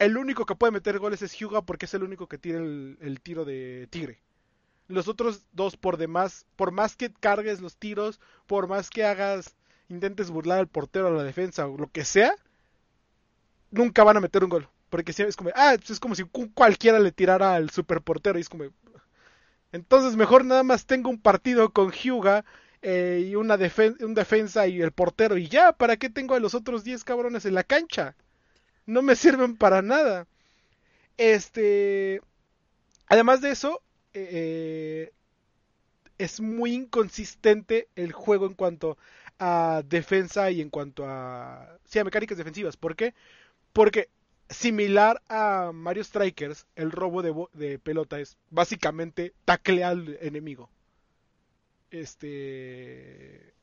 el 0.00 0.16
único 0.16 0.46
que 0.46 0.56
puede 0.56 0.72
meter 0.72 0.98
goles 0.98 1.20
es 1.20 1.38
Hyuga 1.38 1.60
porque 1.60 1.84
es 1.84 1.92
el 1.92 2.02
único 2.02 2.26
que 2.26 2.38
tiene 2.38 2.96
el, 3.00 3.20
tiro 3.22 3.44
de 3.44 3.86
tigre. 3.90 4.18
Los 4.88 5.08
otros 5.08 5.44
dos 5.52 5.76
por 5.76 5.98
demás, 5.98 6.46
por 6.56 6.72
más 6.72 6.96
que 6.96 7.12
cargues 7.12 7.60
los 7.60 7.76
tiros, 7.76 8.18
por 8.46 8.66
más 8.66 8.88
que 8.88 9.04
hagas, 9.04 9.54
intentes 9.90 10.30
burlar 10.30 10.58
al 10.58 10.68
portero 10.68 11.08
a 11.08 11.10
la 11.10 11.22
defensa 11.22 11.66
o 11.66 11.76
lo 11.76 11.90
que 11.90 12.06
sea, 12.06 12.34
nunca 13.70 14.02
van 14.02 14.16
a 14.16 14.20
meter 14.20 14.42
un 14.42 14.48
gol. 14.48 14.68
Porque 14.88 15.12
es 15.12 15.36
como, 15.36 15.50
ah, 15.54 15.74
pues 15.76 15.90
es 15.90 16.00
como 16.00 16.14
si 16.14 16.24
cualquiera 16.24 16.98
le 16.98 17.12
tirara 17.12 17.54
al 17.54 17.68
superportero 17.68 18.38
y 18.38 18.40
es 18.40 18.48
como... 18.48 18.64
Entonces 19.70 20.16
mejor 20.16 20.46
nada 20.46 20.62
más 20.62 20.86
tengo 20.86 21.10
un 21.10 21.20
partido 21.20 21.70
con 21.72 21.92
Hyuga 21.92 22.46
eh, 22.80 23.26
y 23.28 23.34
una 23.36 23.58
un 24.00 24.14
defensa 24.14 24.66
y 24.66 24.80
el 24.80 24.92
portero 24.92 25.36
y 25.36 25.48
ya, 25.48 25.72
¿para 25.72 25.98
qué 25.98 26.08
tengo 26.08 26.34
a 26.34 26.40
los 26.40 26.54
otros 26.54 26.84
10 26.84 27.04
cabrones 27.04 27.44
en 27.44 27.54
la 27.54 27.64
cancha? 27.64 28.16
No 28.90 29.02
me 29.02 29.14
sirven 29.14 29.56
para 29.56 29.82
nada. 29.82 30.26
Este... 31.16 32.20
Además 33.06 33.40
de 33.40 33.50
eso, 33.52 33.82
eh, 34.14 35.12
es 36.18 36.40
muy 36.40 36.74
inconsistente 36.74 37.88
el 37.94 38.12
juego 38.12 38.46
en 38.46 38.54
cuanto 38.54 38.98
a 39.38 39.82
defensa 39.86 40.50
y 40.50 40.60
en 40.60 40.70
cuanto 40.70 41.04
a... 41.06 41.78
Sí, 41.84 42.00
a 42.00 42.04
mecánicas 42.04 42.36
defensivas. 42.36 42.76
¿Por 42.76 42.96
qué? 42.96 43.14
Porque 43.72 44.08
similar 44.48 45.22
a 45.28 45.70
Mario 45.72 46.02
Strikers, 46.02 46.66
el 46.74 46.90
robo 46.90 47.22
de, 47.22 47.32
de 47.52 47.78
pelota 47.78 48.18
es 48.18 48.36
básicamente 48.50 49.32
taclear 49.44 49.92
al 49.92 50.18
enemigo. 50.20 50.68
Este. 51.92 53.54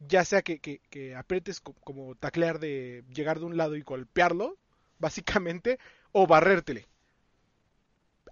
Ya 0.00 0.24
sea 0.24 0.42
que, 0.42 0.58
que, 0.60 1.14
aprietes 1.14 1.60
como 1.60 2.14
taclear 2.14 2.58
de 2.58 3.04
llegar 3.12 3.38
de 3.38 3.46
un 3.46 3.56
lado 3.56 3.76
y 3.76 3.82
golpearlo, 3.82 4.56
básicamente, 4.98 5.78
o 6.12 6.26
barrértele. 6.26 6.88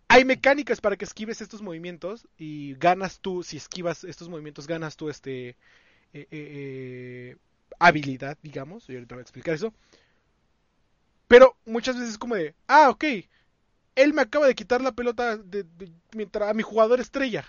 Hay 0.08 0.24
mecánicas 0.24 0.80
para 0.80 0.96
que 0.96 1.04
esquives 1.04 1.42
estos 1.42 1.60
movimientos 1.60 2.26
y 2.38 2.74
ganas 2.76 3.20
tú, 3.20 3.42
si 3.42 3.58
esquivas 3.58 4.04
estos 4.04 4.30
movimientos, 4.30 4.66
ganas 4.66 4.96
tú 4.96 5.10
este 5.10 5.50
eh, 5.50 5.56
eh, 6.14 6.26
eh, 6.30 7.36
habilidad, 7.78 8.38
digamos, 8.42 8.88
y 8.88 8.94
ahorita 8.94 9.14
voy 9.14 9.20
a 9.20 9.22
explicar 9.22 9.54
eso. 9.54 9.74
Pero 11.28 11.56
muchas 11.66 11.96
veces 11.96 12.12
es 12.12 12.18
como 12.18 12.34
de, 12.34 12.54
ah, 12.66 12.88
ok, 12.88 13.04
él 13.94 14.14
me 14.14 14.22
acaba 14.22 14.46
de 14.46 14.54
quitar 14.54 14.80
la 14.80 14.92
pelota 14.92 15.38
mientras 16.14 16.48
a 16.48 16.54
mi 16.54 16.62
jugador 16.62 17.00
estrella. 17.00 17.44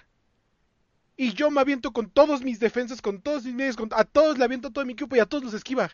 Y 1.22 1.34
yo 1.34 1.52
me 1.52 1.60
aviento 1.60 1.92
con 1.92 2.10
todos 2.10 2.44
mis 2.44 2.62
defensas, 2.62 3.02
con 3.02 3.20
todos 3.20 3.44
mis 3.44 3.54
medios, 3.54 3.76
a 3.92 4.06
todos 4.06 4.38
le 4.38 4.46
aviento 4.46 4.72
todo 4.72 4.86
mi 4.86 4.94
equipo 4.94 5.18
y 5.18 5.20
a 5.20 5.26
todos 5.26 5.44
los 5.44 5.54
esquiva. 5.54 5.92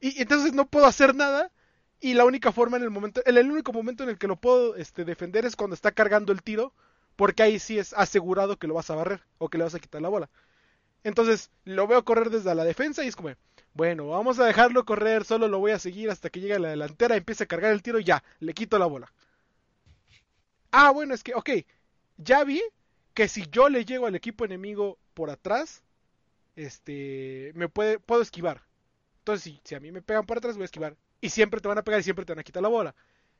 Y 0.00 0.22
entonces 0.22 0.54
no 0.54 0.64
puedo 0.64 0.86
hacer 0.86 1.14
nada. 1.14 1.52
Y 2.00 2.14
la 2.14 2.24
única 2.24 2.50
forma 2.50 2.78
en 2.78 2.84
el 2.84 2.88
momento, 2.88 3.20
el, 3.26 3.36
el 3.36 3.50
único 3.50 3.74
momento 3.74 4.04
en 4.04 4.08
el 4.08 4.16
que 4.16 4.26
lo 4.26 4.36
puedo 4.36 4.74
este, 4.76 5.04
defender 5.04 5.44
es 5.44 5.54
cuando 5.54 5.74
está 5.74 5.92
cargando 5.92 6.32
el 6.32 6.42
tiro. 6.42 6.72
Porque 7.14 7.42
ahí 7.42 7.58
sí 7.58 7.78
es 7.78 7.92
asegurado 7.92 8.58
que 8.58 8.66
lo 8.68 8.72
vas 8.72 8.88
a 8.88 8.94
barrer 8.94 9.20
o 9.36 9.50
que 9.50 9.58
le 9.58 9.64
vas 9.64 9.74
a 9.74 9.80
quitar 9.80 10.00
la 10.00 10.08
bola. 10.08 10.30
Entonces 11.04 11.50
lo 11.66 11.86
veo 11.86 12.06
correr 12.06 12.30
desde 12.30 12.54
la 12.54 12.64
defensa 12.64 13.04
y 13.04 13.08
es 13.08 13.16
como, 13.16 13.34
bueno, 13.74 14.08
vamos 14.08 14.38
a 14.38 14.46
dejarlo 14.46 14.86
correr, 14.86 15.26
solo 15.26 15.46
lo 15.46 15.58
voy 15.58 15.72
a 15.72 15.78
seguir 15.78 16.08
hasta 16.08 16.30
que 16.30 16.40
llegue 16.40 16.54
a 16.54 16.58
la 16.58 16.70
delantera, 16.70 17.16
empiece 17.16 17.44
a 17.44 17.46
cargar 17.46 17.72
el 17.72 17.82
tiro 17.82 17.98
y 17.98 18.04
ya, 18.04 18.24
le 18.40 18.54
quito 18.54 18.78
la 18.78 18.86
bola. 18.86 19.12
Ah, 20.70 20.90
bueno, 20.90 21.12
es 21.12 21.22
que, 21.22 21.34
ok, 21.34 21.50
ya 22.16 22.44
vi 22.44 22.62
que 23.18 23.26
si 23.26 23.48
yo 23.50 23.68
le 23.68 23.84
llego 23.84 24.06
al 24.06 24.14
equipo 24.14 24.44
enemigo 24.44 24.96
por 25.12 25.28
atrás, 25.28 25.82
este, 26.54 27.50
me 27.56 27.68
puede, 27.68 27.98
puedo 27.98 28.22
esquivar. 28.22 28.62
Entonces, 29.18 29.58
si, 29.64 29.74
a 29.74 29.80
mí 29.80 29.90
me 29.90 30.02
pegan 30.02 30.24
por 30.24 30.38
atrás, 30.38 30.54
voy 30.54 30.62
a 30.62 30.66
esquivar. 30.66 30.96
Y 31.20 31.30
siempre 31.30 31.60
te 31.60 31.66
van 31.66 31.78
a 31.78 31.82
pegar 31.82 31.98
y 31.98 32.04
siempre 32.04 32.24
te 32.24 32.30
van 32.30 32.38
a 32.38 32.44
quitar 32.44 32.62
la 32.62 32.68
bola. 32.68 32.94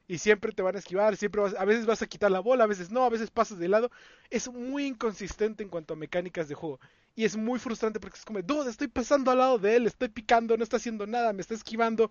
Y 0.08 0.18
siempre 0.18 0.50
te 0.50 0.62
van 0.62 0.74
a 0.74 0.80
esquivar, 0.80 1.16
siempre 1.16 1.42
a 1.56 1.64
veces 1.64 1.86
vas 1.86 2.02
a 2.02 2.08
quitar 2.08 2.28
la 2.28 2.40
bola, 2.40 2.64
a 2.64 2.66
veces 2.66 2.90
no, 2.90 3.04
a 3.04 3.08
veces 3.08 3.30
pasas 3.30 3.60
de 3.60 3.68
lado. 3.68 3.92
Es 4.30 4.48
muy 4.48 4.84
inconsistente 4.84 5.62
en 5.62 5.68
cuanto 5.68 5.94
a 5.94 5.96
mecánicas 5.96 6.48
de 6.48 6.56
juego. 6.56 6.80
Y 7.14 7.24
es 7.24 7.36
muy 7.36 7.60
frustrante 7.60 8.00
porque 8.00 8.18
es 8.18 8.24
como, 8.24 8.42
dude, 8.42 8.70
estoy 8.70 8.88
pasando 8.88 9.30
al 9.30 9.38
lado 9.38 9.58
de 9.58 9.76
él, 9.76 9.86
estoy 9.86 10.08
picando, 10.08 10.56
no 10.56 10.64
está 10.64 10.78
haciendo 10.78 11.06
nada, 11.06 11.32
me 11.32 11.42
está 11.42 11.54
esquivando. 11.54 12.10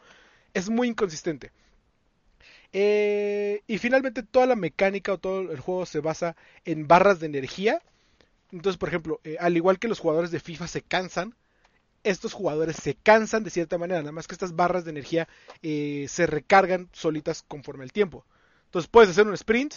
Es 0.53 0.69
muy 0.69 0.87
inconsistente. 0.87 1.51
Eh, 2.73 3.61
y 3.67 3.77
finalmente 3.77 4.23
toda 4.23 4.45
la 4.45 4.55
mecánica 4.55 5.13
o 5.13 5.17
todo 5.17 5.51
el 5.51 5.59
juego 5.59 5.85
se 5.85 5.99
basa 5.99 6.35
en 6.65 6.87
barras 6.87 7.19
de 7.19 7.27
energía. 7.27 7.81
Entonces, 8.51 8.77
por 8.77 8.89
ejemplo, 8.89 9.19
eh, 9.23 9.37
al 9.39 9.57
igual 9.57 9.79
que 9.79 9.87
los 9.87 9.99
jugadores 9.99 10.31
de 10.31 10.39
FIFA 10.39 10.67
se 10.67 10.81
cansan, 10.81 11.35
estos 12.03 12.33
jugadores 12.33 12.77
se 12.77 12.95
cansan 12.95 13.43
de 13.43 13.49
cierta 13.49 13.77
manera, 13.77 13.99
nada 13.99 14.11
más 14.11 14.27
que 14.27 14.35
estas 14.35 14.55
barras 14.55 14.85
de 14.85 14.91
energía 14.91 15.27
eh, 15.61 16.05
se 16.07 16.27
recargan 16.27 16.89
solitas 16.93 17.43
conforme 17.47 17.83
el 17.83 17.91
tiempo. 17.91 18.25
Entonces 18.65 18.89
puedes 18.89 19.09
hacer 19.09 19.27
un 19.27 19.33
sprint 19.33 19.73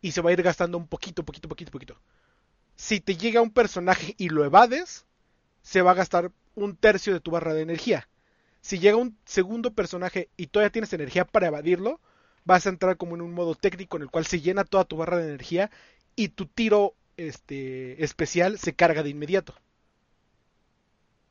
y 0.00 0.12
se 0.12 0.20
va 0.20 0.30
a 0.30 0.32
ir 0.32 0.42
gastando 0.42 0.78
un 0.78 0.86
poquito, 0.86 1.24
poquito, 1.24 1.48
poquito, 1.48 1.70
poquito 1.70 2.00
si 2.78 3.00
te 3.00 3.16
llega 3.16 3.42
un 3.42 3.50
personaje 3.50 4.14
y 4.18 4.28
lo 4.28 4.44
evades, 4.44 5.04
se 5.62 5.82
va 5.82 5.90
a 5.90 5.94
gastar 5.94 6.30
un 6.54 6.76
tercio 6.76 7.12
de 7.12 7.20
tu 7.20 7.32
barra 7.32 7.52
de 7.52 7.62
energía. 7.62 8.08
Si 8.60 8.78
llega 8.78 8.96
un 8.96 9.18
segundo 9.24 9.74
personaje 9.74 10.30
y 10.36 10.46
todavía 10.46 10.70
tienes 10.70 10.92
energía 10.92 11.24
para 11.24 11.48
evadirlo, 11.48 12.00
vas 12.48 12.64
a 12.64 12.70
entrar 12.70 12.96
como 12.96 13.14
en 13.14 13.20
un 13.20 13.34
modo 13.34 13.54
técnico 13.54 13.98
en 13.98 14.04
el 14.04 14.10
cual 14.10 14.24
se 14.24 14.40
llena 14.40 14.64
toda 14.64 14.84
tu 14.86 14.96
barra 14.96 15.18
de 15.18 15.24
energía 15.24 15.70
y 16.16 16.28
tu 16.28 16.46
tiro 16.46 16.94
este, 17.18 18.02
especial 18.02 18.58
se 18.58 18.72
carga 18.72 19.02
de 19.02 19.10
inmediato. 19.10 19.54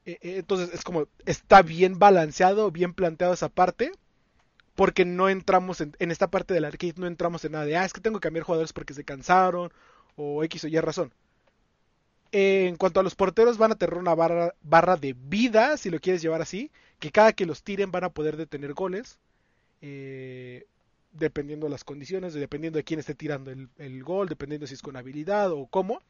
E, 0.05 0.19
e, 0.21 0.37
entonces 0.37 0.69
es 0.73 0.83
como, 0.83 1.07
está 1.25 1.63
bien 1.63 1.97
balanceado, 1.97 2.69
bien 2.71 2.93
planteado 2.93 3.33
esa 3.33 3.49
parte, 3.49 3.91
porque 4.75 5.05
no 5.05 5.27
entramos 5.27 5.81
en, 5.81 5.95
en 5.97 6.11
esta 6.11 6.27
parte 6.29 6.53
del 6.53 6.65
arcade, 6.65 6.93
no 6.97 7.07
entramos 7.07 7.43
en 7.43 7.53
nada 7.53 7.65
de, 7.65 7.77
ah, 7.77 7.85
es 7.85 7.93
que 7.93 8.01
tengo 8.01 8.19
que 8.19 8.27
cambiar 8.27 8.45
jugadores 8.45 8.71
porque 8.71 8.93
se 8.93 9.03
cansaron, 9.03 9.73
o 10.15 10.43
X 10.43 10.65
o 10.65 10.67
Y 10.67 10.79
razón 10.79 11.11
en 12.31 12.75
cuanto 12.75 12.99
a 12.99 13.03
los 13.03 13.15
porteros, 13.15 13.57
van 13.57 13.71
a 13.71 13.75
tener 13.75 13.95
una 13.95 14.13
barra, 14.13 14.53
barra, 14.61 14.97
de 14.97 15.13
vida, 15.17 15.77
si 15.77 15.89
lo 15.89 15.99
quieres 15.99 16.21
llevar 16.21 16.41
así, 16.41 16.71
que 16.99 17.11
cada 17.11 17.33
que 17.33 17.45
los 17.45 17.63
tiren 17.63 17.91
van 17.91 18.03
a 18.03 18.09
poder 18.09 18.37
detener 18.37 18.73
goles, 18.73 19.19
eh, 19.81 20.65
dependiendo 21.17 21.65
de 21.65 21.71
las 21.71 21.83
condiciones, 21.83 22.33
dependiendo 22.33 22.77
de 22.77 22.83
quién 22.83 22.99
esté 22.99 23.15
tirando 23.15 23.51
el, 23.51 24.03
gol, 24.03 24.29
dependiendo 24.29 24.67
si 24.67 24.73
es 24.73 24.81
con 24.81 24.95
habilidad 24.95 25.51
o 25.51 25.67
cómo. 25.67 26.01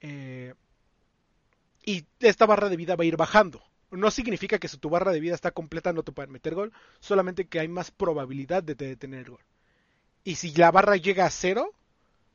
Eh, 0.00 0.54
y 1.84 2.04
esta 2.20 2.46
barra 2.46 2.68
de 2.68 2.76
vida 2.76 2.96
va 2.96 3.04
a 3.04 3.06
ir 3.06 3.16
bajando. 3.16 3.62
No 3.90 4.10
significa 4.10 4.58
que 4.58 4.68
si 4.68 4.76
tu 4.76 4.90
barra 4.90 5.12
de 5.12 5.20
vida 5.20 5.34
está 5.34 5.50
completa 5.50 5.92
no 5.92 6.02
te 6.02 6.12
puedan 6.12 6.32
meter 6.32 6.54
gol, 6.54 6.72
solamente 7.00 7.46
que 7.46 7.60
hay 7.60 7.68
más 7.68 7.90
probabilidad 7.90 8.62
de 8.62 8.74
detener 8.74 9.20
el 9.20 9.30
gol. 9.30 9.40
Y 10.24 10.34
si 10.34 10.52
la 10.52 10.70
barra 10.70 10.96
llega 10.96 11.24
a 11.24 11.30
cero, 11.30 11.72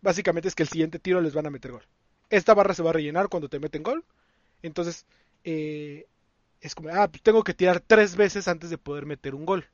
básicamente 0.02 0.48
es 0.48 0.56
que 0.56 0.64
el 0.64 0.70
siguiente 0.70 1.00
tiro 1.00 1.22
les 1.22 1.34
van 1.34 1.46
a 1.46 1.52
meter 1.52 1.72
gol. 1.72 1.86
Esta 2.30 2.56
barra 2.56 2.74
se 2.74 2.82
va 2.82 2.90
a 2.90 2.94
rellenar 2.94 3.30
cuando 3.30 3.50
te 3.50 3.60
meten 3.60 3.84
gol. 3.84 4.04
Entonces, 4.64 5.06
eh, 5.44 6.08
es 6.62 6.74
como, 6.74 6.90
ah, 6.90 7.08
pues 7.08 7.22
tengo 7.22 7.44
que 7.44 7.54
tirar 7.54 7.82
tres 7.82 8.16
veces 8.16 8.48
antes 8.48 8.70
de 8.70 8.78
poder 8.78 9.06
meter 9.06 9.36
un 9.36 9.46
gol. 9.46 9.68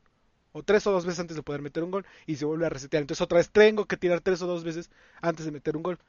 Tres 0.64 0.86
o 0.88 0.92
dos 0.92 1.06
veces 1.06 1.20
antes 1.20 1.36
de 1.36 1.44
poder 1.44 1.62
meter 1.62 1.84
un 1.84 1.92
gol. 1.92 2.06
Y 2.26 2.36
se 2.36 2.46
vuelve 2.46 2.66
a 2.66 2.70
resetear. 2.70 3.02
Entonces 3.02 3.22
otra 3.22 3.38
vez 3.38 3.50
tengo 3.50 3.86
que 3.86 3.98
tirar 3.98 4.22
tres 4.22 4.42
o 4.42 4.48
dos 4.48 4.64
veces 4.64 4.90
antes 5.22 5.46
de 5.46 5.52
meter 5.52 5.78
un 5.78 5.84
gol. 5.84 6.00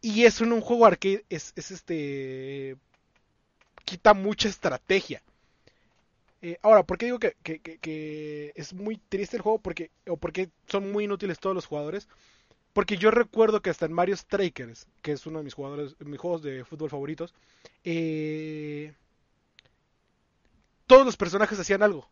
Y 0.00 0.24
eso 0.24 0.44
en 0.44 0.52
un 0.52 0.60
juego 0.60 0.86
arcade 0.86 1.24
es, 1.28 1.52
es 1.56 1.70
este... 1.70 2.76
Quita 3.84 4.14
mucha 4.14 4.48
estrategia. 4.48 5.22
Eh, 6.40 6.58
ahora, 6.62 6.84
¿por 6.84 6.98
qué 6.98 7.06
digo 7.06 7.18
que, 7.18 7.34
que, 7.42 7.58
que, 7.60 8.52
es 8.54 8.72
muy 8.74 8.98
triste 9.08 9.36
el 9.36 9.42
juego? 9.42 9.58
Porque, 9.58 9.90
o 10.06 10.16
porque 10.16 10.50
son 10.68 10.92
muy 10.92 11.04
inútiles 11.04 11.40
todos 11.40 11.54
los 11.54 11.66
jugadores. 11.66 12.08
Porque 12.72 12.96
yo 12.96 13.10
recuerdo 13.10 13.60
que 13.60 13.70
hasta 13.70 13.86
en 13.86 13.92
Mario 13.92 14.16
Strikers, 14.16 14.86
que 15.02 15.12
es 15.12 15.26
uno 15.26 15.38
de 15.38 15.44
mis 15.44 15.54
jugadores, 15.54 15.96
mis 16.00 16.20
juegos 16.20 16.42
de 16.42 16.64
fútbol 16.64 16.90
favoritos, 16.90 17.34
eh, 17.82 18.92
todos 20.86 21.04
los 21.04 21.16
personajes 21.16 21.58
hacían 21.58 21.82
algo. 21.82 22.08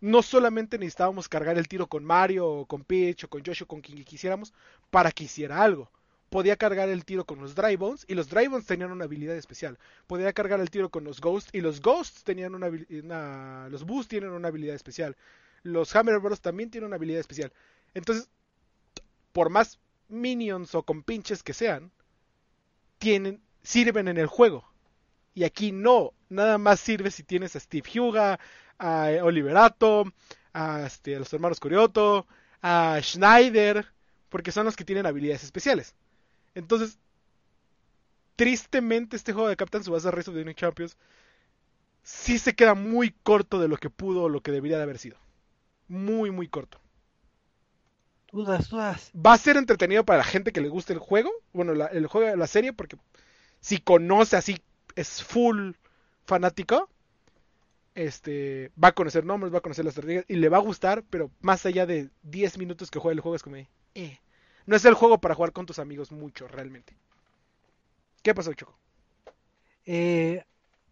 No 0.00 0.22
solamente 0.22 0.78
necesitábamos 0.78 1.28
cargar 1.28 1.58
el 1.58 1.68
tiro 1.68 1.86
con 1.86 2.04
Mario, 2.04 2.46
o 2.46 2.66
con 2.66 2.84
Peach, 2.84 3.24
o 3.24 3.28
con 3.28 3.42
Yoshi, 3.42 3.64
o 3.64 3.66
con 3.66 3.80
quien 3.80 4.02
quisiéramos, 4.04 4.52
para 4.90 5.10
que 5.10 5.24
hiciera 5.24 5.62
algo. 5.62 5.90
Podía 6.30 6.56
cargar 6.56 6.88
el 6.88 7.04
tiro 7.04 7.24
con 7.24 7.40
los 7.40 7.54
Dry 7.54 7.76
Bones, 7.76 8.04
y 8.08 8.14
los 8.14 8.28
Dry 8.28 8.46
Bones 8.48 8.66
tenían 8.66 8.92
una 8.92 9.04
habilidad 9.04 9.36
especial. 9.36 9.78
Podía 10.06 10.32
cargar 10.32 10.60
el 10.60 10.70
tiro 10.70 10.90
con 10.90 11.04
los 11.04 11.20
Ghosts, 11.20 11.50
y 11.52 11.60
los 11.60 11.80
Ghosts 11.80 12.22
tenían 12.22 12.54
una, 12.54 12.68
una 12.68 13.68
los 13.70 13.84
Boosts 13.84 14.08
tienen 14.08 14.30
una 14.30 14.48
habilidad 14.48 14.76
especial. 14.76 15.16
Los 15.62 15.94
Hammer 15.96 16.18
Bros 16.20 16.40
también 16.40 16.70
tienen 16.70 16.86
una 16.86 16.96
habilidad 16.96 17.20
especial. 17.20 17.52
Entonces, 17.94 18.28
por 19.32 19.50
más 19.50 19.78
minions 20.08 20.74
o 20.74 20.82
compinches 20.82 21.42
que 21.42 21.52
sean, 21.52 21.90
tienen, 22.98 23.40
sirven 23.62 24.08
en 24.08 24.18
el 24.18 24.26
juego. 24.26 24.64
Y 25.34 25.44
aquí 25.44 25.72
no, 25.72 26.12
nada 26.28 26.58
más 26.58 26.80
sirve 26.80 27.10
si 27.10 27.22
tienes 27.22 27.54
a 27.54 27.60
Steve 27.60 27.88
Huga, 28.00 28.40
a 28.78 29.10
Oliverato, 29.22 30.04
a, 30.52 30.86
este, 30.86 31.16
a 31.16 31.18
los 31.20 31.32
hermanos 31.32 31.60
Corioto, 31.60 32.26
a 32.62 32.98
Schneider, 33.00 33.86
porque 34.28 34.52
son 34.52 34.64
los 34.64 34.76
que 34.76 34.84
tienen 34.84 35.06
habilidades 35.06 35.44
especiales. 35.44 35.94
Entonces, 36.54 36.98
tristemente 38.36 39.16
este 39.16 39.32
juego 39.32 39.48
de 39.48 39.56
Captain 39.56 39.82
Subasa 39.82 40.10
Race 40.10 40.30
of 40.30 40.36
the 40.36 40.44
New 40.44 40.54
Champions 40.54 40.96
sí 42.02 42.38
se 42.38 42.54
queda 42.54 42.74
muy 42.74 43.10
corto 43.22 43.60
de 43.60 43.68
lo 43.68 43.76
que 43.76 43.90
pudo 43.90 44.24
o 44.24 44.28
lo 44.28 44.40
que 44.40 44.52
debería 44.52 44.78
de 44.78 44.84
haber 44.84 44.98
sido. 44.98 45.18
Muy, 45.88 46.30
muy 46.30 46.48
corto. 46.48 46.80
Dudas, 48.32 48.68
dudas. 48.68 49.10
Va 49.14 49.32
a 49.32 49.38
ser 49.38 49.56
entretenido 49.56 50.04
para 50.04 50.18
la 50.18 50.24
gente 50.24 50.52
que 50.52 50.60
le 50.60 50.68
guste 50.68 50.92
el 50.92 50.98
juego. 50.98 51.30
Bueno, 51.52 51.72
el 51.72 52.06
juego 52.06 52.36
la 52.36 52.46
serie, 52.46 52.72
porque 52.72 52.96
si 53.60 53.78
conoce 53.78 54.36
así, 54.36 54.58
es 54.96 55.22
full 55.22 55.72
fanático. 56.24 56.90
Este, 57.98 58.70
va 58.82 58.88
a 58.88 58.92
conocer 58.92 59.24
nombres, 59.24 59.52
va 59.52 59.58
a 59.58 59.60
conocer 59.60 59.84
las 59.84 59.90
estrategias 59.90 60.24
y 60.28 60.36
le 60.36 60.48
va 60.48 60.58
a 60.58 60.60
gustar, 60.60 61.02
pero 61.10 61.32
más 61.40 61.66
allá 61.66 61.84
de 61.84 62.10
10 62.22 62.56
minutos 62.58 62.92
que 62.92 63.00
juegue 63.00 63.14
el 63.14 63.20
juego 63.20 63.34
es 63.34 63.42
como, 63.42 63.56
eh. 63.56 63.66
No 64.66 64.76
es 64.76 64.84
el 64.84 64.94
juego 64.94 65.20
para 65.20 65.34
jugar 65.34 65.50
con 65.50 65.66
tus 65.66 65.80
amigos 65.80 66.12
mucho, 66.12 66.46
realmente. 66.46 66.96
¿Qué 68.22 68.36
pasó, 68.36 68.54
Choco? 68.54 68.78
Eh, 69.84 70.44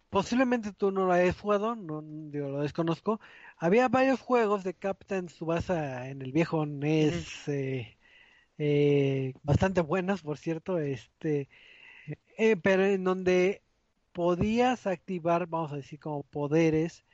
posiblemente 0.09 0.73
tú 0.73 0.91
no 0.91 1.05
lo 1.05 1.13
hayas 1.13 1.39
jugado, 1.39 1.77
no 1.77 2.01
digo, 2.03 2.49
lo 2.49 2.61
desconozco. 2.61 3.21
Había 3.55 3.87
varios 3.87 4.19
juegos 4.19 4.65
de 4.65 4.73
Captain 4.73 5.29
Subasa 5.29 6.09
en 6.09 6.21
el 6.21 6.33
viejo 6.33 6.65
NES, 6.65 7.47
eh, 7.47 7.97
eh, 8.57 9.33
bastante 9.43 9.79
buenos, 9.79 10.23
por 10.23 10.37
cierto, 10.37 10.77
este, 10.77 11.47
pero 12.61 12.83
en 12.83 13.05
donde 13.05 13.61
podías 14.17 14.87
activar, 14.87 15.45
vamos 15.45 15.71
a 15.71 15.75
decir, 15.75 15.99
como 15.99 16.23
poderes 16.23 17.05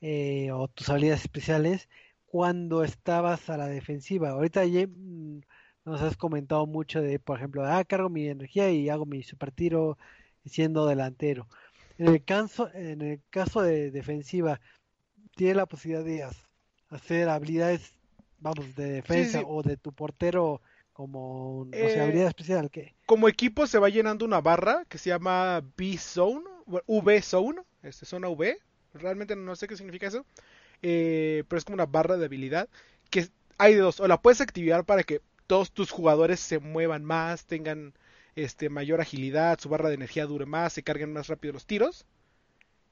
eh, 0.00 0.50
o 0.50 0.66
tus 0.66 0.88
habilidades 0.88 1.20
especiales 1.20 1.90
cuando 2.24 2.84
estabas 2.84 3.50
a 3.50 3.58
la 3.58 3.66
defensiva. 3.66 4.30
Ahorita 4.30 4.64
ya, 4.64 4.86
mm, 4.86 5.42
nos 5.84 6.00
has 6.00 6.16
comentado 6.16 6.66
mucho 6.66 7.02
de, 7.02 7.18
por 7.18 7.36
ejemplo, 7.36 7.66
ah, 7.66 7.84
cargo 7.84 8.08
mi 8.08 8.28
energía 8.28 8.70
y 8.70 8.88
hago 8.88 9.04
mi 9.04 9.22
super 9.22 9.52
tiro 9.52 9.98
siendo 10.46 10.86
delantero. 10.86 11.46
En 11.98 12.08
el 12.08 12.24
caso, 12.24 12.70
en 12.72 13.02
el 13.02 13.20
caso 13.28 13.60
de 13.60 13.90
defensiva, 13.90 14.58
tiene 15.36 15.54
la 15.54 15.66
posibilidad 15.66 16.02
de 16.02 16.26
hacer 16.88 17.28
habilidades, 17.28 17.92
vamos, 18.38 18.74
de 18.74 18.92
defensa 18.92 19.42
o 19.46 19.62
de 19.62 19.76
tu 19.76 19.92
portero 19.92 20.62
como 20.98 21.64
no 21.66 21.76
sé, 21.76 22.00
habilidad 22.00 22.24
eh, 22.24 22.30
especial 22.30 22.70
que 22.72 22.96
como 23.06 23.28
equipo 23.28 23.68
se 23.68 23.78
va 23.78 23.88
llenando 23.88 24.24
una 24.24 24.40
barra 24.40 24.84
que 24.88 24.98
se 24.98 25.10
llama 25.10 25.62
B 25.76 25.96
Zone, 25.96 26.44
V 26.66 27.22
Zone, 27.22 27.60
este 27.84 28.04
zona 28.04 28.28
V, 28.28 28.58
realmente 28.94 29.36
no 29.36 29.54
sé 29.54 29.68
qué 29.68 29.76
significa 29.76 30.08
eso, 30.08 30.26
eh, 30.82 31.44
pero 31.46 31.56
es 31.56 31.64
como 31.64 31.74
una 31.74 31.86
barra 31.86 32.16
de 32.16 32.24
habilidad 32.24 32.68
que 33.10 33.28
hay 33.58 33.74
dos, 33.74 34.00
o 34.00 34.08
la 34.08 34.20
puedes 34.20 34.40
activar 34.40 34.84
para 34.84 35.04
que 35.04 35.20
todos 35.46 35.70
tus 35.70 35.92
jugadores 35.92 36.40
se 36.40 36.58
muevan 36.58 37.04
más, 37.04 37.46
tengan 37.46 37.94
este 38.34 38.68
mayor 38.68 39.00
agilidad, 39.00 39.60
su 39.60 39.68
barra 39.68 39.90
de 39.90 39.94
energía 39.94 40.26
dure 40.26 40.46
más, 40.46 40.72
se 40.72 40.82
carguen 40.82 41.12
más 41.12 41.28
rápido 41.28 41.52
los 41.52 41.64
tiros. 41.64 42.06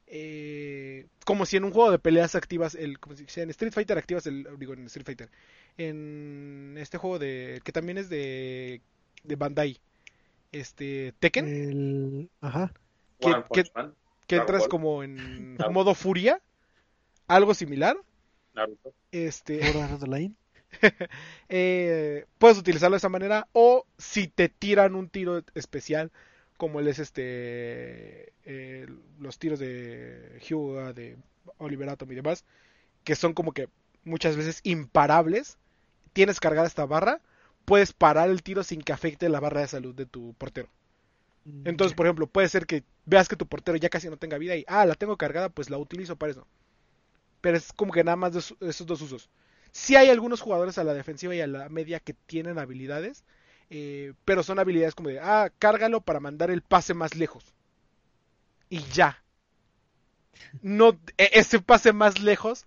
Eh, 0.09 1.07
como 1.24 1.47
si 1.47 1.57
en 1.57 1.65
un 1.65 1.73
juego 1.73 1.91
de 1.91 1.99
peleas 1.99 2.37
activas 2.37 2.77
el 2.77 3.01
como 3.01 3.16
si 3.16 3.24
en 3.41 3.51
Street 3.51 3.73
Fighter 3.73 3.99
activas 3.99 4.24
el 4.28 4.47
digo 4.57 4.73
en 4.73 4.87
Street 4.87 5.05
Fighter 5.05 5.28
en 5.78 6.77
este 6.78 6.97
juego 6.97 7.19
de 7.19 7.61
que 7.65 7.73
también 7.73 7.99
es 7.99 8.09
de 8.09 8.81
de 9.24 9.37
Bandai 9.37 9.81
este 10.53 11.12
Tekken. 11.19 12.31
Ajá. 12.41 12.73
Que, 13.20 13.65
que, 14.27 14.37
entras 14.37 14.69
como 14.69 15.03
en 15.03 15.57
modo 15.73 15.95
furia 15.95 16.41
algo 17.27 17.55
similar. 17.55 17.97
Naruto. 18.55 18.95
este 19.12 19.61
eh, 21.49 22.27
puedes 22.39 22.59
utilizarlo 22.59 22.95
de 22.95 22.99
esa 22.99 23.09
manera 23.09 23.49
o 23.53 23.87
si 23.99 24.28
te 24.28 24.49
tiran 24.49 24.95
un 24.95 25.09
tiro 25.09 25.43
especial 25.55 26.11
como 26.57 26.81
él 26.81 26.89
es 26.89 26.99
este 26.99 28.33
eh, 28.45 28.87
los 29.19 29.39
tiros 29.39 29.59
de 29.59 30.41
Hyuga, 30.47 30.93
de 30.93 31.16
Oliver 31.59 31.89
Atom 31.91 32.11
y 32.12 32.16
demás, 32.16 32.45
que 33.05 33.16
son 33.16 33.35
como 33.35 33.53
que 33.53 33.69
muchas 34.05 34.37
veces 34.37 34.61
imparables. 34.65 35.59
Tienes 36.12 36.41
cargada 36.41 36.66
esta 36.69 36.87
barra, 36.87 37.20
puedes 37.66 37.93
parar 37.93 38.31
el 38.31 38.43
tiro 38.43 38.65
sin 38.65 38.83
que 38.83 38.93
afecte 38.93 39.28
la 39.31 39.41
barra 39.41 39.62
de 39.62 39.69
salud 39.69 39.95
de 39.95 40.07
tu 40.07 40.35
portero. 40.35 40.69
Mm, 41.45 41.69
Entonces, 41.69 41.95
por 41.95 42.07
ejemplo, 42.07 42.27
puede 42.27 42.49
ser 42.49 42.66
que 42.66 42.85
veas 43.07 43.28
que 43.28 43.37
tu 43.37 43.47
portero 43.47 43.77
ya 43.78 43.89
casi 43.91 44.09
no 44.11 44.16
tenga 44.19 44.39
vida 44.39 44.57
y, 44.57 44.65
ah, 44.69 44.87
la 44.87 44.95
tengo 44.95 45.16
cargada, 45.16 45.49
pues 45.51 45.70
la 45.70 45.78
utilizo 45.78 46.16
para 46.16 46.33
eso. 46.33 46.47
Pero 47.41 47.57
es 47.57 47.73
como 47.73 47.93
que 47.93 48.05
nada 48.05 48.16
más 48.16 48.33
de 48.33 48.69
esos 48.69 48.87
dos 48.87 49.01
usos. 49.03 49.31
Si 49.73 49.97
hay 49.97 50.09
algunos 50.11 50.41
jugadores 50.41 50.78
a 50.78 50.85
la 50.85 50.95
defensiva 50.95 51.35
y 51.35 51.41
a 51.41 51.47
la 51.47 51.69
media 51.69 52.01
que 52.01 52.15
tienen 52.15 52.59
habilidades, 52.59 53.24
eh, 53.71 54.15
pero 54.25 54.43
son 54.43 54.59
habilidades 54.59 54.95
como 54.95 55.09
de, 55.09 55.21
ah, 55.21 55.51
cárgalo 55.59 56.01
para 56.01 56.21
mandar 56.21 56.51
el 56.51 56.63
pase 56.63 56.95
más 56.95 57.17
lejos. 57.17 57.45
Y 58.69 58.81
ya. 58.93 59.23
No, 60.63 60.99
e, 61.17 61.31
ese 61.35 61.61
pase 61.61 61.93
más 61.93 62.21
lejos 62.21 62.67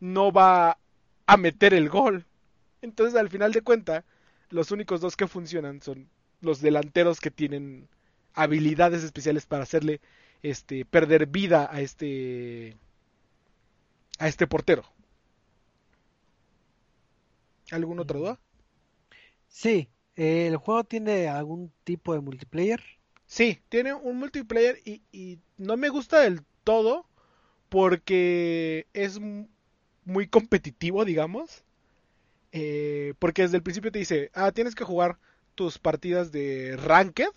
no 0.00 0.32
va 0.32 0.78
a 1.26 1.36
meter 1.36 1.74
el 1.74 1.88
gol. 1.88 2.26
Entonces, 2.82 3.18
al 3.18 3.28
final 3.28 3.52
de 3.52 3.62
cuenta, 3.62 4.04
los 4.50 4.70
únicos 4.70 5.00
dos 5.00 5.16
que 5.16 5.28
funcionan 5.28 5.82
son 5.82 6.08
los 6.40 6.60
delanteros 6.60 7.20
que 7.20 7.30
tienen 7.30 7.88
habilidades 8.34 9.04
especiales 9.04 9.46
para 9.46 9.64
hacerle 9.64 10.00
este 10.42 10.84
perder 10.84 11.26
vida 11.26 11.68
a 11.70 11.80
este 11.80 12.76
a 14.18 14.28
este 14.28 14.46
portero. 14.46 14.84
¿Alguna 17.70 18.02
otra 18.02 18.18
duda? 18.18 18.40
Sí, 19.48 19.88
¿El 20.20 20.58
juego 20.58 20.84
tiene 20.84 21.28
algún 21.28 21.72
tipo 21.82 22.12
de 22.12 22.20
multiplayer? 22.20 22.82
Sí, 23.24 23.62
tiene 23.70 23.94
un 23.94 24.18
multiplayer 24.18 24.78
y, 24.84 25.38
no 25.56 25.78
me 25.78 25.88
gusta 25.88 26.20
del 26.20 26.42
todo 26.62 27.06
porque 27.70 28.86
es 28.92 29.18
muy 30.04 30.26
competitivo, 30.26 31.06
digamos. 31.06 31.64
Eh, 32.52 33.14
porque 33.18 33.42
desde 33.42 33.56
el 33.56 33.62
principio 33.62 33.90
te 33.90 33.98
dice, 33.98 34.30
ah, 34.34 34.52
tienes 34.52 34.74
que 34.74 34.84
jugar 34.84 35.16
tus 35.54 35.78
partidas 35.78 36.30
de 36.32 36.76
Ranked. 36.76 37.30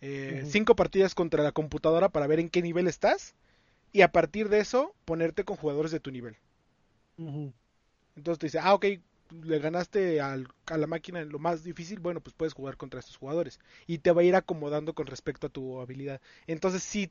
Eh, 0.00 0.42
cinco 0.48 0.76
partidas 0.76 1.14
contra 1.14 1.42
la 1.42 1.52
computadora 1.52 2.08
para 2.08 2.26
ver 2.26 2.40
en 2.40 2.48
qué 2.48 2.62
nivel 2.62 2.88
estás. 2.88 3.34
Y 3.92 4.00
a 4.00 4.10
partir 4.10 4.48
de 4.48 4.60
eso, 4.60 4.94
ponerte 5.04 5.44
con 5.44 5.58
jugadores 5.58 5.90
de 5.90 6.00
tu 6.00 6.10
nivel. 6.10 6.38
Entonces 7.18 8.38
te 8.38 8.46
dice, 8.46 8.58
ah, 8.58 8.72
ok, 8.72 8.86
le 9.42 9.58
ganaste 9.58 10.20
a 10.20 10.36
la 10.36 10.86
máquina 10.86 11.20
en 11.20 11.30
lo 11.30 11.38
más 11.38 11.64
difícil, 11.64 12.00
bueno, 12.00 12.20
pues 12.20 12.34
puedes 12.34 12.54
jugar 12.54 12.76
contra 12.76 13.00
estos 13.00 13.16
jugadores. 13.16 13.60
Y 13.86 13.98
te 13.98 14.12
va 14.12 14.22
a 14.22 14.24
ir 14.24 14.36
acomodando 14.36 14.94
con 14.94 15.06
respecto 15.06 15.46
a 15.46 15.50
tu 15.50 15.80
habilidad. 15.80 16.20
Entonces 16.46 16.82
sí, 16.82 17.10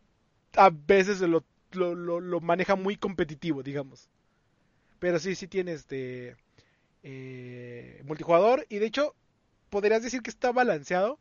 a 0.56 0.70
veces 0.70 1.22
lo, 1.22 1.44
maneja 2.42 2.76
muy 2.76 2.98
competitivo, 2.98 3.64
digamos. 3.64 4.10
Pero 5.00 5.20
sí, 5.20 5.36
sí 5.36 5.48
tiene 5.48 5.74
este 5.74 6.36
eh, 7.04 8.02
multijugador. 8.06 8.66
Y 8.70 8.80
de 8.80 8.86
hecho, 8.86 9.16
podrías 9.70 10.04
decir 10.04 10.22
que 10.22 10.30
está 10.30 10.52
balanceado. 10.52 11.20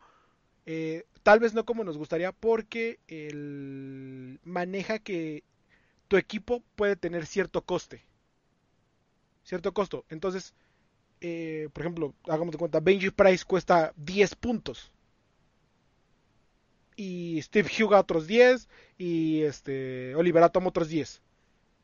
Eh, 0.66 1.04
tal 1.22 1.40
vez 1.40 1.54
no 1.54 1.64
como 1.64 1.84
nos 1.84 1.98
gustaría, 1.98 2.32
porque 2.32 3.00
el 3.08 4.40
maneja 4.44 4.98
que 4.98 5.42
tu 6.08 6.16
equipo 6.16 6.62
puede 6.76 6.96
tener 6.96 7.26
cierto 7.26 7.62
coste. 7.62 8.04
Cierto 9.44 9.72
costo. 9.72 10.04
Entonces, 10.08 10.54
eh, 11.24 11.68
por 11.72 11.82
ejemplo, 11.82 12.14
hagamos 12.24 12.50
de 12.50 12.58
cuenta, 12.58 12.80
Benji 12.80 13.10
Price 13.10 13.44
cuesta 13.44 13.92
10 13.96 14.34
puntos. 14.34 14.90
Y 16.96 17.40
Steve 17.42 17.70
Huga 17.80 18.00
otros 18.00 18.26
10. 18.26 18.68
Y 18.98 19.42
este 19.42 20.16
Oliver 20.16 20.42
Atom 20.42 20.66
otros 20.66 20.88
10. 20.88 21.22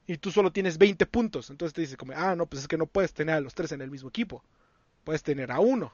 Y 0.08 0.16
tú 0.16 0.32
solo 0.32 0.50
tienes 0.52 0.76
20 0.76 1.06
puntos. 1.06 1.50
Entonces 1.50 1.72
te 1.72 1.82
dices 1.82 1.96
como, 1.96 2.12
ah, 2.16 2.34
no, 2.34 2.46
pues 2.46 2.62
es 2.62 2.68
que 2.68 2.76
no 2.76 2.86
puedes 2.86 3.12
tener 3.12 3.36
a 3.36 3.40
los 3.40 3.54
tres 3.54 3.70
en 3.70 3.80
el 3.80 3.92
mismo 3.92 4.08
equipo. 4.08 4.42
Puedes 5.04 5.22
tener 5.22 5.52
a 5.52 5.60
uno. 5.60 5.92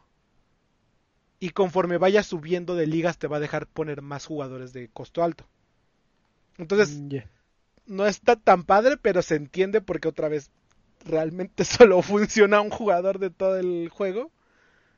Y 1.38 1.50
conforme 1.50 1.98
vayas 1.98 2.26
subiendo 2.26 2.74
de 2.74 2.86
ligas 2.86 3.18
te 3.18 3.26
va 3.26 3.36
a 3.36 3.40
dejar 3.40 3.66
poner 3.66 4.00
más 4.00 4.24
jugadores 4.24 4.72
de 4.72 4.88
costo 4.88 5.22
alto. 5.22 5.46
Entonces, 6.56 6.96
mm, 6.98 7.16
no 7.86 8.06
está 8.06 8.36
tan 8.36 8.62
padre, 8.62 8.96
pero 8.96 9.20
se 9.20 9.34
entiende 9.34 9.82
porque 9.82 10.08
otra 10.08 10.28
vez 10.28 10.50
realmente 11.04 11.64
solo 11.64 12.02
funciona 12.02 12.60
un 12.60 12.70
jugador 12.70 13.18
de 13.18 13.30
todo 13.30 13.58
el 13.58 13.88
juego, 13.88 14.30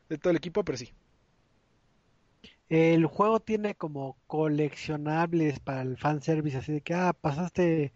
de 0.08 0.18
todo 0.18 0.30
el 0.30 0.36
equipo, 0.36 0.64
pero 0.64 0.78
sí. 0.78 0.92
El 2.68 3.06
juego 3.06 3.38
tiene 3.40 3.76
como 3.76 4.16
coleccionables 4.26 5.60
para 5.60 5.82
el 5.82 5.96
fanservice, 5.96 6.58
así 6.58 6.72
de 6.72 6.80
que, 6.80 6.94
ah, 6.94 7.12
pasaste 7.12 7.92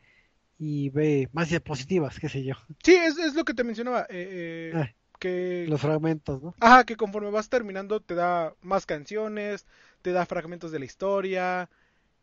y 0.58 0.90
ve 0.90 1.28
más 1.32 1.48
diapositivas, 1.48 2.20
qué 2.20 2.28
sé 2.28 2.44
yo. 2.44 2.54
Sí, 2.82 2.94
es, 2.94 3.34
lo 3.34 3.44
que 3.44 3.54
te 3.54 3.64
mencionaba. 3.64 4.02
Eh, 4.02 4.70
eh, 4.70 4.72
ah, 4.76 4.90
que... 5.18 5.66
Los 5.68 5.80
fragmentos, 5.80 6.42
¿no? 6.42 6.54
Ajá, 6.60 6.84
que 6.84 6.96
conforme 6.96 7.30
vas 7.30 7.48
terminando 7.48 8.00
te 8.00 8.14
da 8.14 8.54
más 8.60 8.86
canciones, 8.86 9.66
te 10.02 10.12
da 10.12 10.26
fragmentos 10.26 10.70
de 10.70 10.78
la 10.78 10.84
historia, 10.84 11.68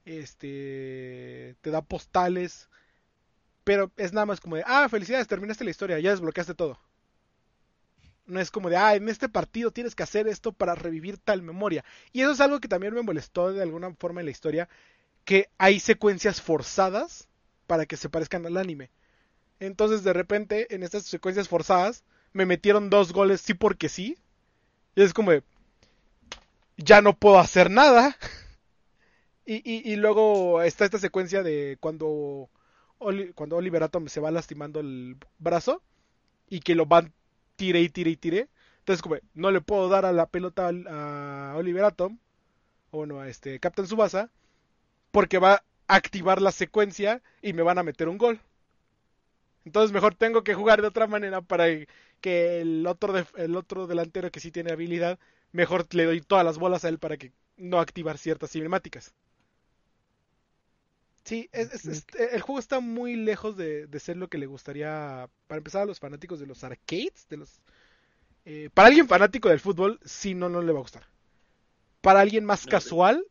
este, 0.05 1.55
te 1.61 1.69
da 1.69 1.81
postales 1.81 2.69
pero 3.67 3.91
es 3.97 4.13
nada 4.13 4.25
más 4.25 4.39
como 4.39 4.55
de, 4.55 4.63
ah, 4.65 4.87
felicidades, 4.87 5.27
terminaste 5.27 5.65
la 5.65 5.71
historia, 5.71 5.99
ya 5.99 6.11
desbloqueaste 6.11 6.53
todo. 6.53 6.79
No 8.25 8.39
es 8.39 8.49
como 8.49 8.69
de, 8.69 8.77
ah, 8.77 8.95
en 8.95 9.09
este 9.09 9.27
partido 9.27 9.71
tienes 9.71 9.93
que 9.93 10.03
hacer 10.03 10.25
esto 10.29 10.53
para 10.53 10.73
revivir 10.73 11.17
tal 11.17 11.41
memoria. 11.41 11.83
Y 12.13 12.21
eso 12.21 12.31
es 12.31 12.39
algo 12.39 12.61
que 12.61 12.69
también 12.69 12.93
me 12.93 13.01
molestó 13.01 13.51
de 13.51 13.61
alguna 13.61 13.93
forma 13.95 14.21
en 14.21 14.27
la 14.27 14.31
historia, 14.31 14.69
que 15.25 15.49
hay 15.57 15.81
secuencias 15.81 16.41
forzadas 16.41 17.27
para 17.67 17.85
que 17.85 17.97
se 17.97 18.07
parezcan 18.07 18.45
al 18.45 18.55
anime. 18.55 18.89
Entonces 19.59 20.05
de 20.05 20.13
repente, 20.13 20.73
en 20.73 20.81
estas 20.81 21.03
secuencias 21.03 21.49
forzadas, 21.49 22.05
me 22.31 22.45
metieron 22.45 22.89
dos 22.89 23.11
goles 23.11 23.41
sí 23.41 23.53
porque 23.53 23.89
sí. 23.89 24.17
Y 24.95 25.01
es 25.01 25.13
como 25.13 25.33
ya 26.77 27.01
no 27.01 27.17
puedo 27.17 27.37
hacer 27.37 27.69
nada. 27.69 28.15
y, 29.45 29.91
y 29.91 29.97
luego 29.97 30.61
está 30.61 30.85
esta 30.85 30.99
secuencia 30.99 31.43
de 31.43 31.75
cuando 31.81 32.49
cuando 33.35 33.57
Oliver 33.57 33.83
Atom 33.83 34.07
se 34.07 34.19
va 34.19 34.31
lastimando 34.31 34.79
el 34.79 35.17
brazo 35.39 35.81
y 36.49 36.59
que 36.61 36.75
lo 36.75 36.85
van 36.85 37.13
tire 37.55 37.81
y 37.81 37.89
tire 37.89 38.11
y 38.11 38.17
tire. 38.17 38.49
Entonces, 38.79 39.21
no 39.33 39.51
le 39.51 39.61
puedo 39.61 39.89
dar 39.89 40.05
a 40.05 40.13
la 40.13 40.27
pelota 40.27 40.69
a 40.69 41.55
Oliver 41.57 41.83
Atom, 41.83 42.19
o 42.91 42.97
bueno, 42.97 43.19
a 43.19 43.27
este 43.27 43.59
Captain 43.59 43.87
Subasa, 43.87 44.31
porque 45.11 45.39
va 45.39 45.63
a 45.87 45.95
activar 45.95 46.41
la 46.41 46.51
secuencia 46.51 47.21
y 47.41 47.53
me 47.53 47.63
van 47.63 47.77
a 47.77 47.83
meter 47.83 48.07
un 48.07 48.17
gol. 48.17 48.39
Entonces, 49.65 49.91
mejor 49.91 50.15
tengo 50.15 50.43
que 50.43 50.53
jugar 50.53 50.81
de 50.81 50.87
otra 50.87 51.07
manera 51.07 51.41
para 51.41 51.65
que 52.21 52.61
el 52.61 52.87
otro, 52.87 53.13
el 53.35 53.55
otro 53.57 53.87
delantero 53.87 54.31
que 54.31 54.39
sí 54.39 54.51
tiene 54.51 54.71
habilidad, 54.71 55.19
mejor 55.51 55.85
le 55.93 56.05
doy 56.05 56.21
todas 56.21 56.45
las 56.45 56.57
bolas 56.57 56.85
a 56.85 56.89
él 56.89 56.99
para 56.99 57.17
que 57.17 57.33
no 57.57 57.79
activar 57.79 58.17
ciertas 58.17 58.51
cinemáticas. 58.51 59.13
Sí, 61.27 61.49
el 61.51 62.39
juego 62.39 62.57
está 62.57 62.79
muy 62.79 63.17
lejos 63.17 63.57
de, 63.57 63.89
ser 63.99 64.15
lo 64.15 64.29
que 64.29 64.37
le 64.37 64.45
gustaría, 64.45 65.29
para 65.47 65.57
empezar, 65.57 65.81
a 65.81 65.85
los 65.85 65.99
fanáticos 65.99 66.39
de 66.39 66.47
los 66.47 66.63
arcades, 66.63 67.27
de 67.29 67.35
los... 67.35 67.59
Eh, 68.45 68.69
para 68.73 68.87
alguien 68.87 69.09
fanático 69.09 69.49
del 69.49 69.59
fútbol, 69.59 69.99
sí, 70.05 70.35
no, 70.35 70.47
no 70.47 70.61
le 70.61 70.71
va 70.71 70.79
a 70.79 70.83
gustar. 70.83 71.05
Para 71.99 72.21
alguien 72.21 72.45
más 72.45 72.65
casual, 72.65 73.25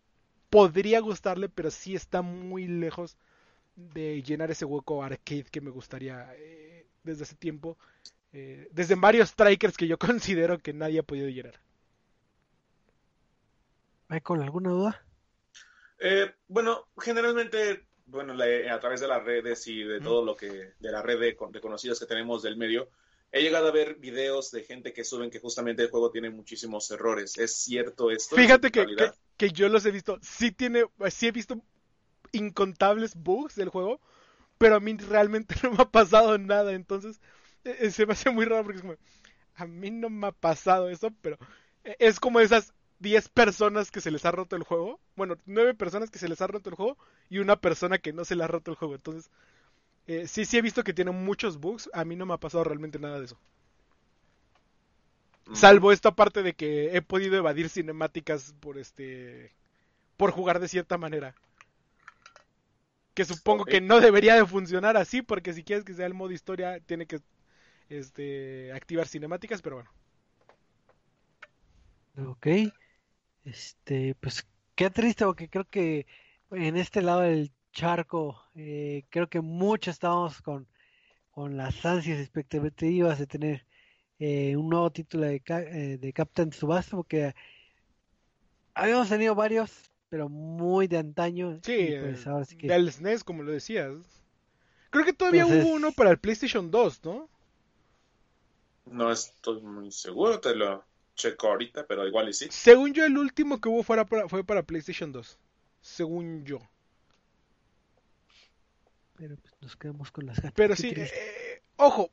podría 0.51 1.01
gustarle, 1.01 1.49
pero 1.49 1.71
sí 1.71 1.95
está 1.95 2.21
muy 2.21 2.67
lejos 2.67 3.17
de 3.77 4.23
llenar 4.23 4.51
ese 4.51 4.67
hueco 4.67 5.03
arcade 5.03 5.45
que 5.45 5.63
me 5.63 5.71
gustaría 5.71 6.29
eh, 6.37 6.87
desde 7.03 7.23
hace 7.23 7.35
tiempo. 7.35 7.79
Eh, 8.35 8.69
desde 8.73 8.95
varios 8.95 9.31
strikers 9.31 9.79
que 9.79 9.89
yo 9.89 9.97
considero 9.99 10.59
que 10.59 10.75
nadie 10.75 10.99
ha 10.99 11.03
podido 11.03 11.31
llenar. 11.31 11.59
con 14.23 14.43
¿alguna 14.43 14.69
duda? 14.69 15.07
Eh, 15.99 16.35
bueno, 16.49 16.87
generalmente, 16.99 17.86
bueno, 18.07 18.35
a 18.35 18.81
través 18.81 19.01
de 19.01 19.09
las 19.09 19.23
redes 19.25 19.67
y 19.67 19.83
de 19.83 20.01
todo 20.01 20.25
lo 20.25 20.37
que, 20.37 20.73
de 20.79 20.93
la 20.93 21.03
red 21.03 21.19
de, 21.21 21.37
conocidos 21.37 21.99
que 21.99 22.07
tenemos 22.07 22.43
del 22.43 22.57
medio, 22.57 22.89
he 23.33 23.43
llegado 23.43 23.69
a 23.69 23.73
ver 23.73 23.97
videos 23.97 24.51
de 24.53 24.63
gente 24.63 24.93
que 24.93 25.05
suben 25.05 25.31
que 25.31 25.41
justamente 25.41 25.83
el 25.83 25.91
juego 25.91 26.11
tiene 26.11 26.31
muchísimos 26.31 26.91
errores. 26.91 27.37
¿Es 27.37 27.57
cierto 27.57 28.11
esto? 28.11 28.37
Fíjate 28.37 28.71
que, 28.71 28.87
que, 29.37 29.51
yo 29.51 29.69
los 29.69 29.85
he 29.87 29.91
visto. 29.91 30.19
Sí 30.23 30.53
tiene, 30.53 30.85
sí 31.11 31.27
he 31.27 31.33
visto 31.33 31.61
incontables 32.33 33.15
bugs 33.17 33.57
del 33.57 33.71
juego, 33.71 34.01
pero 34.57 34.77
a 34.77 34.81
mí 34.81 34.97
realmente 34.97 35.55
no 35.65 35.73
me 35.73 35.83
ha 35.83 35.91
pasado 35.91 36.39
nada. 36.39 36.73
Entonces, 36.73 37.21
e, 37.65 37.77
e, 37.81 37.91
se 37.91 38.07
me 38.07 38.13
hace 38.13 38.31
muy 38.31 38.45
raro 38.45 38.63
porque 38.63 38.79
es 38.79 38.83
como, 38.83 38.97
a 39.57 39.67
mí 39.67 39.91
no 39.91 40.11
me 40.11 40.29
ha 40.29 40.33
pasado 40.33 40.89
eso, 40.89 41.11
pero 41.23 41.39
es 41.99 42.21
como 42.21 42.39
esas 42.41 42.73
10 42.99 43.29
personas 43.29 43.91
que 43.91 44.01
se 44.01 44.11
les 44.11 44.25
ha 44.25 44.31
roto 44.31 44.57
el 44.57 44.63
juego. 44.63 45.01
Bueno, 45.17 45.37
9 45.47 45.75
personas 45.75 46.11
que 46.11 46.19
se 46.19 46.29
les 46.29 46.41
ha 46.41 46.47
roto 46.47 46.71
el 46.71 46.77
juego 46.77 46.97
y 47.29 47.39
una 47.39 47.57
persona 47.57 47.99
que 47.99 48.13
no 48.13 48.25
se 48.25 48.37
le 48.37 48.45
ha 48.45 48.49
roto 48.49 48.71
el 48.71 48.77
juego. 48.77 48.95
Entonces, 48.95 49.31
eh, 50.07 50.27
sí, 50.27 50.45
sí 50.45 50.57
he 50.57 50.63
visto 50.63 50.85
que 50.85 50.95
tiene 50.95 51.11
muchos 51.11 51.59
bugs. 51.59 51.91
A 51.93 52.05
mí 52.05 52.17
no 52.17 52.27
me 52.27 52.35
ha 52.35 52.39
pasado 52.39 52.65
realmente 52.65 52.99
nada 52.99 53.19
de 53.19 53.27
eso. 53.27 53.39
Mm. 55.47 55.55
Salvo 55.55 55.93
esta 55.93 56.13
parte 56.15 56.43
de 56.43 56.55
que 56.55 56.97
he 56.97 57.03
podido 57.03 57.37
evadir 57.37 57.69
cinemáticas 57.69 58.55
por 58.61 58.79
este. 58.79 59.53
por 60.17 60.31
jugar 60.31 60.61
de 60.61 60.69
cierta 60.69 60.99
manera. 60.99 61.35
Que 63.15 63.25
supongo 63.25 63.65
que 63.65 63.81
no 63.81 64.01
debería 64.01 64.35
de 64.35 64.45
funcionar 64.45 64.97
así, 64.97 65.23
porque 65.23 65.55
si 65.55 65.65
quieres 65.65 65.85
que 65.85 65.95
sea 65.95 66.07
el 66.07 66.13
modo 66.13 66.33
historia, 66.33 66.81
tiene 66.81 67.07
que 67.07 67.21
este, 67.89 68.73
activar 68.75 69.09
cinemáticas, 69.09 69.63
pero 69.63 69.77
bueno. 69.77 69.91
Ok. 72.31 72.47
Este, 73.47 74.17
pues 74.17 74.45
qué 74.75 74.91
triste 74.91 75.25
porque 75.25 75.49
creo 75.49 75.65
que 75.71 76.07
en 76.51 76.77
este 76.77 77.01
lado 77.01 77.21
del 77.21 77.53
charco, 77.73 78.43
eh, 78.57 79.05
creo 79.09 79.29
que 79.29 79.41
muchos 79.41 79.95
estábamos 79.95 80.43
con, 80.43 80.67
con 81.31 81.57
las 81.57 81.87
ansias 81.87 82.19
expectativas 82.19 83.21
de 83.21 83.27
tener 83.27 83.65
eh, 84.19 84.57
un 84.57 84.69
nuevo 84.69 84.91
título 84.91 85.27
de, 85.27 85.43
eh, 85.47 85.99
de 85.99 86.13
Captain 86.13 86.53
Subasa, 86.53 86.97
porque 86.97 87.35
habíamos 88.75 89.09
tenido 89.09 89.37
varios, 89.37 89.71
pero 90.09 90.29
muy 90.29 90.89
de 90.89 90.99
antaño. 90.99 91.61
Sí, 91.63 91.95
pues 92.01 92.27
ahora 92.27 92.45
sí 92.45 92.57
que... 92.57 92.67
del 92.67 92.91
SNES, 92.91 93.23
como 93.23 93.45
lo 93.45 93.53
decías. 93.53 93.95
Creo 94.91 95.05
que 95.05 95.13
todavía 95.13 95.47
hubo 95.47 95.69
uno 95.69 95.93
para 95.93 96.11
el 96.11 96.19
PlayStation 96.19 96.71
2, 96.71 97.05
¿no? 97.05 97.29
No 98.87 99.13
estoy 99.13 99.63
muy 99.63 99.93
seguro, 99.93 100.41
te 100.41 100.55
lo 100.55 100.85
checo 101.17 101.49
ahorita, 101.49 101.87
pero 101.87 102.07
igual 102.07 102.29
y 102.29 102.33
sí. 102.33 102.47
Según 102.51 102.93
yo, 102.93 103.05
el 103.05 103.19
último 103.19 103.61
que 103.61 103.69
hubo 103.69 103.83
fuera 103.83 104.07
fue 104.07 104.45
para 104.45 104.63
PlayStation 104.63 105.11
2. 105.11 105.39
Según 105.81 106.45
yo. 106.45 106.61
Pero 109.17 109.37
pues 109.37 109.55
nos 109.61 109.77
quedamos 109.77 110.13
con 110.13 110.27
las 110.27 110.37
ganas. 110.37 110.53
Pero 110.55 110.77
sí, 110.77 110.93
eh, 110.95 111.63
ojo, 111.77 112.11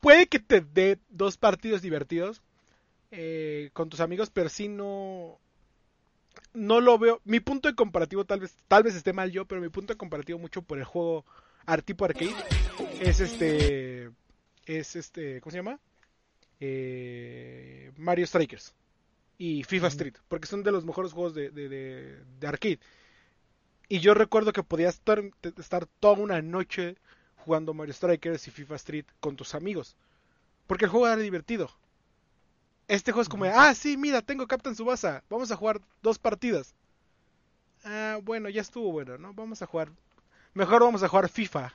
puede 0.00 0.26
que 0.26 0.38
te 0.38 0.60
dé 0.60 0.98
dos 1.08 1.36
partidos 1.38 1.82
divertidos 1.82 2.42
eh, 3.10 3.70
con 3.72 3.88
tus 3.88 4.00
amigos, 4.00 4.30
pero 4.30 4.48
sí 4.48 4.68
no. 4.68 5.40
No 6.52 6.80
lo 6.80 6.98
veo. 6.98 7.20
Mi 7.24 7.40
punto 7.40 7.68
de 7.68 7.74
comparativo, 7.74 8.24
tal 8.24 8.40
vez, 8.40 8.54
tal 8.68 8.82
vez 8.82 8.94
esté 8.94 9.12
mal 9.12 9.30
yo, 9.30 9.46
pero 9.46 9.60
mi 9.60 9.68
punto 9.68 9.92
de 9.92 9.98
comparativo 9.98 10.38
mucho 10.38 10.62
por 10.62 10.78
el 10.78 10.84
juego 10.84 11.24
tipo 11.84 12.04
arcade 12.04 12.34
es 13.00 13.20
este. 13.20 14.10
Es 14.66 14.96
este. 14.96 15.40
¿Cómo 15.40 15.50
se 15.50 15.58
llama? 15.58 15.80
Eh, 16.66 17.92
Mario 17.98 18.26
Strikers 18.26 18.74
y 19.36 19.64
FIFA 19.64 19.88
Street, 19.88 20.14
porque 20.28 20.46
son 20.46 20.62
de 20.62 20.72
los 20.72 20.86
mejores 20.86 21.12
juegos 21.12 21.34
de, 21.34 21.50
de, 21.50 22.46
arcade. 22.46 22.80
Y 23.88 23.98
yo 24.00 24.14
recuerdo 24.14 24.52
que 24.52 24.62
podías 24.62 24.94
estar, 24.94 25.22
estar, 25.58 25.86
toda 26.00 26.14
una 26.14 26.40
noche 26.40 26.96
jugando 27.36 27.74
Mario 27.74 27.92
Strikers 27.92 28.48
y 28.48 28.50
FIFA 28.50 28.76
Street 28.76 29.04
con 29.20 29.36
tus 29.36 29.54
amigos, 29.54 29.94
porque 30.66 30.86
el 30.86 30.90
juego 30.90 31.06
era 31.06 31.16
divertido. 31.16 31.70
Este 32.88 33.12
juego 33.12 33.22
es 33.22 33.28
como, 33.28 33.44
ah, 33.44 33.74
sí, 33.74 33.98
mira, 33.98 34.22
tengo 34.22 34.46
Captain 34.46 34.74
Subasa, 34.74 35.22
vamos 35.28 35.50
a 35.50 35.56
jugar 35.56 35.82
dos 36.02 36.18
partidas. 36.18 36.74
Ah, 37.84 38.18
bueno, 38.22 38.48
ya 38.48 38.62
estuvo 38.62 38.90
bueno, 38.90 39.18
¿no? 39.18 39.34
Vamos 39.34 39.60
a 39.60 39.66
jugar. 39.66 39.90
Mejor 40.54 40.82
vamos 40.82 41.02
a 41.02 41.08
jugar 41.08 41.28
FIFA. 41.28 41.74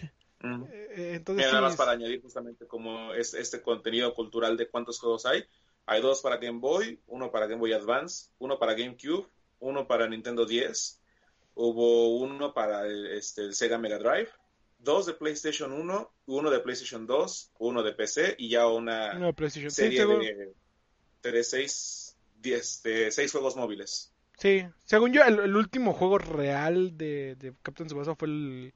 Eh, 0.70 0.88
eh, 0.90 1.12
entonces, 1.16 1.46
nada 1.46 1.60
más 1.60 1.76
para 1.76 1.92
añadir 1.92 2.22
justamente 2.22 2.66
como 2.66 3.12
es 3.14 3.34
este 3.34 3.62
contenido 3.62 4.14
cultural 4.14 4.56
de 4.56 4.68
cuántos 4.68 4.98
juegos 5.00 5.26
hay. 5.26 5.44
Hay 5.86 6.00
dos 6.00 6.20
para 6.20 6.38
Game 6.38 6.58
Boy, 6.58 7.00
uno 7.06 7.30
para 7.30 7.46
Game 7.46 7.60
Boy 7.60 7.72
Advance, 7.72 8.30
uno 8.38 8.58
para 8.58 8.74
GameCube, 8.74 9.26
uno 9.60 9.86
para 9.86 10.08
Nintendo 10.08 10.44
10, 10.44 11.00
hubo 11.54 12.16
uno 12.16 12.52
para 12.52 12.86
el, 12.86 13.06
este, 13.06 13.42
el 13.42 13.54
Sega 13.54 13.78
Mega 13.78 13.98
Drive, 13.98 14.28
dos 14.78 15.06
de 15.06 15.14
PlayStation 15.14 15.72
1, 15.72 16.12
uno 16.26 16.50
de 16.50 16.60
PlayStation 16.60 17.06
2, 17.06 17.52
uno 17.58 17.82
de 17.82 17.92
PC 17.92 18.34
y 18.38 18.48
ya 18.50 18.66
una 18.66 19.32
serie 19.68 20.06
de, 20.06 20.54
de, 21.22 21.44
seis, 21.44 22.16
diez, 22.40 22.82
de 22.82 23.10
seis 23.10 23.30
juegos 23.32 23.56
móviles. 23.56 24.12
Sí, 24.38 24.66
según 24.84 25.12
yo, 25.12 25.22
el, 25.22 25.56
último 25.56 25.94
juego 25.94 26.18
real 26.18 26.98
de, 26.98 27.36
de 27.36 27.54
Captain 27.62 27.86
Tsubasa 27.86 28.14
fue 28.14 28.28
el 28.28 28.74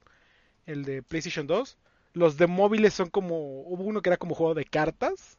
el 0.65 0.83
de 0.83 1.03
PlayStation 1.03 1.47
2. 1.47 1.77
Los 2.13 2.37
de 2.37 2.47
móviles 2.47 2.93
son 2.93 3.09
como. 3.09 3.61
Hubo 3.61 3.83
uno 3.83 4.01
que 4.01 4.09
era 4.09 4.17
como 4.17 4.35
juego 4.35 4.53
de 4.53 4.65
cartas. 4.65 5.37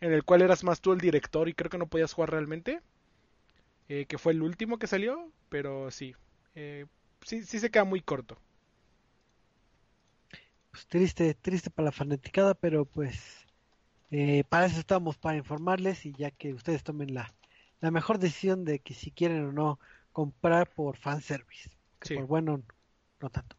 En 0.00 0.12
el 0.12 0.24
cual 0.24 0.42
eras 0.42 0.62
más 0.62 0.80
tú 0.80 0.92
el 0.92 1.00
director 1.00 1.48
y 1.48 1.54
creo 1.54 1.70
que 1.70 1.78
no 1.78 1.86
podías 1.86 2.12
jugar 2.12 2.30
realmente. 2.30 2.80
Eh, 3.88 4.04
que 4.06 4.18
fue 4.18 4.32
el 4.32 4.42
último 4.42 4.78
que 4.78 4.86
salió. 4.86 5.30
Pero 5.48 5.90
sí. 5.90 6.14
Eh, 6.54 6.86
sí, 7.22 7.42
sí 7.44 7.58
se 7.58 7.70
queda 7.70 7.84
muy 7.84 8.00
corto. 8.00 8.38
Pues 10.70 10.86
triste, 10.86 11.32
triste 11.34 11.70
para 11.70 11.86
la 11.86 11.92
fanaticada, 11.92 12.54
pero 12.54 12.84
pues. 12.84 13.46
Eh, 14.10 14.44
para 14.48 14.66
eso 14.66 14.78
estamos, 14.78 15.16
para 15.16 15.36
informarles 15.36 16.06
y 16.06 16.12
ya 16.12 16.30
que 16.30 16.54
ustedes 16.54 16.84
tomen 16.84 17.12
la, 17.12 17.34
la 17.80 17.90
mejor 17.90 18.18
decisión 18.18 18.64
de 18.64 18.78
que 18.78 18.94
si 18.94 19.10
quieren 19.10 19.44
o 19.46 19.52
no 19.52 19.80
comprar 20.12 20.70
por 20.70 20.96
fanservice. 20.96 21.70
Que 22.00 22.14
Por 22.14 22.26
bueno, 22.26 22.62
no 23.20 23.30
tanto. 23.30 23.56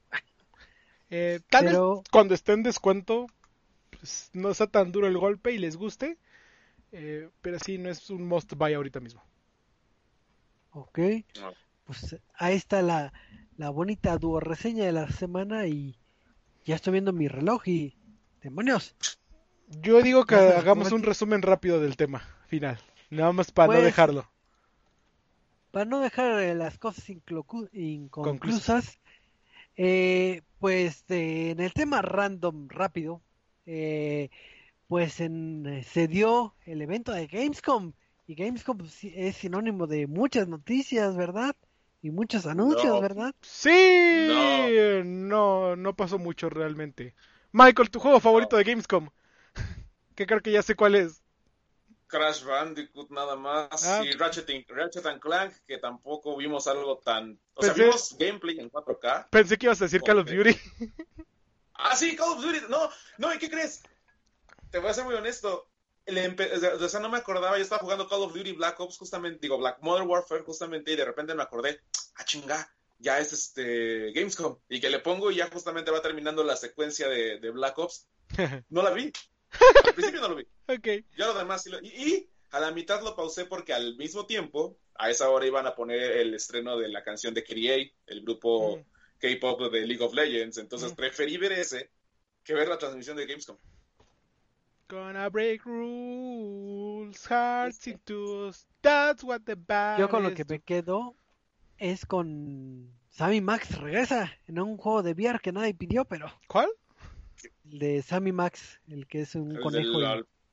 Eh, 1.09 1.39
tal 1.49 1.65
vez 1.65 1.77
cuando 2.11 2.33
esté 2.33 2.53
en 2.53 2.63
descuento 2.63 3.27
pues, 3.89 4.29
no 4.33 4.53
sea 4.53 4.67
tan 4.67 4.91
duro 4.91 5.07
el 5.07 5.17
golpe 5.17 5.51
y 5.51 5.57
les 5.57 5.77
guste, 5.77 6.17
eh, 6.91 7.29
pero 7.41 7.59
sí, 7.59 7.77
no 7.77 7.89
es 7.89 8.09
un 8.09 8.27
must 8.27 8.53
buy 8.53 8.73
ahorita 8.73 8.99
mismo. 8.99 9.23
Ok, 10.71 10.99
pues 11.85 12.17
ahí 12.35 12.55
está 12.55 12.81
la, 12.81 13.13
la 13.57 13.69
bonita 13.69 14.17
dúo 14.17 14.39
reseña 14.39 14.85
de 14.85 14.91
la 14.91 15.09
semana 15.09 15.67
y 15.67 15.97
ya 16.65 16.75
estoy 16.75 16.93
viendo 16.93 17.13
mi 17.13 17.27
reloj 17.27 17.67
y 17.67 17.95
demonios. 18.41 18.95
Yo 19.67 20.01
digo 20.01 20.25
que 20.25 20.35
hagamos 20.35 20.91
un 20.91 21.03
resumen 21.03 21.41
rápido 21.41 21.79
del 21.79 21.97
tema 21.97 22.21
final, 22.47 22.79
nada 23.09 23.31
más 23.31 23.51
para 23.51 23.67
no 23.67 23.73
pues, 23.73 23.85
dejarlo. 23.85 24.29
Para 25.71 25.85
no 25.85 25.99
dejar 25.99 26.41
eh, 26.41 26.55
las 26.55 26.77
cosas 26.77 27.09
inconclusas, 27.09 28.99
eh, 29.77 30.41
pues 30.59 31.05
eh, 31.09 31.51
en 31.51 31.59
el 31.59 31.71
tema 31.71 32.01
random 32.01 32.67
rápido, 32.67 33.21
eh, 33.67 34.29
pues 34.87 35.19
en, 35.19 35.83
se 35.87 36.07
dio 36.07 36.55
el 36.65 36.81
evento 36.81 37.11
de 37.11 37.27
Gamescom 37.27 37.93
y 38.25 38.35
Gamescom 38.35 38.79
pues, 38.79 39.03
es 39.03 39.37
sinónimo 39.37 39.85
de 39.85 40.07
muchas 40.07 40.47
noticias, 40.47 41.15
¿verdad? 41.15 41.55
Y 42.01 42.09
muchos 42.09 42.47
anuncios, 42.47 42.99
¿verdad? 43.01 43.35
Sí, 43.41 44.19
no. 45.05 45.75
no, 45.75 45.95
pasó 45.95 46.17
mucho 46.17 46.49
realmente. 46.49 47.13
Michael, 47.51 47.89
tu 47.89 47.99
juego 47.99 48.19
favorito 48.19 48.57
de 48.57 48.63
Gamescom, 48.63 49.09
que 50.15 50.25
creo 50.25 50.41
que 50.41 50.51
ya 50.51 50.63
sé 50.63 50.75
cuál 50.75 50.95
es. 50.95 51.23
Crash 52.07 52.43
Bandicoot 52.43 53.09
nada 53.11 53.35
más 53.35 53.85
ah, 53.85 54.03
y 54.03 54.11
Ratchet, 54.13 54.47
Ratchet 54.69 55.19
Clank 55.19 55.53
que 55.67 55.77
tampoco 55.77 56.35
vimos 56.37 56.67
algo 56.67 56.97
tan 56.97 57.39
o 57.53 57.63
sea 57.63 57.73
vimos 57.73 58.15
gameplay 58.17 58.59
en 58.59 58.71
4K 58.71 59.29
pensé 59.29 59.57
que 59.57 59.65
ibas 59.65 59.81
a 59.81 59.85
decir 59.85 60.01
Call 60.01 60.19
of 60.19 60.29
Duty 60.29 60.57
ah 61.75 61.95
sí 61.95 62.15
Call 62.15 62.33
of 62.33 62.41
Duty 62.41 62.61
no 62.69 62.89
no 63.17 63.33
y 63.33 63.37
qué 63.37 63.49
crees 63.49 63.83
te 64.71 64.79
voy 64.79 64.89
a 64.89 64.93
ser 64.93 65.05
muy 65.05 65.15
honesto 65.15 65.69
o 66.07 66.89
sea 66.89 66.99
no 66.99 67.09
me 67.09 67.17
acordaba 67.17 67.57
yo 67.57 67.63
estaba 67.63 67.81
jugando 67.81 68.07
Call 68.07 68.23
of 68.23 68.33
Duty 68.33 68.53
Black 68.53 68.79
Ops 68.79 68.97
justamente 68.97 69.39
digo 69.41 69.57
Black 69.57 69.79
Modern 69.81 70.09
Warfare 70.09 70.43
justamente 70.43 70.93
y 70.93 70.95
de 70.95 71.05
repente 71.05 71.35
me 71.35 71.43
acordé 71.43 71.81
ah 72.15 72.25
chinga 72.25 72.69
ya 72.99 73.19
es 73.19 73.33
este 73.33 74.11
Gamescom 74.11 74.57
y 74.69 74.79
que 74.79 74.89
le 74.89 74.99
pongo 74.99 75.31
y 75.31 75.35
ya 75.35 75.49
justamente 75.49 75.91
va 75.91 76.01
terminando 76.01 76.43
la 76.43 76.55
secuencia 76.55 77.07
de, 77.07 77.51
Black 77.51 77.77
Ops. 77.77 78.07
No 78.69 78.81
la 78.81 78.91
vi. 78.91 79.11
Al 79.85 79.93
principio 79.93 80.21
no 80.21 80.29
lo 80.29 80.35
vi. 80.35 80.47
Ok. 80.67 80.87
Ya 81.17 81.27
lo 81.27 81.33
demás 81.33 81.63
sí 81.63 81.69
lo... 81.69 81.79
y, 81.81 81.87
y, 81.87 82.29
a 82.51 82.59
la 82.59 82.71
mitad 82.71 83.03
lo 83.03 83.15
pausé 83.15 83.45
porque 83.45 83.73
al 83.73 83.95
mismo 83.97 84.25
tiempo, 84.25 84.77
a 84.95 85.09
esa 85.09 85.29
hora 85.29 85.45
iban 85.45 85.67
a 85.67 85.75
poner 85.75 85.99
el 86.17 86.33
estreno 86.33 86.77
de 86.77 86.87
la 86.89 87.03
canción 87.03 87.33
de 87.33 87.43
Create, 87.43 87.93
el 88.05 88.21
grupo 88.21 88.77
mm. 88.77 88.81
K-pop 89.19 89.71
de 89.71 89.85
League 89.85 90.03
of 90.03 90.13
Legends. 90.13 90.57
Entonces 90.57 90.93
mm. 90.93 90.95
preferí 90.95 91.37
ver 91.37 91.51
ese 91.53 91.91
que 92.43 92.53
ver 92.53 92.67
la 92.67 92.77
transmisión 92.77 93.17
de 93.17 93.25
Gamescom. 93.25 93.57
Gonna 94.89 95.27
break 95.29 95.65
rules, 95.65 97.27
hearts 97.27 97.87
into 97.87 98.53
That's 98.79 99.21
what 99.21 99.41
the 99.41 99.55
bad 99.55 99.99
Yo 99.99 100.07
con 100.07 100.23
lo 100.23 100.33
que 100.33 100.45
me 100.45 100.59
quedo 100.59 101.13
es 101.77 102.05
con 102.05 102.89
Sammy 103.09 103.41
Max 103.41 103.77
regresa 103.79 104.31
en 104.47 104.59
un 104.59 104.77
juego 104.77 105.03
de 105.03 105.11
VR 105.11 105.39
que 105.41 105.51
nadie 105.51 105.73
pidió, 105.73 106.05
pero. 106.05 106.31
¿Cuál? 106.47 106.69
El 107.65 107.79
de 107.79 108.01
Sammy 108.01 108.31
Max, 108.31 108.79
el 108.87 109.07
que 109.07 109.21
es 109.21 109.35
un 109.35 109.55
conejo. 109.57 109.99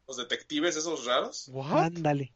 Los 0.07 0.17
detectives 0.17 0.77
esos 0.77 1.07
raros. 1.07 1.51
Ándale. 1.71 2.33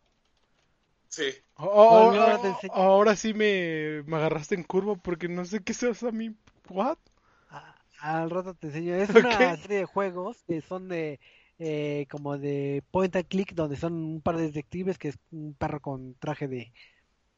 Sí. 1.09 1.31
Oh, 1.55 1.65
oh, 1.67 2.59
oh, 2.69 2.73
ahora 2.73 3.17
sí 3.17 3.33
me, 3.33 4.03
me, 4.07 4.17
agarraste 4.17 4.55
en 4.55 4.63
curva 4.63 4.95
porque 4.97 5.29
no 5.29 5.45
sé 5.45 5.63
qué 5.63 5.75
sea 5.75 5.95
Sammy. 5.95 6.35
¿What? 6.69 6.99
al 8.01 8.31
rato 8.31 8.55
te 8.55 8.69
enseño. 8.69 8.95
Es 8.95 9.11
una 9.11 9.57
serie 9.57 9.79
de 9.79 9.85
juegos 9.85 10.45
que 10.47 10.61
son 10.61 10.89
de 10.89 11.21
eh, 11.59 12.07
como 12.11 12.39
de 12.39 12.83
point 12.91 13.15
and 13.17 13.27
click, 13.27 13.55
donde 13.55 13.77
son 13.77 13.95
un 13.95 14.21
par 14.21 14.37
de 14.37 14.45
detectives, 14.45 14.99
que 14.99 15.09
es 15.09 15.19
un 15.33 15.55
perro 15.55 15.81
con 15.81 16.15
traje 16.15 16.47
de, 16.49 16.73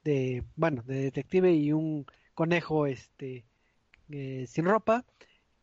de 0.05 0.45
bueno, 0.57 0.83
de 0.83 1.03
detective 1.05 1.53
y 1.53 1.73
un 1.73 2.07
conejo 2.35 2.87
este 2.87 3.45
eh, 4.11 4.47
sin 4.49 4.67
ropa, 4.67 5.05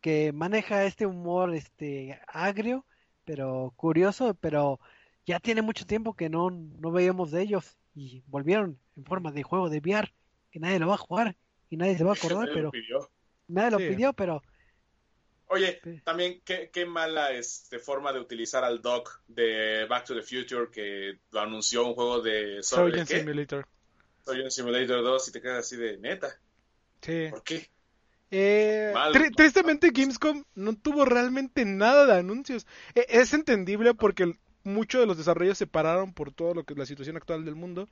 que 0.00 0.32
maneja 0.32 0.84
este 0.84 1.06
humor 1.06 1.54
este 1.54 2.20
agrio, 2.26 2.84
pero 3.28 3.74
curioso, 3.76 4.32
pero 4.40 4.80
ya 5.26 5.38
tiene 5.38 5.60
mucho 5.60 5.84
tiempo 5.84 6.16
que 6.16 6.30
no, 6.30 6.48
no 6.48 6.90
veíamos 6.90 7.30
de 7.30 7.42
ellos 7.42 7.76
y 7.94 8.22
volvieron 8.26 8.78
en 8.96 9.04
forma 9.04 9.30
de 9.32 9.42
juego 9.42 9.68
de 9.68 9.80
VR, 9.80 10.10
que 10.50 10.58
nadie 10.58 10.78
lo 10.78 10.88
va 10.88 10.94
a 10.94 10.98
jugar 10.98 11.36
y 11.68 11.76
nadie 11.76 11.98
se 11.98 12.04
va 12.04 12.12
a 12.12 12.14
acordar, 12.18 12.48
pero 12.54 12.72
nadie 13.46 13.70
lo 13.70 13.76
pidió, 13.76 14.14
pero 14.14 14.42
Oye, 15.50 15.80
también 16.04 16.40
qué, 16.42 16.70
qué 16.72 16.86
mala 16.86 17.32
este, 17.32 17.78
forma 17.78 18.14
de 18.14 18.20
utilizar 18.20 18.64
al 18.64 18.80
doc 18.80 19.20
de 19.28 19.84
Back 19.86 20.06
to 20.06 20.14
the 20.14 20.22
Future 20.22 20.70
que 20.70 21.18
lo 21.30 21.40
anunció 21.40 21.86
un 21.86 21.94
juego 21.94 22.22
de 22.22 22.62
Surgeon 22.62 23.06
Simulator. 23.06 23.66
Surgeon 24.24 24.50
Simulator 24.50 25.02
2 25.02 25.28
y 25.28 25.32
te 25.32 25.40
quedas 25.42 25.66
así 25.66 25.76
de 25.76 25.98
neta. 25.98 26.38
Sí. 27.02 27.28
¿Por 27.30 27.42
qué? 27.42 27.70
Eh, 28.30 28.92
tristemente 29.36 29.90
Gamescom 29.90 30.44
no 30.54 30.74
tuvo 30.74 31.04
realmente 31.04 31.64
nada 31.64 32.06
de 32.06 32.18
anuncios. 32.18 32.66
E, 32.94 33.06
es 33.08 33.32
entendible 33.32 33.94
porque 33.94 34.34
muchos 34.64 35.00
de 35.00 35.06
los 35.06 35.16
desarrollos 35.16 35.58
se 35.58 35.66
pararon 35.66 36.12
por 36.12 36.32
todo 36.32 36.54
lo 36.54 36.64
que 36.64 36.74
es 36.74 36.78
la 36.78 36.86
situación 36.86 37.16
actual 37.16 37.44
del 37.44 37.54
mundo. 37.54 37.88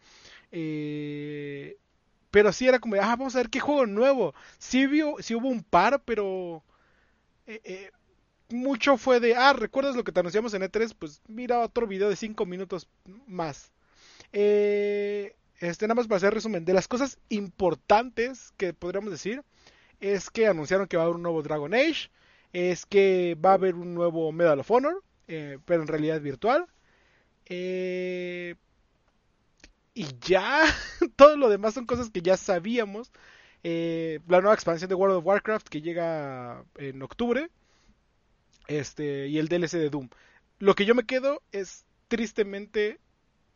Eh, 0.52 1.76
pero 2.30 2.52
sí 2.52 2.68
era 2.68 2.78
como, 2.78 2.96
ah, 2.96 3.16
vamos 3.16 3.34
a 3.34 3.38
ver 3.38 3.50
qué 3.50 3.60
juego 3.60 3.86
nuevo. 3.86 4.34
Sí, 4.58 4.86
vio, 4.86 5.16
sí 5.20 5.34
hubo 5.34 5.48
un 5.48 5.62
par, 5.62 6.02
pero 6.04 6.62
eh, 7.46 7.60
eh, 7.64 7.90
mucho 8.50 8.96
fue 8.96 9.20
de, 9.20 9.34
ah, 9.34 9.52
¿recuerdas 9.52 9.96
lo 9.96 10.04
que 10.04 10.12
te 10.12 10.20
anunciamos 10.20 10.52
en 10.54 10.62
E3? 10.62 10.94
Pues 10.98 11.22
mira 11.28 11.60
otro 11.60 11.86
video 11.86 12.08
de 12.08 12.16
5 12.16 12.44
minutos 12.46 12.88
más. 13.26 13.72
Eh, 14.32 15.34
este, 15.60 15.86
nada 15.86 15.94
más 15.94 16.06
para 16.06 16.18
hacer 16.18 16.34
resumen, 16.34 16.64
de 16.64 16.74
las 16.74 16.88
cosas 16.88 17.18
importantes 17.28 18.52
que 18.56 18.74
podríamos 18.74 19.10
decir, 19.10 19.42
es 20.00 20.30
que 20.30 20.46
anunciaron 20.46 20.86
que 20.86 20.96
va 20.96 21.04
a 21.04 21.06
haber 21.06 21.16
un 21.16 21.22
nuevo 21.22 21.42
Dragon 21.42 21.72
Age, 21.74 22.10
es 22.52 22.86
que 22.86 23.36
va 23.44 23.50
a 23.50 23.54
haber 23.54 23.74
un 23.74 23.94
nuevo 23.94 24.32
Medal 24.32 24.60
of 24.60 24.70
Honor, 24.70 25.02
pero 25.26 25.82
en 25.82 25.88
realidad 25.88 26.20
virtual. 26.20 26.66
y 29.94 30.06
ya, 30.20 30.64
todo 31.16 31.36
lo 31.36 31.48
demás 31.48 31.74
son 31.74 31.86
cosas 31.86 32.10
que 32.10 32.22
ya 32.22 32.36
sabíamos. 32.36 33.10
Eh, 33.68 34.20
la 34.28 34.40
nueva 34.40 34.54
expansión 34.54 34.88
de 34.88 34.94
World 34.94 35.16
of 35.16 35.26
Warcraft 35.26 35.68
que 35.68 35.82
llega 35.82 36.64
en 36.76 37.02
octubre. 37.02 37.50
Este, 38.68 39.26
y 39.26 39.38
el 39.38 39.48
DLC 39.48 39.72
de 39.72 39.90
Doom. 39.90 40.08
Lo 40.60 40.74
que 40.74 40.84
yo 40.84 40.94
me 40.94 41.04
quedo 41.04 41.42
es 41.50 41.84
tristemente 42.06 43.00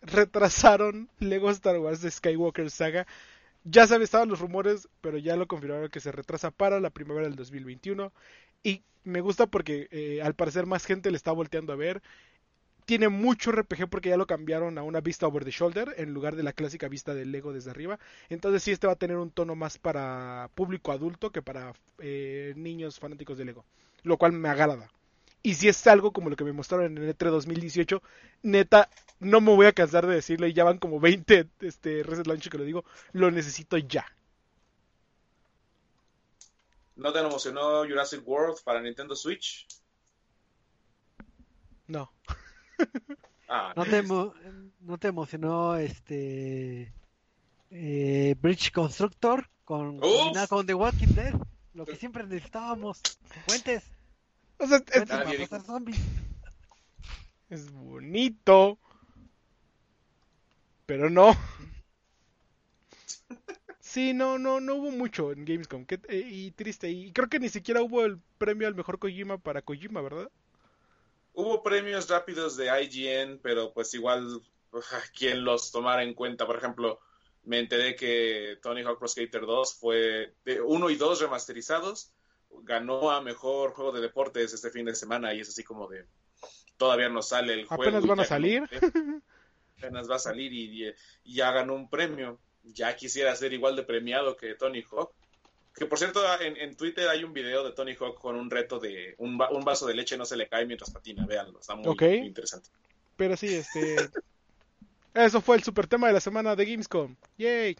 retrasaron 0.02 1.08
Lego 1.20 1.50
Star 1.50 1.78
Wars 1.78 2.02
de 2.02 2.10
Skywalker 2.10 2.70
Saga. 2.72 3.06
Ya 3.64 3.86
se 3.86 4.02
estaban 4.02 4.28
los 4.28 4.40
rumores, 4.40 4.88
pero 5.00 5.18
ya 5.18 5.36
lo 5.36 5.46
confirmaron 5.46 5.90
que 5.90 6.00
se 6.00 6.12
retrasa 6.12 6.50
para 6.50 6.80
la 6.80 6.90
primavera 6.90 7.26
del 7.26 7.36
2021. 7.36 8.12
Y 8.62 8.82
me 9.04 9.20
gusta 9.20 9.46
porque 9.46 9.88
eh, 9.90 10.22
al 10.22 10.34
parecer 10.34 10.66
más 10.66 10.86
gente 10.86 11.10
le 11.10 11.16
está 11.16 11.32
volteando 11.32 11.72
a 11.72 11.76
ver 11.76 12.02
tiene 12.90 13.08
mucho 13.08 13.52
RPG 13.52 13.88
porque 13.88 14.08
ya 14.08 14.16
lo 14.16 14.26
cambiaron 14.26 14.76
a 14.76 14.82
una 14.82 15.00
vista 15.00 15.26
over 15.28 15.44
the 15.44 15.52
shoulder 15.52 15.94
en 15.96 16.12
lugar 16.12 16.34
de 16.34 16.42
la 16.42 16.52
clásica 16.52 16.88
vista 16.88 17.14
del 17.14 17.30
Lego 17.30 17.52
desde 17.52 17.70
arriba. 17.70 18.00
Entonces 18.28 18.64
sí, 18.64 18.72
este 18.72 18.88
va 18.88 18.94
a 18.94 18.96
tener 18.96 19.16
un 19.16 19.30
tono 19.30 19.54
más 19.54 19.78
para 19.78 20.50
público 20.56 20.90
adulto 20.90 21.30
que 21.30 21.40
para 21.40 21.72
eh, 21.98 22.52
niños 22.56 22.98
fanáticos 22.98 23.38
de 23.38 23.44
Lego. 23.44 23.64
Lo 24.02 24.16
cual 24.18 24.32
me 24.32 24.48
agrada. 24.48 24.90
Y 25.42 25.54
si 25.54 25.68
es 25.68 25.86
algo 25.86 26.12
como 26.12 26.28
lo 26.28 26.36
que 26.36 26.44
me 26.44 26.52
mostraron 26.52 26.96
en 26.96 27.04
el 27.04 27.16
E3 27.16 27.30
2018, 27.30 28.02
neta, 28.42 28.90
no 29.20 29.40
me 29.40 29.54
voy 29.54 29.66
a 29.66 29.72
cansar 29.72 30.06
de 30.06 30.14
decirlo 30.14 30.46
y 30.46 30.52
ya 30.52 30.64
van 30.64 30.78
como 30.78 31.00
20 31.00 31.48
este, 31.60 32.02
Reset 32.02 32.26
Launch 32.26 32.48
que 32.48 32.58
lo 32.58 32.64
digo, 32.64 32.84
lo 33.12 33.30
necesito 33.30 33.78
ya. 33.78 34.06
¿No 36.96 37.12
te 37.12 37.20
emocionó 37.20 37.84
Jurassic 37.86 38.26
World 38.26 38.58
para 38.62 38.82
Nintendo 38.82 39.16
Switch? 39.16 39.66
No. 41.86 42.12
Ah, 43.52 43.72
¿No, 43.74 43.84
te 43.84 44.00
¿No 44.04 44.98
te 44.98 45.08
emocionó 45.08 45.74
este 45.74 46.94
eh, 47.68 48.36
Bridge 48.40 48.70
Constructor 48.70 49.50
con, 49.64 49.98
con 50.48 50.66
The 50.66 50.74
Walking 50.74 51.14
Dead? 51.16 51.34
Lo 51.74 51.84
que 51.84 51.96
siempre 51.96 52.22
necesitábamos. 52.22 53.02
Fuentes. 53.48 53.82
O 54.60 54.66
sea, 54.66 54.82
es, 57.48 57.72
bonito. 57.72 58.78
Pero 60.86 61.10
no. 61.10 61.36
Sí, 63.80 64.14
no, 64.14 64.38
no, 64.38 64.60
no 64.60 64.76
hubo 64.76 64.90
mucho 64.92 65.32
en 65.32 65.44
Gamescom. 65.44 65.84
Eh, 66.08 66.22
y 66.30 66.50
triste. 66.52 66.90
Y 66.90 67.12
creo 67.12 67.28
que 67.28 67.40
ni 67.40 67.48
siquiera 67.48 67.82
hubo 67.82 68.04
el 68.04 68.20
premio 68.38 68.68
al 68.68 68.74
mejor 68.76 68.98
Kojima 68.98 69.38
para 69.38 69.62
Kojima, 69.62 70.00
¿verdad? 70.00 70.30
hubo 71.40 71.62
premios 71.62 72.08
rápidos 72.08 72.56
de 72.56 72.66
IGN, 72.82 73.38
pero 73.42 73.72
pues 73.72 73.94
igual 73.94 74.40
quien 75.16 75.44
los 75.44 75.72
tomara 75.72 76.02
en 76.02 76.14
cuenta. 76.14 76.46
Por 76.46 76.56
ejemplo, 76.56 77.00
me 77.44 77.58
enteré 77.58 77.96
que 77.96 78.58
Tony 78.62 78.82
Hawk 78.82 78.98
Pro 78.98 79.08
Skater 79.08 79.42
2 79.42 79.74
fue 79.74 80.34
de 80.44 80.60
1 80.60 80.90
y 80.90 80.96
2 80.96 81.20
remasterizados. 81.20 82.12
Ganó 82.62 83.10
a 83.10 83.20
mejor 83.20 83.72
juego 83.72 83.92
de 83.92 84.00
deportes 84.00 84.52
este 84.52 84.70
fin 84.70 84.86
de 84.86 84.94
semana 84.94 85.32
y 85.34 85.40
es 85.40 85.48
así 85.48 85.64
como 85.64 85.88
de 85.88 86.06
todavía 86.76 87.08
no 87.08 87.22
sale 87.22 87.54
el 87.54 87.66
juego. 87.66 87.82
Apenas 87.82 88.06
van 88.06 88.20
a 88.20 88.24
salir. 88.24 88.62
apenas 89.78 90.10
va 90.10 90.16
a 90.16 90.18
salir 90.18 90.52
y, 90.52 90.94
ya 91.24 91.52
ganó 91.52 91.74
un 91.74 91.88
premio. 91.88 92.38
Ya 92.62 92.96
quisiera 92.96 93.34
ser 93.36 93.52
igual 93.52 93.76
de 93.76 93.82
premiado 93.82 94.36
que 94.36 94.54
Tony 94.54 94.82
Hawk. 94.90 95.12
Que 95.74 95.86
por 95.86 95.98
cierto, 95.98 96.20
en, 96.40 96.76
Twitter 96.76 97.08
hay 97.08 97.22
un 97.22 97.32
video 97.32 97.64
de 97.64 97.72
Tony 97.72 97.94
Hawk 97.94 98.18
con 98.18 98.36
un 98.36 98.50
reto 98.50 98.78
de 98.78 99.14
un, 99.18 99.38
vaso 99.38 99.86
de 99.86 99.94
leche 99.94 100.16
no 100.18 100.24
se 100.24 100.36
le 100.36 100.48
cae 100.48 100.66
mientras 100.66 100.90
patina. 100.90 101.26
Véanlo, 101.26 101.60
está 101.60 101.74
muy, 101.76 101.96
interesante. 102.26 102.70
Pero 103.16 103.36
sí, 103.36 103.54
este. 103.54 103.96
Eso 105.14 105.40
fue 105.40 105.56
el 105.56 105.62
super 105.62 105.86
tema 105.86 106.06
de 106.06 106.14
la 106.14 106.20
semana 106.20 106.56
de 106.56 106.64
Gamescom. 106.64 107.16
¡Yay! 107.36 107.76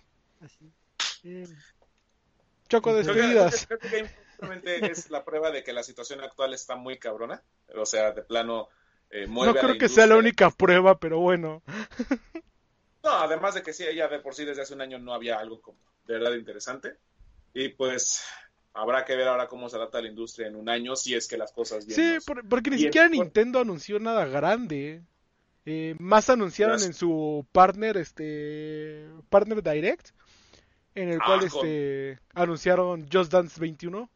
Choco 2.68 2.94
de 2.94 4.10
es 4.64 5.10
la 5.10 5.24
prueba 5.24 5.50
de 5.50 5.62
que 5.62 5.72
la 5.72 5.82
situación 5.82 6.20
actual 6.20 6.54
está 6.54 6.76
muy 6.76 6.98
cabrona. 6.98 7.42
O 7.74 7.86
sea, 7.86 8.12
de 8.12 8.22
plano. 8.22 8.68
Eh, 9.10 9.26
no 9.28 9.54
creo 9.54 9.78
que 9.78 9.88
sea 9.88 10.06
la 10.06 10.16
única 10.16 10.50
prueba, 10.50 10.98
pero 10.98 11.18
bueno. 11.18 11.62
no, 13.02 13.10
además 13.10 13.54
de 13.54 13.62
que 13.62 13.72
sí, 13.72 13.84
ya 13.94 14.08
de 14.08 14.20
por 14.20 14.34
sí 14.34 14.44
desde 14.44 14.62
hace 14.62 14.74
un 14.74 14.82
año 14.82 14.98
no 14.98 15.14
había 15.14 15.38
algo 15.38 15.60
como 15.60 15.78
de 16.06 16.14
verdad 16.14 16.34
interesante. 16.34 16.96
Y 17.54 17.70
pues 17.70 18.24
habrá 18.72 19.04
que 19.04 19.16
ver 19.16 19.28
ahora 19.28 19.48
cómo 19.48 19.68
se 19.68 19.76
adapta 19.76 20.00
la 20.00 20.08
industria 20.08 20.46
en 20.46 20.56
un 20.56 20.68
año 20.68 20.96
si 20.96 21.14
es 21.14 21.26
que 21.26 21.36
las 21.36 21.52
cosas 21.52 21.86
vienen. 21.86 22.20
Sí, 22.20 22.32
porque 22.48 22.70
ni 22.70 22.78
siquiera 22.78 23.08
Nintendo 23.08 23.60
anunció 23.60 23.98
nada 23.98 24.26
grande. 24.26 25.02
Eh, 25.66 25.94
más 25.98 26.30
anunciaron 26.30 26.82
en 26.82 26.94
su 26.94 27.46
partner, 27.52 27.96
este, 27.98 29.08
partner 29.28 29.62
Direct, 29.62 30.10
en 30.94 31.10
el 31.10 31.18
ah, 31.20 31.24
cual 31.26 31.44
este 31.44 32.18
anunciaron 32.34 33.06
Just 33.12 33.30
Dance 33.32 33.60
21. 33.60 34.10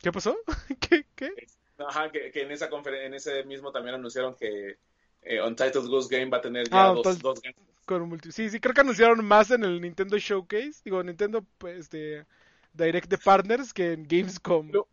¿Qué 0.00 0.12
pasó? 0.12 0.36
¿Qué? 0.80 1.06
¿Qué? 1.14 1.32
Ajá, 1.78 2.10
que, 2.10 2.30
en 2.34 2.50
esa 2.50 2.68
en 2.68 3.14
ese 3.14 3.44
mismo 3.44 3.70
también 3.70 3.94
anunciaron 3.94 4.34
que 4.34 4.78
eh, 5.22 5.42
Untitled 5.42 5.88
Ghost 5.88 6.10
Game 6.10 6.26
va 6.26 6.38
a 6.38 6.40
tener 6.40 6.68
ya 6.68 6.88
ah, 6.88 6.94
dos, 6.94 7.18
dos 7.20 7.40
con 7.88 8.20
Sí, 8.30 8.50
sí, 8.50 8.60
creo 8.60 8.74
que 8.74 8.82
anunciaron 8.82 9.24
más 9.24 9.50
en 9.50 9.64
el 9.64 9.80
Nintendo 9.80 10.18
Showcase, 10.18 10.82
digo, 10.84 11.02
Nintendo 11.02 11.44
pues, 11.56 11.80
este, 11.80 12.26
Direct 12.74 13.08
de 13.08 13.16
Partners 13.16 13.72
que 13.72 13.92
en 13.94 14.06
Gamescom. 14.06 14.70
Lo, 14.70 14.88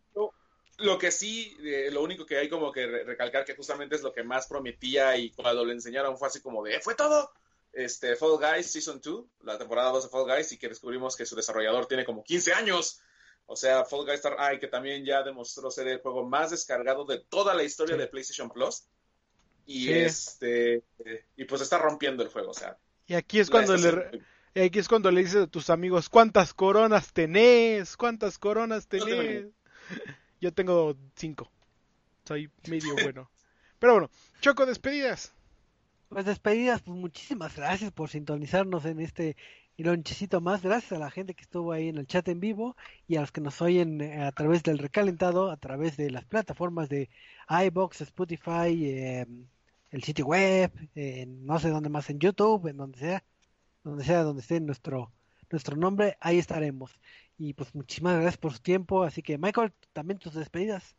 lo, 0.78 0.98
que 0.98 1.10
sí, 1.10 1.56
eh, 1.62 1.90
lo 1.92 2.02
único 2.02 2.24
que 2.24 2.38
hay 2.38 2.48
como 2.48 2.72
que 2.72 2.86
recalcar 2.86 3.44
que 3.44 3.54
justamente 3.54 3.96
es 3.96 4.02
lo 4.02 4.12
que 4.12 4.24
más 4.24 4.46
prometía 4.46 5.16
y 5.16 5.30
cuando 5.30 5.64
le 5.64 5.74
enseñaron 5.74 6.16
fue 6.16 6.28
así 6.28 6.40
como 6.40 6.64
de, 6.64 6.80
¿fue 6.80 6.94
todo? 6.94 7.30
Este, 7.72 8.16
Fall 8.16 8.38
Guys 8.38 8.72
Season 8.72 8.98
2, 9.04 9.24
la 9.42 9.58
temporada 9.58 9.90
2 9.90 10.04
de 10.04 10.08
Fall 10.08 10.24
Guys, 10.24 10.52
y 10.52 10.58
que 10.58 10.70
descubrimos 10.70 11.14
que 11.14 11.26
su 11.26 11.36
desarrollador 11.36 11.84
tiene 11.84 12.06
como 12.06 12.24
15 12.24 12.54
años. 12.54 13.02
O 13.46 13.54
sea, 13.54 13.84
Fall 13.84 14.04
Guys 14.04 14.16
Star 14.16 14.36
Eye, 14.38 14.58
que 14.58 14.66
también 14.66 15.04
ya 15.04 15.22
demostró 15.22 15.70
ser 15.70 15.86
el 15.88 16.00
juego 16.00 16.24
más 16.24 16.50
descargado 16.50 17.04
de 17.04 17.20
toda 17.20 17.54
la 17.54 17.62
historia 17.62 17.96
de 17.96 18.08
PlayStation 18.08 18.50
Plus. 18.50 18.84
Y 19.66 19.92
este 19.92 20.84
y 21.36 21.44
pues 21.44 21.62
está 21.62 21.78
rompiendo 21.78 22.22
el 22.22 22.28
juego, 22.28 22.50
o 22.50 22.54
sea. 22.54 22.76
Y 23.06 23.14
aquí 23.14 23.40
es 23.40 23.50
cuando 23.50 23.76
le 23.76 24.20
aquí 24.64 24.78
es 24.78 24.88
cuando 24.88 25.10
le 25.10 25.22
dices 25.22 25.44
a 25.44 25.46
tus 25.46 25.70
amigos, 25.70 26.08
¿cuántas 26.08 26.54
coronas 26.54 27.12
tenés? 27.12 27.96
¿Cuántas 27.96 28.38
coronas 28.38 28.86
tenés? 28.86 29.46
Yo 30.40 30.52
tengo 30.52 30.96
cinco. 31.14 31.50
Soy 32.24 32.50
medio 32.68 32.94
bueno. 33.02 33.30
Pero 33.78 33.92
bueno, 33.92 34.10
Choco, 34.40 34.66
despedidas. 34.66 35.32
Pues 36.08 36.24
despedidas, 36.24 36.82
pues 36.82 36.96
muchísimas 36.96 37.56
gracias 37.56 37.92
por 37.92 38.08
sintonizarnos 38.08 38.84
en 38.84 39.00
este 39.00 39.36
y 39.76 39.84
lonchecito 39.84 40.40
más. 40.40 40.62
Gracias 40.62 40.92
a 40.92 40.98
la 40.98 41.10
gente 41.10 41.34
que 41.34 41.42
estuvo 41.42 41.72
ahí 41.72 41.88
en 41.88 41.98
el 41.98 42.06
chat 42.06 42.26
en 42.28 42.40
vivo 42.40 42.76
y 43.06 43.16
a 43.16 43.20
los 43.20 43.32
que 43.32 43.40
nos 43.40 43.60
oyen 43.62 44.00
eh, 44.00 44.24
a 44.24 44.32
través 44.32 44.62
del 44.62 44.78
recalentado, 44.78 45.50
a 45.50 45.56
través 45.56 45.96
de 45.96 46.10
las 46.10 46.24
plataformas 46.24 46.88
de 46.88 47.08
iBox, 47.48 48.00
Spotify, 48.02 48.98
em, 48.98 49.46
el 49.90 50.02
sitio 50.02 50.26
web, 50.26 50.72
no 51.26 51.58
sé 51.58 51.70
dónde 51.70 51.88
más, 51.88 52.10
en 52.10 52.18
YouTube, 52.18 52.66
en 52.68 52.76
donde 52.76 52.98
sea, 52.98 53.24
donde 53.84 54.04
sea, 54.04 54.22
donde 54.22 54.42
esté 54.42 54.60
nuestro, 54.60 55.12
nuestro 55.50 55.76
nombre, 55.76 56.16
ahí 56.20 56.38
estaremos. 56.38 56.98
Y 57.38 57.52
pues 57.54 57.74
muchísimas 57.74 58.14
gracias 58.14 58.38
por 58.38 58.52
su 58.52 58.60
tiempo. 58.60 59.02
Así 59.02 59.22
que, 59.22 59.38
Michael, 59.38 59.72
también 59.92 60.18
tus 60.18 60.34
despedidas. 60.34 60.96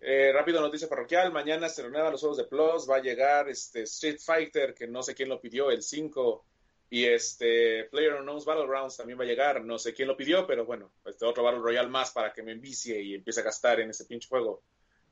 Eh, 0.00 0.30
rápido 0.32 0.60
noticia 0.60 0.88
parroquial, 0.88 1.32
mañana 1.32 1.68
se 1.68 1.82
renuevan 1.82 2.12
los 2.12 2.20
juegos 2.20 2.36
de 2.36 2.44
Plus, 2.44 2.88
va 2.88 2.96
a 2.96 3.02
llegar 3.02 3.48
este 3.48 3.82
Street 3.82 4.18
Fighter, 4.20 4.74
que 4.74 4.86
no 4.86 5.02
sé 5.02 5.14
quién 5.14 5.28
lo 5.28 5.40
pidió, 5.40 5.70
el 5.70 5.82
5 5.82 6.44
y 6.88 7.04
este 7.04 7.84
Player 7.84 8.14
Unknown's 8.14 8.44
Battlegrounds 8.44 8.96
también 8.96 9.18
va 9.18 9.24
a 9.24 9.26
llegar. 9.26 9.64
No 9.64 9.78
sé 9.78 9.92
quién 9.92 10.08
lo 10.08 10.16
pidió, 10.16 10.46
pero 10.46 10.64
bueno, 10.64 10.92
este 11.04 11.24
otro 11.24 11.42
Battle 11.42 11.60
Royale 11.60 11.88
más 11.88 12.12
para 12.12 12.32
que 12.32 12.42
me 12.42 12.52
envicie 12.52 13.02
y 13.02 13.14
empiece 13.14 13.40
a 13.40 13.44
gastar 13.44 13.80
en 13.80 13.90
ese 13.90 14.04
pinche 14.04 14.28
juego. 14.28 14.62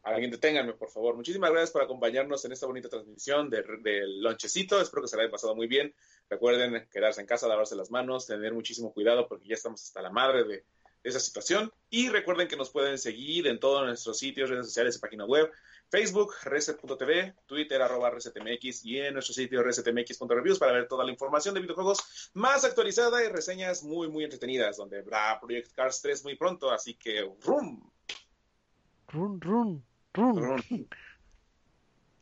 Alguien 0.05 0.31
deténganme, 0.31 0.75
por 0.75 0.91
favor. 0.91 1.17
Muchísimas 1.17 1.51
gracias 1.51 1.71
por 1.71 1.83
acompañarnos 1.83 2.45
en 2.45 2.53
esta 2.53 2.67
bonita 2.67 2.91
transmisión 2.91 3.49
del 3.49 3.83
de 3.83 4.07
lonchecito. 4.07 4.79
Espero 4.79 5.03
que 5.03 5.09
se 5.09 5.17
la 5.17 5.23
hayan 5.23 5.33
pasado 5.33 5.57
muy 5.57 5.67
bien. 5.67 5.95
Recuerden 6.29 6.87
quedarse 6.93 7.23
en 7.23 7.27
casa, 7.27 7.49
lavarse 7.49 7.75
las 7.75 7.91
manos, 7.91 8.27
tener 8.27 8.53
muchísimo 8.53 8.93
cuidado 8.93 9.27
porque 9.27 9.49
ya 9.49 9.55
estamos 9.55 9.83
hasta 9.83 10.03
la 10.03 10.11
madre 10.11 10.45
de, 10.45 10.65
esa 11.03 11.21
situación. 11.21 11.73
Y 11.89 12.11
recuerden 12.11 12.49
que 12.49 12.57
nos 12.57 12.71
pueden 12.71 12.99
seguir 12.99 13.47
en 13.47 13.59
todos 13.59 13.85
nuestros 13.87 14.19
sitios, 14.19 14.51
redes 14.51 14.67
sociales 14.67 14.97
y 14.97 15.01
página 15.01 15.25
web. 15.25 15.51
Facebook, 15.95 16.35
reset.tv, 16.43 17.35
Twitter, 17.47 17.81
arroba 17.81 18.11
resetmx 18.11 18.85
y 18.85 18.99
en 18.99 19.15
nuestro 19.15 19.33
sitio 19.33 19.63
resetmx.reviews 19.63 20.59
para 20.59 20.73
ver 20.73 20.89
toda 20.89 21.05
la 21.05 21.13
información 21.13 21.55
de 21.55 21.61
videojuegos 21.61 22.33
más 22.35 22.65
actualizada 22.65 23.25
y 23.25 23.29
reseñas 23.29 23.85
muy, 23.85 24.09
muy 24.09 24.25
entretenidas, 24.25 24.77
donde 24.77 24.99
habrá 24.99 25.39
Project 25.39 25.73
Cars 25.73 26.03
3 26.03 26.25
muy 26.25 26.35
pronto, 26.35 26.73
así 26.73 26.95
que 26.95 27.21
¡rum! 27.45 27.89
¡Rum, 29.07 29.41
rum, 29.41 29.83
rum! 30.15 30.61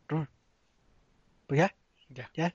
rum. 0.07 0.27
Pues 1.47 1.59
ya, 1.59 1.75
ya, 2.11 2.31
ya. 2.35 2.55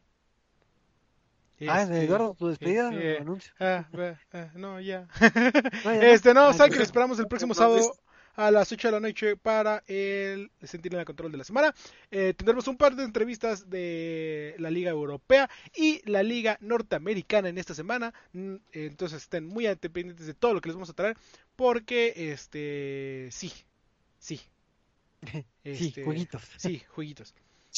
ah, 1.68 1.86
de 1.88 2.04
Eduardo, 2.04 2.36
tu 2.36 2.50
despedida, 2.50 2.90
anuncio. 2.90 3.52
Ah, 3.60 3.90
ah, 4.34 4.52
no, 4.54 4.80
ya. 4.80 5.08
este, 6.00 6.36
no, 6.36 6.54
saben 6.54 6.74
que 6.74 6.84
esperamos 6.84 7.18
el 7.18 7.28
próximo 7.28 7.56
sábado 7.56 7.92
a 8.38 8.52
las 8.52 8.72
8 8.72 8.88
de 8.88 8.92
la 8.92 9.00
noche 9.00 9.36
para 9.36 9.84
el 9.88 10.52
Sentir 10.62 10.94
en 10.94 11.00
el 11.00 11.06
Control 11.06 11.32
de 11.32 11.40
la 11.40 11.44
semana. 11.44 11.74
Eh, 12.12 12.36
tendremos 12.38 12.68
un 12.68 12.78
par 12.78 12.96
de 12.96 13.04
entrevistas 13.04 13.68
de 13.68 14.56
la 14.60 14.70
Liga 14.70 14.92
Europea 14.92 15.50
y 15.76 16.08
la 16.10 16.22
Liga 16.22 16.58
Norteamericana 16.62 17.50
en 17.50 17.58
esta 17.58 17.74
semana. 17.74 18.14
Mm, 18.34 18.56
entonces 18.74 19.24
estén 19.24 19.48
muy 19.48 19.66
pendientes 19.76 20.28
de 20.28 20.36
todo 20.36 20.54
lo 20.54 20.62
que 20.62 20.70
les 20.70 20.76
vamos 20.76 20.90
a 20.92 20.94
traer 20.94 21.18
porque, 21.56 22.14
este, 22.32 23.30
sí, 23.32 23.52
sí. 24.20 24.40
sí, 25.24 25.46
este, 25.64 26.04
jueguitos. 26.04 26.44
Sí, 26.58 26.84
jueguitos. 26.90 27.34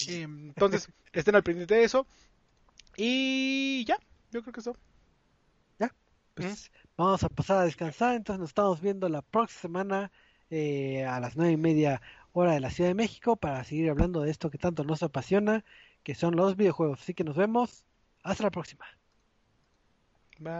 Em, 0.08 0.50
entonces, 0.50 0.90
estén 1.14 1.36
al 1.36 1.44
pendiente 1.44 1.76
de 1.76 1.86
eso. 1.86 2.06
Y 2.98 3.86
ya, 3.86 3.98
yo 4.32 4.42
creo 4.42 4.54
que 4.54 4.60
eso. 4.60 4.76
Ya, 5.80 5.96
pues 6.34 6.70
vamos 6.98 7.24
a 7.24 7.30
pasar 7.30 7.60
a 7.60 7.64
descansar. 7.64 8.16
Entonces 8.16 8.42
nos 8.42 8.50
estamos 8.50 8.82
viendo 8.82 9.08
la 9.08 9.22
próxima 9.22 9.62
semana 9.62 10.12
eh, 10.50 11.06
a 11.06 11.20
las 11.20 11.36
nueve 11.36 11.54
y 11.54 11.58
media 11.58 12.02
hora 12.34 12.54
de 12.54 12.60
la 12.60 12.70
Ciudad 12.70 12.90
de 12.90 12.96
México 12.96 13.36
para 13.36 13.64
seguir 13.64 13.90
hablando 13.90 14.22
de 14.22 14.32
esto 14.32 14.50
que 14.50 14.58
tanto 14.58 14.84
nos 14.84 15.04
apasiona, 15.04 15.64
que 16.04 16.16
son 16.16 16.36
los 16.36 16.56
videojuegos. 16.56 17.02
Así 17.02 17.14
que 17.14 17.24
nos 17.24 17.36
vemos. 17.36 17.86
Hasta 18.24 18.44
la 18.44 18.52
próxima. 18.52 18.86
Bye. 20.40 20.60